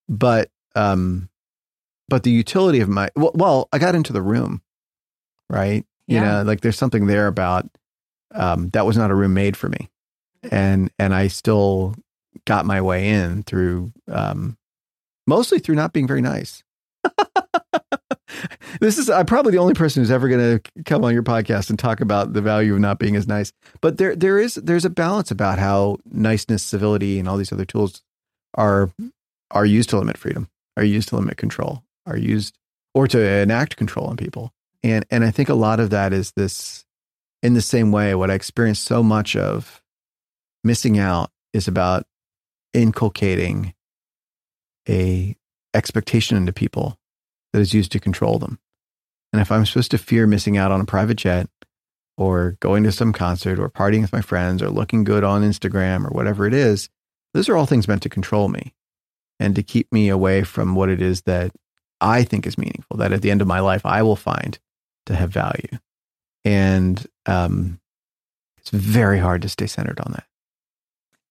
But, 0.09 0.51
um, 0.75 1.29
but 2.09 2.23
the 2.23 2.31
utility 2.31 2.81
of 2.81 2.89
my, 2.89 3.11
well, 3.17 3.33
well 3.35 3.69
I 3.73 3.79
got 3.79 3.95
into 3.95 4.13
the 4.13 4.23
room, 4.23 4.63
right? 5.51 5.85
You 6.07 6.17
Yeah. 6.17 6.25
know, 6.25 6.43
like 6.43 6.63
there's 6.63 6.79
something 6.79 7.07
there 7.07 7.27
about, 7.27 7.69
um, 8.35 8.71
that 8.71 8.87
was 8.87 8.97
not 8.97 9.11
a 9.11 9.15
room 9.15 9.35
made 9.35 9.57
for 9.57 9.69
me. 9.69 9.91
And, 10.51 10.91
and 10.99 11.15
I 11.15 11.29
still 11.29 11.95
got 12.47 12.67
my 12.67 12.81
way 12.81 13.11
in 13.11 13.43
through, 13.45 13.93
um, 14.09 14.57
mostly 15.27 15.59
through 15.59 15.77
not 15.77 15.93
being 15.93 16.07
very 16.07 16.21
nice. 16.23 16.64
this 18.81 18.99
is 18.99 19.11
I'm 19.11 19.27
probably 19.27 19.53
the 19.53 19.59
only 19.59 19.75
person 19.75 20.03
who's 20.03 20.11
ever 20.11 20.29
going 20.29 20.59
to 20.59 20.83
come 20.85 21.05
on 21.05 21.13
your 21.13 21.23
podcast 21.23 21.71
and 21.71 21.79
talk 21.79 22.01
about 22.01 22.33
the 22.33 22.41
value 22.41 22.75
of 22.75 22.81
not 22.81 22.99
being 22.99 23.17
as 23.17 23.27
nice. 23.27 23.53
But 23.81 23.99
there 23.99 24.17
there 24.17 24.39
is 24.39 24.55
there's 24.55 24.85
a 24.85 24.91
balance 24.91 25.31
about 25.31 25.59
how 25.59 25.99
niceness, 26.11 26.63
civility, 26.63 27.19
and 27.19 27.29
all 27.29 27.37
these 27.37 27.53
other 27.53 27.65
tools 27.65 28.03
are 28.55 28.91
are 29.51 29.67
used 29.67 29.91
to 29.91 29.99
limit 29.99 30.19
freedom, 30.19 30.49
are 30.77 30.85
used 30.85 31.09
to 31.11 31.17
limit 31.17 31.37
control, 31.37 31.83
are 32.07 32.17
used 32.17 32.57
or 32.95 33.07
to 33.09 33.21
enact 33.21 33.77
control 33.77 34.07
on 34.07 34.17
people. 34.17 34.53
And 34.83 35.05
and 35.11 35.25
I 35.25 35.31
think 35.31 35.49
a 35.49 35.55
lot 35.55 35.81
of 35.81 35.91
that 35.91 36.13
is 36.13 36.33
this 36.33 36.85
in 37.43 37.55
the 37.55 37.63
same 37.63 37.93
way 37.93 38.15
what 38.15 38.31
I 38.31 38.35
experience 38.35 38.81
so 38.81 39.03
much 39.03 39.37
of 39.37 39.83
missing 40.63 40.99
out 40.99 41.31
is 41.53 41.69
about 41.69 42.07
inculcating 42.73 43.75
a 44.89 45.37
expectation 45.75 46.37
into 46.37 46.53
people 46.53 46.99
that 47.55 47.61
is 47.61 47.73
used 47.73 47.93
to 47.93 48.01
control 48.01 48.41
them. 48.41 48.59
And 49.33 49.41
if 49.41 49.53
I'm 49.53 49.65
supposed 49.65 49.93
to 49.93 49.99
fear 49.99 50.27
missing 50.27 50.57
out 50.57 50.73
on 50.73 50.81
a 50.81 50.85
private 50.85 51.15
jet 51.15 51.49
or 52.19 52.57
going 52.59 52.83
to 52.83 52.91
some 52.91 53.13
concert 53.13 53.61
or 53.61 53.71
partying 53.71 54.03
with 54.03 54.13
my 54.13 54.23
friends 54.23 54.61
or 54.61 54.71
looking 54.71 55.05
good 55.05 55.23
on 55.23 55.43
Instagram 55.43 56.05
or 56.05 56.09
whatever 56.09 56.49
it 56.49 56.53
is, 56.53 56.91
those 57.33 57.49
are 57.49 57.57
all 57.57 57.65
things 57.65 57.87
meant 57.87 58.03
to 58.03 58.09
control 58.09 58.49
me 58.49 58.75
and 59.39 59.55
to 59.55 59.63
keep 59.63 59.93
me 59.93 60.09
away 60.09 60.43
from 60.43 60.75
what 60.75 60.89
it 60.89 61.01
is 61.01 61.23
that 61.23 61.53
I 62.01 62.25
think 62.25 62.45
is 62.45 62.59
meaningful, 62.59 62.97
that 62.97 63.13
at 63.13 63.23
the 63.23 63.31
end 63.31 63.41
of 63.41 63.47
my 63.47 63.61
life, 63.61 63.87
I 63.87 64.03
will 64.03 64.17
find 64.17 64.59
to 65.07 65.15
have 65.15 65.31
value. 65.31 65.79
And 66.45 67.07
um, 67.25 67.79
it's 68.59 68.71
very 68.71 69.21
hard 69.21 69.43
to 69.43 69.49
stay 69.49 69.69
centered 69.69 70.01
on 70.01 70.11
that. 70.11 70.27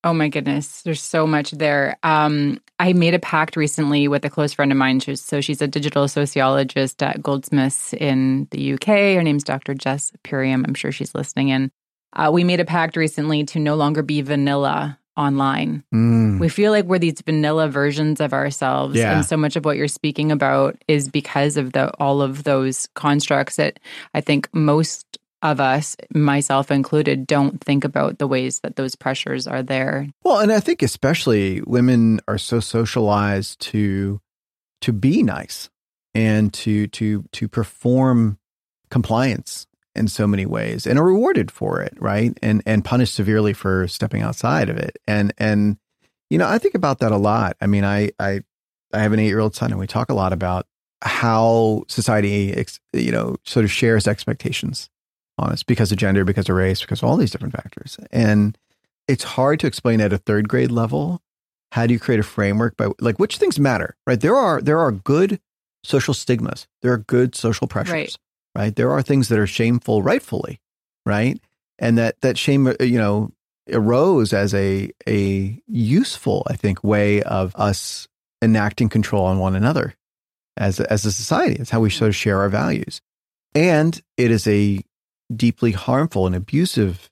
Oh 0.03 0.13
my 0.13 0.27
goodness, 0.27 0.81
there's 0.81 1.01
so 1.01 1.25
much 1.25 1.51
there. 1.51 1.97
Um, 2.03 2.59
I 2.79 2.91
made 2.93 3.13
a 3.13 3.19
pact 3.19 3.55
recently 3.55 4.07
with 4.09 4.25
a 4.25 4.29
close 4.29 4.51
friend 4.53 4.71
of 4.71 4.77
mine. 4.77 4.99
So 4.99 5.39
she's 5.39 5.61
a 5.61 5.67
digital 5.67 6.07
sociologist 6.07 7.01
at 7.01 7.23
Goldsmiths 7.23 7.93
in 7.93 8.47
the 8.51 8.73
UK. 8.73 8.87
Her 9.15 9.23
name's 9.23 9.45
Dr. 9.45 9.73
Jess 9.73 10.11
Perriam. 10.23 10.65
I'm 10.67 10.73
sure 10.73 10.91
she's 10.91 11.15
listening 11.15 11.49
in. 11.49 11.71
Uh, 12.11 12.29
we 12.33 12.43
made 12.43 12.59
a 12.59 12.65
pact 12.65 12.97
recently 12.97 13.43
to 13.45 13.59
no 13.59 13.75
longer 13.75 14.03
be 14.03 14.21
vanilla 14.21 14.99
online. 15.15 15.83
Mm. 15.93 16.39
We 16.39 16.49
feel 16.49 16.71
like 16.71 16.85
we're 16.85 16.99
these 16.99 17.21
vanilla 17.21 17.67
versions 17.69 18.19
of 18.19 18.33
ourselves, 18.33 18.95
Yeah. 18.95 19.15
and 19.15 19.25
so 19.25 19.37
much 19.37 19.55
of 19.55 19.63
what 19.63 19.77
you're 19.77 19.87
speaking 19.87 20.31
about 20.31 20.75
is 20.87 21.07
because 21.07 21.55
of 21.55 21.71
the 21.73 21.91
all 21.99 22.21
of 22.21 22.43
those 22.43 22.87
constructs 22.95 23.55
that 23.57 23.79
I 24.13 24.21
think 24.21 24.49
most 24.53 25.17
of 25.43 25.59
us, 25.59 25.95
myself 26.13 26.71
included, 26.71 27.27
don't 27.27 27.61
think 27.61 27.83
about 27.83 28.17
the 28.17 28.27
ways 28.27 28.61
that 28.61 28.77
those 28.77 28.95
pressures 28.95 29.45
are 29.45 29.61
there. 29.61 30.07
Well, 30.23 30.39
and 30.39 30.51
I 30.51 30.61
think 30.61 30.81
especially 30.81 31.61
women 31.61 32.21
are 32.27 32.37
so 32.37 32.59
socialized 32.59 33.59
to 33.61 34.21
to 34.81 34.93
be 34.93 35.21
nice 35.21 35.69
and 36.15 36.53
to 36.53 36.87
to 36.87 37.23
to 37.33 37.47
perform 37.47 38.39
compliance 38.89 39.67
in 39.95 40.07
so 40.07 40.25
many 40.25 40.45
ways 40.45 40.87
and 40.87 40.97
are 40.97 41.05
rewarded 41.05 41.51
for 41.51 41.81
it, 41.81 41.93
right? 41.99 42.37
And 42.41 42.63
and 42.65 42.85
punished 42.85 43.13
severely 43.13 43.53
for 43.53 43.87
stepping 43.87 44.21
outside 44.21 44.69
of 44.69 44.77
it. 44.77 44.97
And 45.05 45.33
and 45.37 45.77
you 46.29 46.37
know, 46.37 46.47
I 46.47 46.57
think 46.57 46.73
about 46.73 46.99
that 46.99 47.11
a 47.11 47.17
lot. 47.17 47.57
I 47.59 47.67
mean, 47.67 47.83
I 47.83 48.11
I 48.17 48.41
I 48.93 48.99
have 48.99 49.11
an 49.11 49.19
8-year-old 49.19 49.55
son 49.55 49.71
and 49.71 49.79
we 49.79 49.87
talk 49.87 50.09
a 50.09 50.15
lot 50.15 50.31
about 50.31 50.67
how 51.01 51.83
society 51.89 52.65
you 52.93 53.11
know, 53.11 53.35
sort 53.43 53.65
of 53.65 53.71
shares 53.71 54.07
expectations 54.07 54.89
on 55.37 55.51
us 55.51 55.63
because 55.63 55.91
of 55.91 55.97
gender, 55.97 56.23
because 56.23 56.49
of 56.49 56.55
race, 56.55 56.81
because 56.81 57.01
of 57.01 57.09
all 57.09 57.17
these 57.17 57.31
different 57.31 57.53
factors. 57.53 57.97
And 58.11 58.57
it's 59.07 59.23
hard 59.23 59.59
to 59.61 59.67
explain 59.67 59.99
at 60.01 60.13
a 60.13 60.17
third 60.17 60.47
grade 60.47 60.71
level. 60.71 61.21
How 61.71 61.87
do 61.87 61.93
you 61.93 61.99
create 61.99 62.19
a 62.19 62.23
framework 62.23 62.77
by 62.77 62.89
like 62.99 63.17
which 63.17 63.37
things 63.37 63.59
matter, 63.59 63.95
right? 64.05 64.19
There 64.19 64.35
are 64.35 64.61
there 64.61 64.79
are 64.79 64.91
good 64.91 65.39
social 65.83 66.13
stigmas. 66.13 66.67
There 66.81 66.93
are 66.93 66.99
good 66.99 67.35
social 67.35 67.67
pressures, 67.67 67.93
Right. 67.93 68.17
right? 68.55 68.75
There 68.75 68.91
are 68.91 69.01
things 69.01 69.27
that 69.29 69.39
are 69.39 69.47
shameful, 69.47 70.03
rightfully, 70.03 70.59
right? 71.05 71.41
And 71.79 71.97
that 71.97 72.21
that 72.21 72.37
shame, 72.37 72.67
uh, 72.67 72.75
you 72.79 72.99
know, 72.99 73.31
arose 73.71 74.33
as 74.33 74.53
a 74.53 74.91
a 75.07 75.59
useful, 75.67 76.43
I 76.47 76.55
think, 76.55 76.83
way 76.83 77.23
of 77.23 77.55
us 77.55 78.07
enacting 78.43 78.89
control 78.89 79.25
on 79.25 79.39
one 79.39 79.55
another 79.55 79.95
as 80.57 80.79
a, 80.79 80.91
as 80.93 81.05
a 81.05 81.11
society. 81.11 81.55
It's 81.59 81.71
how 81.71 81.79
we 81.79 81.89
sort 81.89 82.09
of 82.09 82.15
share 82.15 82.39
our 82.39 82.49
values, 82.49 83.01
and 83.55 83.99
it 84.15 84.29
is 84.29 84.45
a 84.47 84.81
deeply 85.35 85.71
harmful 85.71 86.27
and 86.27 86.35
abusive 86.35 87.09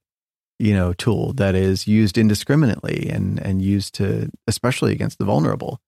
you 0.62 0.76
know 0.76 0.94
tool 0.94 1.34
that 1.34 1.56
is 1.56 1.88
used 1.88 2.20
indiscriminately 2.20 3.10
and 3.10 3.40
and 3.40 3.64
used 3.64 3.96
to 3.96 4.30
especially 4.48 4.94
against 4.94 5.18
the 5.18 5.26
vulnerable. 5.26 5.80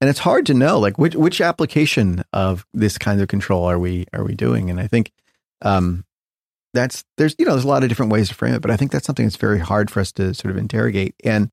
And 0.00 0.08
it's 0.08 0.20
hard 0.20 0.46
to 0.46 0.54
know 0.54 0.78
like 0.78 0.98
which 0.98 1.16
which 1.16 1.40
application 1.40 2.22
of 2.32 2.64
this 2.72 2.96
kind 2.96 3.20
of 3.20 3.26
control 3.26 3.64
are 3.64 3.78
we 3.78 4.06
are 4.12 4.24
we 4.24 4.34
doing? 4.34 4.70
And 4.70 4.80
i 4.80 4.86
think 4.86 5.10
um 5.62 6.04
that's 6.72 7.04
there's 7.18 7.34
you 7.38 7.44
know 7.44 7.52
there's 7.52 7.64
a 7.64 7.68
lot 7.68 7.82
of 7.82 7.88
different 7.88 8.12
ways 8.12 8.28
to 8.28 8.34
frame 8.34 8.54
it 8.54 8.62
but 8.62 8.70
i 8.70 8.76
think 8.76 8.92
that's 8.92 9.04
something 9.04 9.26
that's 9.26 9.36
very 9.36 9.58
hard 9.58 9.90
for 9.90 9.98
us 9.98 10.12
to 10.12 10.32
sort 10.32 10.52
of 10.52 10.56
interrogate. 10.56 11.16
And 11.24 11.50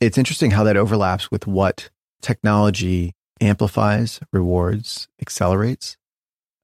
it's 0.00 0.16
interesting 0.16 0.52
how 0.52 0.64
that 0.64 0.78
overlaps 0.78 1.30
with 1.30 1.46
what 1.46 1.90
technology 2.22 3.14
amplifies 3.40 4.18
rewards 4.32 5.08
accelerates. 5.20 5.98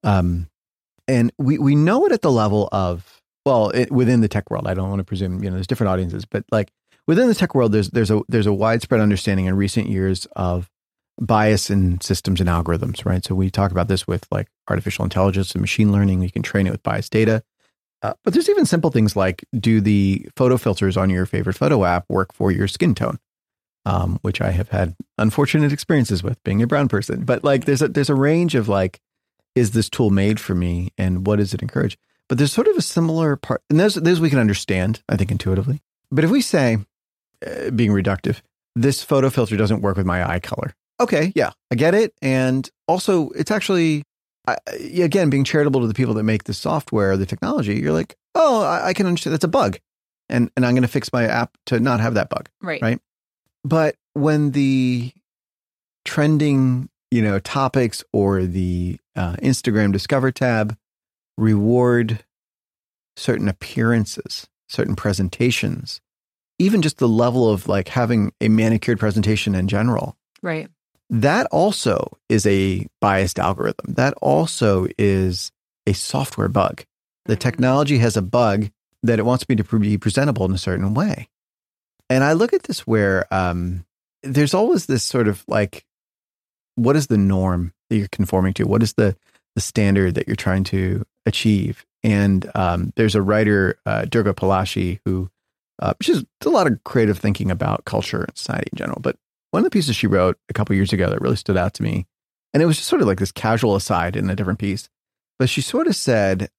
Um 0.03 0.49
and 1.09 1.33
we 1.39 1.59
we 1.59 1.75
know 1.75 2.07
it 2.07 2.13
at 2.13 2.23
the 2.23 2.33
level 2.33 2.69
of 2.73 3.21
well 3.45 3.71
it, 3.71 3.91
within 3.91 4.21
the 4.21 4.29
tech 4.29 4.51
world 4.51 4.67
i 4.67 4.75
don't 4.75 4.89
want 4.89 5.01
to 5.01 5.05
presume 5.05 5.43
you 5.43 5.51
know 5.51 5.55
there's 5.55 5.67
different 5.67 5.91
audiences 5.91 6.25
but 6.25 6.45
like 6.51 6.71
within 7.07 7.29
the 7.29 7.35
tech 7.35 7.55
world 7.55 7.73
there's 7.73 7.91
there's 7.91 8.11
a 8.11 8.21
there's 8.29 8.47
a 8.47 8.53
widespread 8.53 9.01
understanding 9.01 9.47
in 9.47 9.57
recent 9.57 9.89
years 9.89 10.27
of 10.37 10.71
bias 11.21 11.71
in 11.71 12.01
systems 12.01 12.41
and 12.41 12.49
algorithms 12.49 13.05
right? 13.05 13.25
So 13.25 13.35
we 13.35 13.51
talk 13.51 13.71
about 13.71 13.89
this 13.89 14.07
with 14.07 14.27
like 14.31 14.49
artificial 14.69 15.05
intelligence 15.05 15.53
and 15.53 15.61
machine 15.61 15.93
learning. 15.93 16.23
You 16.23 16.31
can 16.31 16.43
train 16.43 16.67
it 16.67 16.71
with 16.71 16.83
biased 16.83 17.13
data. 17.13 17.43
Uh, 18.03 18.15
but 18.23 18.35
there's 18.35 18.51
even 18.51 18.67
simple 18.67 18.91
things 18.91 19.17
like 19.17 19.45
do 19.59 19.81
the 19.81 20.27
photo 20.37 20.57
filters 20.57 20.97
on 20.97 21.09
your 21.09 21.25
favorite 21.25 21.57
photo 21.57 21.85
app 21.85 22.05
work 22.09 22.35
for 22.35 22.51
your 22.51 22.69
skin 22.69 22.95
tone? 22.95 23.19
Um, 23.87 24.19
which 24.23 24.41
i 24.41 24.51
have 24.51 24.71
had 24.71 24.97
unfortunate 25.19 25.71
experiences 25.71 26.23
with 26.23 26.43
being 26.43 26.63
a 26.63 26.67
brown 26.67 26.89
person. 26.89 27.25
But 27.25 27.45
like 27.45 27.67
there's 27.67 27.83
a 27.83 27.89
there's 27.89 28.11
a 28.11 28.15
range 28.15 28.55
of 28.55 28.67
like 28.67 28.99
is 29.55 29.71
this 29.73 29.89
tool 29.89 30.11
made 30.11 30.41
for 30.41 30.55
me 30.55 30.91
and 30.99 31.27
what 31.27 31.37
does 31.37 31.55
it 31.55 31.63
encourage? 31.63 31.97
But 32.29 32.39
there's 32.39 32.53
sort 32.53 32.69
of 32.69 32.77
a 32.77 32.83
similar 32.83 33.37
part 33.37 33.63
and 33.71 33.79
those 33.79 33.95
those 33.95 34.19
we 34.21 34.31
can 34.31 34.39
understand 34.39 35.03
i 35.09 35.17
think 35.17 35.31
intuitively. 35.31 35.83
But 36.11 36.25
if 36.25 36.31
we 36.31 36.41
say 36.41 36.79
uh, 37.47 37.71
being 37.71 37.91
reductive 37.91 38.41
this 38.77 39.03
photo 39.05 39.31
filter 39.31 39.57
doesn't 39.57 39.83
work 39.83 39.97
with 39.97 40.07
my 40.07 40.29
eye 40.29 40.41
color. 40.41 40.75
Okay 41.01 41.33
yeah 41.35 41.53
i 41.71 41.75
get 41.75 41.95
it. 41.95 42.15
And 42.23 42.69
also 42.89 43.31
it's 43.31 43.51
actually 43.51 44.05
I, 44.49 44.57
again 44.79 45.31
being 45.31 45.45
charitable 45.45 45.81
to 45.83 45.87
the 45.87 45.95
people 45.95 46.15
that 46.15 46.23
make 46.25 46.45
the 46.45 46.55
software 46.55 47.17
the 47.17 47.27
technology 47.27 47.75
you're 47.81 47.93
like 47.93 48.17
oh 48.35 48.63
i, 48.63 48.89
I 48.89 48.93
can 48.95 49.07
understand 49.07 49.33
that's 49.35 49.45
a 49.45 49.49
bug. 49.49 49.79
And 50.31 50.51
and 50.57 50.65
i'm 50.67 50.73
going 50.75 50.83
to 50.83 50.89
fix 50.89 51.13
my 51.13 51.25
app 51.25 51.57
to 51.67 51.79
not 51.81 52.01
have 52.01 52.15
that 52.15 52.29
bug 52.31 52.49
Right. 52.63 52.81
Right. 52.83 53.01
but 53.65 53.97
when 54.15 54.53
the 54.53 55.13
trending 56.05 56.89
you 57.11 57.23
know 57.23 57.39
topics 57.39 58.03
or 58.13 58.45
the 58.45 58.99
uh, 59.17 59.35
instagram 59.37 59.93
discover 59.93 60.31
tab 60.33 60.77
reward 61.37 62.25
certain 63.17 63.49
appearances 63.49 64.47
certain 64.69 64.97
presentations 64.97 66.01
even 66.59 66.83
just 66.83 66.99
the 66.99 67.09
level 67.09 67.51
of 67.51 67.69
like 67.69 67.89
having 67.89 68.33
a 68.41 68.49
manicured 68.49 68.99
presentation 68.99 69.55
in 69.55 69.69
general 69.69 70.17
Right. 70.43 70.69
that 71.11 71.47
also 71.51 72.17
is 72.29 72.47
a 72.47 72.87
biased 73.01 73.39
algorithm 73.39 73.95
that 73.95 74.15
also 74.23 74.87
is 74.99 75.51
a 75.87 75.93
software 75.93 76.49
bug 76.49 76.85
the 77.27 77.37
Mhm. 77.37 77.41
technology 77.41 77.99
has 77.99 78.17
a 78.17 78.23
bug 78.23 78.71
that 79.03 79.19
it 79.19 79.25
wants 79.27 79.49
me 79.49 79.57
to 79.57 79.79
be 79.79 79.99
presentable 79.99 80.47
in 80.47 80.53
a 80.53 80.59
certain 80.59 80.95
way. 80.95 81.29
And 82.09 82.25
I 82.25 82.33
look 82.33 82.55
at 82.55 82.62
this 82.62 82.87
where 82.87 83.27
um, 83.33 83.85
there's 84.23 84.55
always 84.55 84.87
this 84.87 85.03
sort 85.03 85.29
of 85.29 85.45
like, 85.47 85.85
what 86.77 86.97
is 86.97 87.09
the 87.09 87.19
norm 87.19 87.75
that 87.89 87.97
you're 87.97 88.09
conforming 88.09 88.55
to? 88.55 88.64
What 88.64 88.82
is 88.82 88.95
the 88.95 89.16
the 89.55 89.61
standard 89.61 90.16
that 90.16 90.26
you're 90.26 90.37
trying 90.37 90.64
to 90.64 91.05
achieve? 91.26 91.85
And 92.03 92.51
um, 92.55 92.93
there's 92.97 93.14
a 93.14 93.22
writer, 93.22 93.78
uh, 93.87 94.05
Durga 94.05 94.35
Palashi, 94.35 95.01
who 95.05 95.30
uh, 95.80 95.95
she's 96.01 96.18
did 96.18 96.47
a 96.47 96.51
lot 96.51 96.66
of 96.66 96.82
creative 96.85 97.18
thinking 97.18 97.51
about 97.51 97.85
culture 97.85 98.24
and 98.24 98.37
society 98.37 98.68
in 98.72 98.76
general. 98.76 99.01
But 99.01 99.16
one 99.51 99.61
of 99.61 99.64
the 99.64 99.70
pieces 99.70 99.97
she 99.97 100.07
wrote 100.07 100.37
a 100.49 100.53
couple 100.53 100.74
years 100.76 100.93
ago 100.93 101.09
that 101.09 101.20
really 101.20 101.37
stood 101.37 101.57
out 101.57 101.74
to 101.74 101.82
me, 101.82 102.07
and 102.53 102.62
it 102.62 102.66
was 102.66 102.76
just 102.76 102.89
sort 102.89 103.03
of 103.03 103.09
like 103.09 103.18
this 103.18 103.32
casual 103.32 103.76
aside 103.76 104.16
in 104.16 104.28
a 104.28 104.37
different 104.37 104.59
piece, 104.59 104.89
but 105.39 105.49
she 105.49 105.61
sort 105.61 105.87
of 105.87 105.97
said, 105.97 106.51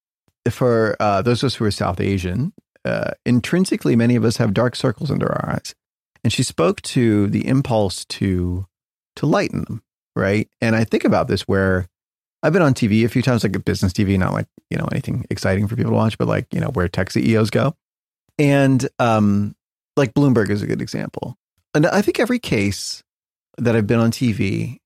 for 0.49 0.95
uh, 0.99 1.21
those 1.21 1.43
of 1.43 1.47
us 1.47 1.55
who 1.55 1.65
are 1.65 1.71
South 1.71 1.99
Asian, 1.99 2.53
uh, 2.83 3.11
intrinsically, 3.25 3.95
many 3.95 4.15
of 4.15 4.23
us 4.23 4.37
have 4.37 4.53
dark 4.53 4.75
circles 4.75 5.11
under 5.11 5.27
our 5.27 5.55
eyes. 5.55 5.75
And 6.23 6.31
she 6.31 6.43
spoke 6.43 6.81
to 6.83 7.27
the 7.27 7.47
impulse 7.47 8.05
to 8.05 8.65
to 9.15 9.25
lighten 9.25 9.63
them, 9.63 9.83
right? 10.15 10.49
And 10.61 10.75
I 10.75 10.83
think 10.83 11.03
about 11.03 11.27
this 11.27 11.41
where 11.41 11.87
I've 12.43 12.53
been 12.53 12.61
on 12.61 12.73
TV 12.73 13.05
a 13.05 13.09
few 13.09 13.21
times, 13.21 13.43
like 13.43 13.55
a 13.55 13.59
business 13.59 13.93
TV, 13.93 14.17
not 14.17 14.33
like 14.33 14.47
you 14.69 14.77
know 14.77 14.87
anything 14.91 15.25
exciting 15.29 15.67
for 15.67 15.75
people 15.75 15.91
to 15.91 15.95
watch, 15.95 16.17
but 16.17 16.27
like 16.27 16.47
you 16.53 16.59
know 16.59 16.69
where 16.69 16.87
tech 16.87 17.11
CEOs 17.11 17.49
go, 17.49 17.75
and 18.37 18.87
um, 18.99 19.55
like 19.97 20.13
Bloomberg 20.13 20.49
is 20.49 20.61
a 20.61 20.67
good 20.67 20.81
example. 20.81 21.37
And 21.73 21.87
I 21.87 22.01
think 22.01 22.19
every 22.19 22.39
case 22.39 23.03
that 23.57 23.75
I've 23.75 23.87
been 23.87 23.99
on 23.99 24.11
TV, 24.11 24.77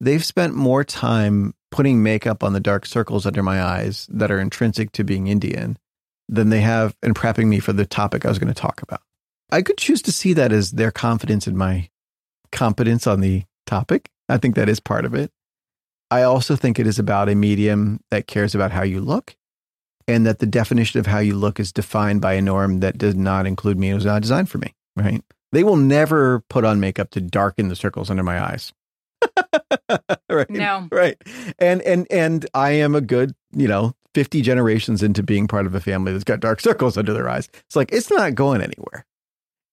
they've 0.00 0.24
spent 0.24 0.54
more 0.54 0.84
time 0.84 1.54
putting 1.70 2.02
makeup 2.02 2.42
on 2.42 2.52
the 2.52 2.60
dark 2.60 2.86
circles 2.86 3.26
under 3.26 3.42
my 3.42 3.62
eyes 3.62 4.06
that 4.10 4.30
are 4.30 4.40
intrinsic 4.40 4.92
to 4.92 5.04
being 5.04 5.26
Indian 5.26 5.78
than 6.28 6.48
they 6.48 6.60
have 6.60 6.94
in 7.02 7.14
prepping 7.14 7.46
me 7.46 7.60
for 7.60 7.72
the 7.72 7.86
topic 7.86 8.24
I 8.24 8.28
was 8.28 8.38
going 8.38 8.52
to 8.52 8.60
talk 8.60 8.82
about. 8.82 9.02
I 9.50 9.62
could 9.62 9.78
choose 9.78 10.02
to 10.02 10.12
see 10.12 10.32
that 10.32 10.52
as 10.52 10.72
their 10.72 10.90
confidence 10.90 11.46
in 11.46 11.56
my 11.56 11.88
competence 12.50 13.06
on 13.06 13.20
the 13.20 13.44
topic. 13.66 14.10
I 14.28 14.38
think 14.38 14.54
that 14.56 14.68
is 14.68 14.80
part 14.80 15.04
of 15.04 15.14
it. 15.14 15.30
I 16.10 16.22
also 16.22 16.56
think 16.56 16.78
it 16.78 16.86
is 16.86 16.98
about 16.98 17.28
a 17.28 17.34
medium 17.34 18.00
that 18.10 18.26
cares 18.26 18.54
about 18.54 18.70
how 18.70 18.82
you 18.82 19.00
look 19.00 19.36
and 20.08 20.26
that 20.26 20.38
the 20.38 20.46
definition 20.46 21.00
of 21.00 21.06
how 21.06 21.18
you 21.18 21.34
look 21.34 21.58
is 21.58 21.72
defined 21.72 22.20
by 22.20 22.34
a 22.34 22.42
norm 22.42 22.80
that 22.80 22.98
does 22.98 23.14
not 23.14 23.46
include 23.46 23.78
me. 23.78 23.90
It 23.90 23.94
was 23.94 24.04
not 24.04 24.22
designed 24.22 24.48
for 24.48 24.58
me, 24.58 24.74
right? 24.94 25.22
They 25.52 25.64
will 25.64 25.76
never 25.76 26.40
put 26.48 26.64
on 26.64 26.80
makeup 26.80 27.10
to 27.10 27.20
darken 27.20 27.68
the 27.68 27.76
circles 27.76 28.10
under 28.10 28.22
my 28.22 28.40
eyes. 28.40 28.72
right. 30.30 30.50
No. 30.50 30.88
Right. 30.92 31.16
And 31.58 31.82
and 31.82 32.06
and 32.10 32.46
I 32.54 32.70
am 32.72 32.94
a 32.94 33.00
good, 33.00 33.34
you 33.52 33.66
know, 33.66 33.94
50 34.14 34.42
generations 34.42 35.02
into 35.02 35.22
being 35.22 35.48
part 35.48 35.66
of 35.66 35.74
a 35.74 35.80
family 35.80 36.12
that's 36.12 36.24
got 36.24 36.40
dark 36.40 36.60
circles 36.60 36.96
under 36.96 37.12
their 37.12 37.28
eyes. 37.28 37.48
It's 37.66 37.76
like 37.76 37.92
it's 37.92 38.10
not 38.10 38.34
going 38.34 38.60
anywhere. 38.60 39.06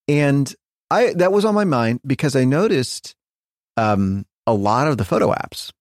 And 0.08 0.52
I 0.90 1.12
that 1.14 1.32
was 1.32 1.44
on 1.44 1.54
my 1.54 1.64
mind 1.64 2.00
because 2.06 2.34
I 2.34 2.44
noticed 2.44 3.14
um 3.76 4.24
a 4.46 4.54
lot 4.54 4.86
of 4.86 4.98
the 4.98 5.04
photo 5.04 5.30
apps 5.32 5.72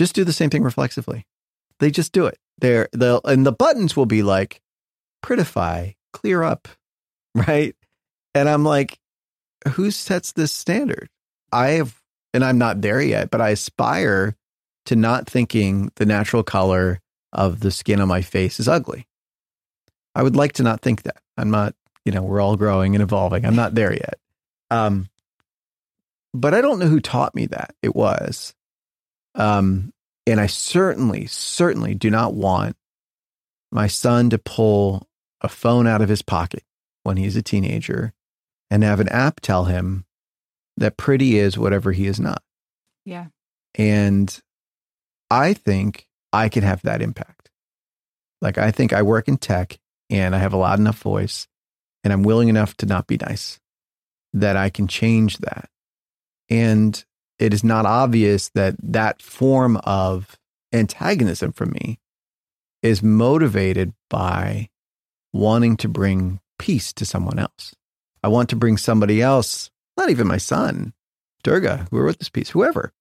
just 0.00 0.14
do 0.14 0.24
the 0.24 0.32
same 0.32 0.48
thing 0.48 0.62
reflexively. 0.62 1.26
They 1.78 1.90
just 1.90 2.12
do 2.12 2.26
it. 2.26 2.38
There, 2.58 2.88
the 2.92 3.20
and 3.24 3.44
the 3.44 3.52
buttons 3.52 3.96
will 3.96 4.06
be 4.06 4.22
like 4.22 4.60
prettify, 5.22 5.94
clear 6.12 6.42
up, 6.42 6.68
right? 7.34 7.76
And 8.34 8.48
I'm 8.48 8.64
like, 8.64 8.98
who 9.68 9.90
sets 9.90 10.32
this 10.32 10.52
standard? 10.52 11.08
I 11.52 11.70
have, 11.72 12.00
and 12.32 12.44
I'm 12.44 12.58
not 12.58 12.80
there 12.80 13.02
yet, 13.02 13.30
but 13.30 13.40
I 13.40 13.50
aspire 13.50 14.36
to 14.86 14.96
not 14.96 15.28
thinking 15.28 15.90
the 15.96 16.06
natural 16.06 16.42
color 16.42 17.00
of 17.32 17.60
the 17.60 17.70
skin 17.70 18.00
on 18.00 18.08
my 18.08 18.22
face 18.22 18.58
is 18.58 18.68
ugly. 18.68 19.06
I 20.14 20.22
would 20.22 20.36
like 20.36 20.52
to 20.54 20.62
not 20.62 20.80
think 20.80 21.02
that. 21.02 21.18
I'm 21.36 21.50
not, 21.50 21.74
you 22.04 22.12
know, 22.12 22.22
we're 22.22 22.40
all 22.40 22.56
growing 22.56 22.94
and 22.94 23.02
evolving. 23.02 23.44
I'm 23.44 23.56
not 23.56 23.74
there 23.74 23.92
yet. 23.92 24.18
Um, 24.70 25.08
but 26.32 26.54
I 26.54 26.60
don't 26.60 26.78
know 26.78 26.86
who 26.86 27.00
taught 27.00 27.34
me 27.34 27.46
that. 27.46 27.74
It 27.82 27.94
was. 27.94 28.54
Um, 29.34 29.92
and 30.26 30.40
I 30.40 30.46
certainly, 30.46 31.26
certainly 31.26 31.94
do 31.94 32.10
not 32.10 32.34
want 32.34 32.76
my 33.72 33.86
son 33.86 34.30
to 34.30 34.38
pull 34.38 35.08
a 35.40 35.48
phone 35.48 35.86
out 35.86 36.02
of 36.02 36.08
his 36.08 36.22
pocket 36.22 36.62
when 37.02 37.16
he's 37.16 37.36
a 37.36 37.42
teenager 37.42 38.12
and 38.70 38.82
have 38.82 39.00
an 39.00 39.08
app 39.08 39.40
tell 39.40 39.64
him 39.64 40.04
that 40.76 40.96
pretty 40.96 41.38
is 41.38 41.58
whatever 41.58 41.92
he 41.92 42.06
is 42.06 42.20
not. 42.20 42.42
Yeah. 43.04 43.26
And 43.74 44.38
I 45.30 45.52
think 45.54 46.06
I 46.32 46.48
can 46.48 46.62
have 46.62 46.82
that 46.82 47.02
impact. 47.02 47.50
Like, 48.40 48.58
I 48.58 48.70
think 48.70 48.92
I 48.92 49.02
work 49.02 49.28
in 49.28 49.36
tech 49.36 49.78
and 50.08 50.34
I 50.34 50.38
have 50.38 50.52
a 50.52 50.56
loud 50.56 50.78
enough 50.78 50.98
voice 50.98 51.46
and 52.02 52.12
I'm 52.12 52.22
willing 52.22 52.48
enough 52.48 52.76
to 52.78 52.86
not 52.86 53.06
be 53.06 53.18
nice 53.18 53.60
that 54.32 54.56
I 54.56 54.70
can 54.70 54.86
change 54.86 55.38
that. 55.38 55.68
And 56.50 57.02
it 57.38 57.54
is 57.54 57.64
not 57.64 57.86
obvious 57.86 58.50
that 58.50 58.76
that 58.82 59.22
form 59.22 59.76
of 59.84 60.38
antagonism 60.72 61.52
from 61.52 61.70
me 61.70 61.98
is 62.82 63.02
motivated 63.02 63.92
by 64.08 64.68
wanting 65.32 65.76
to 65.78 65.88
bring 65.88 66.40
peace 66.58 66.92
to 66.94 67.06
someone 67.06 67.38
else. 67.38 67.74
I 68.22 68.28
want 68.28 68.50
to 68.50 68.56
bring 68.56 68.76
somebody 68.76 69.22
else, 69.22 69.70
not 69.96 70.10
even 70.10 70.26
my 70.26 70.36
son, 70.36 70.92
Durga, 71.42 71.86
who 71.90 71.98
wrote 71.98 72.18
this 72.18 72.28
piece, 72.28 72.50
whoever. 72.50 72.92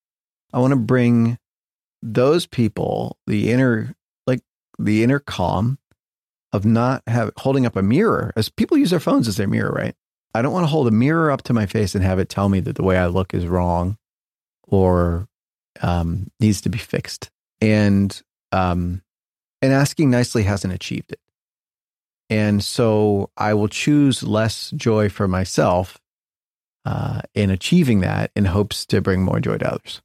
I 0.54 0.60
want 0.60 0.72
to 0.72 0.78
bring 0.78 1.38
those 2.02 2.46
people 2.46 3.18
the 3.28 3.52
inner, 3.52 3.96
like 4.26 4.42
the 4.78 5.04
inner 5.04 5.20
calm 5.20 5.78
of 6.54 6.66
not 6.66 7.04
have 7.08 7.32
holding 7.38 7.66
up 7.66 7.76
a 7.76 7.82
mirror 7.82 8.32
as 8.36 8.50
people 8.50 8.78
use 8.78 8.90
their 8.90 9.00
phones 9.00 9.28
as 9.28 9.38
their 9.38 9.48
mirror, 9.48 9.72
right? 9.72 9.96
I 10.34 10.42
don't 10.42 10.54
want 10.54 10.64
to 10.64 10.70
hold 10.70 10.88
a 10.88 10.92
mirror 10.92 11.32
up 11.32 11.44
to 11.44 11.54
my 11.54 11.66
face 11.66 11.96
and 11.96 12.04
have 12.04 12.20
it 12.20 12.30
tell 12.30 12.50
me 12.50 12.60
that 12.62 12.76
the 12.76 12.84
way 12.84 12.98
I 12.98 13.08
look 13.08 13.34
is 13.34 13.48
wrong 13.48 13.98
or 14.64 15.28
um, 15.82 16.30
needs 16.40 16.62
to 16.62 16.70
be 16.70 16.78
fixed. 16.78 17.30
And 17.62 18.20
um, 18.52 19.02
and 19.62 19.74
asking 19.74 20.10
nicely 20.10 20.44
hasn't 20.44 20.74
achieved 20.74 21.12
it. 21.12 21.20
And 22.30 22.64
so 22.64 23.32
I 23.38 23.54
will 23.54 23.68
choose 23.68 24.24
less 24.24 24.72
joy 24.72 25.10
for 25.10 25.28
myself 25.28 26.00
uh, 26.86 27.22
in 27.34 27.50
achieving 27.50 28.00
that 28.02 28.32
in 28.36 28.46
hopes 28.46 28.86
to 28.88 29.02
bring 29.02 29.24
more 29.24 29.40
joy 29.40 29.58
to 29.58 29.74
others. 29.74 30.02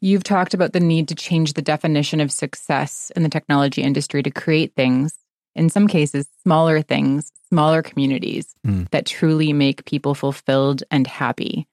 You've 0.00 0.24
talked 0.24 0.54
about 0.54 0.72
the 0.72 0.80
need 0.80 1.08
to 1.08 1.14
change 1.14 1.54
the 1.54 1.62
definition 1.62 2.20
of 2.20 2.30
success 2.30 3.10
in 3.16 3.22
the 3.22 3.28
technology 3.28 3.82
industry 3.82 4.22
to 4.22 4.30
create 4.30 4.74
things, 4.74 5.12
in 5.58 5.68
some 5.68 5.88
cases, 5.88 6.26
smaller 6.42 6.80
things, 6.82 7.32
smaller 7.48 7.82
communities 7.82 8.54
mm. 8.66 8.88
that 8.90 9.06
truly 9.06 9.52
make 9.52 9.84
people 9.84 10.14
fulfilled 10.14 10.82
and 10.90 11.06
happy. 11.06 11.66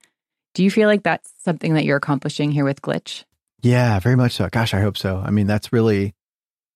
Do 0.53 0.63
you 0.63 0.71
feel 0.71 0.87
like 0.87 1.03
that's 1.03 1.31
something 1.43 1.73
that 1.73 1.85
you're 1.85 1.97
accomplishing 1.97 2.51
here 2.51 2.65
with 2.65 2.81
Glitch? 2.81 3.23
Yeah, 3.61 3.99
very 3.99 4.15
much 4.15 4.33
so. 4.33 4.47
Gosh, 4.49 4.73
I 4.73 4.81
hope 4.81 4.97
so. 4.97 5.21
I 5.25 5.31
mean, 5.31 5.47
that's 5.47 5.73
really 5.73 6.13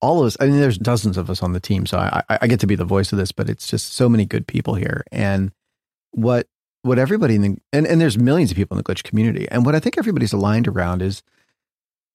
all 0.02 0.20
of 0.22 0.28
us. 0.28 0.38
I 0.40 0.48
mean, 0.48 0.60
there's 0.60 0.78
dozens 0.78 1.18
of 1.18 1.30
us 1.30 1.44
on 1.44 1.54
the 1.54 1.60
team, 1.60 1.86
so 1.86 1.98
I, 1.98 2.24
I 2.30 2.48
get 2.48 2.60
to 2.62 2.68
be 2.68 2.76
the 2.76 2.86
voice 2.86 3.12
of 3.12 3.18
this, 3.18 3.32
but 3.32 3.50
it's 3.50 3.68
just 3.68 3.94
so 3.94 4.10
many 4.10 4.26
good 4.26 4.48
people 4.48 4.76
here. 4.76 5.04
And 5.12 5.52
what 6.12 6.48
what 6.82 6.98
everybody 6.98 7.36
in 7.36 7.42
the 7.42 7.58
and, 7.74 7.86
and 7.86 8.00
there's 8.00 8.18
millions 8.18 8.52
of 8.52 8.58
people 8.58 8.78
in 8.78 8.84
the 8.84 8.84
glitch 8.84 9.04
community. 9.04 9.48
And 9.50 9.66
what 9.66 9.76
I 9.76 9.80
think 9.80 9.98
everybody's 9.98 10.34
aligned 10.34 10.68
around 10.68 11.02
is, 11.02 11.22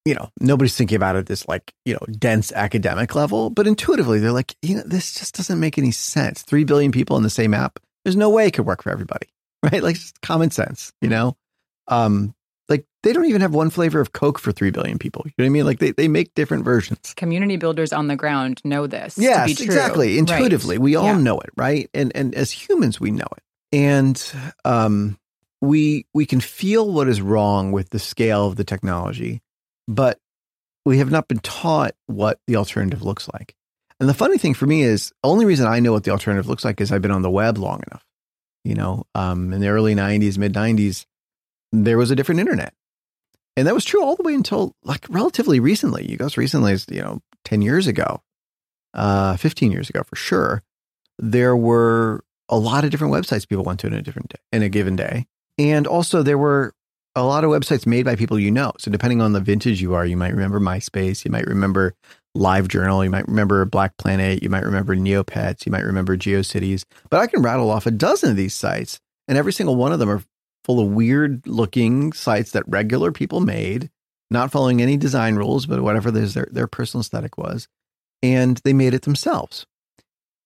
you 0.04 0.14
know, 0.14 0.30
nobody's 0.40 0.76
thinking 0.76 0.96
about 0.96 1.16
it 1.16 1.26
this 1.26 1.48
like, 1.48 1.72
you 1.84 1.94
know, 1.94 2.14
dense 2.18 2.52
academic 2.52 3.14
level, 3.14 3.50
but 3.50 3.66
intuitively 3.66 4.18
they're 4.18 4.32
like, 4.32 4.54
you 4.62 4.76
know, 4.76 4.82
this 4.84 5.14
just 5.14 5.34
doesn't 5.34 5.60
make 5.60 5.78
any 5.78 5.90
sense. 5.90 6.42
Three 6.42 6.64
billion 6.64 6.92
people 6.92 7.16
in 7.16 7.22
the 7.22 7.30
same 7.30 7.54
app. 7.54 7.78
There's 8.04 8.16
no 8.16 8.28
way 8.28 8.46
it 8.46 8.52
could 8.52 8.66
work 8.66 8.82
for 8.82 8.90
everybody. 8.90 9.28
Right? 9.64 9.82
Like 9.82 9.94
just 9.94 10.20
common 10.20 10.50
sense, 10.50 10.92
you 11.00 11.08
know? 11.08 11.38
Um, 11.88 12.34
like 12.68 12.84
they 13.02 13.14
don't 13.14 13.24
even 13.24 13.40
have 13.40 13.54
one 13.54 13.70
flavor 13.70 13.98
of 13.98 14.12
Coke 14.12 14.38
for 14.38 14.52
three 14.52 14.70
billion 14.70 14.98
people. 14.98 15.22
You 15.24 15.32
know 15.38 15.44
what 15.44 15.46
I 15.46 15.48
mean? 15.48 15.64
Like 15.64 15.78
they, 15.78 15.92
they 15.92 16.06
make 16.06 16.34
different 16.34 16.64
versions. 16.64 17.14
Community 17.16 17.56
builders 17.56 17.90
on 17.90 18.06
the 18.08 18.14
ground 18.16 18.60
know 18.62 18.86
this. 18.86 19.16
Yes, 19.16 19.58
exactly. 19.62 20.18
Intuitively, 20.18 20.76
right. 20.76 20.82
we 20.82 20.96
all 20.96 21.06
yeah. 21.06 21.16
know 21.16 21.38
it, 21.40 21.48
right? 21.56 21.88
And 21.94 22.12
and 22.14 22.34
as 22.34 22.50
humans, 22.50 23.00
we 23.00 23.10
know 23.10 23.26
it. 23.36 23.42
And 23.72 24.22
um, 24.66 25.18
we 25.62 26.06
we 26.12 26.26
can 26.26 26.40
feel 26.40 26.92
what 26.92 27.08
is 27.08 27.20
wrong 27.20 27.72
with 27.72 27.90
the 27.90 27.98
scale 27.98 28.46
of 28.46 28.56
the 28.56 28.64
technology, 28.64 29.40
but 29.88 30.18
we 30.84 30.98
have 30.98 31.10
not 31.10 31.28
been 31.28 31.38
taught 31.38 31.94
what 32.06 32.40
the 32.46 32.56
alternative 32.56 33.02
looks 33.02 33.28
like. 33.32 33.54
And 34.00 34.08
the 34.08 34.14
funny 34.14 34.38
thing 34.38 34.54
for 34.54 34.66
me 34.66 34.82
is, 34.82 35.12
the 35.22 35.28
only 35.28 35.44
reason 35.44 35.66
I 35.66 35.80
know 35.80 35.92
what 35.92 36.04
the 36.04 36.10
alternative 36.10 36.48
looks 36.48 36.64
like 36.64 36.80
is 36.80 36.90
I've 36.90 37.02
been 37.02 37.10
on 37.10 37.22
the 37.22 37.30
web 37.30 37.58
long 37.58 37.82
enough. 37.90 38.04
You 38.64 38.74
know, 38.74 39.04
um, 39.14 39.52
in 39.52 39.60
the 39.60 39.68
early 39.68 39.94
'90s, 39.94 40.38
mid 40.38 40.54
'90s, 40.54 41.06
there 41.72 41.98
was 41.98 42.10
a 42.10 42.16
different 42.16 42.40
internet. 42.40 42.74
And 43.56 43.66
that 43.66 43.74
was 43.74 43.84
true 43.84 44.02
all 44.02 44.16
the 44.16 44.22
way 44.22 44.34
until 44.34 44.74
like 44.82 45.06
relatively 45.08 45.60
recently. 45.60 46.10
You 46.10 46.16
guys 46.16 46.36
recently 46.36 46.72
as, 46.72 46.86
you 46.90 47.00
know, 47.00 47.20
10 47.44 47.62
years 47.62 47.86
ago, 47.86 48.20
uh, 48.94 49.36
15 49.36 49.70
years 49.70 49.88
ago 49.90 50.02
for 50.02 50.16
sure. 50.16 50.62
There 51.18 51.56
were 51.56 52.24
a 52.48 52.58
lot 52.58 52.84
of 52.84 52.90
different 52.90 53.14
websites 53.14 53.48
people 53.48 53.64
went 53.64 53.80
to 53.80 53.86
in 53.86 53.94
a 53.94 54.02
different 54.02 54.30
day, 54.30 54.40
in 54.52 54.62
a 54.62 54.68
given 54.68 54.96
day. 54.96 55.26
And 55.56 55.86
also 55.86 56.22
there 56.22 56.38
were 56.38 56.74
a 57.16 57.22
lot 57.22 57.44
of 57.44 57.50
websites 57.50 57.86
made 57.86 58.04
by 58.04 58.16
people 58.16 58.38
you 58.38 58.50
know. 58.50 58.72
So 58.78 58.90
depending 58.90 59.20
on 59.20 59.32
the 59.32 59.40
vintage 59.40 59.80
you 59.80 59.94
are, 59.94 60.04
you 60.04 60.16
might 60.16 60.32
remember 60.32 60.60
MySpace, 60.60 61.24
you 61.24 61.30
might 61.30 61.46
remember 61.46 61.94
LiveJournal, 62.36 63.04
you 63.04 63.10
might 63.10 63.28
remember 63.28 63.64
Black 63.64 63.96
Planet, 63.96 64.42
you 64.42 64.50
might 64.50 64.64
remember 64.64 64.96
Neopets, 64.96 65.64
you 65.64 65.72
might 65.72 65.84
remember 65.84 66.16
GeoCities. 66.16 66.84
But 67.10 67.20
I 67.20 67.26
can 67.26 67.42
rattle 67.42 67.70
off 67.70 67.86
a 67.86 67.92
dozen 67.92 68.30
of 68.30 68.36
these 68.36 68.54
sites, 68.54 68.98
and 69.28 69.38
every 69.38 69.52
single 69.52 69.76
one 69.76 69.92
of 69.92 70.00
them 70.00 70.10
are 70.10 70.22
full 70.64 70.80
of 70.80 70.88
weird 70.88 71.46
looking 71.46 72.12
sites 72.12 72.52
that 72.52 72.64
regular 72.66 73.12
people 73.12 73.40
made, 73.40 73.90
not 74.30 74.50
following 74.50 74.82
any 74.82 74.96
design 74.96 75.36
rules, 75.36 75.66
but 75.66 75.82
whatever 75.82 76.10
their, 76.10 76.48
their 76.50 76.66
personal 76.66 77.02
aesthetic 77.02 77.38
was. 77.38 77.68
And 78.22 78.60
they 78.64 78.72
made 78.72 78.94
it 78.94 79.02
themselves. 79.02 79.66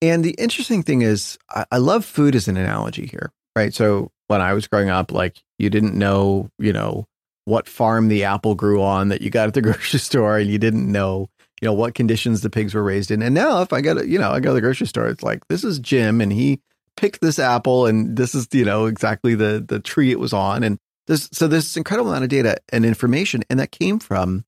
And 0.03 0.25
the 0.25 0.33
interesting 0.33 0.83
thing 0.83 1.03
is, 1.03 1.39
I, 1.49 1.65
I 1.73 1.79
love 1.79 2.05
food 2.05 2.35
as 2.35 2.49
an 2.49 2.57
analogy 2.57 3.07
here, 3.07 3.33
right? 3.57 3.73
So 3.73 4.11
when 4.29 4.41
I 4.41 4.55
was 4.55 4.67
growing 4.67 4.89
up, 4.89 5.13
like 5.13 5.43
you 5.59 5.69
didn't 5.69 5.95
know, 5.95 6.51
you 6.59 6.73
know, 6.73 7.07
what 7.45 7.69
farm 7.69 8.09
the 8.09 8.25
apple 8.25 8.55
grew 8.55 8.83
on 8.83 9.09
that 9.09 9.23
you 9.23 9.31
got 9.31 9.49
at 9.49 9.55
the 9.55 9.63
grocery 9.63 10.01
store, 10.01 10.39
and 10.39 10.51
you 10.51 10.59
didn't 10.59 10.91
know, 10.91 11.29
you 11.61 11.67
know, 11.67 11.75
what 11.75 11.95
conditions 11.95 12.41
the 12.41 12.51
pigs 12.51 12.75
were 12.75 12.83
raised 12.83 13.11
in. 13.11 13.23
And 13.23 13.35
now, 13.35 13.61
if 13.63 13.73
I 13.73 13.81
go 13.81 13.95
to, 13.95 14.09
you 14.09 14.19
know, 14.19 14.31
I 14.31 14.41
go 14.41 14.51
to 14.51 14.55
the 14.55 14.61
grocery 14.61 14.87
store, 14.87 15.09
it's 15.09 15.23
like 15.23 15.47
this 15.49 15.65
is 15.65 15.79
Jim, 15.79 16.21
and 16.21 16.33
he 16.33 16.61
picked 16.99 17.21
this 17.21 17.39
apple 17.39 17.87
and 17.87 18.17
this 18.17 18.35
is 18.35 18.49
you 18.51 18.65
know 18.65 18.87
exactly 18.87 19.37
the 19.37 19.65
the 19.67 19.79
tree 19.79 20.11
it 20.11 20.19
was 20.19 20.33
on 20.33 20.65
and 20.65 20.81
this 21.07 21.29
so 21.33 21.47
this 21.47 21.77
incredible 21.77 22.11
amount 22.11 22.25
of 22.25 22.29
data 22.29 22.57
and 22.73 22.85
information 22.85 23.45
and 23.49 23.61
that 23.61 23.71
came 23.71 24.01
from 24.01 24.45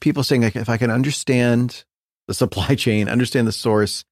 people 0.00 0.22
saying 0.22 0.42
like 0.42 0.54
if 0.54 0.68
i 0.68 0.76
can 0.76 0.92
understand 0.92 1.84
the 2.28 2.34
supply 2.34 2.74
chain 2.76 3.08
understand 3.08 3.48
the 3.48 3.52
source 3.52 4.04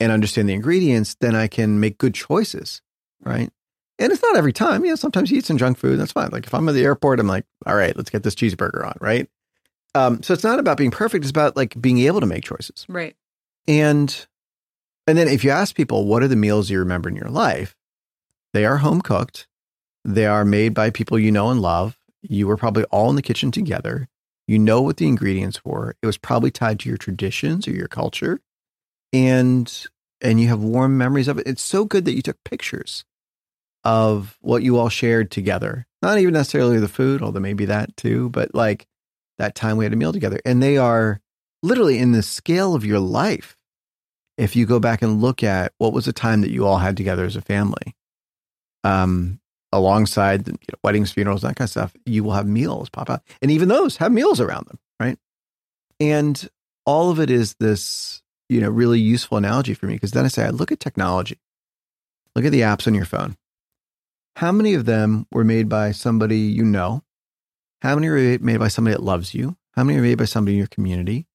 and 0.00 0.12
understand 0.12 0.50
the 0.50 0.52
ingredients 0.52 1.16
then 1.20 1.34
i 1.34 1.46
can 1.46 1.80
make 1.80 1.96
good 1.96 2.14
choices 2.14 2.82
right 3.22 3.50
and 3.98 4.12
it's 4.12 4.22
not 4.22 4.36
every 4.36 4.52
time 4.52 4.84
you 4.84 4.90
know 4.90 4.96
sometimes 4.96 5.30
you 5.30 5.38
eat 5.38 5.44
some 5.44 5.58
junk 5.58 5.78
food 5.78 5.98
that's 5.98 6.12
fine 6.12 6.30
like 6.30 6.46
if 6.46 6.54
i'm 6.54 6.68
at 6.68 6.72
the 6.72 6.84
airport 6.84 7.20
i'm 7.20 7.26
like 7.26 7.44
all 7.66 7.76
right 7.76 7.96
let's 7.96 8.10
get 8.10 8.22
this 8.22 8.34
cheeseburger 8.34 8.86
on 8.86 8.94
right 9.00 9.28
um, 9.96 10.24
so 10.24 10.34
it's 10.34 10.42
not 10.42 10.58
about 10.58 10.76
being 10.76 10.90
perfect 10.90 11.24
it's 11.24 11.30
about 11.30 11.56
like 11.56 11.80
being 11.80 11.98
able 12.00 12.18
to 12.20 12.26
make 12.26 12.42
choices 12.42 12.84
right 12.88 13.14
and 13.68 14.26
and 15.06 15.18
then 15.18 15.28
if 15.28 15.44
you 15.44 15.50
ask 15.50 15.74
people, 15.74 16.06
what 16.06 16.22
are 16.22 16.28
the 16.28 16.36
meals 16.36 16.70
you 16.70 16.78
remember 16.78 17.08
in 17.08 17.16
your 17.16 17.28
life? 17.28 17.76
They 18.52 18.64
are 18.64 18.78
home 18.78 19.02
cooked. 19.02 19.46
They 20.04 20.26
are 20.26 20.44
made 20.44 20.74
by 20.74 20.90
people 20.90 21.18
you 21.18 21.32
know 21.32 21.50
and 21.50 21.60
love. 21.60 21.98
You 22.22 22.46
were 22.46 22.56
probably 22.56 22.84
all 22.84 23.10
in 23.10 23.16
the 23.16 23.22
kitchen 23.22 23.50
together. 23.50 24.08
You 24.46 24.58
know 24.58 24.80
what 24.80 24.96
the 24.98 25.06
ingredients 25.06 25.64
were. 25.64 25.96
It 26.02 26.06
was 26.06 26.18
probably 26.18 26.50
tied 26.50 26.80
to 26.80 26.88
your 26.88 26.98
traditions 26.98 27.66
or 27.68 27.72
your 27.72 27.88
culture. 27.88 28.40
And 29.12 29.86
and 30.20 30.40
you 30.40 30.48
have 30.48 30.62
warm 30.62 30.96
memories 30.96 31.28
of 31.28 31.38
it. 31.38 31.46
It's 31.46 31.62
so 31.62 31.84
good 31.84 32.04
that 32.06 32.14
you 32.14 32.22
took 32.22 32.42
pictures 32.44 33.04
of 33.84 34.38
what 34.40 34.62
you 34.62 34.78
all 34.78 34.88
shared 34.88 35.30
together. 35.30 35.86
Not 36.02 36.18
even 36.18 36.34
necessarily 36.34 36.78
the 36.78 36.88
food, 36.88 37.22
although 37.22 37.40
maybe 37.40 37.66
that 37.66 37.96
too, 37.96 38.30
but 38.30 38.54
like 38.54 38.86
that 39.38 39.54
time 39.54 39.76
we 39.76 39.84
had 39.84 39.92
a 39.92 39.96
meal 39.96 40.12
together. 40.12 40.40
And 40.44 40.62
they 40.62 40.76
are 40.76 41.20
literally 41.62 41.98
in 41.98 42.12
the 42.12 42.22
scale 42.22 42.74
of 42.74 42.84
your 42.84 43.00
life 43.00 43.56
if 44.36 44.56
you 44.56 44.66
go 44.66 44.80
back 44.80 45.02
and 45.02 45.20
look 45.20 45.42
at 45.42 45.72
what 45.78 45.92
was 45.92 46.06
the 46.06 46.12
time 46.12 46.40
that 46.40 46.50
you 46.50 46.66
all 46.66 46.78
had 46.78 46.96
together 46.96 47.24
as 47.24 47.36
a 47.36 47.40
family, 47.40 47.94
um, 48.82 49.40
alongside 49.72 50.46
you 50.46 50.52
know, 50.52 50.78
weddings, 50.82 51.12
funerals, 51.12 51.42
that 51.42 51.56
kind 51.56 51.66
of 51.66 51.70
stuff, 51.70 51.94
you 52.04 52.24
will 52.24 52.32
have 52.32 52.46
meals 52.46 52.88
pop 52.88 53.10
out, 53.10 53.22
and 53.40 53.50
even 53.50 53.68
those 53.68 53.96
have 53.98 54.12
meals 54.12 54.40
around 54.40 54.66
them, 54.66 54.78
right? 54.98 55.18
And 56.00 56.48
all 56.84 57.10
of 57.10 57.20
it 57.20 57.30
is 57.30 57.54
this, 57.60 58.22
you 58.48 58.60
know, 58.60 58.70
really 58.70 59.00
useful 59.00 59.38
analogy 59.38 59.74
for 59.74 59.86
me 59.86 59.94
because 59.94 60.10
then 60.10 60.24
I 60.24 60.28
say, 60.28 60.44
I 60.44 60.50
look 60.50 60.72
at 60.72 60.80
technology, 60.80 61.38
look 62.34 62.44
at 62.44 62.52
the 62.52 62.62
apps 62.62 62.86
on 62.86 62.94
your 62.94 63.04
phone. 63.04 63.36
How 64.36 64.50
many 64.50 64.74
of 64.74 64.84
them 64.84 65.26
were 65.30 65.44
made 65.44 65.68
by 65.68 65.92
somebody 65.92 66.38
you 66.38 66.64
know? 66.64 67.04
How 67.82 67.94
many 67.94 68.08
were 68.08 68.38
made 68.40 68.58
by 68.58 68.66
somebody 68.68 68.96
that 68.96 69.02
loves 69.02 69.32
you? 69.32 69.56
How 69.74 69.84
many 69.84 69.98
are 69.98 70.02
made 70.02 70.18
by 70.18 70.24
somebody 70.24 70.54
in 70.54 70.58
your 70.58 70.66
community? 70.66 71.26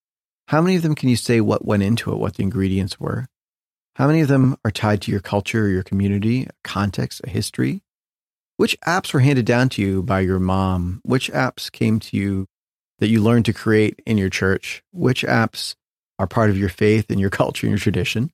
How 0.49 0.61
many 0.61 0.75
of 0.75 0.81
them 0.81 0.95
can 0.95 1.07
you 1.07 1.15
say 1.15 1.39
what 1.39 1.63
went 1.63 1.83
into 1.83 2.11
it, 2.11 2.17
what 2.17 2.35
the 2.35 2.43
ingredients 2.43 2.99
were? 2.99 3.27
How 3.95 4.07
many 4.07 4.19
of 4.19 4.27
them 4.27 4.57
are 4.65 4.71
tied 4.71 5.01
to 5.03 5.11
your 5.11 5.21
culture 5.21 5.69
your 5.69 5.83
community, 5.83 6.43
a 6.43 6.49
context, 6.63 7.21
a 7.23 7.29
history? 7.29 7.83
Which 8.57 8.77
apps 8.81 9.13
were 9.13 9.21
handed 9.21 9.45
down 9.45 9.69
to 9.69 9.81
you 9.81 10.03
by 10.03 10.19
your 10.19 10.39
mom? 10.39 10.99
Which 11.05 11.31
apps 11.31 11.71
came 11.71 11.99
to 12.01 12.17
you 12.17 12.47
that 12.99 13.07
you 13.07 13.21
learned 13.21 13.45
to 13.45 13.53
create 13.53 14.01
in 14.05 14.17
your 14.17 14.29
church? 14.29 14.83
Which 14.91 15.23
apps 15.23 15.75
are 16.17 16.27
part 16.27 16.49
of 16.49 16.57
your 16.57 16.67
faith 16.67 17.05
and 17.09 17.19
your 17.19 17.29
culture 17.29 17.65
and 17.65 17.71
your 17.71 17.79
tradition? 17.79 18.31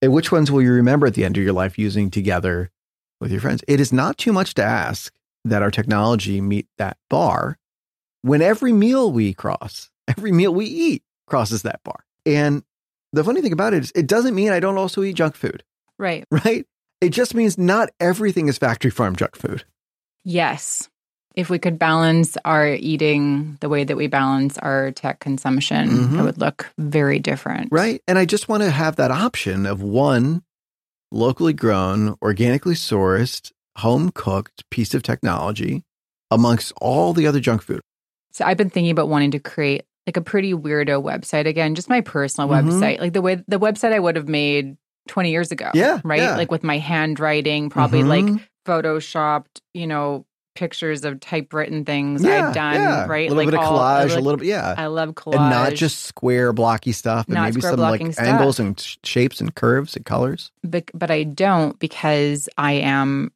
And 0.00 0.12
which 0.12 0.30
ones 0.30 0.52
will 0.52 0.62
you 0.62 0.72
remember 0.72 1.08
at 1.08 1.14
the 1.14 1.24
end 1.24 1.36
of 1.36 1.42
your 1.42 1.52
life 1.52 1.76
using 1.76 2.10
together 2.10 2.70
with 3.20 3.30
your 3.32 3.40
friends? 3.40 3.62
It 3.68 3.80
is 3.80 3.92
not 3.92 4.18
too 4.18 4.32
much 4.32 4.54
to 4.54 4.62
ask 4.64 5.12
that 5.44 5.62
our 5.62 5.70
technology 5.70 6.40
meet 6.40 6.66
that 6.78 6.96
bar 7.08 7.56
when 8.22 8.42
every 8.42 8.72
meal 8.72 9.12
we 9.12 9.32
cross, 9.34 9.90
every 10.08 10.32
meal 10.32 10.52
we 10.54 10.66
eat 10.66 11.02
crosses 11.26 11.62
that 11.62 11.82
bar. 11.84 12.04
And 12.24 12.62
the 13.12 13.22
funny 13.24 13.40
thing 13.40 13.52
about 13.52 13.72
it 13.74 13.84
is, 13.84 13.92
it 13.94 14.06
doesn't 14.06 14.34
mean 14.34 14.50
I 14.52 14.60
don't 14.60 14.78
also 14.78 15.02
eat 15.02 15.14
junk 15.14 15.36
food, 15.36 15.62
Right. 15.98 16.24
right? 16.30 16.66
It 17.00 17.10
just 17.10 17.34
means 17.34 17.56
not 17.58 17.90
everything 18.00 18.48
is 18.48 18.58
factory 18.58 18.90
farm 18.90 19.16
junk 19.16 19.36
food. 19.36 19.64
Yes. 20.24 20.88
If 21.34 21.50
we 21.50 21.58
could 21.58 21.78
balance 21.78 22.36
our 22.46 22.66
eating 22.68 23.58
the 23.60 23.68
way 23.68 23.84
that 23.84 23.96
we 23.96 24.06
balance 24.06 24.56
our 24.58 24.90
tech 24.92 25.20
consumption, 25.20 25.88
Mhm. 25.90 26.18
it 26.18 26.22
would 26.22 26.38
look 26.38 26.72
very 26.78 27.18
different. 27.18 27.68
Right. 27.70 28.02
And 28.08 28.18
I 28.18 28.24
just 28.24 28.48
want 28.48 28.62
to 28.62 28.70
have 28.70 28.96
that 28.96 29.10
option 29.10 29.66
of 29.66 29.82
one 29.82 30.42
locally 31.10 31.52
grown, 31.52 32.16
organically 32.22 32.74
sourced, 32.74 33.52
home 33.78 34.10
cooked 34.14 34.64
piece 34.70 34.94
of 34.94 35.02
technology 35.02 35.82
amongst 36.30 36.72
all 36.80 37.12
the 37.12 37.26
other 37.26 37.40
junk 37.40 37.62
food. 37.62 37.80
So 38.32 38.44
I've 38.44 38.56
been 38.56 38.70
thinking 38.70 38.90
about 38.90 39.08
wanting 39.08 39.30
to 39.32 39.38
create 39.38 39.84
like 40.06 40.16
a 40.16 40.20
pretty 40.20 40.52
weirdo 40.54 41.02
website 41.02 41.46
again, 41.46 41.74
just 41.74 41.88
my 41.88 42.00
personal 42.00 42.48
Mhm. 42.48 42.64
website, 42.70 43.00
like 43.00 43.12
the 43.12 43.22
way 43.22 43.42
the 43.48 43.58
website 43.58 43.92
I 43.92 43.98
would 43.98 44.16
have 44.16 44.28
made 44.28 44.76
20 45.08 45.30
years 45.30 45.50
ago. 45.52 45.70
Yeah, 45.74 46.00
Right. 46.04 46.22
yeah. 46.22 46.36
Like 46.36 46.50
with 46.50 46.62
my 46.64 46.78
handwriting, 46.78 47.70
probably 47.70 48.02
like 48.02 48.24
Mhm. 48.24 48.40
photoshopped, 48.66 49.60
you 49.74 49.86
know, 49.86 50.26
pictures 50.56 51.04
of 51.04 51.20
typewritten 51.20 51.84
things 51.84 52.24
yeah, 52.24 52.48
I've 52.48 52.54
done. 52.54 52.74
yeah. 52.74 53.06
Right. 53.06 53.30
A 53.30 53.34
little 53.34 53.36
like 53.44 53.46
bit 53.52 53.54
of 53.60 53.64
all- 53.64 53.78
collage, 53.78 54.08
like, 54.10 54.18
a 54.18 54.20
little 54.20 54.38
bit, 54.38 54.48
yeah. 54.48 54.74
I 54.76 54.86
love 54.86 55.10
collage. 55.10 55.36
and 55.36 55.50
not 55.50 55.74
just 55.74 56.04
square 56.04 56.52
blocky 56.52 56.92
stuff, 56.92 57.26
but 57.28 57.34
Not 57.34 57.44
maybe 57.44 57.60
some 57.60 57.76
like 57.78 58.00
stuff. 58.12 58.26
angles 58.26 58.58
and 58.58 58.78
sh- 58.80 58.96
shapes 59.04 59.40
and 59.40 59.54
curves 59.54 59.94
and 59.94 60.04
colors. 60.04 60.50
but, 60.64 60.90
but 60.94 61.10
I 61.10 61.22
don't 61.22 61.78
because 61.78 62.48
I 62.58 62.72
am 62.72 63.30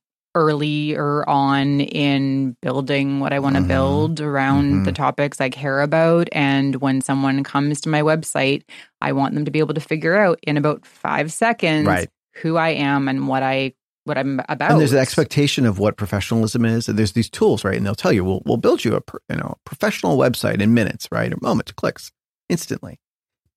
earlier 0.45 1.29
on 1.29 1.81
in 1.81 2.57
building 2.63 3.21
what 3.21 3.33
I 3.33 3.39
want 3.41 3.57
to 3.57 3.63
Mhm. 3.63 3.69
build 3.69 4.21
around 4.21 4.73
Mhm. 4.73 4.85
the 4.85 4.93
topics 4.93 5.41
I 5.41 5.49
care 5.51 5.81
about. 5.81 6.29
And 6.33 6.77
when 6.77 7.01
someone 7.01 7.43
comes 7.45 7.81
to 7.83 7.89
my 7.89 8.01
website, 8.03 8.63
I 9.01 9.13
want 9.13 9.35
them 9.35 9.45
to 9.45 9.51
be 9.51 9.59
able 9.59 9.75
to 9.75 9.81
figure 9.81 10.17
out 10.17 10.39
in 10.43 10.57
about 10.57 10.87
five 10.87 11.33
seconds 11.33 11.87
Right. 11.87 12.09
who 12.43 12.57
I 12.57 12.71
am 12.71 13.09
and 13.09 13.27
what 13.29 13.43
I 13.43 13.73
what 14.05 14.19
I'm 14.19 14.41
about. 14.49 14.73
And 14.73 14.81
there's 14.81 14.93
an 14.93 14.99
expectation 14.99 15.67
of 15.67 15.79
what 15.79 15.97
professionalism 15.97 16.65
is. 16.65 16.89
And 16.89 16.99
there's 16.99 17.13
these 17.13 17.31
tools, 17.31 17.65
right? 17.65 17.77
And 17.77 17.85
they'll 17.85 17.95
tell 17.95 18.13
you, 18.13 18.25
we'll, 18.25 18.43
we'll 18.45 18.57
build 18.57 18.85
you 18.85 18.97
a 18.97 19.03
you 19.29 19.37
know 19.37 19.57
professional 19.65 20.17
website 20.17 20.61
in 20.61 20.75
minutes, 20.75 21.09
right? 21.13 21.33
Or 21.33 21.39
moments, 21.41 21.73
clicks, 21.73 22.11
instantly. 22.49 22.99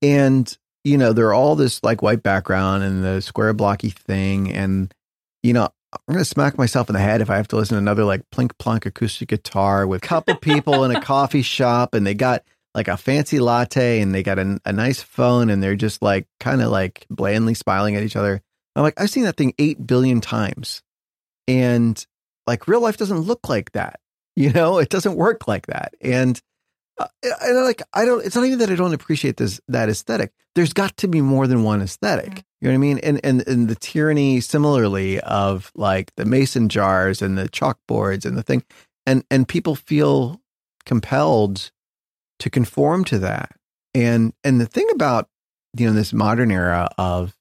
And 0.02 0.56
you 0.84 0.98
know, 0.98 1.14
there 1.14 1.28
are 1.28 1.34
all 1.34 1.56
this 1.56 1.82
like 1.84 2.02
white 2.02 2.24
background 2.24 2.84
and 2.84 3.04
the 3.04 3.22
square 3.22 3.54
blocky 3.54 3.90
thing. 3.90 4.52
And 4.52 4.94
you 5.42 5.54
know, 5.54 5.70
I'm 5.94 6.14
gonna 6.14 6.26
smack 6.26 6.58
myself 6.58 6.90
in 6.90 6.94
the 6.94 7.00
head 7.00 7.22
if 7.22 7.30
I 7.30 7.38
have 7.38 7.48
to 7.50 7.56
listen 7.56 7.76
to 7.76 7.80
another 7.80 8.04
like 8.04 8.22
plink 8.32 8.58
plonk 8.58 8.86
acoustic 8.86 9.30
guitar 9.30 9.88
with 9.88 10.04
a 10.04 10.08
couple 10.08 10.36
people 10.36 10.84
in 10.84 10.96
a 10.96 11.02
coffee 11.02 11.42
shop 11.42 11.94
and 11.94 12.06
they 12.06 12.14
got 12.14 12.44
like 12.76 12.88
a 12.88 12.98
fancy 12.98 13.40
latte 13.40 14.02
and 14.02 14.14
they 14.14 14.24
got 14.24 14.40
a, 14.40 14.60
a 14.66 14.74
nice 14.74 15.02
phone 15.02 15.50
and 15.50 15.62
they're 15.62 15.76
just 15.76 16.02
like 16.02 16.28
kind 16.40 16.62
of 16.62 16.72
like 16.72 17.06
blandly 17.10 17.54
smiling 17.54 17.96
at 17.96 18.04
each 18.04 18.16
other. 18.16 18.42
I'm 18.76 18.84
like, 18.84 19.00
I've 19.00 19.10
seen 19.10 19.24
that 19.24 19.38
thing 19.38 19.54
eight 19.60 19.86
billion 19.86 20.22
times. 20.22 20.82
And 21.48 22.06
like 22.48 22.68
real 22.68 22.82
life 22.82 22.98
doesn't 22.98 23.20
look 23.20 23.50
like 23.50 23.72
that. 23.74 24.00
You 24.36 24.52
know, 24.52 24.80
it 24.80 24.90
doesn't 24.90 25.16
work 25.16 25.48
like 25.48 25.68
that. 25.68 25.94
And, 26.02 26.42
uh, 27.00 27.06
and 27.24 27.66
like, 27.66 27.84
I 27.94 28.04
don't, 28.04 28.26
it's 28.26 28.36
not 28.36 28.46
even 28.46 28.58
that 28.58 28.72
I 28.72 28.76
don't 28.76 28.96
appreciate 28.96 29.38
this, 29.38 29.62
that 29.68 29.90
aesthetic. 29.90 30.32
There's 30.56 30.74
got 30.74 30.98
to 30.98 31.08
be 31.08 31.22
more 31.22 31.46
than 31.46 31.62
one 31.62 31.84
aesthetic. 31.84 32.32
Mhm. 32.32 32.44
You 32.60 32.68
know 32.68 32.72
what 32.72 32.74
I 32.74 32.78
mean? 32.78 32.98
And, 33.04 33.22
and, 33.24 33.48
and 33.48 33.68
the 33.68 33.76
tyranny 33.76 34.40
similarly 34.40 35.20
of 35.20 35.72
like 35.76 36.16
the 36.16 36.26
mason 36.26 36.68
jars 36.68 37.22
and 37.22 37.38
the 37.38 37.48
chalkboards 37.48 38.26
and 38.26 38.36
the 38.36 38.42
thing. 38.42 38.64
And, 39.06 39.24
and 39.30 39.48
people 39.48 39.76
feel 39.76 40.42
compelled 40.84 41.70
to 42.40 42.50
conform 42.50 43.06
to 43.06 43.20
that. 43.20 43.52
And, 43.94 44.34
and 44.44 44.60
the 44.60 44.66
thing 44.66 44.88
about, 44.92 45.30
you 45.78 45.86
know, 45.86 45.94
this 45.94 46.12
modern 46.12 46.50
era 46.50 46.90
of 46.98 47.36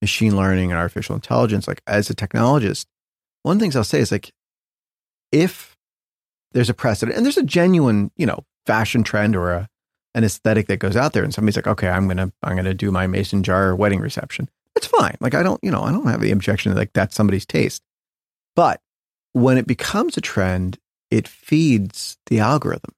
machine 0.00 0.36
learning 0.36 0.70
and 0.70 0.78
artificial 0.78 1.14
intelligence, 1.14 1.68
like 1.68 1.82
as 1.86 2.10
a 2.10 2.14
technologist, 2.14 2.86
one 3.42 3.56
of 3.56 3.60
the 3.60 3.64
things 3.64 3.76
I'll 3.76 3.84
say 3.84 4.00
is 4.00 4.12
like, 4.12 4.32
if 5.32 5.76
there's 6.52 6.70
a 6.70 6.74
precedent 6.74 7.16
and 7.16 7.24
there's 7.24 7.38
a 7.38 7.42
genuine, 7.42 8.10
you 8.16 8.26
know, 8.26 8.44
fashion 8.66 9.02
trend 9.02 9.36
or 9.36 9.52
a, 9.52 9.68
an 10.14 10.24
aesthetic 10.24 10.66
that 10.66 10.78
goes 10.78 10.96
out 10.96 11.12
there 11.12 11.22
and 11.22 11.32
somebody's 11.32 11.56
like, 11.56 11.66
okay, 11.66 11.88
I'm 11.88 12.06
going 12.06 12.16
to, 12.16 12.32
I'm 12.42 12.54
going 12.54 12.64
to 12.64 12.74
do 12.74 12.90
my 12.90 13.06
mason 13.06 13.42
jar 13.42 13.74
wedding 13.76 14.00
reception. 14.00 14.48
It's 14.76 14.86
fine. 14.86 15.16
Like, 15.20 15.34
I 15.34 15.42
don't, 15.42 15.60
you 15.62 15.70
know, 15.70 15.82
I 15.82 15.92
don't 15.92 16.06
have 16.06 16.20
the 16.20 16.32
objection 16.32 16.72
that 16.72 16.78
like 16.78 16.92
that's 16.92 17.14
somebody's 17.14 17.46
taste. 17.46 17.82
But 18.56 18.80
when 19.32 19.58
it 19.58 19.66
becomes 19.66 20.16
a 20.16 20.20
trend, 20.20 20.78
it 21.10 21.28
feeds 21.28 22.16
the 22.26 22.40
algorithm. 22.40 22.92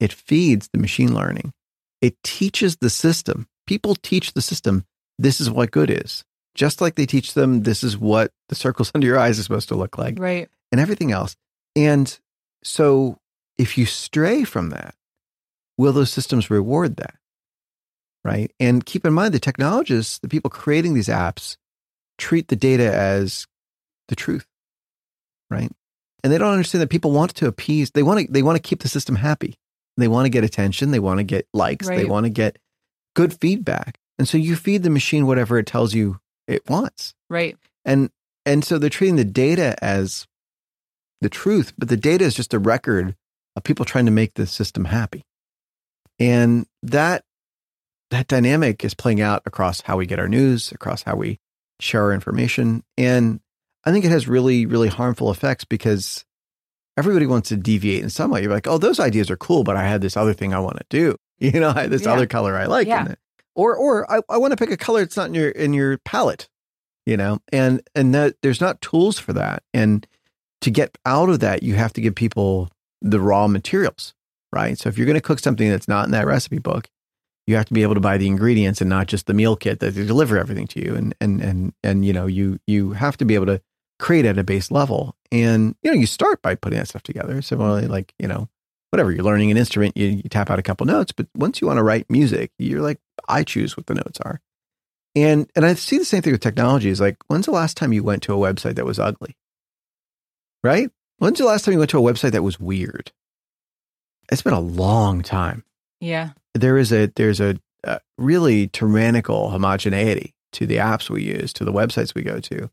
It 0.00 0.12
feeds 0.12 0.68
the 0.72 0.78
machine 0.78 1.14
learning. 1.14 1.52
It 2.00 2.16
teaches 2.22 2.76
the 2.76 2.90
system. 2.90 3.46
People 3.66 3.94
teach 3.94 4.32
the 4.32 4.42
system 4.42 4.84
this 5.18 5.40
is 5.40 5.50
what 5.50 5.70
good 5.70 5.90
is. 5.90 6.24
Just 6.58 6.80
like 6.80 6.96
they 6.96 7.06
teach 7.06 7.34
them 7.34 7.62
this 7.62 7.84
is 7.84 7.96
what 7.96 8.32
the 8.48 8.56
circles 8.56 8.90
under 8.94 9.06
your 9.06 9.18
eyes 9.18 9.38
are 9.38 9.44
supposed 9.44 9.68
to 9.68 9.76
look 9.76 9.96
like 9.96 10.18
right. 10.18 10.48
and 10.72 10.80
everything 10.80 11.12
else. 11.12 11.36
And 11.76 12.18
so 12.64 13.18
if 13.56 13.78
you 13.78 13.86
stray 13.86 14.42
from 14.42 14.70
that, 14.70 14.94
will 15.76 15.92
those 15.92 16.10
systems 16.10 16.50
reward 16.50 16.96
that? 16.96 17.14
Right. 18.24 18.52
And 18.58 18.84
keep 18.84 19.06
in 19.06 19.12
mind 19.12 19.32
the 19.32 19.38
technologists, 19.38 20.18
the 20.18 20.28
people 20.28 20.50
creating 20.50 20.94
these 20.94 21.06
apps, 21.06 21.56
treat 22.18 22.48
the 22.48 22.56
data 22.56 22.92
as 22.92 23.46
the 24.08 24.16
truth. 24.16 24.46
Right. 25.48 25.70
And 26.24 26.32
they 26.32 26.38
don't 26.38 26.52
understand 26.52 26.82
that 26.82 26.90
people 26.90 27.12
want 27.12 27.36
to 27.36 27.46
appease, 27.46 27.92
they 27.92 28.02
want 28.02 28.26
to 28.26 28.32
they 28.32 28.42
want 28.42 28.56
to 28.56 28.68
keep 28.68 28.82
the 28.82 28.88
system 28.88 29.14
happy. 29.14 29.54
They 29.96 30.08
want 30.08 30.26
to 30.26 30.30
get 30.30 30.44
attention, 30.44 30.90
they 30.90 30.98
want 30.98 31.18
to 31.18 31.24
get 31.24 31.46
likes, 31.54 31.86
they 31.86 32.04
want 32.04 32.24
to 32.24 32.30
get 32.30 32.58
good 33.14 33.32
feedback. 33.40 33.98
And 34.18 34.28
so 34.28 34.36
you 34.36 34.56
feed 34.56 34.82
the 34.82 34.90
machine 34.90 35.26
whatever 35.26 35.58
it 35.58 35.66
tells 35.66 35.94
you 35.94 36.18
it 36.48 36.68
wants 36.68 37.14
Right. 37.30 37.56
and 37.84 38.10
and 38.44 38.64
so 38.64 38.78
they're 38.78 38.90
treating 38.90 39.16
the 39.16 39.24
data 39.24 39.76
as 39.84 40.26
the 41.20 41.28
truth 41.28 41.72
but 41.78 41.88
the 41.88 41.96
data 41.96 42.24
is 42.24 42.34
just 42.34 42.54
a 42.54 42.58
record 42.58 43.14
of 43.54 43.62
people 43.64 43.84
trying 43.84 44.06
to 44.06 44.10
make 44.10 44.34
the 44.34 44.46
system 44.46 44.86
happy 44.86 45.22
and 46.18 46.66
that 46.82 47.24
that 48.10 48.26
dynamic 48.26 48.84
is 48.84 48.94
playing 48.94 49.20
out 49.20 49.42
across 49.46 49.82
how 49.82 49.96
we 49.96 50.06
get 50.06 50.18
our 50.18 50.28
news 50.28 50.72
across 50.72 51.02
how 51.02 51.14
we 51.16 51.38
share 51.80 52.02
our 52.04 52.12
information 52.12 52.82
and 52.96 53.40
i 53.84 53.92
think 53.92 54.04
it 54.04 54.10
has 54.10 54.26
really 54.26 54.66
really 54.66 54.88
harmful 54.88 55.30
effects 55.30 55.64
because 55.64 56.24
everybody 56.96 57.26
wants 57.26 57.48
to 57.50 57.56
deviate 57.56 58.02
in 58.02 58.10
some 58.10 58.30
way 58.30 58.42
you're 58.42 58.50
like 58.52 58.66
oh 58.66 58.78
those 58.78 58.98
ideas 58.98 59.30
are 59.30 59.36
cool 59.36 59.62
but 59.64 59.76
i 59.76 59.86
had 59.86 60.00
this 60.00 60.16
other 60.16 60.32
thing 60.32 60.52
i 60.54 60.58
want 60.58 60.76
to 60.78 60.84
do 60.88 61.16
you 61.38 61.60
know 61.60 61.70
I 61.70 61.82
had 61.82 61.90
this 61.90 62.02
Yeah. 62.04 62.12
other 62.14 62.26
color 62.26 62.56
i 62.56 62.66
like 62.66 62.86
Yeah. 62.88 63.04
in 63.06 63.12
it 63.12 63.18
or 63.58 63.76
or 63.76 64.10
I, 64.10 64.20
I 64.30 64.38
want 64.38 64.52
to 64.52 64.56
pick 64.56 64.70
a 64.70 64.76
color 64.76 65.00
that's 65.00 65.16
not 65.16 65.28
in 65.28 65.34
your 65.34 65.50
in 65.50 65.74
your 65.74 65.98
palette 65.98 66.48
you 67.06 67.16
know? 67.16 67.38
And 67.52 67.82
and 67.94 68.14
that 68.14 68.36
there's 68.42 68.60
not 68.60 68.82
tools 68.82 69.18
for 69.18 69.32
that. 69.32 69.62
And 69.72 70.06
to 70.60 70.70
get 70.70 70.98
out 71.06 71.28
of 71.30 71.40
that 71.40 71.62
you 71.62 71.74
have 71.74 71.92
to 71.94 72.00
give 72.00 72.14
people 72.14 72.70
the 73.00 73.20
raw 73.20 73.46
materials 73.48 74.14
right? 74.50 74.78
So 74.78 74.88
if 74.88 74.96
you're 74.96 75.06
going 75.06 75.14
to 75.14 75.20
cook 75.20 75.40
something 75.40 75.68
that's 75.68 75.88
not 75.88 76.06
in 76.06 76.12
that 76.12 76.26
recipe 76.26 76.58
book 76.58 76.88
you 77.48 77.56
have 77.56 77.64
to 77.64 77.72
be 77.72 77.82
able 77.82 77.94
to 77.94 78.00
buy 78.00 78.18
the 78.18 78.26
ingredients 78.26 78.82
and 78.82 78.90
not 78.90 79.06
just 79.06 79.26
the 79.26 79.32
meal 79.32 79.56
kit 79.56 79.80
that 79.80 79.94
they 79.94 80.04
deliver 80.04 80.36
everything 80.38 80.66
to 80.66 80.84
you. 80.84 80.94
And 80.94 81.14
and 81.18 81.40
and 81.40 81.72
and 81.82 82.04
you 82.04 82.12
know 82.12 82.26
you 82.26 82.60
you 82.66 82.92
have 82.92 83.16
to 83.16 83.24
be 83.24 83.34
able 83.34 83.46
to 83.46 83.62
create 83.98 84.26
at 84.26 84.36
a 84.36 84.44
base 84.44 84.70
level. 84.70 85.16
And 85.32 85.74
you 85.82 85.90
know 85.90 85.96
you 85.96 86.04
start 86.04 86.42
by 86.42 86.54
putting 86.54 86.78
that 86.78 86.88
stuff 86.88 87.02
together. 87.02 87.40
Similarly 87.40 87.86
like 87.86 88.12
you 88.18 88.28
know 88.28 88.50
whatever 88.90 89.12
you're 89.12 89.24
learning 89.24 89.50
an 89.50 89.56
instrument 89.56 89.96
you, 89.96 90.06
you 90.06 90.22
tap 90.24 90.50
out 90.50 90.58
a 90.58 90.62
couple 90.62 90.86
notes 90.86 91.12
but 91.12 91.26
once 91.34 91.60
you 91.60 91.66
want 91.66 91.78
to 91.78 91.82
write 91.82 92.08
music 92.08 92.50
you're 92.58 92.82
like 92.82 92.98
i 93.28 93.42
choose 93.42 93.76
what 93.76 93.86
the 93.86 93.94
notes 93.94 94.18
are 94.20 94.40
and 95.18 95.50
and 95.56 95.64
I 95.64 95.74
see 95.74 95.98
the 95.98 96.04
same 96.04 96.22
thing 96.22 96.32
with 96.32 96.40
technology. 96.40 96.90
Is 96.90 97.00
like, 97.00 97.16
when's 97.26 97.46
the 97.46 97.52
last 97.52 97.76
time 97.76 97.92
you 97.92 98.02
went 98.02 98.22
to 98.24 98.34
a 98.34 98.36
website 98.36 98.76
that 98.76 98.84
was 98.84 98.98
ugly? 98.98 99.36
Right? 100.62 100.90
When's 101.18 101.38
the 101.38 101.44
last 101.44 101.64
time 101.64 101.72
you 101.72 101.78
went 101.78 101.90
to 101.90 101.98
a 101.98 102.12
website 102.12 102.32
that 102.32 102.42
was 102.42 102.60
weird? 102.60 103.12
It's 104.30 104.42
been 104.42 104.52
a 104.52 104.60
long 104.60 105.22
time. 105.22 105.64
Yeah. 106.00 106.30
There 106.54 106.78
is 106.78 106.92
a 106.92 107.06
there's 107.16 107.40
a 107.40 107.56
uh, 107.84 107.98
really 108.16 108.68
tyrannical 108.68 109.50
homogeneity 109.50 110.34
to 110.52 110.66
the 110.66 110.76
apps 110.76 111.10
we 111.10 111.24
use, 111.24 111.52
to 111.54 111.64
the 111.64 111.72
websites 111.72 112.14
we 112.14 112.22
go 112.22 112.40
to. 112.40 112.70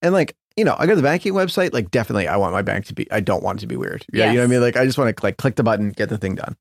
And 0.00 0.14
like, 0.14 0.36
you 0.58 0.64
know, 0.64 0.74
I 0.76 0.86
go 0.86 0.92
to 0.92 0.96
the 0.96 1.02
banking 1.02 1.34
website, 1.34 1.72
like 1.72 1.92
definitely 1.92 2.26
I 2.26 2.36
want 2.36 2.52
my 2.52 2.62
bank 2.62 2.86
to 2.86 2.94
be 2.94 3.10
I 3.12 3.20
don't 3.20 3.44
want 3.44 3.60
it 3.60 3.62
to 3.62 3.66
be 3.68 3.76
weird. 3.76 4.04
Yeah. 4.12 4.26
You 4.26 4.34
know 4.34 4.40
what 4.40 4.44
I 4.44 4.48
mean? 4.48 4.60
Like 4.60 4.76
I 4.76 4.84
just 4.84 4.98
want 4.98 5.16
to 5.16 5.22
like 5.22 5.36
click 5.36 5.54
the 5.54 5.62
button, 5.62 5.90
get 5.90 6.08
the 6.08 6.18
thing 6.18 6.34
done. 6.34 6.56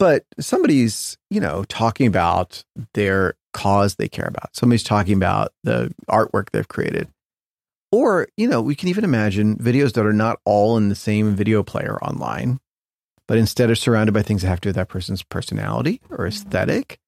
But 0.00 0.24
somebody's, 0.40 1.16
you 1.30 1.40
know, 1.40 1.62
talking 1.64 2.08
about 2.08 2.64
their 2.94 3.34
cause 3.52 3.94
they 3.94 4.08
care 4.08 4.26
about. 4.26 4.56
Somebody's 4.56 4.82
talking 4.82 5.14
about 5.14 5.52
the 5.62 5.94
artwork 6.08 6.50
they've 6.50 6.66
created. 6.66 7.08
Or, 7.92 8.26
you 8.36 8.48
know, 8.48 8.62
we 8.62 8.74
can 8.74 8.88
even 8.88 9.04
imagine 9.04 9.56
videos 9.56 9.92
that 9.92 10.06
are 10.06 10.12
not 10.12 10.40
all 10.44 10.76
in 10.76 10.88
the 10.88 10.94
same 10.94 11.36
video 11.36 11.62
player 11.62 11.98
online, 12.02 12.58
but 13.28 13.38
instead 13.38 13.70
are 13.70 13.74
surrounded 13.74 14.12
by 14.12 14.22
things 14.22 14.42
that 14.42 14.48
have 14.48 14.60
to 14.60 14.66
do 14.66 14.68
with 14.70 14.76
that 14.76 14.88
person's 14.88 15.22
personality 15.22 16.00
or 16.10 16.26
aesthetic. 16.26 16.98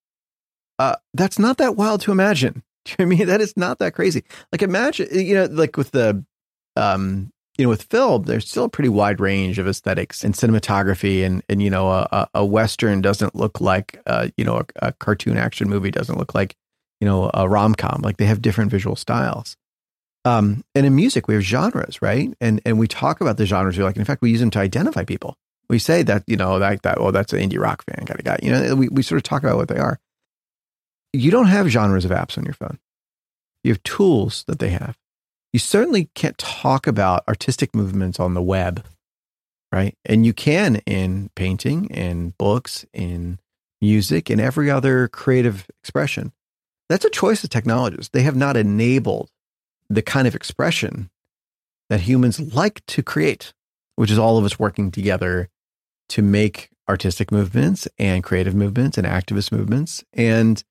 Uh, 0.79 0.95
that's 1.13 1.39
not 1.39 1.57
that 1.57 1.75
wild 1.75 2.01
to 2.01 2.11
imagine. 2.11 2.63
Do 2.85 2.91
you 2.99 3.05
know 3.05 3.11
I 3.13 3.17
mean? 3.17 3.27
That 3.27 3.41
is 3.41 3.55
not 3.55 3.79
that 3.79 3.93
crazy. 3.93 4.23
Like 4.51 4.61
imagine, 4.61 5.07
you 5.11 5.35
know, 5.35 5.45
like 5.45 5.77
with 5.77 5.91
the, 5.91 6.23
um, 6.75 7.31
you 7.57 7.63
know, 7.65 7.69
with 7.69 7.83
film, 7.83 8.23
there's 8.23 8.49
still 8.49 8.65
a 8.65 8.69
pretty 8.69 8.89
wide 8.89 9.19
range 9.19 9.59
of 9.59 9.67
aesthetics 9.67 10.23
and 10.23 10.33
cinematography, 10.33 11.23
and 11.25 11.43
and 11.47 11.61
you 11.61 11.69
know, 11.69 11.89
a, 11.89 12.27
a- 12.33 12.45
western 12.45 13.01
doesn't 13.01 13.35
look 13.35 13.61
like, 13.61 14.01
uh, 14.07 14.29
you 14.37 14.43
know, 14.43 14.57
a, 14.57 14.87
a 14.87 14.91
cartoon 14.93 15.37
action 15.37 15.69
movie 15.69 15.91
doesn't 15.91 16.17
look 16.17 16.33
like, 16.33 16.55
you 16.99 17.07
know, 17.07 17.29
a 17.33 17.47
rom 17.47 17.75
com. 17.75 18.01
Like 18.01 18.17
they 18.17 18.25
have 18.25 18.41
different 18.41 18.71
visual 18.71 18.95
styles. 18.95 19.55
Um, 20.25 20.63
and 20.73 20.85
in 20.85 20.95
music, 20.95 21.27
we 21.27 21.33
have 21.35 21.43
genres, 21.43 22.01
right? 22.01 22.33
And 22.41 22.61
and 22.65 22.79
we 22.79 22.87
talk 22.87 23.21
about 23.21 23.37
the 23.37 23.45
genres 23.45 23.77
we 23.77 23.83
like. 23.83 23.97
In 23.97 24.05
fact, 24.05 24.21
we 24.21 24.31
use 24.31 24.39
them 24.39 24.51
to 24.51 24.59
identify 24.59 25.03
people. 25.03 25.35
We 25.69 25.79
say 25.79 26.01
that 26.03 26.23
you 26.27 26.37
know 26.37 26.59
that 26.59 26.81
that 26.83 26.99
well, 26.99 27.11
that's 27.11 27.33
an 27.33 27.39
indie 27.39 27.59
rock 27.59 27.83
fan 27.85 28.05
kind 28.05 28.19
of 28.19 28.25
guy. 28.25 28.39
You 28.41 28.51
know, 28.51 28.75
we 28.75 28.89
we 28.89 29.03
sort 29.03 29.17
of 29.17 29.23
talk 29.23 29.43
about 29.43 29.57
what 29.57 29.67
they 29.67 29.77
are. 29.77 29.99
You 31.13 31.31
don't 31.31 31.47
have 31.47 31.67
genres 31.67 32.05
of 32.05 32.11
apps 32.11 32.37
on 32.37 32.43
your 32.43 32.55
phone. 32.55 32.79
You 33.63 33.71
have 33.71 33.83
tools 33.83 34.43
that 34.47 34.59
they 34.59 34.69
have. 34.69 34.97
You 35.53 35.59
certainly 35.59 36.09
can't 36.15 36.37
talk 36.37 36.87
about 36.87 37.23
artistic 37.27 37.75
movements 37.75 38.19
on 38.19 38.33
the 38.33 38.41
web, 38.41 38.83
right? 39.71 39.95
And 40.03 40.25
you 40.25 40.33
can 40.33 40.77
in 40.87 41.29
painting, 41.35 41.85
in 41.85 42.33
books, 42.39 42.85
in 42.91 43.39
music, 43.79 44.29
and 44.29 44.41
every 44.41 44.71
other 44.71 45.07
creative 45.07 45.67
expression. 45.81 46.33
That's 46.89 47.05
a 47.05 47.09
choice 47.09 47.43
of 47.43 47.51
technologists. 47.51 48.09
They 48.09 48.23
have 48.23 48.35
not 48.35 48.57
enabled 48.57 49.29
the 49.89 50.01
kind 50.01 50.27
of 50.27 50.35
expression 50.35 51.09
that 51.89 52.01
humans 52.01 52.55
like 52.55 52.83
to 52.87 53.03
create, 53.03 53.53
which 53.95 54.09
is 54.09 54.17
all 54.17 54.37
of 54.37 54.45
us 54.45 54.57
working 54.57 54.89
together 54.89 55.49
to 56.09 56.21
make 56.21 56.69
artistic 56.89 57.31
movements 57.31 57.87
and 57.97 58.23
creative 58.23 58.55
movements 58.55 58.97
and 58.97 59.05
activist 59.05 59.51
movements. 59.51 60.03
And 60.13 60.63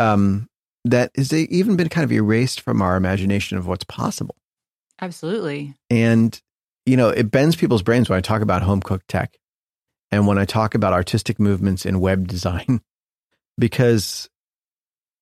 um, 0.00 0.48
that 0.84 1.10
is 1.14 1.32
even 1.32 1.76
been 1.76 1.88
kind 1.88 2.04
of 2.04 2.12
erased 2.12 2.60
from 2.60 2.80
our 2.80 2.96
imagination 2.96 3.58
of 3.58 3.66
what's 3.66 3.84
possible. 3.84 4.36
Absolutely. 5.00 5.74
And, 5.88 6.40
you 6.86 6.96
know, 6.96 7.08
it 7.08 7.30
bends 7.30 7.56
people's 7.56 7.82
brains 7.82 8.08
when 8.08 8.16
I 8.16 8.22
talk 8.22 8.42
about 8.42 8.62
home 8.62 8.80
cooked 8.80 9.08
tech 9.08 9.36
and 10.10 10.26
when 10.26 10.38
I 10.38 10.44
talk 10.44 10.74
about 10.74 10.92
artistic 10.92 11.38
movements 11.38 11.86
in 11.86 12.00
web 12.00 12.26
design, 12.28 12.80
because, 13.58 14.28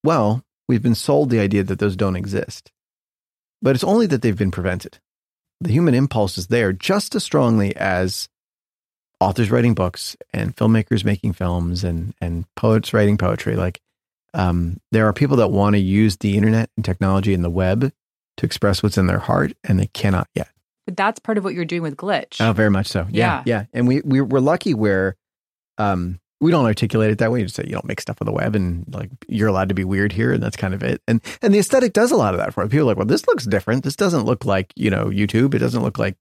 well, 0.05 0.45
we've 0.69 0.83
been 0.83 0.95
sold 0.95 1.31
the 1.31 1.41
idea 1.41 1.65
that 1.65 1.79
those 1.79 1.97
don't 1.97 2.17
exist. 2.17 2.71
But 3.61 3.75
it's 3.75 3.85
only 3.85 4.07
that 4.07 4.23
they've 4.23 4.39
been 4.39 4.53
prevented. 4.53 4.99
The 5.61 5.73
human 5.73 5.95
impulse 5.95 6.39
is 6.39 6.47
there 6.47 6.73
just 6.73 7.17
as 7.17 7.25
strongly 7.25 7.75
as 7.75 8.29
authors 9.21 9.51
writing 9.51 9.75
books 9.75 10.17
and 10.33 10.55
filmmakers 10.55 11.05
making 11.05 11.33
films 11.33 11.83
and, 11.83 12.15
and 12.21 12.45
poets 12.55 12.95
writing 12.95 13.19
poetry. 13.19 13.57
Like, 13.57 13.81
um, 14.39 14.81
there 14.93 15.07
are 15.07 15.13
people 15.13 15.37
that 15.39 15.49
want 15.49 15.75
to 15.75 15.81
use 15.81 16.17
the 16.19 16.37
internet 16.37 16.71
and 16.77 16.85
technology 16.85 17.35
and 17.35 17.45
the 17.45 17.51
web 17.51 17.93
to 18.37 18.47
express 18.47 18.83
what's 18.85 18.97
in 18.97 19.09
their 19.09 19.19
heart, 19.19 19.53
and 19.65 19.81
they 19.81 19.89
cannot 19.89 20.29
yet. 20.33 20.49
But 20.87 20.97
that's 20.97 21.19
part 21.19 21.37
of 21.39 21.45
what 21.45 21.55
you're 21.55 21.65
doing 21.65 21.83
with 21.83 21.97
Glitch. 21.97 22.41
Oh, 22.41 22.53
very 22.53 22.71
much 22.71 22.87
so. 22.87 23.07
Yeah, 23.11 23.43
yeah. 23.45 23.67
And 23.73 23.89
we, 23.89 24.01
we 24.03 24.21
we're 24.21 24.39
lucky 24.39 24.75
where 24.75 25.17
um, 25.77 26.21
we 26.41 26.53
don't 26.53 26.65
articulate 26.67 27.11
it 27.11 27.19
that 27.19 27.33
way. 27.33 27.41
You 27.41 27.47
just 27.47 27.57
say 27.57 27.65
you 27.67 27.73
don't 27.73 27.85
make 27.85 28.01
stuff 28.01 28.19
on 28.21 28.27
the 28.27 28.33
web, 28.33 28.55
and 28.55 28.85
like 28.95 29.11
you're 29.27 29.49
allowed 29.49 29.71
to 29.71 29.75
be 29.75 29.85
weird 29.85 30.13
here, 30.13 30.33
and 30.33 30.41
that's 30.41 30.57
kind 30.57 30.73
of 30.73 30.85
it. 30.85 31.03
And 31.09 31.21
and 31.43 31.53
the 31.53 31.59
aesthetic 31.59 31.93
does 31.93 32.13
a 32.13 32.17
lot 32.17 32.33
of 32.33 32.39
that 32.39 32.55
for 32.55 32.63
us. 32.63 32.71
People 32.71 32.87
are 32.87 32.93
like, 32.93 32.97
well, 32.97 33.07
this 33.07 33.27
looks 33.27 33.45
different. 33.45 33.83
This 33.83 33.97
doesn't 33.97 34.25
look 34.25 34.45
like 34.45 34.73
you 34.77 34.89
know 34.89 35.07
YouTube. 35.07 35.53
It 35.53 35.59
doesn't 35.59 35.83
look 35.83 35.99
like 35.99 36.17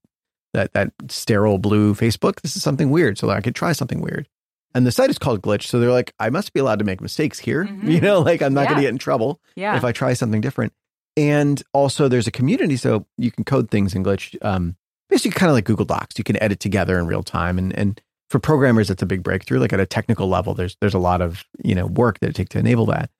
that 0.54 0.72
that 0.72 0.92
sterile 1.08 1.58
blue 1.58 1.94
Facebook. 1.94 2.40
This 2.40 2.56
is 2.56 2.64
something 2.64 2.90
weird. 2.90 3.16
So 3.16 3.30
I 3.30 3.40
could 3.40 3.54
try 3.54 3.70
something 3.70 4.00
weird. 4.00 4.28
And 4.74 4.86
the 4.86 4.92
site 4.92 5.10
is 5.10 5.18
called 5.18 5.42
Glitch, 5.42 5.66
so 5.66 5.80
they're 5.80 5.90
like, 5.90 6.12
I 6.18 6.30
must 6.30 6.52
be 6.52 6.60
allowed 6.60 6.78
to 6.78 6.84
make 6.84 7.00
mistakes 7.00 7.38
here. 7.38 7.64
Mhm. 7.64 7.88
You 7.90 8.00
know, 8.00 8.20
like 8.20 8.42
I'm 8.42 8.54
not 8.54 8.66
going 8.66 8.76
to 8.76 8.82
get 8.82 8.90
in 8.90 8.98
trouble 8.98 9.40
yeah. 9.56 9.76
if 9.76 9.84
I 9.84 9.92
try 9.92 10.12
something 10.12 10.40
different. 10.40 10.72
And 11.16 11.62
also, 11.72 12.06
there's 12.06 12.26
a 12.26 12.30
community, 12.30 12.76
so 12.76 13.06
you 13.16 13.30
can 13.32 13.44
code 13.44 13.70
things 13.70 13.94
in 13.94 14.04
Glitch. 14.04 14.36
Um, 14.44 14.76
basically, 15.08 15.32
kind 15.32 15.50
of 15.50 15.54
like 15.54 15.64
Google 15.64 15.86
Docs. 15.86 16.16
You 16.16 16.24
can 16.24 16.40
edit 16.40 16.60
together 16.60 16.98
in 16.98 17.06
real 17.06 17.24
time, 17.24 17.58
and 17.58 17.76
and 17.76 18.00
for 18.30 18.38
programmers, 18.38 18.88
that's 18.88 19.02
a 19.02 19.06
big 19.06 19.22
breakthrough. 19.22 19.58
Like 19.58 19.72
at 19.72 19.80
a 19.80 19.86
technical 19.86 20.28
level, 20.28 20.54
there's 20.54 20.76
there's 20.80 20.94
a 20.94 20.98
lot 20.98 21.20
of 21.20 21.44
you 21.64 21.74
know 21.74 21.86
work 21.86 22.20
that 22.20 22.30
it 22.30 22.34
takes 22.34 22.50
to 22.50 22.58
enable 22.58 22.86
that. 22.86 23.10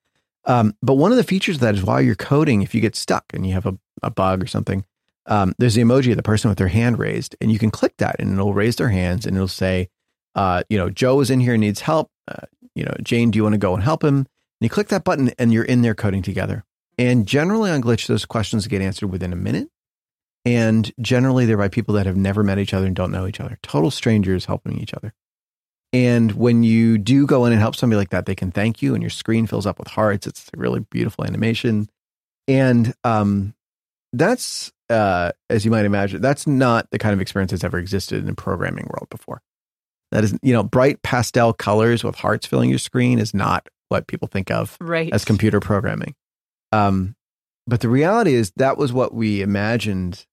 Um, 0.45 0.75
but 0.81 0.95
one 0.95 1.11
of 1.11 1.17
the 1.17 1.23
features 1.23 1.57
of 1.57 1.61
that 1.61 1.75
is 1.75 1.83
while 1.83 2.01
you're 2.01 2.15
coding, 2.15 2.61
if 2.61 2.73
you 2.73 2.79
get 2.79 2.95
stuck 2.95 3.25
and 3.33 3.45
you 3.45 3.53
have 3.53 3.65
a, 3.65 3.77
a 4.01 4.09
bug 4.09 4.41
or 4.41 4.47
something, 4.47 4.85
um, 5.25 5.53
there's 5.57 5.75
the 5.75 5.81
emoji 5.81 6.11
of 6.11 6.17
the 6.17 6.23
person 6.23 6.49
with 6.49 6.57
their 6.57 6.69
hand 6.69 6.97
raised, 6.99 7.35
and 7.41 7.51
you 7.51 7.59
can 7.59 7.69
click 7.69 7.95
that, 7.97 8.15
and 8.19 8.31
it'll 8.33 8.53
raise 8.53 8.77
their 8.77 8.89
hands, 8.89 9.25
and 9.25 9.35
it'll 9.35 9.47
say, 9.47 9.89
uh, 10.35 10.63
you 10.69 10.77
know, 10.77 10.89
Joe 10.89 11.19
is 11.21 11.29
in 11.29 11.39
here 11.39 11.53
and 11.53 11.61
needs 11.61 11.81
help. 11.81 12.09
Uh, 12.27 12.45
you 12.75 12.83
know, 12.83 12.93
Jane, 13.01 13.31
do 13.31 13.37
you 13.37 13.43
want 13.43 13.53
to 13.53 13.59
go 13.59 13.73
and 13.73 13.83
help 13.83 14.03
him? 14.03 14.17
And 14.17 14.25
you 14.61 14.69
click 14.69 14.89
that 14.89 15.03
button, 15.03 15.31
and 15.39 15.53
you're 15.53 15.63
in 15.63 15.81
there 15.81 15.95
coding 15.95 16.21
together. 16.21 16.63
And 16.97 17.25
generally 17.25 17.71
on 17.71 17.81
Glitch, 17.81 18.07
those 18.07 18.25
questions 18.25 18.67
get 18.67 18.81
answered 18.81 19.07
within 19.07 19.33
a 19.33 19.37
minute. 19.37 19.69
And 20.45 20.91
generally, 21.01 21.45
they're 21.45 21.57
by 21.57 21.69
people 21.69 21.95
that 21.95 22.05
have 22.05 22.17
never 22.17 22.43
met 22.43 22.59
each 22.59 22.73
other 22.73 22.87
and 22.87 22.95
don't 22.95 23.11
know 23.11 23.27
each 23.27 23.39
other, 23.39 23.57
total 23.61 23.91
strangers 23.91 24.45
helping 24.45 24.79
each 24.79 24.93
other. 24.93 25.13
And 25.91 26.33
when 26.33 26.63
you 26.63 26.97
do 26.97 27.25
go 27.25 27.45
in 27.45 27.51
and 27.51 27.61
help 27.61 27.75
somebody 27.75 27.97
like 27.97 28.11
that, 28.11 28.25
they 28.25 28.35
can 28.35 28.51
thank 28.51 28.81
you, 28.81 28.93
and 28.93 29.01
your 29.01 29.09
screen 29.09 29.47
fills 29.47 29.65
up 29.65 29.79
with 29.79 29.87
hearts. 29.87 30.27
It's 30.27 30.49
a 30.53 30.59
really 30.59 30.81
beautiful 30.81 31.25
animation. 31.25 31.89
And 32.47 32.93
um, 33.03 33.53
that's, 34.13 34.71
uh, 34.89 35.31
as 35.49 35.65
you 35.65 35.71
might 35.71 35.85
imagine, 35.85 36.21
that's 36.21 36.47
not 36.47 36.89
the 36.91 36.99
kind 36.99 37.13
of 37.13 37.21
experience 37.21 37.51
that's 37.51 37.63
ever 37.63 37.79
existed 37.79 38.19
in 38.19 38.25
the 38.25 38.35
programming 38.35 38.87
world 38.89 39.07
before. 39.09 39.41
That 40.11 40.23
is, 40.23 40.37
you 40.41 40.53
know, 40.53 40.63
bright 40.63 41.01
pastel 41.03 41.53
colors 41.53 42.03
with 42.03 42.15
hearts 42.15 42.45
filling 42.45 42.69
your 42.69 42.79
screen 42.79 43.19
is 43.19 43.33
not 43.33 43.69
what 43.89 44.07
people 44.07 44.27
think 44.27 44.49
of 44.51 44.77
right. 44.81 45.13
as 45.13 45.25
computer 45.25 45.59
programming. 45.59 46.15
Um, 46.71 47.15
but 47.67 47.81
the 47.81 47.89
reality 47.89 48.33
is 48.33 48.51
that 48.55 48.77
was 48.77 48.91
what 48.91 49.13
we 49.13 49.41
imagined, 49.41 50.25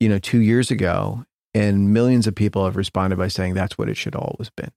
you 0.00 0.08
know, 0.08 0.18
two 0.18 0.40
years 0.40 0.70
ago, 0.70 1.24
and 1.54 1.92
millions 1.92 2.26
of 2.26 2.34
people 2.34 2.64
have 2.64 2.76
responded 2.76 3.16
by 3.16 3.28
saying 3.28 3.54
that's 3.54 3.76
what 3.76 3.88
it 3.88 3.96
should 3.96 4.14
always 4.14 4.50
been. 4.56 4.70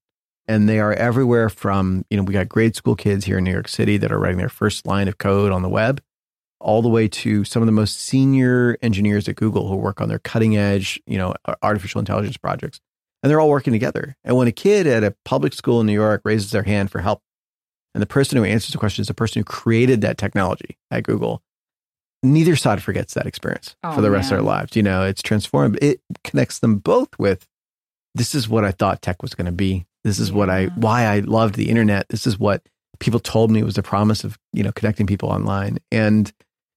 And 0.48 0.68
they 0.68 0.80
are 0.80 0.94
everywhere 0.94 1.50
from, 1.50 2.06
you 2.10 2.18
know, 2.18 2.24
we 2.24 2.34
got 2.34 2.50
grade 2.50 2.76
school 2.76 2.96
kids 2.96 3.26
here 3.26 3.38
in 3.38 3.44
New 3.44 3.52
York 3.52 3.68
City 3.68 3.98
that 3.98 4.12
are 4.12 4.20
writing 4.20 4.40
their 4.40 4.50
first 4.50 4.86
line 4.86 5.08
of 5.08 5.18
code 5.18 5.52
on 5.52 5.62
the 5.62 5.70
web, 5.70 6.02
all 6.60 6.82
the 6.82 6.90
way 6.90 7.08
to 7.08 7.44
some 7.46 7.62
of 7.62 7.66
the 7.66 7.72
most 7.72 8.00
senior 8.00 8.78
engineers 8.82 9.30
at 9.30 9.36
Google 9.36 9.70
who 9.70 9.76
work 9.76 10.02
on 10.02 10.10
their 10.10 10.20
cutting 10.20 10.58
edge, 10.58 11.00
you 11.06 11.18
know, 11.18 11.34
artificial 11.62 12.00
intelligence 12.00 12.38
projects. 12.38 12.82
And 13.22 13.30
they're 13.30 13.40
all 13.40 13.50
working 13.50 13.74
together. 13.74 14.16
And 14.24 14.38
when 14.38 14.48
a 14.48 14.52
kid 14.52 14.88
at 14.88 15.04
a 15.04 15.16
public 15.26 15.54
school 15.54 15.82
in 15.82 15.88
New 15.88 15.94
York 15.94 16.22
raises 16.24 16.52
their 16.52 16.64
hand 16.64 16.90
for 16.90 17.02
help, 17.02 17.22
and 17.94 18.02
the 18.02 18.08
person 18.08 18.38
who 18.38 18.44
answers 18.44 18.72
the 18.72 18.78
question 18.78 19.02
is 19.02 19.08
the 19.08 19.14
person 19.14 19.40
who 19.40 19.44
created 19.44 20.02
that 20.02 20.18
technology 20.18 20.78
at 20.92 21.04
Google. 21.04 21.42
Neither 22.22 22.56
side 22.56 22.84
forgets 22.84 23.14
that 23.14 23.26
experience 23.26 23.76
Oh, 23.84 23.94
for 23.94 24.02
the 24.02 24.12
rest 24.12 24.32
of 24.32 24.38
their 24.38 24.42
lives. 24.46 24.76
You 24.76 24.84
know, 24.84 25.04
it's 25.04 25.22
transformed. 25.22 25.80
It 25.82 26.02
connects 26.24 26.60
them 26.60 26.78
both 26.78 27.10
with 27.18 27.48
this 28.16 28.36
is 28.36 28.50
what 28.50 28.66
I 28.66 28.72
thought 28.72 29.02
tech 29.02 29.22
was 29.22 29.34
going 29.36 29.46
to 29.46 29.52
be. 29.52 29.86
This 30.04 30.20
is 30.20 30.32
what 30.32 30.50
I 30.50 30.66
why 30.68 31.06
I 31.06 31.20
loved 31.20 31.56
the 31.56 31.70
internet. 31.70 32.10
This 32.10 32.28
is 32.28 32.38
what 32.38 32.62
people 33.00 33.20
told 33.20 33.52
me 33.52 33.64
was 33.64 33.76
the 33.76 33.84
promise 33.84 34.24
of 34.24 34.38
you 34.54 34.64
know 34.64 34.72
connecting 34.74 35.08
people 35.08 35.30
online. 35.30 35.80
And 35.92 36.32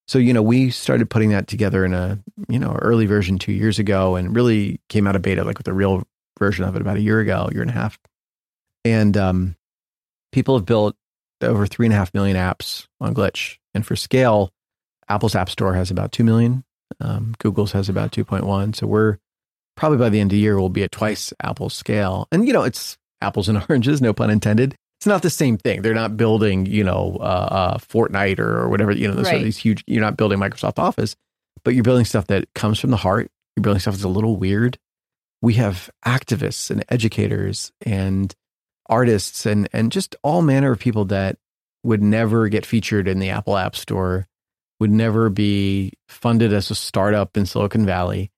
so 0.09 0.19
you 0.19 0.33
know 0.33 0.43
we 0.43 0.71
started 0.71 1.11
putting 1.11 1.31
that 1.31 1.49
together 1.49 1.85
in 1.85 1.93
a 1.95 2.19
you 2.49 2.59
know 2.59 2.79
early 2.81 3.07
version 3.07 3.39
two 3.39 3.53
years 3.53 3.79
ago, 3.79 4.15
and 4.17 4.35
really 4.35 4.81
came 4.89 5.07
out 5.07 5.17
of 5.17 5.23
beta 5.23 5.45
like 5.45 5.59
with 5.59 5.69
a 5.69 5.73
real 5.73 6.05
version 6.39 6.65
of 6.65 6.77
it 6.77 6.83
about 6.83 6.97
a 6.97 7.01
year 7.01 7.21
ago, 7.21 7.49
year 7.53 7.63
and 7.63 7.71
a 7.71 7.75
half. 7.75 7.99
And 8.85 9.17
um, 9.17 9.57
people 10.33 10.57
have 10.57 10.67
built 10.67 10.97
over 11.41 11.67
three 11.67 11.87
and 11.87 11.93
a 11.93 11.97
half 11.97 12.13
million 12.15 12.37
apps 12.37 12.87
on 13.01 13.15
Glitch. 13.15 13.59
And 13.75 13.87
for 13.87 13.97
scale, 13.97 14.51
Apple's 15.09 15.35
App 15.35 15.51
Store 15.51 15.75
has 15.75 15.91
about 15.91 16.13
2 16.13 16.25
million. 16.25 16.65
Um, 17.01 17.35
Google's 17.39 17.73
has 17.73 17.89
about 17.89 18.13
2.1. 18.13 18.77
So 18.77 18.87
we're 18.87 19.19
probably 19.77 19.99
by 19.99 20.09
the 20.09 20.21
end 20.21 20.31
of 20.31 20.37
the 20.37 20.41
year, 20.41 20.59
we'll 20.59 20.69
be 20.69 20.85
at 20.85 20.93
twice 20.93 21.33
Apple's 21.43 21.75
scale. 21.75 22.29
And, 22.31 22.47
you 22.47 22.53
know, 22.53 22.63
it's 22.63 22.99
apples 23.21 23.49
and 23.49 23.63
oranges, 23.69 24.01
no 24.01 24.13
pun 24.13 24.31
intended. 24.31 24.75
It's 25.01 25.07
not 25.07 25.23
the 25.23 25.31
same 25.31 25.59
thing. 25.59 25.83
They're 25.83 25.95
not 25.95 26.17
building, 26.17 26.67
you 26.67 26.85
know, 26.85 27.17
uh, 27.21 27.25
uh, 27.75 27.79
Fortnite 27.79 28.39
or, 28.39 28.61
or 28.61 28.69
whatever, 28.69 28.93
you 28.93 29.09
know, 29.09 29.15
those 29.15 29.27
sort 29.27 29.39
of 29.39 29.45
these 29.45 29.57
huge, 29.57 29.83
you're 29.89 30.01
not 30.01 30.17
building 30.17 30.39
Microsoft 30.39 30.79
Office, 30.79 31.17
but 31.65 31.75
you're 31.75 31.83
building 31.83 32.05
stuff 32.05 32.29
that 32.29 32.47
comes 32.55 32.79
from 32.79 32.91
the 32.91 32.97
heart. 32.97 33.29
You're 33.57 33.63
building 33.63 33.81
stuff 33.81 33.95
that's 33.95 34.05
a 34.05 34.09
little 34.09 34.37
weird. 34.37 34.79
We 35.43 35.55
have 35.55 35.91
activists 36.07 36.71
and 36.71 36.85
educators 36.89 37.73
and 37.85 38.35
artists 38.87 39.45
and 39.45 39.69
and 39.73 39.93
just 39.93 40.17
all 40.23 40.41
manner 40.43 40.73
of 40.73 40.79
people 40.79 41.05
that 41.07 41.39
would 41.83 42.03
never 42.03 42.49
get 42.49 42.65
featured 42.65 43.09
in 43.09 43.19
the 43.19 43.31
Apple 43.31 43.57
App 43.57 43.75
Store, 43.75 44.29
would 44.79 44.91
never 44.91 45.29
be 45.31 45.93
funded 46.09 46.53
as 46.53 46.71
a 46.71 46.75
startup 46.77 47.37
in 47.37 47.45
Silicon 47.45 47.85
Valley, 47.85 48.31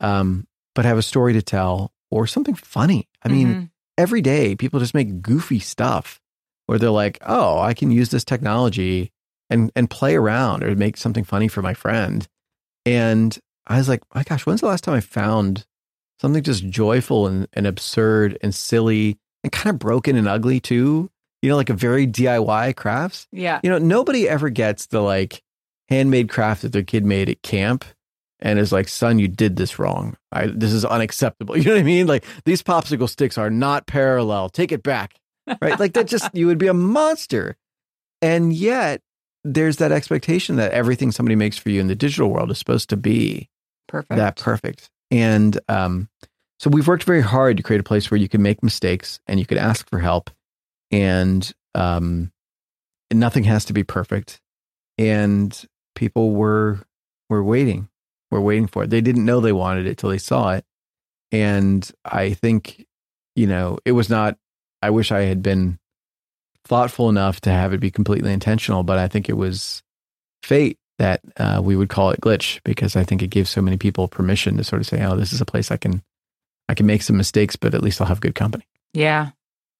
um, 0.00 0.46
but 0.74 0.84
have 0.84 0.98
a 0.98 1.02
story 1.02 1.32
to 1.34 1.42
tell 1.42 1.92
or 2.10 2.26
something 2.26 2.54
funny. 2.54 3.08
I 3.22 3.28
mean, 3.28 3.48
Mhm. 3.54 3.70
every 3.96 4.20
day 4.20 4.56
people 4.56 4.80
just 4.80 4.94
make 4.94 5.22
goofy 5.22 5.60
stuff 5.60 6.20
where 6.66 6.78
they're 6.78 6.90
like, 6.90 7.18
"Oh, 7.22 7.60
I 7.60 7.72
can 7.74 7.90
use 7.92 8.08
this 8.10 8.24
technology 8.24 9.12
and 9.48 9.70
and 9.76 9.88
play 9.88 10.16
around 10.16 10.64
or 10.64 10.74
make 10.74 10.96
something 10.96 11.24
funny 11.24 11.46
for 11.48 11.62
my 11.62 11.74
friend." 11.74 12.26
And 12.84 13.38
I 13.66 13.78
was 13.78 13.88
like, 13.88 14.02
"My 14.12 14.24
gosh, 14.24 14.44
when's 14.44 14.60
the 14.60 14.66
last 14.66 14.82
time 14.84 14.94
I 14.94 15.00
found 15.00 15.66
something 16.20 16.42
just 16.42 16.68
joyful 16.68 17.26
and, 17.26 17.48
and 17.52 17.66
absurd 17.66 18.38
and 18.42 18.54
silly 18.54 19.18
and 19.42 19.52
kind 19.52 19.72
of 19.74 19.78
broken 19.78 20.16
and 20.16 20.28
ugly 20.28 20.60
too? 20.60 21.10
You 21.42 21.50
know, 21.50 21.56
like 21.56 21.70
a 21.70 21.74
very 21.74 22.06
DIY 22.06 22.74
crafts. 22.76 23.26
yeah. 23.30 23.60
You 23.62 23.70
know, 23.70 23.78
nobody 23.78 24.28
ever 24.28 24.50
gets 24.50 24.86
the 24.86 25.00
like 25.00 25.42
handmade 25.88 26.28
craft 26.28 26.62
that 26.62 26.72
their 26.72 26.82
kid 26.82 27.04
made 27.04 27.28
at 27.28 27.42
camp." 27.42 27.84
And 28.40 28.60
is 28.60 28.70
like, 28.70 28.86
son, 28.86 29.18
you 29.18 29.26
did 29.26 29.56
this 29.56 29.80
wrong. 29.80 30.16
I, 30.30 30.46
this 30.46 30.72
is 30.72 30.84
unacceptable. 30.84 31.56
You 31.58 31.64
know 31.64 31.72
what 31.72 31.80
I 31.80 31.82
mean? 31.82 32.06
Like 32.06 32.24
these 32.44 32.62
popsicle 32.62 33.08
sticks 33.08 33.36
are 33.36 33.50
not 33.50 33.88
parallel. 33.88 34.48
Take 34.48 34.70
it 34.70 34.84
back 34.84 35.18
right? 35.60 35.78
Like 35.78 35.94
that 35.94 36.06
just 36.06 36.34
you 36.34 36.46
would 36.46 36.58
be 36.58 36.66
a 36.66 36.74
monster. 36.74 37.56
And 38.20 38.52
yet 38.52 39.00
there's 39.44 39.76
that 39.76 39.92
expectation 39.92 40.56
that 40.56 40.72
everything 40.72 41.12
somebody 41.12 41.36
makes 41.36 41.56
for 41.56 41.70
you 41.70 41.80
in 41.80 41.86
the 41.86 41.94
digital 41.94 42.28
world 42.28 42.50
is 42.50 42.58
supposed 42.58 42.90
to 42.90 42.96
be 42.96 43.48
Perfect. 43.86 44.16
that 44.16 44.36
perfect. 44.36 44.90
And 45.10 45.58
um, 45.68 46.08
so 46.58 46.70
we've 46.70 46.88
worked 46.88 47.04
very 47.04 47.22
hard 47.22 47.56
to 47.56 47.62
create 47.62 47.80
a 47.80 47.84
place 47.84 48.10
where 48.10 48.18
you 48.18 48.28
can 48.28 48.42
make 48.42 48.62
mistakes 48.62 49.20
and 49.26 49.38
you 49.40 49.46
can 49.46 49.58
ask 49.58 49.88
for 49.88 49.98
help, 49.98 50.30
and 50.90 51.50
um, 51.74 52.32
and 53.10 53.20
nothing 53.20 53.44
has 53.44 53.64
to 53.66 53.72
be 53.72 53.84
perfect. 53.84 54.40
And 54.98 55.58
people 55.94 56.32
were 56.32 56.80
were 57.30 57.44
waiting, 57.44 57.88
were 58.30 58.40
waiting 58.40 58.66
for 58.66 58.84
it. 58.84 58.90
They 58.90 59.00
didn't 59.00 59.24
know 59.24 59.40
they 59.40 59.52
wanted 59.52 59.86
it 59.86 59.98
till 59.98 60.10
they 60.10 60.18
saw 60.18 60.52
it. 60.52 60.64
And 61.30 61.88
I 62.04 62.32
think, 62.32 62.86
you 63.36 63.46
know, 63.46 63.78
it 63.84 63.92
was 63.92 64.10
not. 64.10 64.36
I 64.82 64.90
wish 64.90 65.12
I 65.12 65.22
had 65.22 65.42
been 65.42 65.78
thoughtful 66.64 67.08
enough 67.08 67.40
to 67.42 67.50
have 67.50 67.72
it 67.72 67.80
be 67.80 67.90
completely 67.90 68.32
intentional, 68.32 68.82
but 68.82 68.98
I 68.98 69.08
think 69.08 69.28
it 69.28 69.36
was 69.36 69.82
fate 70.42 70.78
that 70.98 71.20
uh, 71.36 71.60
we 71.62 71.76
would 71.76 71.88
call 71.88 72.10
it 72.10 72.20
glitch 72.20 72.60
because 72.64 72.96
I 72.96 73.04
think 73.04 73.22
it 73.22 73.28
gives 73.28 73.50
so 73.50 73.62
many 73.62 73.76
people 73.76 74.08
permission 74.08 74.56
to 74.56 74.64
sort 74.64 74.80
of 74.82 74.86
say, 74.86 75.02
"Oh, 75.04 75.16
this 75.16 75.32
is 75.32 75.40
a 75.40 75.44
place 75.46 75.70
I 75.70 75.76
can, 75.76 76.02
I 76.68 76.74
can 76.74 76.86
make 76.86 77.02
some 77.02 77.16
mistakes, 77.16 77.56
but 77.56 77.74
at 77.74 77.82
least 77.82 78.00
I'll 78.00 78.08
have 78.08 78.20
good 78.20 78.34
company." 78.34 78.66
Yeah. 78.92 79.30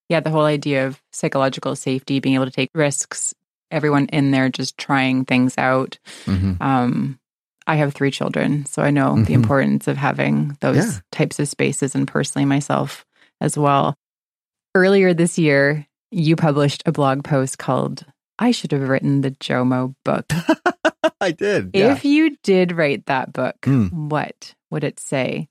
Yeah. 0.09 0.21
The 0.21 0.31
whole 0.31 0.45
idea 0.45 0.87
of 0.87 1.01
psychological 1.13 1.77
safety, 1.77 2.21
being 2.21 2.35
able 2.35 2.47
to 2.47 2.51
take 2.53 2.71
risks, 2.75 3.35
everyone 3.71 4.07
in 4.07 4.31
there 4.31 4.49
just 4.49 4.79
trying 4.79 5.25
things 5.25 5.57
out. 5.59 5.99
Mm-hmm. 6.25 6.63
Um, 6.63 7.19
I 7.67 7.75
have 7.77 7.93
three 7.93 8.11
children, 8.11 8.65
so 8.65 8.81
I 8.83 8.91
know 8.91 9.15
Mhm. 9.15 9.27
the 9.27 9.35
importance 9.35 9.89
of 9.89 9.97
having 9.99 10.57
those 10.61 10.77
Yeah. 10.77 11.01
types 11.13 11.39
of 11.39 11.49
spaces 11.49 11.95
and 11.95 12.09
personally 12.09 12.47
myself 12.47 13.05
as 13.43 13.59
well. 13.59 13.95
Earlier 14.75 15.13
this 15.13 15.39
year, 15.39 15.87
you 16.11 16.35
published 16.37 16.83
a 16.87 16.93
blog 16.93 17.25
post 17.25 17.59
called 17.59 18.07
I 18.39 18.51
should 18.53 18.73
have 18.73 18.89
written 18.89 19.21
the 19.23 19.33
Jomo 19.33 19.95
book. 20.05 20.27
I 21.21 21.33
did. 21.33 21.71
If 21.75 22.05
you 22.05 22.37
did 22.43 22.73
write 22.73 23.07
that 23.07 23.33
book, 23.33 23.57
Mm. 23.63 23.93
what 24.11 24.55
would 24.71 24.85
it 24.85 25.01
say? 25.01 25.49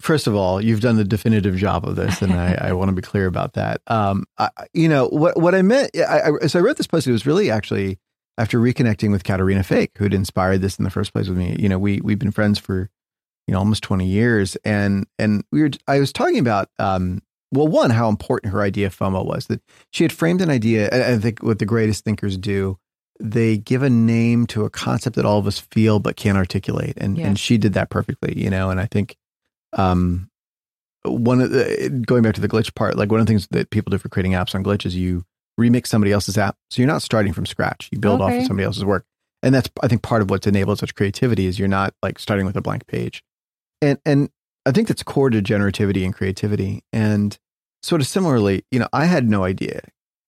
First 0.00 0.26
of 0.26 0.34
all, 0.34 0.60
you've 0.60 0.80
done 0.80 0.96
the 0.96 1.04
definitive 1.04 1.56
job 1.56 1.86
of 1.86 1.96
this, 1.96 2.22
and 2.22 2.32
I, 2.32 2.54
I 2.60 2.72
want 2.72 2.88
to 2.88 2.92
be 2.94 3.02
clear 3.02 3.26
about 3.26 3.52
that. 3.54 3.80
Um, 3.86 4.24
I, 4.38 4.50
you 4.72 4.88
know 4.88 5.06
what 5.08 5.40
what 5.40 5.54
I 5.54 5.62
meant. 5.62 5.90
I, 5.96 6.30
I, 6.42 6.46
so 6.46 6.58
I 6.58 6.62
wrote 6.62 6.76
this 6.76 6.86
post. 6.86 7.06
It 7.06 7.12
was 7.12 7.26
really 7.26 7.50
actually 7.50 7.98
after 8.38 8.58
reconnecting 8.58 9.10
with 9.12 9.24
Caterina 9.24 9.62
Fake, 9.62 9.92
who'd 9.98 10.14
inspired 10.14 10.60
this 10.60 10.78
in 10.78 10.84
the 10.84 10.90
first 10.90 11.12
place 11.12 11.28
with 11.28 11.38
me. 11.38 11.56
You 11.58 11.68
know, 11.68 11.78
we 11.78 12.00
we've 12.00 12.18
been 12.18 12.32
friends 12.32 12.58
for 12.58 12.90
you 13.46 13.52
know 13.52 13.58
almost 13.58 13.82
twenty 13.84 14.06
years, 14.06 14.56
and 14.64 15.06
and 15.18 15.44
we 15.52 15.62
were. 15.62 15.70
I 15.86 16.00
was 16.00 16.12
talking 16.12 16.38
about 16.38 16.68
um, 16.80 17.22
well, 17.52 17.68
one 17.68 17.90
how 17.90 18.08
important 18.08 18.52
her 18.52 18.62
idea 18.62 18.86
of 18.86 18.98
FOMO 18.98 19.24
was 19.24 19.46
that 19.46 19.60
she 19.90 20.02
had 20.04 20.12
framed 20.12 20.40
an 20.40 20.50
idea. 20.50 20.88
I 21.12 21.18
think 21.18 21.42
what 21.42 21.58
the 21.58 21.66
greatest 21.66 22.04
thinkers 22.04 22.36
do, 22.38 22.78
they 23.20 23.58
give 23.58 23.82
a 23.82 23.90
name 23.90 24.46
to 24.48 24.64
a 24.64 24.70
concept 24.70 25.16
that 25.16 25.24
all 25.26 25.38
of 25.38 25.46
us 25.46 25.58
feel 25.58 25.98
but 26.00 26.16
can't 26.16 26.38
articulate, 26.38 26.94
and 26.96 27.16
Yeah. 27.18 27.28
and 27.28 27.38
she 27.38 27.58
did 27.58 27.74
that 27.74 27.90
perfectly. 27.90 28.32
You 28.42 28.50
know, 28.50 28.70
and 28.70 28.80
I 28.80 28.86
think 28.86 29.16
um 29.74 30.28
one 31.04 31.40
of 31.40 31.50
the 31.50 32.02
going 32.06 32.22
back 32.22 32.34
to 32.34 32.40
the 32.40 32.48
glitch 32.48 32.74
part 32.74 32.96
like 32.96 33.10
one 33.10 33.18
of 33.20 33.26
the 33.26 33.30
things 33.30 33.48
that 33.50 33.70
people 33.70 33.90
do 33.90 33.98
for 33.98 34.08
creating 34.08 34.32
apps 34.32 34.54
on 34.54 34.62
glitch 34.62 34.86
is 34.86 34.94
you 34.94 35.24
remix 35.58 35.88
somebody 35.88 36.12
else's 36.12 36.38
app 36.38 36.56
so 36.70 36.80
you're 36.80 36.86
not 36.86 37.02
starting 37.02 37.32
from 37.32 37.44
scratch 37.44 37.88
you 37.90 37.98
build 37.98 38.20
off 38.22 38.30
of 38.32 38.46
somebody 38.46 38.64
else's 38.64 38.84
work 38.84 39.04
and 39.42 39.52
that's 39.54 39.68
i 39.82 39.88
think 39.88 40.02
part 40.02 40.22
of 40.22 40.30
what's 40.30 40.46
enabled 40.46 40.78
such 40.78 40.94
creativity 40.94 41.46
is 41.46 41.58
you're 41.58 41.66
not 41.66 41.92
like 42.04 42.18
starting 42.20 42.46
with 42.46 42.56
a 42.56 42.60
blank 42.60 42.86
page 42.86 43.20
and 43.80 43.98
and 44.06 44.30
i 44.66 44.70
think 44.72 44.88
that's 44.88 45.02
core 45.02 45.30
to 45.30 45.42
generativity 45.42 46.04
and 46.04 46.14
creativity. 46.14 46.82
And 46.92 47.38
sort 47.82 48.00
of 48.00 48.06
similarly 48.06 48.64
you 48.70 48.78
know 48.78 48.88
i 48.92 49.06
had 49.06 49.28
no 49.28 49.44
idea. 49.44 49.80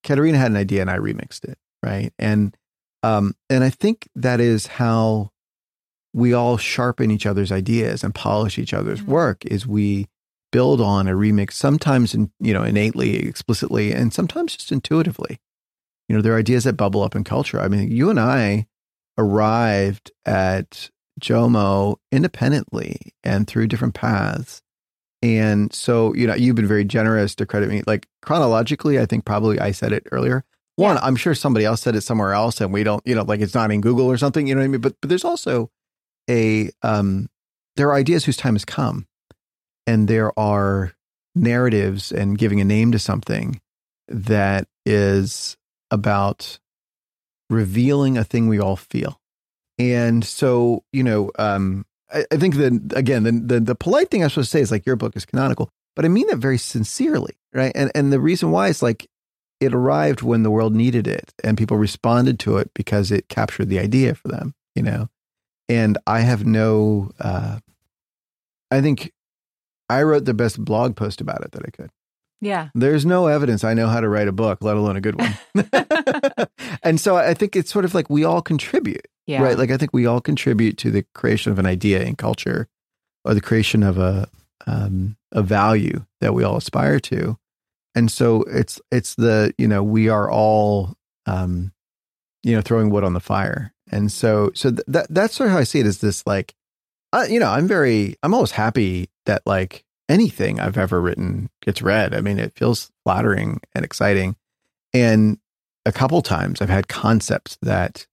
Caterina 0.03 0.39
had 0.39 0.51
an 0.51 0.57
idea 0.57 0.81
and 0.83 0.91
i 0.91 0.99
remixed 0.99 1.45
it 1.45 1.59
right? 1.83 2.13
And 2.19 2.57
um 3.03 3.35
and 3.51 3.63
i 3.65 3.71
think 3.71 4.09
that 4.15 4.41
is 4.41 4.67
how 4.67 5.31
we 6.13 6.33
all 6.33 6.57
sharpen 6.57 7.11
each 7.11 7.27
other's 7.27 7.51
ideas 7.53 8.05
and 8.05 8.15
polish 8.15 8.59
each 8.59 8.73
other's 8.73 9.01
Mhm. 9.03 9.07
work 9.09 9.45
is 9.47 9.67
we 9.67 10.07
build 10.53 10.81
on 10.81 11.09
a 11.09 11.13
remix 11.13 11.53
sometimes 11.55 12.15
in, 12.15 12.31
you 12.41 12.55
know 12.55 12.63
innately 12.63 13.17
explicitly 13.17 13.93
and 13.93 14.13
sometimes 14.13 14.57
just 14.57 14.71
intuitively. 14.73 15.39
You 16.09 16.15
know 16.17 16.23
there 16.23 16.35
are 16.35 16.39
ideas 16.39 16.65
that 16.65 16.77
bubble 16.77 17.03
up 17.03 17.17
in 17.17 17.25
culture. 17.25 17.61
I 17.61 17.69
mean 17.69 17.91
you 17.91 18.11
and 18.11 18.21
i 18.21 18.67
arrived 19.19 20.13
at 20.25 20.91
jomo 21.25 21.97
independently 22.13 22.99
and 23.23 23.47
through 23.47 23.67
different 23.67 23.95
paths. 23.95 24.61
And 25.23 25.73
so 25.73 26.15
you 26.15 26.27
know 26.27 26.35
you've 26.35 26.57
been 26.57 26.67
very 26.67 26.85
generous 26.85 27.35
to 27.37 27.47
credit 27.47 27.71
me. 27.71 27.83
Like 27.87 28.07
chronologically 28.23 28.99
i 29.01 29.07
think 29.07 29.25
probably 29.25 29.59
i 29.59 29.71
said 29.71 29.93
it 29.93 30.07
earlier. 30.13 30.45
One 30.77 30.99
i'm 30.99 31.17
sure 31.17 31.35
somebody 31.35 31.65
else 31.65 31.81
said 31.83 31.97
it 31.97 32.03
somewhere 32.03 32.33
else 32.33 32.61
and 32.61 32.73
we 32.73 32.85
don't 32.85 33.03
you 33.07 33.15
know 33.15 33.23
like 33.23 33.41
it's 33.41 33.55
not 33.55 33.71
in 33.71 33.81
google 33.81 34.07
or 34.07 34.17
something 34.17 34.47
you 34.47 34.55
know 34.55 34.61
what 34.61 34.67
i 34.67 34.69
mean? 34.69 34.81
But 34.81 34.95
but 35.01 35.09
there's 35.09 35.25
also 35.25 35.71
a 36.29 36.71
um 36.83 37.29
there 37.77 37.89
are 37.89 37.95
ideas 37.95 38.25
whose 38.25 38.37
time 38.37 38.55
has 38.55 38.65
come. 38.65 39.07
And 39.87 40.09
there 40.09 40.39
are 40.39 40.93
narratives 41.35 42.13
and 42.13 42.39
giving 42.39 42.61
a 42.61 42.65
name 42.65 42.93
to 42.93 42.99
something 42.99 43.61
that 44.09 44.67
is 44.87 45.57
about 45.91 46.59
revealing 47.51 48.17
a 48.17 48.25
thing 48.25 48.49
we 48.49 48.59
all 48.59 48.77
feel 48.77 49.21
and 49.79 50.25
so 50.25 50.83
you 50.93 51.03
know 51.03 51.31
um 51.39 51.85
i, 52.13 52.25
I 52.31 52.37
think 52.37 52.57
that 52.57 52.93
again 52.95 53.25
the, 53.25 53.33
the 53.33 53.61
the 53.61 53.75
polite 53.75 54.11
thing 54.11 54.23
i'm 54.23 54.31
supposed 54.31 54.51
to 54.51 54.59
say 54.59 54.61
is 54.61 54.71
like 54.71 54.87
your 54.87 54.97
book 54.97 55.17
is 55.17 55.25
canonical 55.25 55.71
but 55.97 56.05
i 56.05 56.09
mean 56.09 56.27
that 56.29 56.37
very 56.37 56.59
sincerely 56.59 57.37
right? 57.53 57.73
And 57.75 57.91
and 57.95 58.13
the 58.13 58.21
reason 58.21 58.51
why 58.51 58.69
is 58.69 58.83
like 58.83 59.07
it 59.61 59.73
arrived 59.73 60.21
when 60.21 60.43
the 60.43 60.51
world 60.51 60.75
needed 60.75 61.07
it 61.07 61.33
and 61.43 61.57
people 61.57 61.77
responded 61.77 62.39
to 62.41 62.59
it 62.59 62.71
because 62.75 63.11
it 63.11 63.29
captured 63.29 63.69
the 63.69 63.79
idea 63.79 64.15
for 64.15 64.29
them 64.29 64.55
you 64.75 64.83
know? 64.83 65.09
And 65.69 65.97
i 66.07 66.21
have 66.21 66.45
no 66.45 67.11
uh 67.21 67.59
i 68.71 68.81
think 68.81 69.13
i 69.89 70.03
wrote 70.03 70.25
the 70.25 70.35
best 70.35 70.63
blog 70.63 70.97
post 70.97 71.21
about 71.21 71.45
it 71.45 71.53
that 71.53 71.63
i 71.65 71.71
could 71.71 71.91
Yeah. 72.45 72.69
there's 72.75 73.05
no 73.07 73.27
evidence 73.27 73.65
i 73.65 73.75
know 73.75 73.89
how 73.89 74.01
to 74.01 74.09
write 74.09 74.29
a 74.29 74.33
book 74.33 74.59
let 74.63 74.77
alone 74.77 74.97
a 74.97 75.01
good 75.01 75.17
one 75.19 75.35
and 76.83 77.01
so 77.01 77.17
i 77.17 77.35
think 77.35 77.57
it's 77.57 77.71
sort 77.73 77.85
of 77.85 77.95
like 77.95 78.09
we 78.11 78.25
all 78.25 78.43
contribute 78.43 79.07
Yeah. 79.27 79.43
right 79.43 79.59
like 79.59 79.71
i 79.71 79.77
think 79.77 79.93
we 79.93 80.07
all 80.07 80.21
contribute 80.21 80.77
to 80.79 80.91
the 80.91 81.05
creation 81.15 81.53
of 81.53 81.59
an 81.59 81.67
idea 81.67 82.03
in 82.03 82.17
culture 82.17 82.69
or 83.25 83.35
the 83.35 83.41
creation 83.41 83.83
of 83.83 83.99
a 83.99 84.29
um, 84.67 85.17
a 85.33 85.43
value 85.43 86.05
that 86.21 86.33
we 86.35 86.43
all 86.45 86.57
aspire 86.57 86.99
to 87.01 87.37
and 87.95 88.11
so 88.11 88.43
it's 88.45 88.81
it's 88.91 89.15
the 89.17 89.53
you 89.59 89.69
know 89.69 89.83
we 89.83 90.09
are 90.09 90.31
all 90.31 90.95
um 91.27 91.73
you 92.43 92.55
know 92.55 92.61
throwing 92.63 92.91
wood 92.91 93.05
on 93.05 93.13
the 93.15 93.21
fire 93.21 93.73
and 93.91 94.11
so 94.11 94.51
so 94.55 94.71
th- 94.71 94.85
that 94.87 95.07
that's 95.11 95.35
sort 95.35 95.49
of 95.49 95.53
how 95.53 95.59
i 95.59 95.65
see 95.65 95.81
it 95.81 95.87
is 95.87 95.99
this 95.99 96.27
like 96.27 96.55
I, 97.13 97.27
you 97.27 97.39
know 97.41 97.49
i'm 97.51 97.67
very 97.69 98.17
i'm 98.23 98.33
always 98.35 98.53
happy 98.53 99.11
that 99.27 99.43
like 99.47 99.84
anything 100.09 100.61
i've 100.61 100.77
ever 100.79 101.01
written 101.01 101.49
gets 101.63 101.81
read. 101.83 102.15
I 102.15 102.21
mean 102.21 102.39
it 102.39 102.53
feels 102.57 102.91
flattering 103.05 103.61
and 103.75 103.85
exciting. 103.85 104.37
And 104.93 105.39
a 105.87 105.93
couple 105.93 106.21
times 106.23 106.61
i've 106.61 106.69
had 106.69 106.89
concepts 106.89 107.57
that 107.63 108.07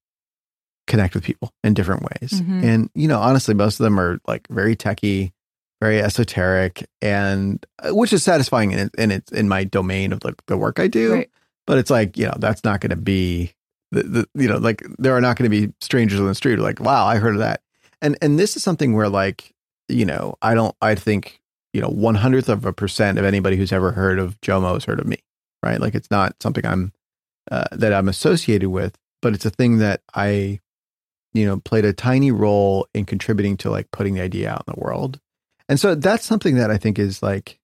connect 0.88 1.14
with 1.16 1.24
people 1.24 1.54
in 1.64 1.74
different 1.74 2.04
ways. 2.04 2.42
Mhm. 2.42 2.64
and 2.64 2.89
you 2.96 3.08
know 3.08 3.20
honestly 3.20 3.54
most 3.54 3.80
of 3.80 3.84
them 3.84 4.00
are 4.00 4.20
like 4.28 4.48
very 4.50 4.76
techy 4.76 5.34
very 5.82 6.00
esoteric 6.02 6.88
and 7.02 7.66
uh, 7.80 7.89
which 7.96 8.14
is 8.14 8.24
satisfying 8.24 8.72
in 8.72 8.80
it, 8.80 8.92
in 8.98 9.10
it's 9.12 9.32
in 9.32 9.48
my 9.50 9.64
domain 9.64 10.12
of 10.14 10.20
the, 10.22 10.34
the 10.48 10.58
work 10.58 10.80
i 10.80 10.88
do. 10.88 11.14
Right. 11.14 11.30
but 11.68 11.78
it's 11.78 11.89
like 11.89 12.18
you 12.18 12.26
know 12.26 12.36
that's 12.38 12.64
not 12.64 12.82
going 12.82 12.89
to 12.92 12.96
be 12.96 13.54
the, 13.92 14.04
the 14.04 14.30
you 14.36 14.48
know 14.48 14.58
like 14.58 14.84
there 15.00 15.16
are 15.16 15.22
not 15.22 15.38
going 15.38 15.50
to 15.50 15.68
be 15.68 15.74
strangers 15.82 16.20
on 16.20 16.28
the 16.28 16.36
street 16.36 16.58
like 16.60 16.80
wow 16.80 17.06
i 17.06 17.18
heard 17.18 17.34
of 17.34 17.39
that. 17.39 17.62
And 18.02 18.18
and 18.22 18.39
this 18.39 18.56
is 18.56 18.64
something 18.64 18.94
where 18.94 19.10
like 19.10 19.54
you 19.89 20.06
know 20.06 20.36
i 20.42 20.54
don't 20.54 20.76
i 20.82 20.96
think 20.96 21.41
you 21.74 21.82
know 21.82 21.90
one 21.90 22.16
hundredth 22.16 22.50
of 22.50 22.66
a 22.66 22.74
percent 22.74 23.18
of 23.18 23.26
anybody 23.26 23.58
who's 23.58 23.72
ever 23.72 23.92
heard 23.92 24.20
of 24.20 24.40
jomo 24.42 24.74
has 24.74 24.86
heard 24.86 25.00
of 25.00 25.08
me 25.08 25.18
right 25.64 25.80
like 25.80 25.96
it's 25.96 26.12
not 26.12 26.36
something 26.42 26.66
i'm 26.66 26.92
uh, 27.50 27.66
that 27.72 27.94
I'm 27.94 28.08
associated 28.08 28.70
with, 28.70 28.98
but 29.22 29.34
it's 29.34 29.46
a 29.46 29.50
thing 29.50 29.80
that 29.80 30.02
I, 30.14 30.60
you 31.34 31.46
know, 31.46 31.60
played 31.60 31.86
a 31.86 31.94
tiny 31.94 32.32
role 32.32 32.88
in 32.94 33.06
contributing 33.06 33.58
to 33.58 33.70
like 33.70 33.90
putting 33.92 34.16
the 34.16 34.22
idea 34.22 34.52
out 34.52 34.64
in 34.68 34.74
the 34.74 34.80
world. 34.80 35.20
And 35.68 35.80
so 35.80 35.96
that's 35.96 36.26
something 36.26 36.56
that 36.56 36.70
I 36.70 36.78
think 36.78 37.00
is 37.00 37.24
like, 37.24 37.60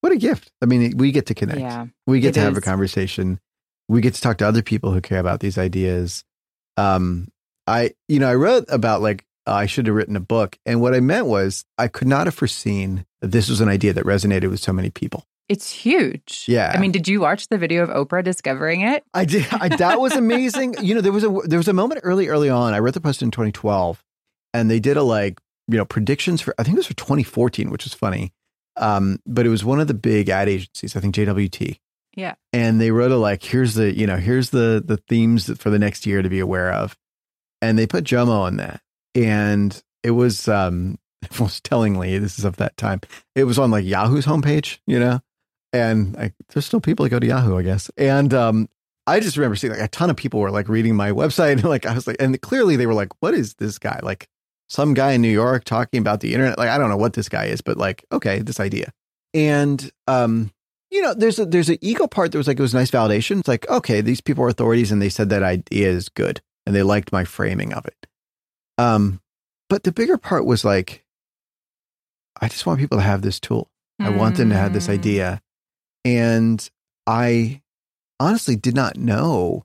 what 0.00 0.12
a 0.12 0.16
gift. 0.16 0.50
I 0.60 0.66
mean, 0.66 0.96
we 0.96 1.12
get 1.12 1.26
to 1.26 1.34
connect. 1.34 1.60
Yeah, 1.60 1.86
we 2.06 2.20
get 2.20 2.34
to 2.34 2.40
have 2.40 2.56
a 2.56 2.60
conversation. 2.60 3.40
We 3.88 4.00
get 4.00 4.14
to 4.14 4.20
talk 4.20 4.38
to 4.38 4.48
other 4.48 4.62
people 4.62 4.92
who 4.92 5.00
care 5.00 5.20
about 5.20 5.40
these 5.40 5.58
ideas. 5.58 6.24
Um, 6.76 7.28
I, 7.66 7.92
you 8.08 8.18
know, 8.18 8.28
I 8.28 8.34
wrote 8.34 8.64
about 8.68 9.02
like, 9.02 9.24
I 9.46 9.66
should 9.66 9.86
have 9.86 9.96
written 9.96 10.16
a 10.16 10.20
book. 10.20 10.58
And 10.64 10.80
what 10.80 10.94
I 10.94 11.00
meant 11.00 11.26
was 11.26 11.64
I 11.78 11.88
could 11.88 12.08
not 12.08 12.26
have 12.26 12.34
foreseen 12.34 13.06
that 13.20 13.32
this 13.32 13.48
was 13.48 13.60
an 13.60 13.68
idea 13.68 13.92
that 13.92 14.04
resonated 14.04 14.50
with 14.50 14.60
so 14.60 14.72
many 14.72 14.90
people. 14.90 15.24
It's 15.48 15.70
huge. 15.70 16.44
Yeah. 16.48 16.72
I 16.74 16.78
mean, 16.78 16.92
did 16.92 17.08
you 17.08 17.20
watch 17.20 17.48
the 17.48 17.58
video 17.58 17.82
of 17.82 17.90
Oprah 17.90 18.24
discovering 18.24 18.82
it? 18.82 19.04
I 19.12 19.24
did. 19.24 19.46
I, 19.52 19.68
that 19.68 20.00
was 20.00 20.12
amazing. 20.16 20.76
you 20.80 20.94
know, 20.94 21.00
there 21.00 21.12
was 21.12 21.24
a 21.24 21.38
there 21.44 21.58
was 21.58 21.68
a 21.68 21.72
moment 21.72 22.00
early, 22.04 22.28
early 22.28 22.48
on. 22.48 22.74
I 22.74 22.78
wrote 22.78 22.94
the 22.94 23.00
post 23.00 23.22
in 23.22 23.30
2012, 23.30 24.02
and 24.54 24.70
they 24.70 24.80
did 24.80 24.96
a 24.96 25.02
like 25.02 25.40
you 25.68 25.76
know 25.76 25.84
predictions 25.84 26.40
for. 26.40 26.54
I 26.58 26.62
think 26.62 26.76
it 26.76 26.78
was 26.78 26.86
for 26.86 26.94
2014, 26.94 27.70
which 27.70 27.84
was 27.84 27.92
funny. 27.92 28.32
Um, 28.76 29.18
but 29.26 29.44
it 29.44 29.50
was 29.50 29.64
one 29.64 29.80
of 29.80 29.88
the 29.88 29.94
big 29.94 30.28
ad 30.28 30.48
agencies. 30.48 30.96
I 30.96 31.00
think 31.00 31.14
JWT. 31.14 31.78
Yeah. 32.14 32.34
And 32.52 32.80
they 32.80 32.90
wrote 32.90 33.10
a 33.10 33.16
like, 33.16 33.42
here's 33.42 33.74
the 33.74 33.94
you 33.94 34.06
know 34.06 34.16
here's 34.16 34.50
the 34.50 34.82
the 34.84 34.98
themes 35.08 35.50
for 35.58 35.70
the 35.70 35.78
next 35.78 36.06
year 36.06 36.22
to 36.22 36.28
be 36.28 36.40
aware 36.40 36.72
of, 36.72 36.96
and 37.60 37.78
they 37.78 37.86
put 37.86 38.04
Jomo 38.04 38.40
on 38.40 38.56
that, 38.56 38.80
and 39.14 39.82
it 40.02 40.12
was 40.12 40.48
um 40.48 40.98
most 41.40 41.64
tellingly 41.64 42.18
this 42.18 42.38
is 42.38 42.44
of 42.44 42.56
that 42.56 42.76
time. 42.76 43.00
It 43.34 43.44
was 43.44 43.58
on 43.58 43.70
like 43.70 43.84
Yahoo's 43.84 44.26
homepage, 44.26 44.78
you 44.86 44.98
know, 44.98 45.20
and 45.72 46.14
like 46.14 46.34
there's 46.50 46.66
still 46.66 46.80
people 46.80 47.04
that 47.04 47.10
go 47.10 47.18
to 47.18 47.26
Yahoo, 47.26 47.58
I 47.58 47.62
guess. 47.62 47.90
And 47.96 48.32
um, 48.34 48.68
I 49.06 49.20
just 49.20 49.36
remember 49.36 49.56
seeing 49.56 49.72
like 49.72 49.82
a 49.82 49.88
ton 49.88 50.10
of 50.10 50.16
people 50.16 50.40
were 50.40 50.50
like 50.50 50.68
reading 50.68 50.94
my 50.94 51.10
website, 51.12 51.52
and 51.52 51.64
like 51.64 51.86
I 51.86 51.94
was 51.94 52.06
like, 52.06 52.16
and 52.20 52.40
clearly 52.40 52.76
they 52.76 52.86
were 52.86 52.94
like, 52.94 53.10
"What 53.20 53.34
is 53.34 53.54
this 53.54 53.78
guy?" 53.78 54.00
Like 54.02 54.28
some 54.68 54.94
guy 54.94 55.12
in 55.12 55.22
New 55.22 55.28
York 55.28 55.64
talking 55.64 56.00
about 56.00 56.20
the 56.20 56.34
internet. 56.34 56.58
Like 56.58 56.70
I 56.70 56.78
don't 56.78 56.90
know 56.90 56.96
what 56.96 57.14
this 57.14 57.28
guy 57.28 57.46
is, 57.46 57.60
but 57.60 57.76
like 57.76 58.04
okay, 58.12 58.40
this 58.40 58.60
idea. 58.60 58.92
And 59.34 59.90
um, 60.06 60.52
you 60.90 61.00
know, 61.02 61.14
there's 61.14 61.38
a 61.38 61.46
there's 61.46 61.70
an 61.70 61.78
ego 61.80 62.06
part 62.06 62.32
that 62.32 62.38
was 62.38 62.48
like 62.48 62.58
it 62.58 62.62
was 62.62 62.74
nice 62.74 62.90
validation. 62.90 63.40
It's 63.40 63.48
like 63.48 63.68
okay, 63.68 64.00
these 64.00 64.20
people 64.20 64.44
are 64.44 64.48
authorities, 64.48 64.92
and 64.92 65.00
they 65.00 65.08
said 65.08 65.30
that 65.30 65.42
idea 65.42 65.88
is 65.88 66.08
good, 66.08 66.40
and 66.66 66.74
they 66.74 66.82
liked 66.82 67.12
my 67.12 67.24
framing 67.24 67.72
of 67.72 67.86
it. 67.86 68.06
Um, 68.82 69.20
but 69.68 69.84
the 69.84 69.92
bigger 69.92 70.18
part 70.18 70.44
was 70.44 70.64
like, 70.64 71.04
I 72.40 72.48
just 72.48 72.66
want 72.66 72.80
people 72.80 72.98
to 72.98 73.02
have 73.04 73.22
this 73.22 73.38
tool. 73.38 73.70
I 74.00 74.10
want 74.10 74.36
them 74.36 74.50
to 74.50 74.56
have 74.56 74.72
this 74.72 74.86
Mm. 74.88 74.92
idea. 74.94 75.42
And 76.04 76.70
I 77.06 77.62
honestly 78.18 78.56
did 78.56 78.74
not 78.74 78.96
know 78.96 79.64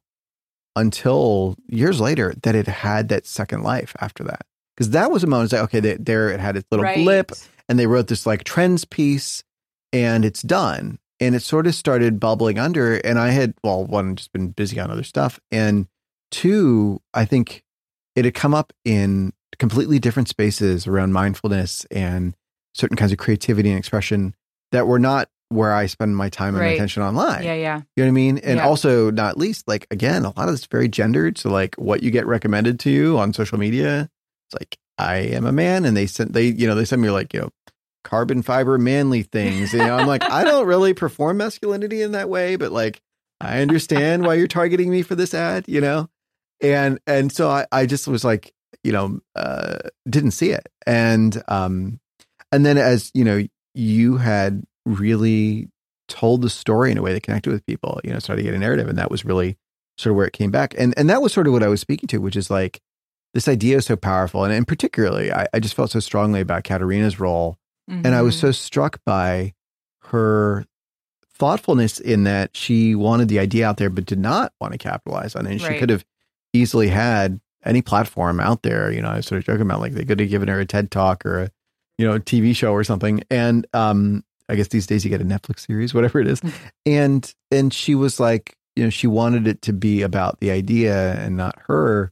until 0.76 1.56
years 1.68 2.00
later 2.00 2.36
that 2.44 2.56
it 2.56 2.68
had 2.68 3.10
that 3.10 3.26
second 3.26 3.64
life 3.64 3.96
after 4.00 4.24
that. 4.26 4.46
Because 4.76 4.92
that 4.92 5.10
was 5.10 5.24
a 5.24 5.28
moment, 5.28 5.46
it's 5.46 5.54
like, 5.54 5.64
okay, 5.64 5.80
they, 5.80 5.96
there 5.96 6.30
it 6.30 6.40
had 6.40 6.56
its 6.56 6.68
little 6.70 6.84
Right. 6.84 6.96
blip, 7.04 7.32
and 7.68 7.80
they 7.80 7.88
wrote 7.88 8.08
this 8.08 8.28
like 8.28 8.44
trends 8.44 8.86
piece, 8.86 9.44
and 9.92 10.24
it's 10.24 10.44
done. 10.44 11.00
And 11.20 11.34
it 11.34 11.42
sort 11.42 11.66
of 11.66 11.74
started 11.74 12.20
bubbling 12.20 12.60
under. 12.60 12.98
And 12.98 13.18
I 13.18 13.30
had, 13.30 13.56
well, 13.64 13.84
one, 13.84 14.16
just 14.16 14.32
been 14.34 14.50
busy 14.50 14.80
on 14.80 14.92
other 14.92 15.04
stuff. 15.04 15.40
And 15.50 15.88
two, 16.30 17.02
I 17.12 17.26
think 17.26 17.64
it 18.18 18.26
had 18.26 18.34
come 18.34 18.56
up 18.56 18.74
in 18.84 19.32
completely 19.60 20.00
different 20.00 20.28
spaces 20.28 20.88
around 20.88 21.14
mindfulness 21.14 21.86
and 21.92 22.36
certain 22.74 22.98
kinds 22.98 23.12
of 23.12 23.20
creativity 23.20 23.70
and 23.70 23.78
expression 23.78 24.34
that 24.72 24.88
were 24.88 24.98
not 24.98 25.30
where 25.50 25.72
I 25.72 25.86
spend 25.86 26.18
my 26.18 26.28
time 26.28 26.56
and 26.56 26.66
my 26.66 26.72
attention 26.72 27.04
online. 27.04 27.44
Yeah, 27.44 27.54
yeah. 27.54 27.82
You 27.96 28.04
know 28.04 28.08
what 28.08 28.08
I 28.08 28.12
mean? 28.12 28.38
And 28.40 28.58
Yeah. 28.58 28.68
also, 28.68 29.12
not 29.12 29.38
least, 29.38 29.68
like 29.68 29.86
again, 29.92 30.26
a 30.26 30.30
lot 30.38 30.50
of 30.50 30.52
this 30.56 30.66
very 30.66 30.88
gendered. 30.90 31.38
So, 31.38 31.52
like, 31.52 31.76
what 31.76 32.02
you 32.02 32.10
get 32.10 32.26
recommended 32.26 32.80
to 32.82 32.90
you 32.90 33.20
on 33.20 33.34
social 33.34 33.60
media, 33.60 34.10
it's 34.50 34.60
like 34.60 34.78
I 34.98 35.18
am 35.18 35.46
a 35.46 35.52
man, 35.52 35.86
and 35.86 35.96
they 35.96 36.08
sent 36.08 36.34
they, 36.34 36.48
you 36.48 36.66
know, 36.66 36.74
they 36.74 36.86
send 36.86 37.04
me 37.04 37.12
like 37.12 37.36
you 37.36 37.42
know, 37.42 37.50
carbon 38.04 38.42
fiber 38.42 38.80
manly 38.80 39.22
things. 39.22 39.74
You 39.74 39.86
know, 39.86 39.96
I'm 40.00 40.08
like, 40.08 40.24
I 40.28 40.44
don't 40.44 40.66
really 40.66 40.96
perform 40.96 41.38
masculinity 41.38 42.02
in 42.02 42.14
that 42.14 42.30
way, 42.30 42.56
but 42.56 42.72
like, 42.72 43.00
I 43.40 43.62
understand 43.62 44.26
why 44.26 44.34
you're 44.34 44.48
targeting 44.48 44.90
me 44.90 45.04
for 45.04 45.14
this 45.14 45.36
ad. 45.36 45.66
You 45.68 45.82
know, 45.82 46.10
and 46.62 47.00
and 47.08 47.32
so 47.32 47.50
I 47.50 47.66
I 47.72 47.86
just 47.86 48.08
was 48.08 48.24
like, 48.24 48.54
you 48.84 48.92
know, 48.92 49.20
uh, 49.36 49.78
didn't 50.10 50.32
see 50.32 50.52
it, 50.52 50.68
and 50.86 51.42
um, 51.48 52.00
and 52.52 52.66
then 52.66 52.78
as 52.78 53.12
you 53.14 53.24
know, 53.24 53.46
you 53.74 54.18
had 54.18 54.64
really 54.86 55.70
told 56.08 56.42
the 56.42 56.50
story 56.50 56.92
in 56.92 56.98
a 56.98 57.02
way 57.02 57.12
that 57.14 57.24
connected 57.24 57.52
with 57.52 57.66
people, 57.66 58.00
you 58.04 58.12
know, 58.12 58.20
started 58.20 58.42
to 58.42 58.48
get 58.48 58.56
a 58.56 58.60
narrative. 58.60 58.88
And 58.88 58.98
that 58.98 59.12
was 59.12 59.26
really 59.26 59.58
sort 59.98 60.12
of 60.12 60.16
where 60.16 60.26
it 60.26 60.32
came 60.34 60.52
back. 60.52 60.74
And 60.78 60.94
and 60.98 61.10
that 61.10 61.22
was 61.22 61.34
sort 61.34 61.48
of 61.48 61.54
what 61.54 61.64
I 61.64 61.68
was 61.68 61.82
speaking 61.82 62.08
to, 62.08 62.20
which 62.20 62.36
is 62.38 62.50
like 62.50 62.80
this 63.34 63.48
idea 63.50 63.78
is 63.78 63.86
so 63.86 63.98
powerful. 63.98 64.46
And, 64.46 64.54
and 64.54 64.66
particularly 64.68 65.34
I, 65.34 65.48
I 65.54 65.60
just 65.60 65.74
felt 65.76 65.92
so 65.92 66.00
strongly 66.00 66.40
about 66.40 66.64
Caterina's 66.64 67.20
role. 67.20 67.58
And 67.90 68.08
I 68.16 68.22
was 68.22 68.36
Mhm. 68.38 68.40
so 68.40 68.52
struck 68.52 69.00
by 69.06 69.54
her 70.04 70.66
thoughtfulness 71.34 72.00
in 72.00 72.24
that 72.24 72.56
she 72.56 72.96
wanted 72.96 73.28
the 73.28 73.40
idea 73.40 73.68
out 73.68 73.78
there 73.78 73.90
but 73.90 74.06
did 74.06 74.20
not 74.20 74.54
want 74.60 74.72
to 74.74 74.78
capitalize 74.78 75.36
on 75.36 75.46
it. 75.46 75.52
And 75.52 75.62
she 75.62 75.68
could 75.80 75.90
have 75.90 76.06
easily 76.54 76.88
had 76.88 77.40
any 77.66 77.82
platform 77.82 78.40
out 78.40 78.64
there. 78.64 78.92
You 78.92 79.02
know, 79.02 79.10
I 79.10 79.18
was 79.18 79.26
sort 79.26 79.40
of 79.40 79.46
joking 79.46 79.62
about 79.62 79.82
like 79.82 79.94
they 79.94 80.06
could 80.06 80.20
have 80.20 80.30
given 80.30 80.48
her 80.48 80.60
a 80.60 80.66
TED 80.66 80.92
talk 80.92 81.26
or 81.26 81.44
a, 81.44 81.52
you 81.98 82.08
know, 82.08 82.20
TV 82.20 82.56
show 82.56 82.72
or 82.72 82.84
something. 82.84 83.22
And 83.30 83.68
um 83.74 84.24
I 84.50 84.56
guess 84.56 84.70
these 84.70 84.88
days 84.88 85.04
you 85.04 85.10
get 85.10 85.22
a 85.22 85.26
Netflix 85.26 85.66
series, 85.68 85.94
whatever 85.94 86.20
it 86.20 86.28
is. 86.28 86.42
Mm. 86.42 86.54
And 86.86 87.34
and 87.52 87.74
she 87.74 87.96
was 87.96 88.20
like, 88.20 88.56
you 88.76 88.84
know, 88.84 88.90
she 88.90 89.08
wanted 89.08 89.48
it 89.48 89.62
to 89.64 89.74
be 89.74 90.02
about 90.02 90.40
the 90.40 90.52
idea 90.52 91.14
and 91.16 91.36
not 91.36 91.56
her. 91.68 92.12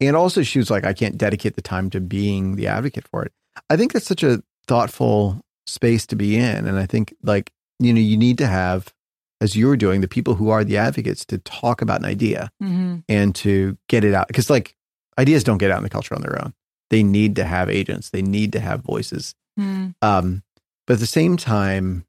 And 0.00 0.16
also 0.16 0.42
she 0.42 0.58
was 0.58 0.70
like, 0.70 0.84
I 0.84 0.92
can't 0.92 1.16
dedicate 1.16 1.56
the 1.56 1.62
time 1.62 1.90
to 1.90 2.00
being 2.00 2.56
the 2.56 2.66
advocate 2.66 3.06
for 3.08 3.24
it. 3.24 3.32
I 3.70 3.76
think 3.76 3.92
that's 3.92 4.06
such 4.06 4.22
a 4.22 4.42
thoughtful 4.66 5.40
space 5.66 6.06
to 6.08 6.16
be 6.16 6.36
in. 6.36 6.66
And 6.66 6.78
I 6.78 6.86
think 6.86 7.14
like, 7.22 7.52
you 7.78 7.92
know, 7.92 8.00
you 8.00 8.16
need 8.16 8.38
to 8.38 8.46
have, 8.46 8.92
as 9.40 9.54
you 9.56 9.66
were 9.66 9.76
doing, 9.76 10.00
the 10.00 10.08
people 10.08 10.34
who 10.34 10.48
are 10.50 10.64
the 10.64 10.76
advocates 10.76 11.24
to 11.26 11.38
talk 11.38 11.82
about 11.82 12.00
an 12.00 12.06
idea 12.06 12.50
Mhm. 12.62 13.04
and 13.08 13.34
to 13.36 13.76
get 13.88 14.04
it 14.04 14.14
out. 14.14 14.28
Because 14.28 14.48
like 14.50 14.74
ideas 15.18 15.44
don't 15.44 15.58
get 15.58 15.70
out 15.70 15.78
in 15.78 15.82
the 15.84 15.90
culture 15.90 16.14
on 16.14 16.22
their 16.22 16.40
own. 16.42 16.54
They 16.90 17.02
need 17.02 17.36
to 17.36 17.44
have 17.44 17.68
agents. 17.68 18.10
They 18.10 18.22
need 18.22 18.52
to 18.52 18.60
have 18.60 18.82
voices. 18.82 19.34
Mm. 19.58 19.94
Um, 20.02 20.42
but 20.86 20.94
at 20.94 21.00
the 21.00 21.06
same 21.06 21.36
time, 21.36 22.04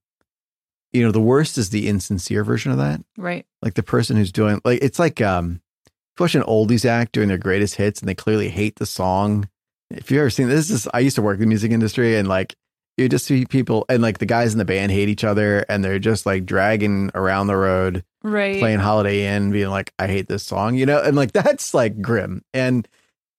you 0.93 1.03
know, 1.03 1.11
the 1.11 1.22
worst 1.22 1.57
is 1.57 1.69
the 1.69 1.88
insincere 1.88 2.43
version 2.43 2.72
of 2.72 2.77
that. 2.77 3.01
Right. 3.18 3.45
Like 3.61 3.73
the 3.73 3.84
person 3.84 4.15
who's 4.18 4.31
doing 4.31 4.61
like 4.64 4.80
it's 4.81 4.99
like 4.99 5.19
um 5.22 5.61
if 5.85 6.19
you 6.19 6.23
watch 6.23 6.35
an 6.35 6.43
oldies 6.43 6.85
act 6.85 7.11
doing 7.11 7.27
their 7.27 7.38
greatest 7.38 7.76
hits 7.76 7.99
and 7.99 8.07
they 8.10 8.15
clearly 8.15 8.49
hate 8.49 8.77
the 8.77 8.85
song. 8.85 9.49
If 9.91 10.10
you've 10.11 10.19
ever 10.19 10.30
seen 10.30 10.47
this 10.47 10.69
is 10.69 10.88
I 10.93 10.99
used 10.99 11.15
to 11.18 11.22
work 11.22 11.35
in 11.35 11.41
the 11.41 11.47
music 11.47 11.72
industry 11.72 12.15
and 12.18 12.27
like 12.27 12.56
you 12.98 13.07
just 13.07 13.26
see 13.26 13.45
people 13.45 13.86
and 13.90 14.02
like 14.02 14.18
the 14.18 14.26
guys 14.26 14.53
in 14.53 14.57
the 14.57 14.65
band 14.65 14.91
hate 14.91 15.07
each 15.10 15.24
other 15.24 15.65
and 15.69 15.84
they're 15.86 15.99
just 15.99 16.26
like 16.26 16.45
dragging 16.45 17.11
around 17.15 17.48
the 17.48 17.56
road 17.57 18.03
Right. 18.24 18.60
playing 18.60 18.80
Holiday 18.80 19.26
Inn, 19.36 19.52
being 19.52 19.69
like, 19.69 19.94
I 19.99 20.07
hate 20.07 20.28
this 20.28 20.44
song, 20.44 20.76
you 20.76 20.86
know? 20.86 20.99
And 21.02 21.15
like, 21.15 21.32
that's 21.34 21.74
like 21.74 22.02
grim. 22.02 22.41
And 22.53 22.88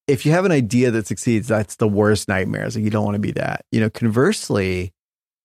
if 0.06 0.24
you 0.24 0.32
have 0.32 0.44
an 0.46 0.52
idea 0.52 0.90
that 0.92 1.06
succeeds, 1.06 1.48
that's 1.48 1.76
the 1.76 1.88
worst 1.88 2.28
nightmare. 2.28 2.64
It's 2.64 2.76
like, 2.76 2.84
you 2.84 2.90
don't 2.90 3.04
want 3.04 3.16
to 3.16 3.20
be 3.20 3.32
that. 3.32 3.64
You 3.72 3.80
know, 3.80 3.90
conversely, 3.90 4.92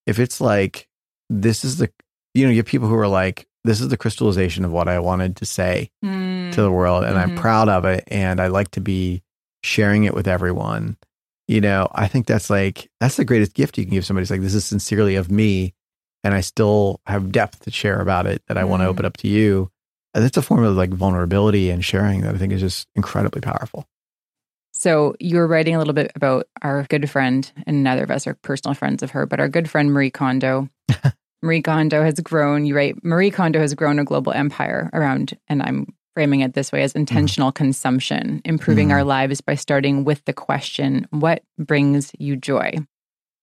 if 0.08 0.20
it's 0.20 0.40
like, 0.40 0.88
this 1.30 1.66
is 1.66 1.78
the, 1.78 1.92
you 2.34 2.46
know, 2.46 2.52
you 2.52 2.58
have 2.58 2.66
people 2.66 2.88
who 2.88 2.96
are 2.96 3.08
like, 3.08 3.48
this 3.66 3.82
is 3.82 3.90
the 3.90 3.98
crystallization 3.98 4.64
of 4.64 4.72
what 4.72 4.88
I 4.88 5.00
wanted 5.00 5.36
to 5.38 5.46
say 5.46 5.90
Mm. 6.06 6.52
to 6.52 6.62
the 6.62 6.72
world, 6.72 7.04
and 7.06 7.18
I'm 7.18 7.32
Mhm. 7.32 7.36
proud 7.38 7.70
of 7.70 7.84
it, 7.86 8.04
and 8.08 8.40
I 8.42 8.48
like 8.48 8.72
to 8.72 8.82
be 8.82 9.24
sharing 9.64 10.04
it 10.04 10.14
with 10.14 10.28
everyone. 10.28 10.98
You 11.48 11.62
know, 11.62 11.88
I 11.92 12.08
think 12.08 12.26
that's 12.26 12.50
like, 12.50 12.90
that's 13.00 13.18
the 13.18 13.26
greatest 13.26 13.54
gift 13.54 13.78
you 13.78 13.84
can 13.84 13.94
give 13.94 14.06
somebody. 14.06 14.24
It's 14.24 14.32
like, 14.32 14.42
this 14.42 14.54
is 14.54 14.66
sincerely 14.66 15.16
of 15.16 15.30
me, 15.30 15.74
and 16.24 16.34
I 16.34 16.42
still 16.42 17.02
have 17.06 17.32
depth 17.32 17.62
to 17.62 17.72
share 17.72 18.00
about 18.00 18.26
it 18.26 18.42
that 18.48 18.58
I 18.58 18.64
want 18.64 18.82
to 18.82 18.88
open 18.88 19.00
mm-hmm. 19.00 19.08
up 19.08 19.18
to 19.18 19.28
you. 19.28 19.70
And 20.14 20.24
that's 20.24 20.38
a 20.38 20.42
form 20.42 20.64
of 20.64 20.76
like 20.76 20.92
vulnerability 20.92 21.70
and 21.70 21.84
sharing 21.84 22.22
that 22.22 22.36
I 22.36 22.38
think 22.38 22.54
is 22.54 22.62
just 22.62 22.88
incredibly 22.96 23.42
powerful. 23.42 23.88
So 24.72 25.16
you 25.20 25.38
were 25.38 25.48
writing 25.48 25.76
a 25.76 25.80
little 25.80 25.94
bit 25.94 26.12
about 26.16 26.48
our 26.62 26.84
good 26.90 27.10
friend, 27.10 27.50
and 27.66 27.84
neither 27.84 28.04
of 28.04 28.12
us 28.12 28.28
are 28.28 28.34
personal 28.34 28.74
friends 28.74 29.04
of 29.04 29.12
her, 29.12 29.26
but 29.26 29.40
our 29.40 29.48
good 29.48 29.70
friend 29.70 29.92
Marie 29.92 30.12
Kondo. 30.12 30.70
Marie 31.42 31.62
Kondo 31.62 32.04
has 32.04 32.20
grown. 32.20 32.66
You 32.66 32.76
write 32.76 33.04
Marie 33.04 33.32
Kondo 33.32 33.60
has 33.60 33.74
grown 33.74 34.00
a 34.00 34.04
global 34.04 34.32
empire 34.32 34.90
around, 34.94 35.38
and 35.48 35.62
I'm 35.62 35.88
framing 36.14 36.42
it 36.42 36.54
this 36.54 36.72
way 36.72 36.84
as 36.84 36.94
intentional 36.94 37.52
consumption, 37.52 38.42
improving 38.46 38.90
Mhm. 38.90 38.94
our 38.94 39.04
lives 39.04 39.42
by 39.42 39.56
starting 39.56 40.04
with 40.04 40.24
the 40.26 40.34
question, 40.34 41.08
"What 41.12 41.44
brings 41.58 42.12
you 42.20 42.36
joy?" 42.36 42.74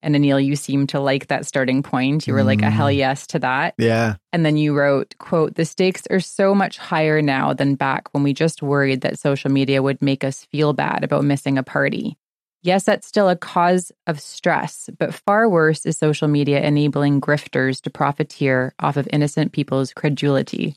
And 0.03 0.15
Anil, 0.15 0.43
you 0.43 0.57
seem 0.57 0.87
to 0.89 1.01
like 1.01 1.27
that 1.27 1.45
starting 1.47 1.83
point. 1.83 2.27
You 2.27 2.33
were 2.33 2.43
like 2.43 2.63
a 2.63 2.67
Mm. 2.67 2.71
hell 2.73 2.91
yes 2.91 3.27
to 3.29 3.39
that. 3.41 3.75
Yeah. 3.77 4.15
And 4.33 4.47
then 4.47 4.57
you 4.57 4.73
wrote, 4.75 5.15
quote, 5.19 5.57
the 5.57 5.65
stakes 5.67 6.05
are 6.11 6.21
so 6.21 6.55
much 6.55 6.79
higher 6.79 7.21
now 7.21 7.53
than 7.53 7.75
back 7.75 8.09
when 8.13 8.23
we 8.23 8.33
just 8.33 8.63
worried 8.63 9.03
that 9.03 9.19
social 9.19 9.51
media 9.51 9.83
would 9.83 10.01
make 10.01 10.25
us 10.25 10.47
feel 10.47 10.73
bad 10.73 11.05
about 11.05 11.25
missing 11.25 11.59
a 11.59 11.63
party. 11.63 12.17
Yes, 12.63 12.85
that's 12.85 13.07
still 13.07 13.29
a 13.29 13.37
cause 13.37 13.91
of 14.07 14.21
stress, 14.21 14.89
but 14.99 15.15
far 15.15 15.49
worse 15.49 15.85
is 15.85 15.99
social 15.99 16.29
media 16.29 16.61
enabling 16.63 17.21
grifters 17.21 17.81
to 17.83 17.91
profiteer 17.91 18.75
off 18.81 18.97
of 18.97 19.09
innocent 19.13 19.53
people's 19.53 19.93
credulity. 19.93 20.77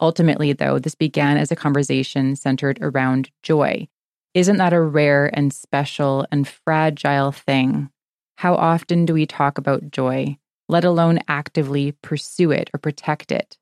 Ultimately, 0.00 0.52
though, 0.52 0.78
this 0.78 0.94
began 0.94 1.36
as 1.36 1.52
a 1.52 1.56
conversation 1.56 2.34
centered 2.34 2.78
around 2.80 3.30
joy. 3.42 3.88
Isn't 4.32 4.56
that 4.58 4.72
a 4.72 4.80
rare 4.80 5.30
and 5.32 5.52
special 5.52 6.26
and 6.30 6.48
fragile 6.48 7.32
thing? 7.32 7.90
How 8.36 8.54
often 8.54 9.04
do 9.04 9.12
we 9.12 9.26
talk 9.26 9.58
about 9.58 9.90
joy, 9.90 10.38
let 10.68 10.84
alone 10.84 11.18
actively 11.28 11.92
pursue 12.00 12.50
it 12.50 12.70
or 12.72 12.78
protect 12.78 13.30
it? 13.30 13.58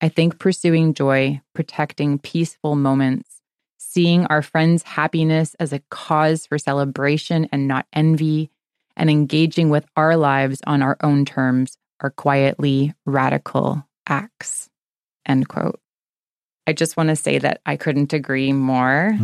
I 0.00 0.08
think 0.08 0.38
pursuing 0.38 0.94
joy, 0.94 1.42
protecting 1.54 2.18
peaceful 2.18 2.74
moments, 2.74 3.42
seeing 3.78 4.24
our 4.26 4.42
friends' 4.42 4.82
happiness 4.82 5.54
as 5.60 5.72
a 5.72 5.82
cause 5.90 6.46
for 6.46 6.58
celebration 6.58 7.48
and 7.52 7.68
not 7.68 7.86
envy, 7.92 8.50
and 8.96 9.10
engaging 9.10 9.68
with 9.68 9.84
our 9.96 10.16
lives 10.16 10.60
on 10.66 10.82
our 10.82 10.96
own 11.02 11.24
terms 11.24 11.76
are 12.00 12.10
quietly 12.10 12.94
radical 13.04 13.86
acts. 14.08 14.69
End 15.26 15.48
quote. 15.48 15.80
I 16.66 16.72
just 16.72 16.96
want 16.96 17.08
to 17.08 17.16
say 17.16 17.38
that 17.38 17.60
I 17.66 17.76
couldn't 17.76 18.12
agree 18.12 18.52
more. 18.52 19.16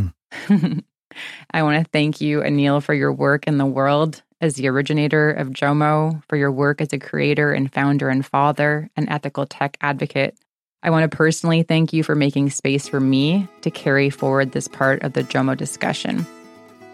Mm. 0.48 0.84
I 1.50 1.62
want 1.62 1.82
to 1.84 1.90
thank 1.92 2.20
you, 2.20 2.40
Anil, 2.40 2.82
for 2.82 2.94
your 2.94 3.12
work 3.12 3.46
in 3.46 3.58
the 3.58 3.66
world 3.66 4.22
as 4.40 4.56
the 4.56 4.68
originator 4.68 5.30
of 5.30 5.48
Jomo, 5.48 6.22
for 6.28 6.36
your 6.36 6.52
work 6.52 6.80
as 6.80 6.92
a 6.92 6.98
creator 6.98 7.52
and 7.52 7.72
founder 7.72 8.08
and 8.08 8.24
father, 8.24 8.90
an 8.96 9.08
ethical 9.08 9.46
tech 9.46 9.76
advocate. 9.80 10.36
I 10.82 10.90
want 10.90 11.10
to 11.10 11.16
personally 11.16 11.62
thank 11.62 11.92
you 11.92 12.02
for 12.02 12.14
making 12.14 12.50
space 12.50 12.86
for 12.86 13.00
me 13.00 13.48
to 13.62 13.70
carry 13.70 14.10
forward 14.10 14.52
this 14.52 14.68
part 14.68 15.02
of 15.02 15.14
the 15.14 15.22
Jomo 15.22 15.56
discussion. 15.56 16.26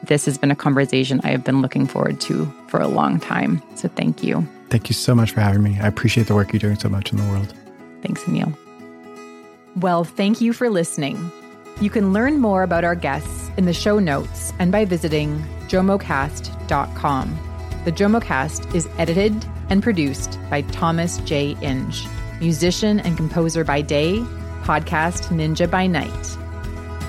This 0.05 0.25
has 0.25 0.39
been 0.39 0.51
a 0.51 0.57
conversation 0.57 1.21
I 1.25 1.29
have 1.29 1.45
been 1.45 1.63
looking 1.63 1.87
forward 1.87 2.21
to 2.23 2.53
for 2.69 2.81
a 2.81 2.89
long 2.89 3.21
time. 3.21 3.63
So 3.77 3.89
thank 3.89 4.23
you. 4.23 4.47
Thank 4.71 4.89
you 4.89 4.95
so 4.95 5.15
much 5.15 5.31
for 5.33 5.41
having 5.41 5.63
me. 5.63 5.79
I 5.81 5.87
appreciate 5.87 6.27
the 6.27 6.35
work 6.35 6.53
you're 6.53 6.61
doing 6.61 6.79
so 6.79 6.89
much 6.89 7.13
in 7.13 7.19
the 7.19 7.25
world. 7.25 7.55
Thanks, 8.03 8.23
Anil. 8.23 8.57
Well, 9.77 10.05
thank 10.05 10.41
you 10.41 10.53
for 10.53 10.69
listening. 10.69 11.33
You 11.81 11.89
can 11.89 12.13
learn 12.13 12.41
more 12.41 12.63
about 12.63 12.85
our 12.85 12.95
guests 12.95 13.51
in 13.57 13.65
the 13.65 13.73
show 13.73 13.99
notes 13.99 14.53
and 14.59 14.71
by 14.71 14.85
visiting 14.85 15.43
jomocast.com. 15.69 17.39
The 17.85 17.93
JomoCast 17.93 18.75
is 18.75 18.89
edited 18.99 19.45
and 19.71 19.83
produced 19.83 20.39
by 20.51 20.61
Thomas 20.63 21.17
J. 21.19 21.57
Inge, 21.63 22.07
musician 22.39 23.01
and 23.01 23.17
composer 23.17 23.65
by 23.65 23.81
day, 23.81 24.19
podcast 24.63 25.29
ninja 25.29 25.69
by 25.69 25.87
night. 25.87 26.23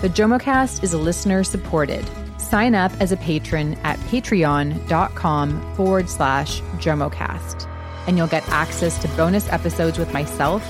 The 0.02 0.10
JomoCast 0.10 0.84
is 0.84 0.94
listener 0.94 1.44
supported. 1.44 2.06
Sign 2.40 2.76
up 2.76 2.91
as 2.99 3.11
a 3.11 3.18
patron 3.18 3.76
at 3.84 3.99
patreon.com 3.99 5.76
forward 5.76 6.10
slash 6.10 6.61
JomoCast, 6.77 7.68
and 8.07 8.18
you'll 8.18 8.27
get 8.27 8.48
access 8.49 8.98
to 9.02 9.07
bonus 9.10 9.52
episodes 9.52 9.99
with 9.99 10.14
myself 10.14 10.64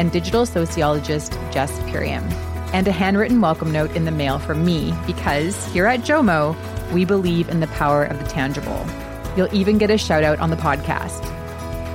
and 0.00 0.10
digital 0.10 0.46
sociologist 0.46 1.38
Jess 1.50 1.78
Perriam, 1.80 2.22
and 2.72 2.88
a 2.88 2.90
handwritten 2.90 3.42
welcome 3.42 3.70
note 3.70 3.94
in 3.94 4.06
the 4.06 4.10
mail 4.10 4.38
from 4.38 4.64
me 4.64 4.94
because 5.06 5.62
here 5.74 5.84
at 5.84 6.00
Jomo, 6.00 6.56
we 6.90 7.04
believe 7.04 7.50
in 7.50 7.60
the 7.60 7.66
power 7.66 8.04
of 8.04 8.18
the 8.18 8.24
tangible. 8.26 8.86
You'll 9.36 9.54
even 9.54 9.76
get 9.76 9.90
a 9.90 9.98
shout 9.98 10.24
out 10.24 10.40
on 10.40 10.48
the 10.48 10.56
podcast. 10.56 11.20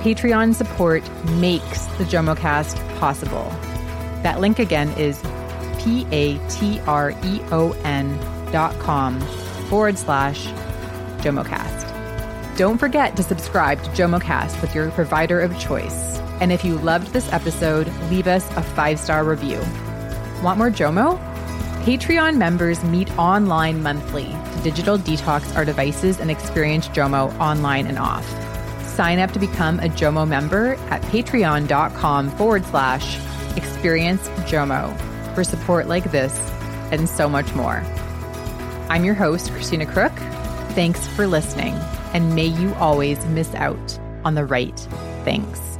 Patreon 0.02 0.54
support 0.54 1.02
makes 1.32 1.86
the 1.98 2.04
JomoCast 2.04 2.76
possible. 3.00 3.50
That 4.22 4.38
link 4.38 4.60
again 4.60 4.88
is 4.96 5.20
P 5.80 6.06
A 6.12 6.38
T 6.48 6.78
R 6.86 7.10
E 7.10 7.40
O 7.50 7.72
N 7.82 8.16
dot 8.52 8.78
com 8.78 9.20
forward 9.68 9.98
slash 9.98 10.46
JomoCast. 11.24 11.95
Don't 12.56 12.78
forget 12.78 13.14
to 13.16 13.22
subscribe 13.22 13.82
to 13.82 13.90
JomoCast 13.90 14.62
with 14.62 14.74
your 14.74 14.90
provider 14.92 15.40
of 15.40 15.58
choice. 15.58 16.18
And 16.40 16.50
if 16.50 16.64
you 16.64 16.78
loved 16.78 17.08
this 17.08 17.30
episode, 17.30 17.86
leave 18.10 18.26
us 18.26 18.50
a 18.56 18.62
five 18.62 18.98
star 18.98 19.24
review. 19.24 19.58
Want 20.42 20.56
more 20.56 20.70
Jomo? 20.70 21.18
Patreon 21.84 22.38
members 22.38 22.82
meet 22.82 23.16
online 23.18 23.82
monthly 23.82 24.24
to 24.24 24.60
digital 24.62 24.96
detox 24.96 25.54
our 25.54 25.66
devices 25.66 26.18
and 26.18 26.30
experience 26.30 26.88
Jomo 26.88 27.38
online 27.38 27.86
and 27.86 27.98
off. 27.98 28.26
Sign 28.86 29.18
up 29.18 29.32
to 29.32 29.38
become 29.38 29.78
a 29.80 29.88
Jomo 29.90 30.26
member 30.26 30.76
at 30.88 31.02
patreon.com 31.02 32.30
forward 32.30 32.64
slash 32.64 33.18
experience 33.58 34.28
Jomo 34.48 34.96
for 35.34 35.44
support 35.44 35.88
like 35.88 36.10
this 36.10 36.34
and 36.90 37.06
so 37.06 37.28
much 37.28 37.54
more. 37.54 37.84
I'm 38.88 39.04
your 39.04 39.14
host, 39.14 39.52
Christina 39.52 39.84
Crook. 39.84 40.12
Thanks 40.70 41.06
for 41.08 41.26
listening, 41.26 41.74
and 42.16 42.34
may 42.34 42.46
you 42.46 42.72
always 42.76 43.22
miss 43.26 43.54
out 43.56 43.98
on 44.24 44.34
the 44.34 44.44
right 44.46 44.78
things. 45.22 45.75